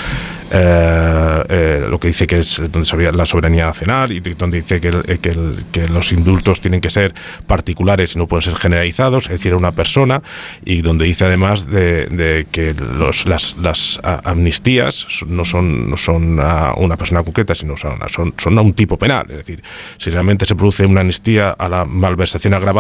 eh, 0.51 1.45
eh, 1.49 1.87
lo 1.89 2.01
que 2.01 2.09
dice 2.09 2.27
que 2.27 2.39
es 2.39 2.61
donde 2.71 3.13
la 3.13 3.27
soberanía 3.27 3.67
nacional 3.67 4.13
y 4.13 4.21
donde 4.21 4.59
dice 4.59 4.81
que, 4.81 5.19
que, 5.21 5.89
los 5.89 6.13
indultos 6.13 6.61
tienen 6.61 6.81
que 6.81 6.91
ser 6.91 7.15
particulares 7.47 8.15
y 8.15 8.19
no 8.19 8.27
pueden 8.27 8.43
ser 8.43 8.57
generalizados, 8.57 9.25
es 9.25 9.33
decir, 9.33 9.53
a 9.53 9.57
una 9.57 9.73
persona, 9.73 10.23
y 10.65 10.83
donde 10.83 11.05
dice 11.05 11.27
además 11.27 11.67
de, 11.67 12.47
que 12.51 12.75
los, 12.75 13.27
las, 13.27 13.57
las, 13.59 14.01
amnistías 14.03 15.07
no 15.27 15.45
son, 15.45 15.91
no 15.91 15.97
son 15.97 16.41
a 16.41 16.75
una 16.77 16.97
persona 16.97 17.23
concreta, 17.23 17.55
sino 17.55 17.77
son, 17.77 17.99
son, 18.09 18.35
son 18.39 18.59
a 18.59 18.63
un 18.63 18.73
tipo 18.73 18.97
penal. 18.97 19.27
Es 19.31 19.39
decir, 19.39 19.63
si 19.99 20.11
realmente 20.11 20.47
se 20.47 20.55
produce 20.55 20.87
una 20.87 21.01
amnistía 21.03 21.51
a 21.51 21.69
la 21.69 21.85
malversación 21.85 22.55
agravada, 22.55 22.78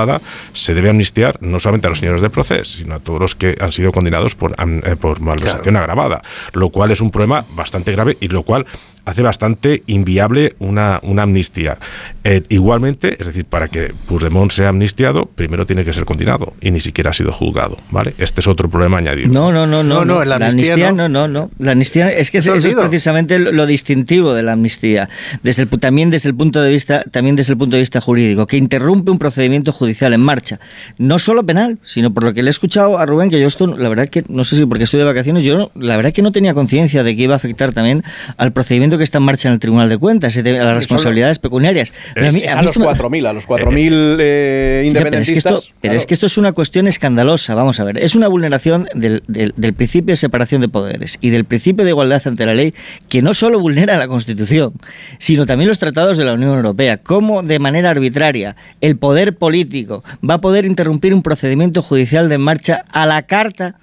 se 0.53 0.75
debe 0.75 0.91
amnistiar 0.91 1.39
no 1.41 1.61
solamente 1.61 1.87
a 1.87 1.91
los 1.91 1.99
señores 1.99 2.21
del 2.21 2.31
proceso, 2.31 2.79
sino 2.79 2.95
a 2.95 2.99
todos 3.01 3.21
los 3.21 3.35
que 3.35 3.57
han 3.61 3.73
sido 3.73 3.93
condenados 3.93 4.35
por, 4.35 4.55
eh, 4.59 4.97
por 4.97 5.21
malversación 5.21 5.77
agravada, 5.77 6.23
lo 6.53 6.71
cual 6.71 6.91
es 6.91 7.01
un 7.01 7.11
problema 7.11 7.45
bastante 7.51 7.93
grave 7.93 8.17
y 8.21 8.29
lo 8.29 8.43
cual 8.43 8.67
hace 9.09 9.23
bastante 9.23 9.83
inviable 9.87 10.55
una, 10.59 11.01
una 11.03 11.23
amnistía. 11.23 11.79
Eh, 12.25 12.43
igualmente, 12.51 13.17
es 13.19 13.27
decir, 13.27 13.47
para 13.47 13.69
que 13.69 13.95
Puigdemont 14.07 14.53
sea 14.53 14.69
amnistiado, 14.69 15.25
primero 15.27 15.65
tiene 15.65 15.83
que 15.83 15.95
ser 15.95 16.05
condenado 16.05 16.53
y 16.61 16.71
ni 16.71 16.81
siquiera 16.81 17.11
ha 17.11 17.15
sido 17.15 17.33
juzgado, 17.33 17.79
¿vale? 17.91 18.15
Este 18.19 18.41
es 18.41 18.47
otro 18.47 18.69
problema 18.69 18.99
añadido. 18.99 19.33
No, 19.33 19.51
no, 19.51 19.67
no, 19.67 19.83
no, 19.83 20.05
no, 20.05 20.25
la, 20.27 20.37
amnistía, 20.37 20.93
no. 20.93 21.09
no, 21.09 21.27
no, 21.27 21.51
La 21.59 21.73
amnistía 21.73 22.11
es 22.11 22.31
que 22.31 22.39
eso, 22.39 22.55
es 22.55 22.67
precisamente 22.67 23.39
lo 23.39 23.65
distintivo 23.65 24.35
de 24.35 24.43
la 24.43 24.53
amnistía, 24.53 25.09
desde 25.43 25.63
el, 25.63 25.69
también 25.71 26.11
desde 26.11 26.29
el 26.29 26.35
punto 26.35 26.61
de 26.61 26.71
vista 26.71 27.05
también 27.11 27.35
desde 27.35 27.55
el 27.55 27.59
punto 27.59 27.77
de 27.77 27.81
vista 27.81 28.03
jurídico, 28.03 28.47
que 28.47 28.59
interrumpe 28.59 29.11
un 29.11 29.19
procedimiento 29.19 29.73
judicial 29.73 30.13
en 30.13 30.21
marcha, 30.21 30.61
no 30.99 31.19
solo 31.19 31.47
penal, 31.47 31.79
sino 31.83 32.13
por 32.13 32.25
lo 32.25 32.35
que 32.35 32.43
le 32.43 32.49
he 32.49 32.51
escuchado 32.51 32.99
a 32.99 33.07
Rubén 33.07 33.31
que 33.31 33.41
yo 33.41 33.47
esto 33.47 33.67
la 33.67 33.89
verdad 33.89 34.09
que 34.09 34.23
no 34.29 34.45
sé 34.45 34.57
si 34.57 34.67
porque 34.67 34.85
estoy 34.85 34.99
de 34.99 35.07
vacaciones, 35.07 35.45
yo 35.45 35.71
la 35.75 35.97
verdad 35.97 36.13
que 36.13 36.21
no 36.21 36.31
tenía 36.31 36.53
conciencia 36.53 37.03
de 37.03 37.17
que 37.17 37.23
iba 37.23 37.33
a 37.33 37.37
afectar 37.37 37.73
también 37.73 38.05
al 38.37 38.53
procedimiento 38.53 38.98
que 38.99 39.05
está 39.05 39.19
en 39.19 39.25
marcha 39.25 39.49
en 39.49 39.55
el 39.55 39.61
Tribunal 39.61 39.89
de 39.89 39.99
Cuentas, 39.99 40.37
a 40.37 40.43
las 40.43 40.75
responsabilidades 40.75 41.39
pecuniarias. 41.39 41.93
a, 42.17 42.63
los 42.63 42.77
4.000, 42.77 43.27
a 43.27 43.33
los 43.33 43.49
4.000 43.49 44.17
eh, 44.21 44.85
independentistas. 44.87 45.73
Pero, 45.81 45.95
es 45.95 46.07
que, 46.07 46.15
esto, 46.15 46.27
es 46.27 46.39
una 46.39 46.53
cuestión 46.53 46.87
escandalosa, 46.87 47.55
vamos 47.55 47.81
a 47.81 47.85
ver. 47.85 47.99
Es 47.99 48.15
una 48.15 48.29
vulneración 48.29 48.89
del, 48.95 49.23
del, 49.27 49.75
principio 49.75 50.13
de 50.13 50.17
separación 50.17 50.61
de 50.61 50.69
poderes 50.69 51.19
y 51.21 51.31
del 51.31 51.45
principio 51.45 51.85
de 51.85 51.91
igualdad 51.91 52.23
ante 52.25 52.45
la 52.47 52.55
ley 52.55 52.75
que 53.09 53.23
no 53.23 53.33
solo 53.33 53.61
vulnera 53.61 53.97
la 53.97 54.09
Constitución, 54.09 54.73
sino 55.19 55.47
también 55.47 55.69
los 55.69 55.79
tratados 55.79 56.19
de 56.19 56.25
la 56.25 56.35
Unión 56.35 56.57
Europea. 56.57 56.99
Cómo 56.99 57.43
de 57.43 57.59
manera 57.59 57.91
arbitraria 57.91 58.57
el 58.81 58.97
poder 58.97 59.37
político 59.37 60.05
va 60.29 60.35
a 60.35 60.41
poder 60.41 60.65
interrumpir 60.65 61.15
un 61.15 61.23
procedimiento 61.23 61.83
judicial 61.83 62.29
de 62.29 62.39
marcha 62.39 62.85
a 62.91 63.07
la 63.07 63.23
carta 63.23 63.77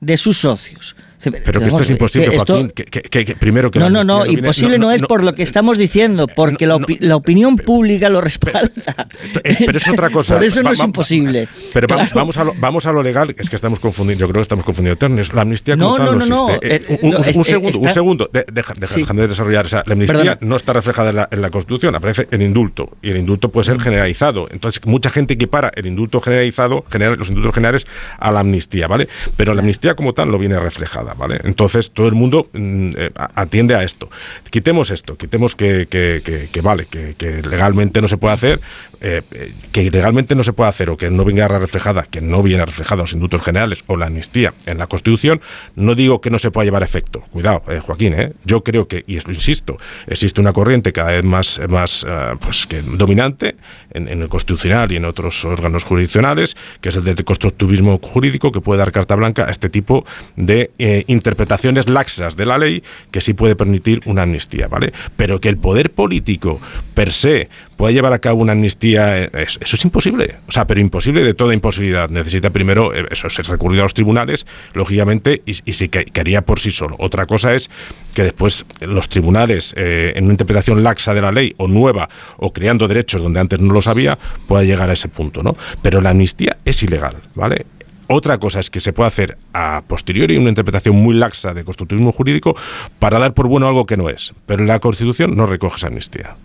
de 0.00 0.16
sus 0.16 0.38
socios 0.38 0.96
Pero 1.30 1.60
que 1.60 1.68
esto 1.68 1.82
es 1.82 1.90
imposible, 1.90 2.36
Joaquín. 2.36 2.70
Que, 2.70 3.36
primero 3.38 3.70
que 3.70 3.78
no, 3.78 3.90
no, 3.90 4.04
no, 4.04 4.26
imposible 4.26 4.78
no, 4.78 4.90
es 4.92 5.02
por 5.02 5.22
lo 5.22 5.32
que 5.32 5.42
estamos 5.42 5.78
diciendo, 5.78 6.26
porque 6.26 6.66
la, 6.66 7.16
opinión 7.16 7.56
pública 7.56 8.08
lo 8.08 8.20
respalda. 8.20 9.08
Pero 9.42 9.78
es 9.78 9.88
otra 9.88 10.10
cosa. 10.10 10.34
por 10.34 10.44
eso 10.44 10.62
no 10.62 10.72
es 10.72 10.80
imposible. 10.80 11.48
Pero 11.72 11.86
vamos, 12.14 12.36
a 12.36 12.44
lo, 12.44 12.54
vamos 12.58 12.86
a 12.86 12.92
lo 12.92 13.02
legal, 13.02 13.34
es 13.36 13.48
que 13.48 13.56
estamos 13.56 13.80
confundiendo, 13.80 14.22
yo 14.22 14.28
creo 14.28 14.40
que 14.40 14.42
estamos 14.42 14.64
confundiendo 14.64 14.98
términos. 14.98 15.32
La 15.32 15.42
amnistía 15.42 15.76
como 15.76 15.96
tal 15.96 16.28
no, 16.28 16.48
existe. 16.60 16.98
un, 17.02 17.44
segundo, 17.44 17.78
un 17.80 17.88
segundo, 17.88 18.30
déjame 18.32 19.22
de 19.22 19.28
desarrollar. 19.28 19.66
la 19.72 19.92
amnistía 19.92 20.38
no 20.40 20.56
está 20.56 20.72
reflejada 20.72 21.28
en 21.30 21.40
la, 21.40 21.50
Constitución, 21.54 21.94
aparece 21.94 22.26
en 22.32 22.42
indulto, 22.42 22.96
y 23.00 23.10
el 23.10 23.16
indulto 23.16 23.48
puede 23.50 23.64
ser 23.64 23.80
generalizado. 23.80 24.48
Entonces, 24.50 24.84
mucha 24.86 25.10
gente 25.10 25.34
equipara 25.34 25.70
el 25.74 25.86
indulto 25.86 26.20
generalizado, 26.20 26.84
general, 26.90 27.16
los 27.16 27.28
indultos 27.28 27.54
generales, 27.54 27.86
a 28.18 28.32
la 28.32 28.40
amnistía, 28.40 28.88
¿vale? 28.88 29.08
Pero 29.36 29.54
la 29.54 29.60
amnistía 29.60 29.94
como 29.94 30.14
tal 30.14 30.30
no 30.30 30.38
viene 30.38 30.58
reflejada. 30.58 31.13
Entonces 31.44 31.90
todo 31.90 32.08
el 32.08 32.14
mundo 32.14 32.48
mm, 32.52 32.90
eh, 32.96 33.10
atiende 33.34 33.74
a 33.74 33.82
esto. 33.82 34.08
Quitemos 34.50 34.90
esto, 34.90 35.16
quitemos 35.16 35.54
que, 35.54 35.86
que, 35.88 36.60
vale, 36.60 36.86
que, 36.86 37.42
legalmente 37.42 38.00
no 38.00 38.08
se 38.08 38.16
puede 38.16 38.34
hacer, 38.34 38.60
eh, 39.06 39.52
que 39.70 39.90
legalmente 39.90 40.34
no 40.34 40.42
se 40.44 40.54
puede 40.54 40.70
hacer 40.70 40.88
o 40.88 40.96
que 40.96 41.10
no 41.10 41.26
venga 41.26 41.46
reflejada, 41.46 42.04
que 42.04 42.22
no 42.22 42.42
viene 42.42 42.64
reflejada 42.64 43.02
los 43.02 43.12
indultos 43.12 43.42
generales 43.42 43.84
o 43.86 43.98
la 43.98 44.06
amnistía 44.06 44.54
en 44.64 44.78
la 44.78 44.86
Constitución, 44.86 45.42
no 45.76 45.94
digo 45.94 46.22
que 46.22 46.30
no 46.30 46.38
se 46.38 46.50
pueda 46.50 46.64
llevar 46.64 46.82
efecto. 46.82 47.20
Cuidado, 47.30 47.62
eh, 47.68 47.80
Joaquín, 47.80 48.14
yo 48.46 48.64
creo 48.64 48.88
que, 48.88 49.04
y 49.06 49.20
lo 49.20 49.34
insisto, 49.34 49.76
existe 50.06 50.40
una 50.40 50.54
corriente 50.54 50.90
cada 50.94 51.12
vez 51.12 51.22
más, 51.22 51.60
más 51.68 52.06
pues, 52.40 52.66
que 52.66 52.80
dominante 52.80 53.56
en, 53.90 54.08
el 54.08 54.28
Constitucional 54.30 54.90
y 54.90 54.96
en 54.96 55.04
otros 55.04 55.44
órganos 55.44 55.84
jurisdiccionales, 55.84 56.56
que 56.80 56.88
es 56.88 56.96
el 56.96 57.04
de 57.04 57.22
constructivismo 57.24 57.98
jurídico, 58.02 58.52
que 58.52 58.62
puede 58.62 58.78
dar 58.78 58.90
carta 58.90 59.16
blanca 59.16 59.44
a 59.44 59.50
este 59.50 59.68
tipo 59.68 60.06
de 60.36 60.70
interpretaciones 61.08 61.90
laxas 61.90 62.36
de 62.36 62.46
la 62.46 62.56
ley 62.56 62.82
que 63.10 63.20
sí 63.20 63.34
puede 63.34 63.54
permitir 63.54 64.00
una 64.06 64.22
amnistía, 64.22 64.68
¿vale? 64.68 64.94
Pero 65.18 65.40
que 65.40 65.50
el 65.50 65.58
poder 65.58 65.90
político 65.90 66.58
per 66.94 67.12
se 67.12 67.50
pueda 67.76 67.92
llevar 67.92 68.12
a 68.12 68.18
cabo 68.18 68.42
una 68.42 68.52
amnistía, 68.52 69.24
eh, 69.24 69.30
eso 69.34 69.58
es 69.60 69.84
imposible. 69.84 70.36
O 70.48 70.52
sea, 70.52 70.66
pero 70.66 70.80
imposible 70.80 71.22
de 71.22 71.34
toda 71.34 71.54
imposibilidad. 71.54 72.08
Necesita 72.08 72.50
primero, 72.50 72.94
eh, 72.94 73.06
eso 73.10 73.26
es 73.26 73.48
recurrido 73.48 73.82
a 73.82 73.84
los 73.84 73.94
tribunales, 73.94 74.46
lógicamente, 74.74 75.42
y, 75.46 75.52
y 75.64 75.72
sí 75.74 75.88
que, 75.88 76.06
haría 76.18 76.42
por 76.42 76.60
sí 76.60 76.70
solo. 76.70 76.96
Otra 76.98 77.26
cosa 77.26 77.54
es 77.54 77.70
que 78.14 78.22
después 78.22 78.64
los 78.80 79.08
tribunales, 79.08 79.74
eh, 79.76 80.12
en 80.16 80.24
una 80.24 80.34
interpretación 80.34 80.82
laxa 80.82 81.14
de 81.14 81.22
la 81.22 81.32
ley 81.32 81.54
o 81.56 81.68
nueva, 81.68 82.08
o 82.36 82.52
creando 82.52 82.88
derechos 82.88 83.22
donde 83.22 83.40
antes 83.40 83.60
no 83.60 83.72
los 83.72 83.88
había, 83.88 84.18
pueda 84.46 84.64
llegar 84.64 84.90
a 84.90 84.92
ese 84.92 85.08
punto, 85.08 85.42
¿no? 85.42 85.56
Pero 85.82 86.00
la 86.00 86.10
amnistía 86.10 86.56
es 86.64 86.82
ilegal, 86.82 87.16
¿vale? 87.34 87.66
Otra 88.06 88.38
cosa 88.38 88.60
es 88.60 88.70
que 88.70 88.80
se 88.80 88.92
puede 88.92 89.08
hacer 89.08 89.38
a 89.54 89.82
posteriori 89.86 90.36
una 90.36 90.50
interpretación 90.50 90.94
muy 90.96 91.14
laxa 91.14 91.54
de 91.54 91.64
constructivismo 91.64 92.12
jurídico 92.12 92.54
para 92.98 93.18
dar 93.18 93.32
por 93.32 93.48
bueno 93.48 93.66
algo 93.66 93.86
que 93.86 93.96
no 93.96 94.10
es. 94.10 94.34
Pero 94.46 94.64
la 94.64 94.78
Constitución 94.78 95.34
no 95.36 95.46
recoge 95.46 95.76
esa 95.76 95.86
amnistía. 95.86 96.36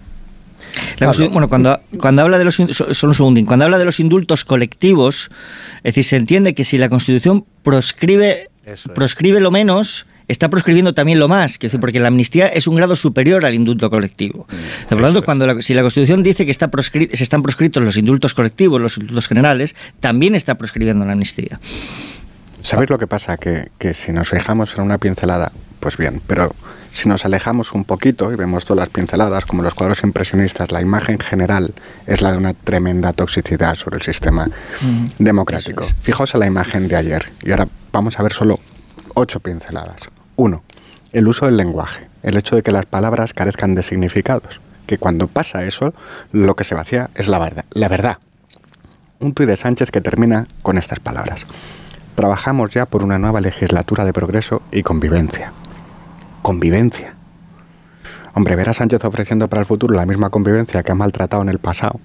Bueno, 1.32 1.50
cuando, 1.50 1.80
cuando 2.00 2.22
habla 2.22 2.38
de 2.38 2.46
los 2.46 2.56
solo 2.56 3.26
un 3.26 3.46
cuando 3.46 3.66
habla 3.66 3.78
de 3.78 3.86
los 3.86 4.00
indultos 4.00 4.46
colectivos, 4.46 5.30
es 5.78 5.84
decir, 5.84 6.04
se 6.04 6.18
entiende 6.18 6.54
que 6.54 6.64
si 6.64 6.78
la 6.78 6.90
Constitución 6.90 7.46
proscribe, 7.64 8.50
proscribe 8.94 9.40
lo 9.40 9.52
menos, 9.52 10.06
está 10.28 10.50
proscribiendo 10.50 10.94
también 10.94 11.20
lo 11.20 11.28
más, 11.28 11.58
que 11.58 11.68
decir, 11.68 11.80
porque 11.80 12.00
la 12.00 12.08
amnistía 12.08 12.48
es 12.48 12.68
un 12.68 12.76
grado 12.76 12.96
superior 12.96 13.46
al 13.46 13.54
indulto 13.54 13.90
colectivo. 13.90 14.48
Mm, 14.50 14.90
Por 14.90 15.00
lo 15.00 15.06
tanto, 15.08 15.24
cuando 15.24 15.62
si 15.62 15.74
la 15.74 15.82
Constitución 15.82 16.24
dice 16.24 16.46
que 16.46 16.52
está 16.52 16.70
se 16.82 17.24
están 17.24 17.42
proscritos 17.42 17.84
los 17.84 17.98
indultos 17.98 18.34
colectivos, 18.34 18.80
los 18.80 18.98
indultos 18.98 19.28
generales, 19.28 19.76
también 20.00 20.36
está 20.36 20.56
proscribiendo 20.56 21.06
la 21.06 21.14
amnistía. 21.14 21.60
¿Sabéis 22.70 22.92
lo 22.92 23.00
que 23.00 23.08
pasa? 23.08 23.38
Que, 23.38 23.72
que 23.80 23.96
si 23.96 24.12
nos 24.12 24.30
fijamos 24.30 24.76
en 24.76 24.84
una 24.84 25.00
pincelada, 25.00 25.52
pues 25.80 25.98
bien, 25.98 26.22
pero 26.28 26.54
si 26.92 27.10
nos 27.10 27.26
alejamos 27.26 27.74
un 27.74 27.84
poquito 27.84 28.32
y 28.32 28.36
vemos 28.36 28.64
todas 28.64 28.82
las 28.82 28.90
pinceladas, 28.90 29.46
como 29.46 29.64
los 29.64 29.74
cuadros 29.74 30.04
impresionistas, 30.04 30.72
la 30.72 30.80
imagen 30.80 31.18
general 31.18 31.74
es 32.06 32.22
la 32.22 32.32
de 32.32 32.38
una 32.38 32.54
tremenda 32.54 33.12
toxicidad 33.12 33.74
sobre 33.74 33.96
el 33.98 34.04
sistema 34.04 34.52
mm, 34.82 35.06
democrático. 35.18 35.84
Fijaos 36.04 36.36
en 36.36 36.42
la 36.42 36.46
imagen 36.46 36.88
de 36.88 36.96
ayer 36.96 37.32
y 37.42 37.50
ahora 37.50 37.68
vamos 37.92 38.20
a 38.20 38.22
ver 38.22 38.34
solo 38.34 38.60
ocho 39.16 39.40
pinceladas. 39.40 40.02
Uno, 40.36 40.62
el 41.12 41.28
uso 41.28 41.48
del 41.48 41.58
lenguaje, 41.58 42.08
el 42.22 42.38
hecho 42.38 42.56
de 42.56 42.62
que 42.62 42.72
las 42.72 42.86
palabras 42.86 43.34
carezcan 43.34 43.74
de 43.74 43.82
significados, 43.82 44.62
que 44.86 45.00
cuando 45.00 45.26
pasa 45.26 45.66
eso, 45.66 45.92
lo 46.34 46.56
que 46.56 46.66
se 46.66 46.76
vacía 46.76 47.10
es 47.16 47.30
la 47.30 47.40
verdad. 47.40 47.66
La 47.72 47.88
verdad. 47.88 48.20
Un 49.20 49.34
tuit 49.34 49.50
de 49.50 49.58
Sánchez 49.58 49.90
que 49.90 50.02
termina 50.02 50.46
con 50.62 50.78
estas 50.78 51.00
palabras. 51.00 51.48
Trabajamos 52.20 52.72
ya 52.72 52.86
por 52.86 53.02
una 53.02 53.18
nueva 53.18 53.40
legislatura 53.40 54.04
de 54.04 54.12
progreso 54.12 54.62
y 54.74 54.84
convivencia. 54.84 55.54
Convivencia. 56.42 57.14
Hombre, 58.34 58.58
ver 58.58 58.68
a 58.68 58.74
Sánchez 58.74 59.06
ofreciendo 59.06 59.48
para 59.48 59.62
el 59.62 59.66
futuro 59.66 59.96
la 59.96 60.06
misma 60.06 60.30
convivencia 60.30 60.84
que 60.84 60.92
ha 60.92 60.96
maltratado 60.96 61.42
en 61.44 61.48
el 61.48 61.60
pasado, 61.60 61.98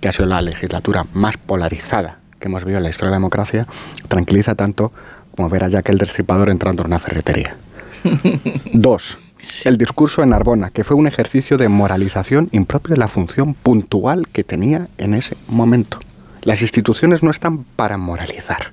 que 0.00 0.06
ha 0.06 0.12
sido 0.12 0.26
la 0.26 0.40
legislatura 0.40 1.04
más 1.14 1.36
polarizada 1.36 2.20
que 2.38 2.46
hemos 2.46 2.62
vivido 2.62 2.76
en 2.76 2.84
la 2.84 2.90
historia 2.90 3.08
de 3.08 3.10
la 3.14 3.16
democracia, 3.16 3.66
tranquiliza 4.06 4.54
tanto 4.54 4.92
como 5.34 5.48
ver 5.48 5.64
a 5.64 5.68
Jack 5.68 5.88
el 5.88 5.98
Destripador 5.98 6.48
entrando 6.50 6.84
en 6.84 6.86
una 6.86 7.00
ferretería. 7.00 7.56
Dos, 8.72 9.18
el 9.64 9.78
discurso 9.78 10.22
en 10.22 10.28
Narbona, 10.28 10.70
que 10.70 10.84
fue 10.84 10.96
un 10.96 11.08
ejercicio 11.08 11.58
de 11.58 11.68
moralización 11.68 12.48
impropio 12.52 12.94
de 12.94 13.00
la 13.00 13.08
función 13.08 13.54
puntual 13.54 14.28
que 14.28 14.44
tenía 14.44 14.86
en 14.96 15.14
ese 15.14 15.36
momento. 15.48 15.98
Las 16.42 16.62
instituciones 16.62 17.24
no 17.24 17.32
están 17.32 17.64
para 17.64 17.96
moralizar, 17.96 18.70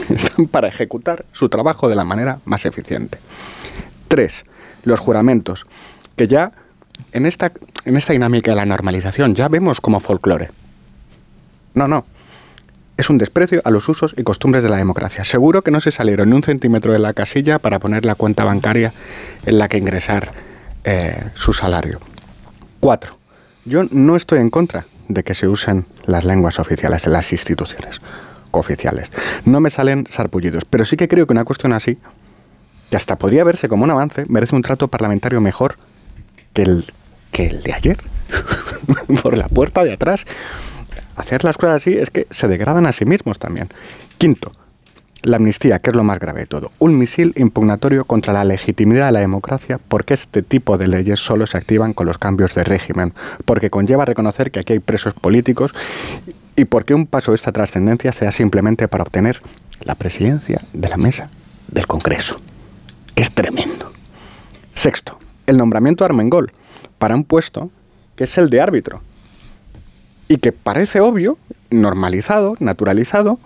están 0.08 0.46
para 0.46 0.68
ejecutar 0.68 1.24
su 1.32 1.48
trabajo 1.48 1.88
de 1.88 1.96
la 1.96 2.04
manera 2.04 2.38
más 2.44 2.64
eficiente. 2.66 3.18
Tres, 4.08 4.44
los 4.84 5.00
juramentos, 5.00 5.64
que 6.16 6.28
ya 6.28 6.52
en 7.12 7.26
esta, 7.26 7.52
en 7.84 7.96
esta 7.96 8.12
dinámica 8.12 8.50
de 8.50 8.56
la 8.56 8.66
normalización 8.66 9.34
ya 9.34 9.48
vemos 9.48 9.80
como 9.80 10.00
folclore. 10.00 10.50
No, 11.74 11.88
no, 11.88 12.04
es 12.96 13.10
un 13.10 13.18
desprecio 13.18 13.60
a 13.64 13.70
los 13.70 13.88
usos 13.88 14.14
y 14.16 14.22
costumbres 14.22 14.62
de 14.62 14.70
la 14.70 14.76
democracia. 14.76 15.24
Seguro 15.24 15.62
que 15.62 15.70
no 15.70 15.80
se 15.80 15.90
salieron 15.90 16.30
ni 16.30 16.36
un 16.36 16.42
centímetro 16.42 16.92
de 16.92 17.00
la 17.00 17.12
casilla 17.12 17.58
para 17.58 17.78
poner 17.78 18.04
la 18.04 18.14
cuenta 18.14 18.44
bancaria 18.44 18.92
en 19.44 19.58
la 19.58 19.68
que 19.68 19.78
ingresar 19.78 20.32
eh, 20.84 21.24
su 21.34 21.52
salario. 21.52 21.98
Cuatro, 22.78 23.18
yo 23.64 23.82
no 23.90 24.14
estoy 24.14 24.38
en 24.40 24.50
contra 24.50 24.86
de 25.08 25.24
que 25.24 25.34
se 25.34 25.48
usen 25.48 25.86
las 26.06 26.24
lenguas 26.24 26.58
oficiales 26.58 27.06
en 27.06 27.12
las 27.12 27.32
instituciones 27.32 28.00
cooficiales. 28.54 29.10
No 29.44 29.58
me 29.58 29.68
salen 29.68 30.06
sarpullidos, 30.08 30.64
pero 30.64 30.84
sí 30.84 30.96
que 30.96 31.08
creo 31.08 31.26
que 31.26 31.32
una 31.32 31.44
cuestión 31.44 31.72
así, 31.72 31.98
que 32.88 32.96
hasta 32.96 33.18
podría 33.18 33.42
verse 33.42 33.68
como 33.68 33.82
un 33.82 33.90
avance, 33.90 34.24
merece 34.28 34.54
un 34.54 34.62
trato 34.62 34.86
parlamentario 34.86 35.40
mejor 35.40 35.76
que 36.52 36.62
el, 36.62 36.84
que 37.32 37.48
el 37.48 37.62
de 37.64 37.72
ayer, 37.72 37.96
por 39.22 39.36
la 39.36 39.48
puerta 39.48 39.82
de 39.82 39.94
atrás 39.94 40.24
hacer 41.16 41.42
las 41.42 41.56
cosas 41.56 41.76
así 41.76 41.94
es 41.94 42.10
que 42.10 42.28
se 42.30 42.46
degradan 42.46 42.86
a 42.86 42.92
sí 42.92 43.04
mismos 43.04 43.40
también. 43.40 43.70
Quinto, 44.18 44.52
la 45.22 45.38
amnistía, 45.38 45.80
que 45.80 45.90
es 45.90 45.96
lo 45.96 46.04
más 46.04 46.20
grave 46.20 46.40
de 46.40 46.46
todo. 46.46 46.70
Un 46.78 46.96
misil 46.96 47.32
impugnatorio 47.36 48.04
contra 48.04 48.32
la 48.32 48.44
legitimidad 48.44 49.06
de 49.06 49.12
la 49.12 49.20
democracia 49.20 49.80
porque 49.88 50.14
este 50.14 50.42
tipo 50.42 50.78
de 50.78 50.86
leyes 50.86 51.18
solo 51.18 51.48
se 51.48 51.58
activan 51.58 51.92
con 51.92 52.06
los 52.06 52.18
cambios 52.18 52.54
de 52.54 52.62
régimen, 52.62 53.14
porque 53.44 53.68
conlleva 53.68 54.04
reconocer 54.04 54.52
que 54.52 54.60
aquí 54.60 54.74
hay 54.74 54.78
presos 54.78 55.14
políticos 55.14 55.74
y 56.56 56.64
porque 56.64 56.94
un 56.94 57.06
paso 57.06 57.32
de 57.32 57.36
esta 57.36 57.52
trascendencia 57.52 58.12
sea 58.12 58.32
simplemente 58.32 58.88
para 58.88 59.02
obtener 59.02 59.40
la 59.84 59.94
presidencia 59.94 60.60
de 60.72 60.88
la 60.88 60.96
mesa 60.96 61.30
del 61.68 61.86
Congreso, 61.86 62.40
es 63.16 63.32
tremendo. 63.32 63.92
Sexto, 64.72 65.18
el 65.46 65.56
nombramiento 65.56 66.04
de 66.04 66.06
Armengol 66.06 66.52
para 66.98 67.14
un 67.14 67.24
puesto 67.24 67.70
que 68.16 68.24
es 68.24 68.38
el 68.38 68.48
de 68.48 68.60
árbitro, 68.60 69.02
y 70.28 70.38
que 70.38 70.52
parece 70.52 71.00
obvio, 71.00 71.38
normalizado, 71.70 72.54
naturalizado, 72.60 73.38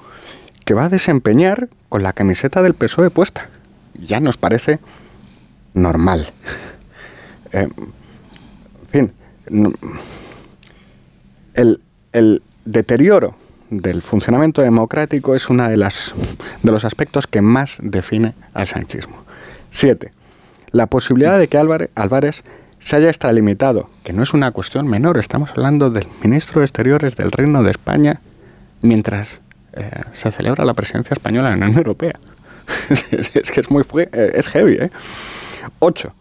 que 0.64 0.74
va 0.74 0.84
a 0.84 0.88
desempeñar 0.88 1.68
con 1.88 2.02
la 2.02 2.12
camiseta 2.12 2.62
del 2.62 2.74
PSOE 2.74 3.10
puesta. 3.10 3.48
Ya 3.94 4.20
nos 4.20 4.36
parece 4.36 4.78
normal. 5.74 6.32
Eh, 7.50 7.66
en 8.82 8.88
fin, 8.92 9.12
el, 11.54 11.80
el 12.12 12.42
deterioro 12.68 13.34
del 13.70 14.02
funcionamiento 14.02 14.62
democrático 14.62 15.34
es 15.34 15.48
uno 15.48 15.68
de, 15.68 15.76
las, 15.76 16.14
de 16.62 16.70
los 16.70 16.84
aspectos 16.84 17.26
que 17.26 17.40
más 17.40 17.78
define 17.82 18.34
al 18.54 18.66
sanchismo. 18.66 19.16
Siete, 19.70 20.12
la 20.70 20.86
posibilidad 20.86 21.38
de 21.38 21.48
que 21.48 21.58
Álvarez, 21.58 21.90
Álvarez 21.94 22.44
se 22.78 22.96
haya 22.96 23.08
extralimitado, 23.08 23.90
que 24.04 24.12
no 24.12 24.22
es 24.22 24.34
una 24.34 24.50
cuestión 24.52 24.86
menor, 24.86 25.18
estamos 25.18 25.50
hablando 25.50 25.90
del 25.90 26.06
ministro 26.22 26.60
de 26.60 26.66
Exteriores 26.66 27.16
del 27.16 27.32
Reino 27.32 27.62
de 27.62 27.70
España 27.70 28.20
mientras 28.82 29.40
eh, 29.72 29.90
se 30.12 30.30
celebra 30.30 30.64
la 30.64 30.74
presidencia 30.74 31.14
española 31.14 31.52
en 31.52 31.60
la 31.60 31.66
Unión 31.66 31.78
Europea. 31.78 32.18
es, 33.10 33.50
que 33.50 33.60
es 33.60 33.70
muy 33.70 33.82
eh, 33.96 34.32
es 34.34 34.48
heavy, 34.48 34.74
¿eh? 34.74 34.90
Ocho, 35.78 36.14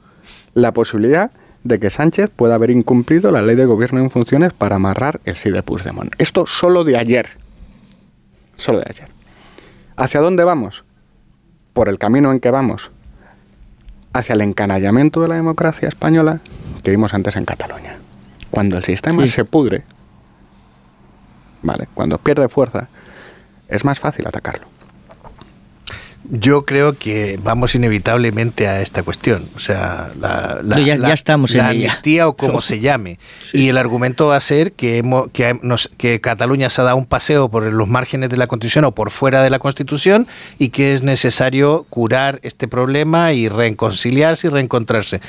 la 0.53 0.72
posibilidad 0.74 1.32
de 1.68 1.80
que 1.80 1.89
Sánchez 1.89 2.30
pueda 2.35 2.56
haber 2.56 2.69
incumplido 2.69 3.31
la 3.31 3.41
ley 3.41 3.56
de 3.56 3.65
gobierno 3.65 3.99
en 3.99 4.10
funciones 4.10 4.53
para 4.53 4.77
amarrar 4.77 5.19
el 5.26 5.35
sí 5.35 5.52
de 5.52 5.64
Puigdemont. 5.64 6.14
Esto 6.18 6.48
solo 6.48 6.84
de 6.84 6.98
ayer. 6.98 7.30
Solo 8.56 8.80
de 8.80 8.85
ayer. 8.89 9.10
¿Hacia 9.95 10.22
dónde 10.22 10.44
vamos? 10.44 10.84
Por 11.73 11.89
el 11.89 11.99
camino 11.99 12.31
en 12.31 12.39
que 12.39 12.52
vamos 12.52 12.91
hacia 14.14 14.34
el 14.34 14.41
encanallamiento 14.41 15.22
de 15.22 15.27
la 15.27 15.35
democracia 15.35 15.88
española 15.88 16.39
que 16.84 16.91
vimos 16.91 17.14
antes 17.14 17.35
en 17.35 17.45
Cataluña. 17.45 17.98
Cuando 18.49 18.77
el 18.77 18.84
sistema 18.84 19.26
se 19.27 19.45
pudre, 19.45 19.84
¿vale? 21.61 21.88
cuando 21.94 22.18
pierde 22.18 22.49
fuerza, 22.49 22.88
es 23.68 23.84
más 23.85 23.99
fácil 23.99 24.26
atacarlo. 24.26 24.68
Yo 26.30 26.66
creo 26.66 26.98
que 26.98 27.40
vamos 27.41 27.74
inevitablemente 27.76 28.68
a 28.68 28.82
esta 28.82 29.04
cuestión. 29.04 29.48
O 29.56 29.60
sea, 29.60 30.12
la, 30.20 30.62
ya, 30.80 31.14
estamos 31.14 31.54
la 31.56 31.70
amnistía 31.70 32.28
o 32.28 32.36
como 32.36 32.62
se 32.68 32.80
llame. 32.80 33.18
Y 33.54 33.70
el 33.70 33.78
argumento 33.78 34.28
va 34.28 34.36
a 34.36 34.41
ser 34.41 34.74
que, 34.74 35.04
que, 35.32 35.58
que 35.98 36.20
Cataluña 36.20 36.70
se 36.70 36.82
ha 36.82 36.84
dado 36.84 36.98
un 36.98 37.06
paseo 37.06 37.49
por 37.49 37.72
los 37.72 37.88
márgenes 37.88 38.30
de 38.30 38.38
la 38.38 38.48
Constitución 38.48 38.84
o 38.86 38.91
por 38.94 39.10
fuera 39.10 39.41
de 39.41 39.49
la 39.49 39.60
Constitución 39.60 40.28
y 40.60 40.70
que 40.70 40.94
es 40.94 41.02
necesario 41.02 41.86
curar 41.90 42.40
este 42.44 42.68
problema 42.68 43.32
y 43.32 43.48
reconciliarse 43.48 44.48
y 44.48 44.49
reencontrarse. 44.49 45.22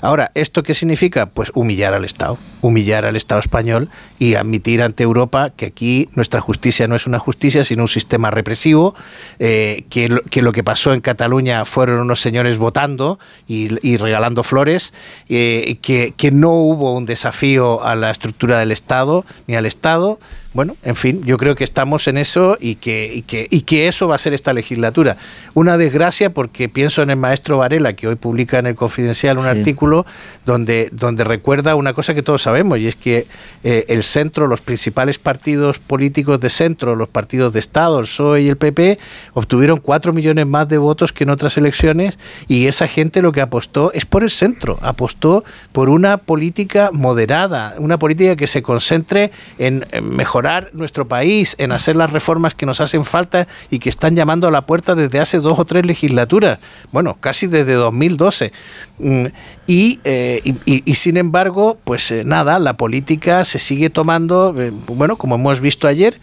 Ahora, 0.00 0.30
¿esto 0.34 0.62
qué 0.62 0.74
significa? 0.74 1.26
Pues 1.26 1.50
humillar 1.54 1.94
al 1.94 2.04
Estado, 2.04 2.38
humillar 2.60 3.04
al 3.04 3.16
Estado 3.16 3.40
español 3.40 3.88
y 4.18 4.34
admitir 4.34 4.82
ante 4.82 5.02
Europa 5.02 5.50
que 5.50 5.66
aquí 5.66 6.08
nuestra 6.14 6.40
justicia 6.40 6.86
no 6.86 6.94
es 6.94 7.06
una 7.06 7.18
justicia, 7.18 7.64
sino 7.64 7.82
un 7.82 7.88
sistema 7.88 8.30
represivo 8.30 8.94
eh, 9.38 9.84
que 9.90 10.03
que, 10.30 10.42
lo 10.42 10.52
que 10.52 10.64
pasó 10.64 10.92
en 10.92 11.00
Cataluña 11.00 11.64
fueron 11.64 12.00
unos 12.00 12.20
señores 12.20 12.58
votando 12.58 13.18
y, 13.46 13.96
regalando 13.96 14.42
flores, 14.42 14.92
eh, 15.28 15.78
que, 15.82 16.14
que 16.16 16.30
no 16.30 16.50
hubo 16.52 16.94
un 16.94 17.06
desafío 17.06 17.84
a 17.84 17.94
la 17.94 18.10
estructura 18.10 18.58
del 18.58 18.72
Estado 18.72 19.24
ni 19.46 19.56
al 19.56 19.66
Estado, 19.66 20.18
bueno, 20.54 20.76
en 20.84 20.94
fin, 20.94 21.20
yo 21.24 21.36
creo 21.36 21.56
que 21.56 21.64
estamos 21.64 22.06
en 22.06 22.16
eso 22.16 22.56
y 22.60 22.76
que, 22.76 23.12
y 23.12 23.22
que, 23.22 23.48
y 23.50 23.62
que 23.62 23.88
eso 23.88 24.06
va 24.06 24.14
a 24.14 24.18
ser 24.18 24.34
esta 24.34 24.52
legislatura. 24.52 25.16
Una 25.52 25.76
desgracia 25.76 26.30
porque 26.30 26.68
pienso 26.68 27.02
en 27.02 27.10
el 27.10 27.16
maestro 27.16 27.58
Varela, 27.58 27.94
que 27.94 28.06
hoy 28.06 28.14
publica 28.14 28.60
en 28.60 28.66
el 28.66 28.76
Confidencial 28.76 29.38
un 29.38 29.46
artículo 29.46 30.06
donde, 30.46 30.90
donde 30.92 31.24
recuerda 31.24 31.74
una 31.74 31.92
cosa 31.92 32.14
que 32.14 32.22
todos 32.22 32.42
sabemos, 32.42 32.78
y 32.78 32.86
es 32.86 32.94
que 32.94 33.26
eh, 33.64 33.86
el 33.88 34.04
centro, 34.04 34.46
los 34.46 34.60
principales 34.60 35.18
partidos 35.18 35.80
políticos 35.80 36.38
de 36.38 36.48
centro, 36.48 36.94
los 36.94 37.08
partidos 37.08 37.52
de 37.52 37.58
Estado, 37.58 37.98
el 37.98 38.04
PSOE 38.04 38.42
y 38.42 38.48
el 38.48 38.56
PP, 38.56 39.00
obtuvieron 39.32 39.80
cuatro 39.80 40.12
millones 40.12 40.46
más 40.46 40.68
de 40.68 40.78
votos 40.78 41.12
que 41.12 41.24
en 41.24 41.30
otras 41.30 41.56
elecciones, 41.58 42.16
y 42.46 42.68
esa 42.68 42.86
gente 42.86 43.22
lo 43.22 43.32
que 43.32 43.40
apostó 43.40 43.92
es 43.92 44.06
por 44.06 44.22
el 44.22 44.30
centro, 44.30 44.78
apostó 44.82 45.42
por 45.72 45.88
una 45.88 46.18
política 46.18 46.90
moderada, 46.92 47.74
una 47.78 47.98
política 47.98 48.36
que 48.36 48.46
se 48.46 48.62
concentre 48.62 49.32
en 49.58 49.84
mejorar 50.00 50.43
nuestro 50.72 51.08
país, 51.08 51.56
en 51.58 51.72
hacer 51.72 51.96
las 51.96 52.10
reformas 52.10 52.54
que 52.54 52.66
nos 52.66 52.80
hacen 52.80 53.04
falta 53.04 53.48
y 53.70 53.78
que 53.78 53.88
están 53.88 54.14
llamando 54.14 54.46
a 54.46 54.50
la 54.50 54.66
puerta 54.66 54.94
desde 54.94 55.20
hace 55.20 55.38
dos 55.40 55.58
o 55.58 55.64
tres 55.64 55.86
legislaturas, 55.86 56.58
bueno, 56.92 57.16
casi 57.20 57.46
desde 57.46 57.74
2012. 57.74 58.52
Mm, 58.98 59.26
eh, 59.66 60.42
y, 60.44 60.82
y, 60.84 60.94
sin 60.94 61.16
embargo, 61.16 61.78
pues 61.84 62.10
eh, 62.10 62.22
nada, 62.24 62.58
la 62.58 62.74
política 62.74 63.44
se 63.44 63.58
sigue 63.58 63.88
tomando, 63.88 64.54
eh, 64.60 64.70
bueno, 64.88 65.16
como 65.16 65.36
hemos 65.36 65.60
visto 65.60 65.88
ayer, 65.88 66.20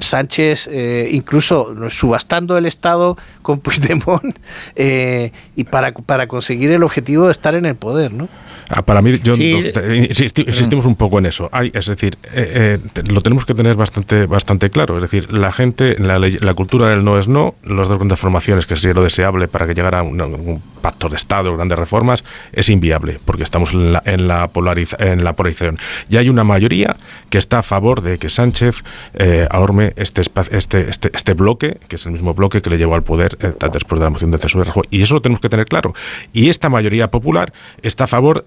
Sánchez 0.00 0.68
incluso 1.10 1.90
subastando 1.90 2.58
el 2.58 2.66
Estado 2.66 3.16
con 3.42 3.60
Puigdemont 3.60 4.36
y 4.76 5.64
para, 5.64 5.92
para 5.92 6.26
conseguir 6.26 6.72
el 6.72 6.82
objetivo 6.82 7.26
de 7.26 7.32
estar 7.32 7.54
en 7.54 7.66
el 7.66 7.76
poder, 7.76 8.12
¿no? 8.12 8.28
Ah, 8.68 8.82
para 8.82 9.00
mí, 9.02 9.18
yo 9.22 9.34
insistimos 9.34 10.86
un 10.86 10.96
poco 10.96 11.18
en 11.18 11.26
eso. 11.26 11.48
Hay, 11.52 11.70
es 11.72 11.86
decir, 11.86 12.18
eh, 12.32 12.78
eh, 12.94 13.02
lo 13.08 13.20
tenemos 13.20 13.44
que 13.44 13.54
tener 13.54 13.76
bastante, 13.76 14.26
bastante 14.26 14.70
claro. 14.70 14.96
Es 14.96 15.02
decir, 15.02 15.32
la 15.32 15.52
gente, 15.52 15.96
la, 15.98 16.18
la 16.18 16.54
cultura 16.54 16.88
del 16.88 17.04
no 17.04 17.18
es 17.18 17.28
no, 17.28 17.54
las 17.62 17.88
dos 17.88 17.98
grandes 17.98 18.18
formaciones, 18.18 18.66
que 18.66 18.76
sería 18.76 18.94
lo 18.94 19.02
deseable 19.02 19.48
para 19.48 19.66
que 19.66 19.74
llegara 19.74 20.02
un, 20.02 20.20
un 20.20 20.62
pacto 20.80 21.08
de 21.08 21.16
Estado, 21.16 21.54
grandes 21.56 21.78
reformas, 21.78 22.24
es 22.52 22.68
inviable, 22.68 23.20
porque 23.24 23.42
estamos 23.42 23.72
en 23.72 23.92
la, 23.92 24.02
en 24.04 24.28
la, 24.28 24.50
en 24.98 25.24
la 25.24 25.32
polarización. 25.34 25.78
Y 26.08 26.16
hay 26.16 26.28
una 26.28 26.44
mayoría 26.44 26.96
que 27.30 27.38
está 27.38 27.60
a 27.60 27.62
favor 27.62 28.02
de 28.02 28.18
que 28.18 28.28
Sánchez 28.28 28.82
eh, 29.14 29.46
ahorme 29.50 29.92
este, 29.96 30.22
este, 30.50 30.88
este, 30.88 31.10
este 31.14 31.34
bloque, 31.34 31.78
que 31.88 31.96
es 31.96 32.06
el 32.06 32.12
mismo 32.12 32.34
bloque 32.34 32.60
que 32.62 32.70
le 32.70 32.78
llevó 32.78 32.94
al 32.94 33.02
poder 33.02 33.36
eh, 33.40 33.52
después 33.72 34.00
de 34.00 34.06
la 34.06 34.10
moción 34.10 34.30
de 34.30 34.38
censura. 34.38 34.72
Y 34.90 35.02
eso 35.02 35.14
lo 35.14 35.22
tenemos 35.22 35.40
que 35.40 35.48
tener 35.48 35.66
claro. 35.66 35.94
Y 36.32 36.48
esta 36.48 36.68
mayoría 36.68 37.10
popular 37.10 37.52
está 37.82 38.04
a 38.04 38.06
favor 38.06 38.44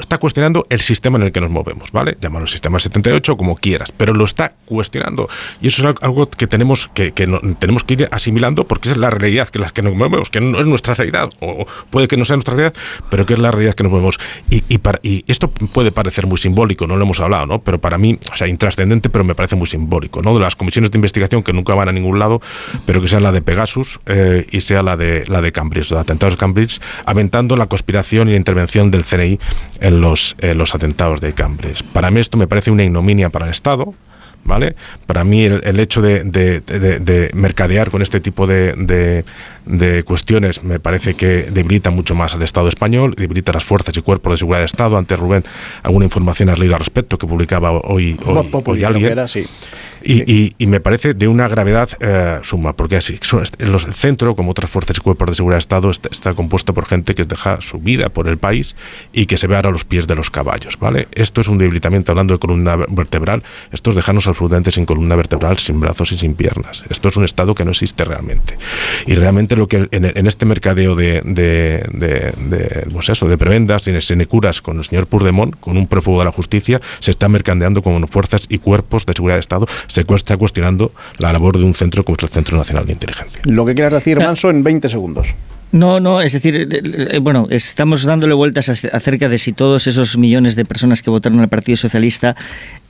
está 0.00 0.18
cuestionando 0.18 0.66
el 0.68 0.80
sistema 0.80 1.18
en 1.18 1.24
el 1.24 1.32
que 1.32 1.40
nos 1.40 1.50
movemos, 1.50 1.90
¿vale? 1.92 2.16
Llámalo 2.20 2.46
sistema 2.46 2.78
78 2.78 3.36
como 3.36 3.56
quieras, 3.56 3.92
pero 3.96 4.14
lo 4.14 4.24
está 4.24 4.52
cuestionando. 4.64 5.28
Y 5.60 5.68
eso 5.68 5.88
es 5.88 5.96
algo 6.00 6.28
que 6.30 6.46
tenemos 6.46 6.88
que, 6.94 7.12
tenemos 7.12 7.84
que 7.84 7.94
ir 7.94 8.08
asimilando 8.10 8.66
porque 8.66 8.90
es 8.90 8.96
la 8.96 9.10
realidad 9.10 9.48
que 9.48 9.58
las 9.58 9.72
que 9.72 9.82
nos 9.82 9.94
movemos, 9.94 10.30
que 10.30 10.40
no 10.40 10.58
es 10.58 10.66
nuestra 10.66 10.94
realidad, 10.94 11.30
o 11.40 11.66
puede 11.90 12.08
que 12.08 12.16
no 12.16 12.24
sea 12.24 12.36
nuestra 12.36 12.54
realidad, 12.54 12.74
pero 13.10 13.26
que 13.26 13.34
es 13.34 13.38
la 13.38 13.50
realidad 13.50 13.74
que 13.74 13.82
nos 13.82 13.92
movemos. 13.92 14.18
Y, 14.48 14.62
y, 15.02 15.24
esto 15.26 15.50
puede 15.50 15.92
parecer 15.92 16.26
muy 16.26 16.38
simbólico, 16.38 16.86
no 16.86 16.96
lo 16.96 17.04
hemos 17.04 17.20
hablado, 17.20 17.46
¿no? 17.46 17.60
Pero 17.60 17.80
para 17.80 17.98
mí, 17.98 18.18
o 18.32 18.36
sea, 18.36 18.48
intrascendente, 18.48 19.10
pero 19.10 19.24
me 19.24 19.34
parece 19.34 19.56
muy 19.56 19.66
simbólico, 19.66 20.22
¿no? 20.22 20.34
De 20.34 20.40
las 20.40 20.56
comisiones 20.56 20.90
de 20.90 20.98
investigación 20.98 21.42
que 21.42 21.52
nunca 21.52 21.74
van 21.74 21.88
a 21.88 21.92
ningún 21.92 22.18
lado, 22.18 22.40
pero 22.86 23.00
que 23.00 23.08
sea 23.08 23.20
la 23.20 23.32
de 23.32 23.42
Pegasus 23.42 24.00
eh, 24.06 24.46
y 24.50 24.60
sea 24.60 24.82
la 24.82 24.96
de 24.96 25.24
la 25.26 25.40
de 25.40 25.52
Cambridge, 25.52 25.88
de 25.88 25.98
atentados 25.98 26.34
de 26.34 26.38
Cambridge, 26.38 26.80
aventando 27.04 27.56
la 27.56 27.66
conspiración 27.66 28.28
y 28.28 28.32
la 28.32 28.36
intervención 28.36 28.90
del 28.90 29.04
CNI 29.04 29.39
en 29.80 30.00
los, 30.00 30.36
los 30.40 30.74
atentados 30.74 31.20
de 31.20 31.32
Cambridge. 31.32 31.82
Para 31.92 32.10
mí 32.10 32.20
esto 32.20 32.38
me 32.38 32.46
parece 32.46 32.70
una 32.70 32.84
ignominia 32.84 33.30
para 33.30 33.46
el 33.46 33.52
Estado, 33.52 33.94
¿vale? 34.44 34.74
Para 35.06 35.24
mí 35.24 35.44
el, 35.44 35.80
hecho 35.80 36.02
de, 36.02 37.30
mercadear 37.34 37.90
con 37.90 38.02
este 38.02 38.20
tipo 38.20 38.46
de, 38.46 39.24
cuestiones 40.04 40.62
me 40.62 40.80
parece 40.80 41.14
que 41.14 41.48
debilita 41.50 41.90
mucho 41.90 42.14
más 42.14 42.34
al 42.34 42.42
Estado 42.42 42.68
español, 42.68 43.14
debilita 43.16 43.52
las 43.52 43.64
fuerzas 43.64 43.96
y 43.96 44.02
cuerpos 44.02 44.32
de 44.32 44.36
seguridad 44.38 44.60
de 44.60 44.66
Estado. 44.66 44.96
Antes, 44.96 45.18
Rubén, 45.18 45.44
alguna 45.82 46.04
información 46.04 46.48
has 46.48 46.58
leído 46.58 46.74
al 46.74 46.80
respecto 46.80 47.18
que 47.18 47.26
publicaba 47.26 47.70
hoy, 47.72 48.18
hoy, 48.24 48.84
alguien. 48.84 49.18
Y, 50.02 50.54
me 50.66 50.80
parece 50.80 51.14
de 51.14 51.26
una 51.26 51.48
gravedad 51.48 51.90
eh, 52.00 52.38
suma, 52.42 52.74
porque 52.74 52.96
así, 52.96 53.18
el 53.58 53.78
centro, 53.94 54.36
como 54.36 54.52
otras 54.52 54.70
fuerzas 54.70 54.96
y 54.96 55.00
cuerpos 55.00 55.28
de 55.28 55.34
seguridad 55.34 55.56
de 55.56 55.60
Estado, 55.60 55.90
está, 55.90 56.34
compuesto 56.34 56.72
por 56.72 56.86
gente 56.86 57.14
que 57.14 57.24
deja 57.24 57.60
su 57.60 57.78
vida 57.78 58.08
por 58.08 58.28
el 58.28 58.38
país 58.38 58.76
y 59.12 59.26
que 59.26 59.36
se 59.36 59.46
ve 59.46 59.56
ahora 59.56 59.70
a 59.70 59.72
los 59.72 59.84
pies 59.84 60.06
de 60.06 60.14
los 60.14 60.30
caballos, 60.30 60.78
¿vale? 60.78 61.08
Esto 61.12 61.40
es 61.40 61.48
un 61.48 61.58
debilitamiento, 61.58 62.12
hablando 62.12 62.34
de 62.34 62.38
columna 62.38 62.76
vertebral, 62.76 63.42
esto 63.72 63.90
es 63.90 63.96
dejarnos 63.96 64.26
absolutamente 64.26 64.70
sin 64.70 64.86
columna 64.86 65.16
vertebral, 65.16 65.58
sin 65.58 65.80
brazos 65.80 66.12
y 66.12 66.18
sin 66.18 66.34
piernas. 66.34 66.84
Esto 66.88 67.08
es 67.08 67.16
un 67.16 67.24
Estado 67.24 67.54
que 67.54 67.64
no 67.64 67.72
existe 67.72 68.04
realmente. 68.04 68.56
Y 69.06 69.14
realmente 69.14 69.56
lo 69.56 69.66
que 69.66 69.88
en, 69.90 70.26
este 70.26 70.46
mercadeo 70.46 70.94
de, 70.94 71.20
de, 71.24 71.84
de, 71.92 72.86
pues 72.92 73.08
eso, 73.08 73.28
de 73.28 73.36
prebendas, 73.36 73.84
de 73.84 74.00
senecuras 74.00 74.62
con 74.62 74.78
el 74.78 74.84
señor 74.84 75.06
Purdemont, 75.06 75.58
con 75.58 75.76
un 75.76 75.86
prófugo 75.86 76.20
de 76.20 76.24
la 76.24 76.32
justicia, 76.32 76.80
se 77.00 77.10
está 77.10 77.28
mercandeando 77.28 77.82
con 77.82 78.06
fuerzas 78.08 78.46
y 78.48 78.58
cuerpos 78.58 79.06
de 79.06 79.12
seguridad 79.14 79.36
de 79.36 79.40
Estado 79.40 79.66
se 79.90 80.04
está 80.08 80.36
cuestionando 80.36 80.92
la 81.18 81.32
labor 81.32 81.58
de 81.58 81.64
un 81.64 81.74
centro 81.74 82.04
como 82.04 82.16
es 82.16 82.22
el 82.22 82.28
Centro 82.30 82.56
Nacional 82.56 82.86
de 82.86 82.92
Inteligencia. 82.92 83.42
Lo 83.44 83.66
que 83.66 83.74
quieras 83.74 83.92
decir, 83.92 84.18
Manso, 84.18 84.50
en 84.50 84.62
20 84.62 84.88
segundos. 84.88 85.34
No, 85.72 86.00
no, 86.00 86.20
es 86.20 86.32
decir, 86.32 86.56
eh, 86.56 86.68
eh, 86.70 87.18
bueno, 87.20 87.46
estamos 87.50 88.04
dándole 88.04 88.34
vueltas 88.34 88.68
acerca 88.68 89.28
de 89.28 89.38
si 89.38 89.52
todos 89.52 89.86
esos 89.86 90.16
millones 90.16 90.56
de 90.56 90.64
personas 90.64 91.02
que 91.02 91.10
votaron 91.10 91.40
al 91.40 91.48
Partido 91.48 91.76
Socialista 91.76 92.34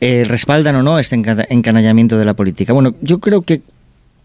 eh, 0.01 0.25
respaldan 0.27 0.77
o 0.77 0.83
no 0.83 0.99
este 0.99 1.15
encanallamiento 1.17 2.17
de 2.17 2.25
la 2.25 2.35
política. 2.35 2.73
Bueno, 2.73 2.95
yo 3.03 3.19
creo 3.19 3.43
que 3.43 3.61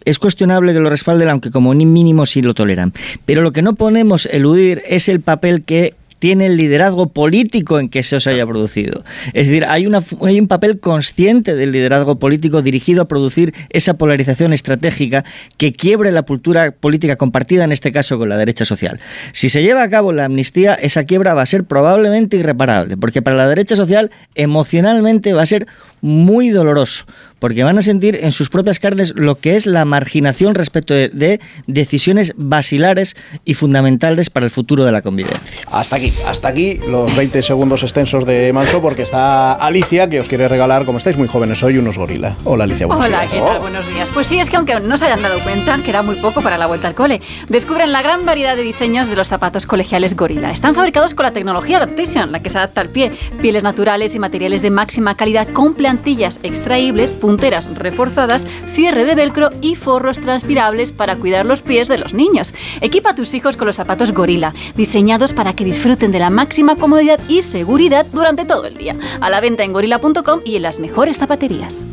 es 0.06 0.20
cuestionable 0.20 0.74
que 0.74 0.80
lo 0.80 0.90
respalden, 0.90 1.30
aunque 1.30 1.52
como 1.52 1.74
mínimo 1.74 2.26
sí 2.26 2.42
lo 2.42 2.54
toleran. 2.54 2.94
Pero 3.26 3.42
lo 3.42 3.52
que 3.52 3.62
no 3.62 3.74
podemos 3.74 4.28
eludir 4.28 4.84
es 4.88 5.10
el 5.10 5.20
papel 5.20 5.64
que 5.64 5.96
tiene 6.20 6.48
el 6.48 6.58
liderazgo 6.58 7.10
político 7.10 7.80
en 7.80 7.90
que 7.90 8.04
se 8.04 8.16
haya 8.30 8.46
producido. 8.46 9.04
Es 9.34 9.48
decir, 9.48 9.66
hay, 9.66 9.88
hay 10.22 10.40
un 10.40 10.48
papel 10.48 10.80
consciente 10.80 11.56
del 11.56 11.72
liderazgo 11.72 12.18
político 12.18 12.62
dirigido 12.62 13.04
a 13.04 13.08
producir 13.08 13.54
esa 13.70 13.96
polarización 13.96 14.54
estratégica 14.54 15.24
que 15.58 15.72
quiebre 15.72 16.12
la 16.12 16.24
cultura 16.24 16.72
política 16.72 17.16
compartida, 17.16 17.64
en 17.64 17.72
este 17.72 17.92
caso 17.92 18.18
con 18.18 18.30
la 18.30 18.38
derecha 18.38 18.66
social. 18.66 19.00
Si 19.34 19.50
se 19.50 19.62
lleva 19.62 19.84
a 19.84 19.90
cabo 19.90 20.12
la 20.12 20.26
amnistía, 20.26 20.74
esa 20.76 21.04
quiebra 21.04 21.34
va 21.34 21.42
a 21.42 21.46
ser 21.46 21.66
probablemente 21.66 22.38
irreparable, 22.38 22.98
porque 22.98 23.22
para 23.22 23.38
la 23.38 23.48
derecha 23.48 23.76
social 23.76 24.12
emocionalmente 24.36 25.34
va 25.34 25.42
a 25.42 25.46
ser 25.46 25.68
muy 26.02 26.50
doloroso, 26.50 27.06
porque 27.40 27.64
van 27.64 27.78
a 27.78 27.82
sentir 27.82 28.20
en 28.22 28.32
sus 28.32 28.50
propias 28.50 28.80
carnes 28.80 29.14
lo 29.16 29.36
que 29.36 29.56
es 29.56 29.66
la 29.66 29.86
marginación 29.86 30.56
respecto 30.56 30.94
de, 30.94 31.40
decisiones 31.68 32.34
basilares 32.38 33.16
y 33.44 33.54
fundamentales 33.54 34.30
para 34.30 34.46
el 34.46 34.52
futuro 34.52 34.86
de 34.86 34.92
la 34.92 35.02
convivencia. 35.02 35.42
Hasta 35.72 35.98
aquí, 35.98 36.14
hasta 36.26 36.48
aquí 36.48 36.80
los 36.88 37.16
20 37.16 37.42
segundos 37.42 37.84
extensos 37.84 38.26
de 38.26 38.52
Manso, 38.54 38.82
porque 38.82 39.02
está 39.02 39.54
Alicia, 39.54 40.10
que 40.10 40.20
os 40.20 40.28
quiere 40.28 40.48
regalar, 40.48 40.86
como 40.86 40.98
estáis 40.98 41.18
muy 41.18 41.28
jóvenes 41.28 41.62
hoy, 41.64 41.78
unos 41.78 41.98
gorila. 41.98 42.36
Hola 42.44 42.64
Alicia, 42.64 42.88
buenos 42.88 43.06
Hola, 43.06 43.28
¿qué 43.28 43.40
tal? 43.40 43.60
Buenos 43.60 43.88
días. 43.94 44.10
Pues 44.14 44.28
sí, 44.28 44.40
es 44.40 44.50
que 44.50 44.58
aunque 44.58 44.80
no 44.80 44.98
se 44.98 45.06
hayan 45.06 45.22
dado 45.22 45.42
cuenta, 45.44 45.80
que 45.84 45.90
era 45.90 46.02
muy 46.02 46.16
poco 46.16 46.42
para 46.42 46.58
la 46.58 46.68
vuelta 46.68 46.88
al 46.88 46.96
cole, 46.96 47.22
descubren 47.50 47.92
la 47.92 48.02
gran 48.02 48.26
variedad 48.26 48.56
de 48.56 48.64
diseños 48.64 49.10
de 49.10 49.16
los 49.16 49.28
zapatos 49.28 49.66
colegiales 49.66 50.16
gorila. 50.16 50.52
Están 50.52 50.76
fabricados 50.76 51.14
con 51.14 51.24
la 51.24 51.32
tecnología 51.32 51.78
Adaptation, 51.78 52.32
la 52.32 52.42
que 52.42 52.50
se 52.50 52.58
adapta 52.58 52.82
al 52.82 52.90
pie, 52.90 53.12
pieles 53.42 53.64
naturales 53.64 54.16
y 54.16 54.20
materiales 54.20 54.62
de 54.62 54.70
máxima 54.70 55.16
calidad 55.16 55.48
con 55.50 55.74
plantillas 55.96 56.40
extraíbles, 56.44 57.14
punteras 57.14 57.74
reforzadas, 57.74 58.46
cierre 58.68 59.06
de 59.06 59.16
velcro 59.16 59.50
y 59.62 59.76
forros 59.76 60.20
transpirables 60.20 60.92
para 60.92 61.16
cuidar 61.16 61.46
los 61.46 61.62
pies 61.62 61.88
de 61.88 61.98
los 61.98 62.14
niños. 62.14 62.54
Equipa 62.82 63.12
a 63.12 63.16
tus 63.16 63.34
hijos 63.34 63.56
con 63.56 63.68
los 63.68 63.78
zapatos 63.78 64.12
Gorila, 64.12 64.54
diseñados 64.76 65.32
para 65.32 65.54
que 65.54 65.64
disfruten 65.64 66.12
de 66.12 66.20
la 66.20 66.30
máxima 66.30 66.76
comodidad 66.76 67.20
y 67.30 67.44
seguridad 67.44 68.06
durante 68.12 68.44
todo 68.44 68.66
el 68.66 68.78
día. 68.78 68.96
A 69.22 69.30
la 69.30 69.40
venta 69.40 69.64
en 69.64 69.72
gorila.com 69.72 70.42
y 70.44 70.58
en 70.58 70.64
las 70.64 70.80
mejores 70.80 71.18
zapaterías. 71.18 71.86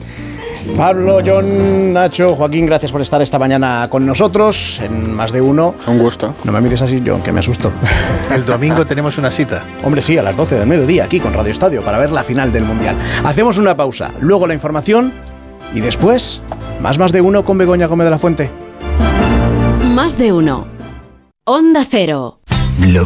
Pablo, 0.76 1.20
John, 1.24 1.92
Nacho, 1.92 2.34
Joaquín, 2.34 2.66
gracias 2.66 2.92
por 2.92 3.00
estar 3.00 3.20
esta 3.20 3.38
mañana 3.38 3.86
con 3.90 4.06
nosotros 4.06 4.80
en 4.80 5.14
más 5.14 5.32
de 5.32 5.40
uno. 5.40 5.74
Un 5.86 5.98
gusto. 5.98 6.34
No 6.44 6.52
me 6.52 6.60
mires 6.60 6.82
así, 6.82 7.02
John, 7.04 7.22
que 7.22 7.32
me 7.32 7.40
asusto. 7.40 7.70
El 8.34 8.44
domingo 8.46 8.86
tenemos 8.86 9.18
una 9.18 9.30
cita. 9.30 9.62
Hombre, 9.84 10.00
sí, 10.02 10.16
a 10.16 10.22
las 10.22 10.36
12 10.36 10.56
del 10.56 10.66
mediodía, 10.66 11.04
aquí 11.04 11.20
con 11.20 11.34
Radio 11.34 11.52
Estadio, 11.52 11.82
para 11.82 11.98
ver 11.98 12.10
la 12.10 12.22
final 12.22 12.52
del 12.52 12.64
Mundial. 12.64 12.96
Hacemos 13.24 13.58
una 13.58 13.76
pausa, 13.76 14.12
luego 14.20 14.46
la 14.46 14.54
información 14.54 15.12
y 15.74 15.80
después, 15.80 16.40
más 16.80 16.98
más 16.98 17.12
de 17.12 17.20
uno 17.20 17.44
con 17.44 17.58
Begoña 17.58 17.86
Gómez 17.86 18.04
de 18.06 18.10
la 18.10 18.18
Fuente. 18.18 18.50
Más 19.94 20.16
de 20.18 20.32
uno. 20.32 20.66
Onda 21.44 21.84
Cero. 21.88 22.40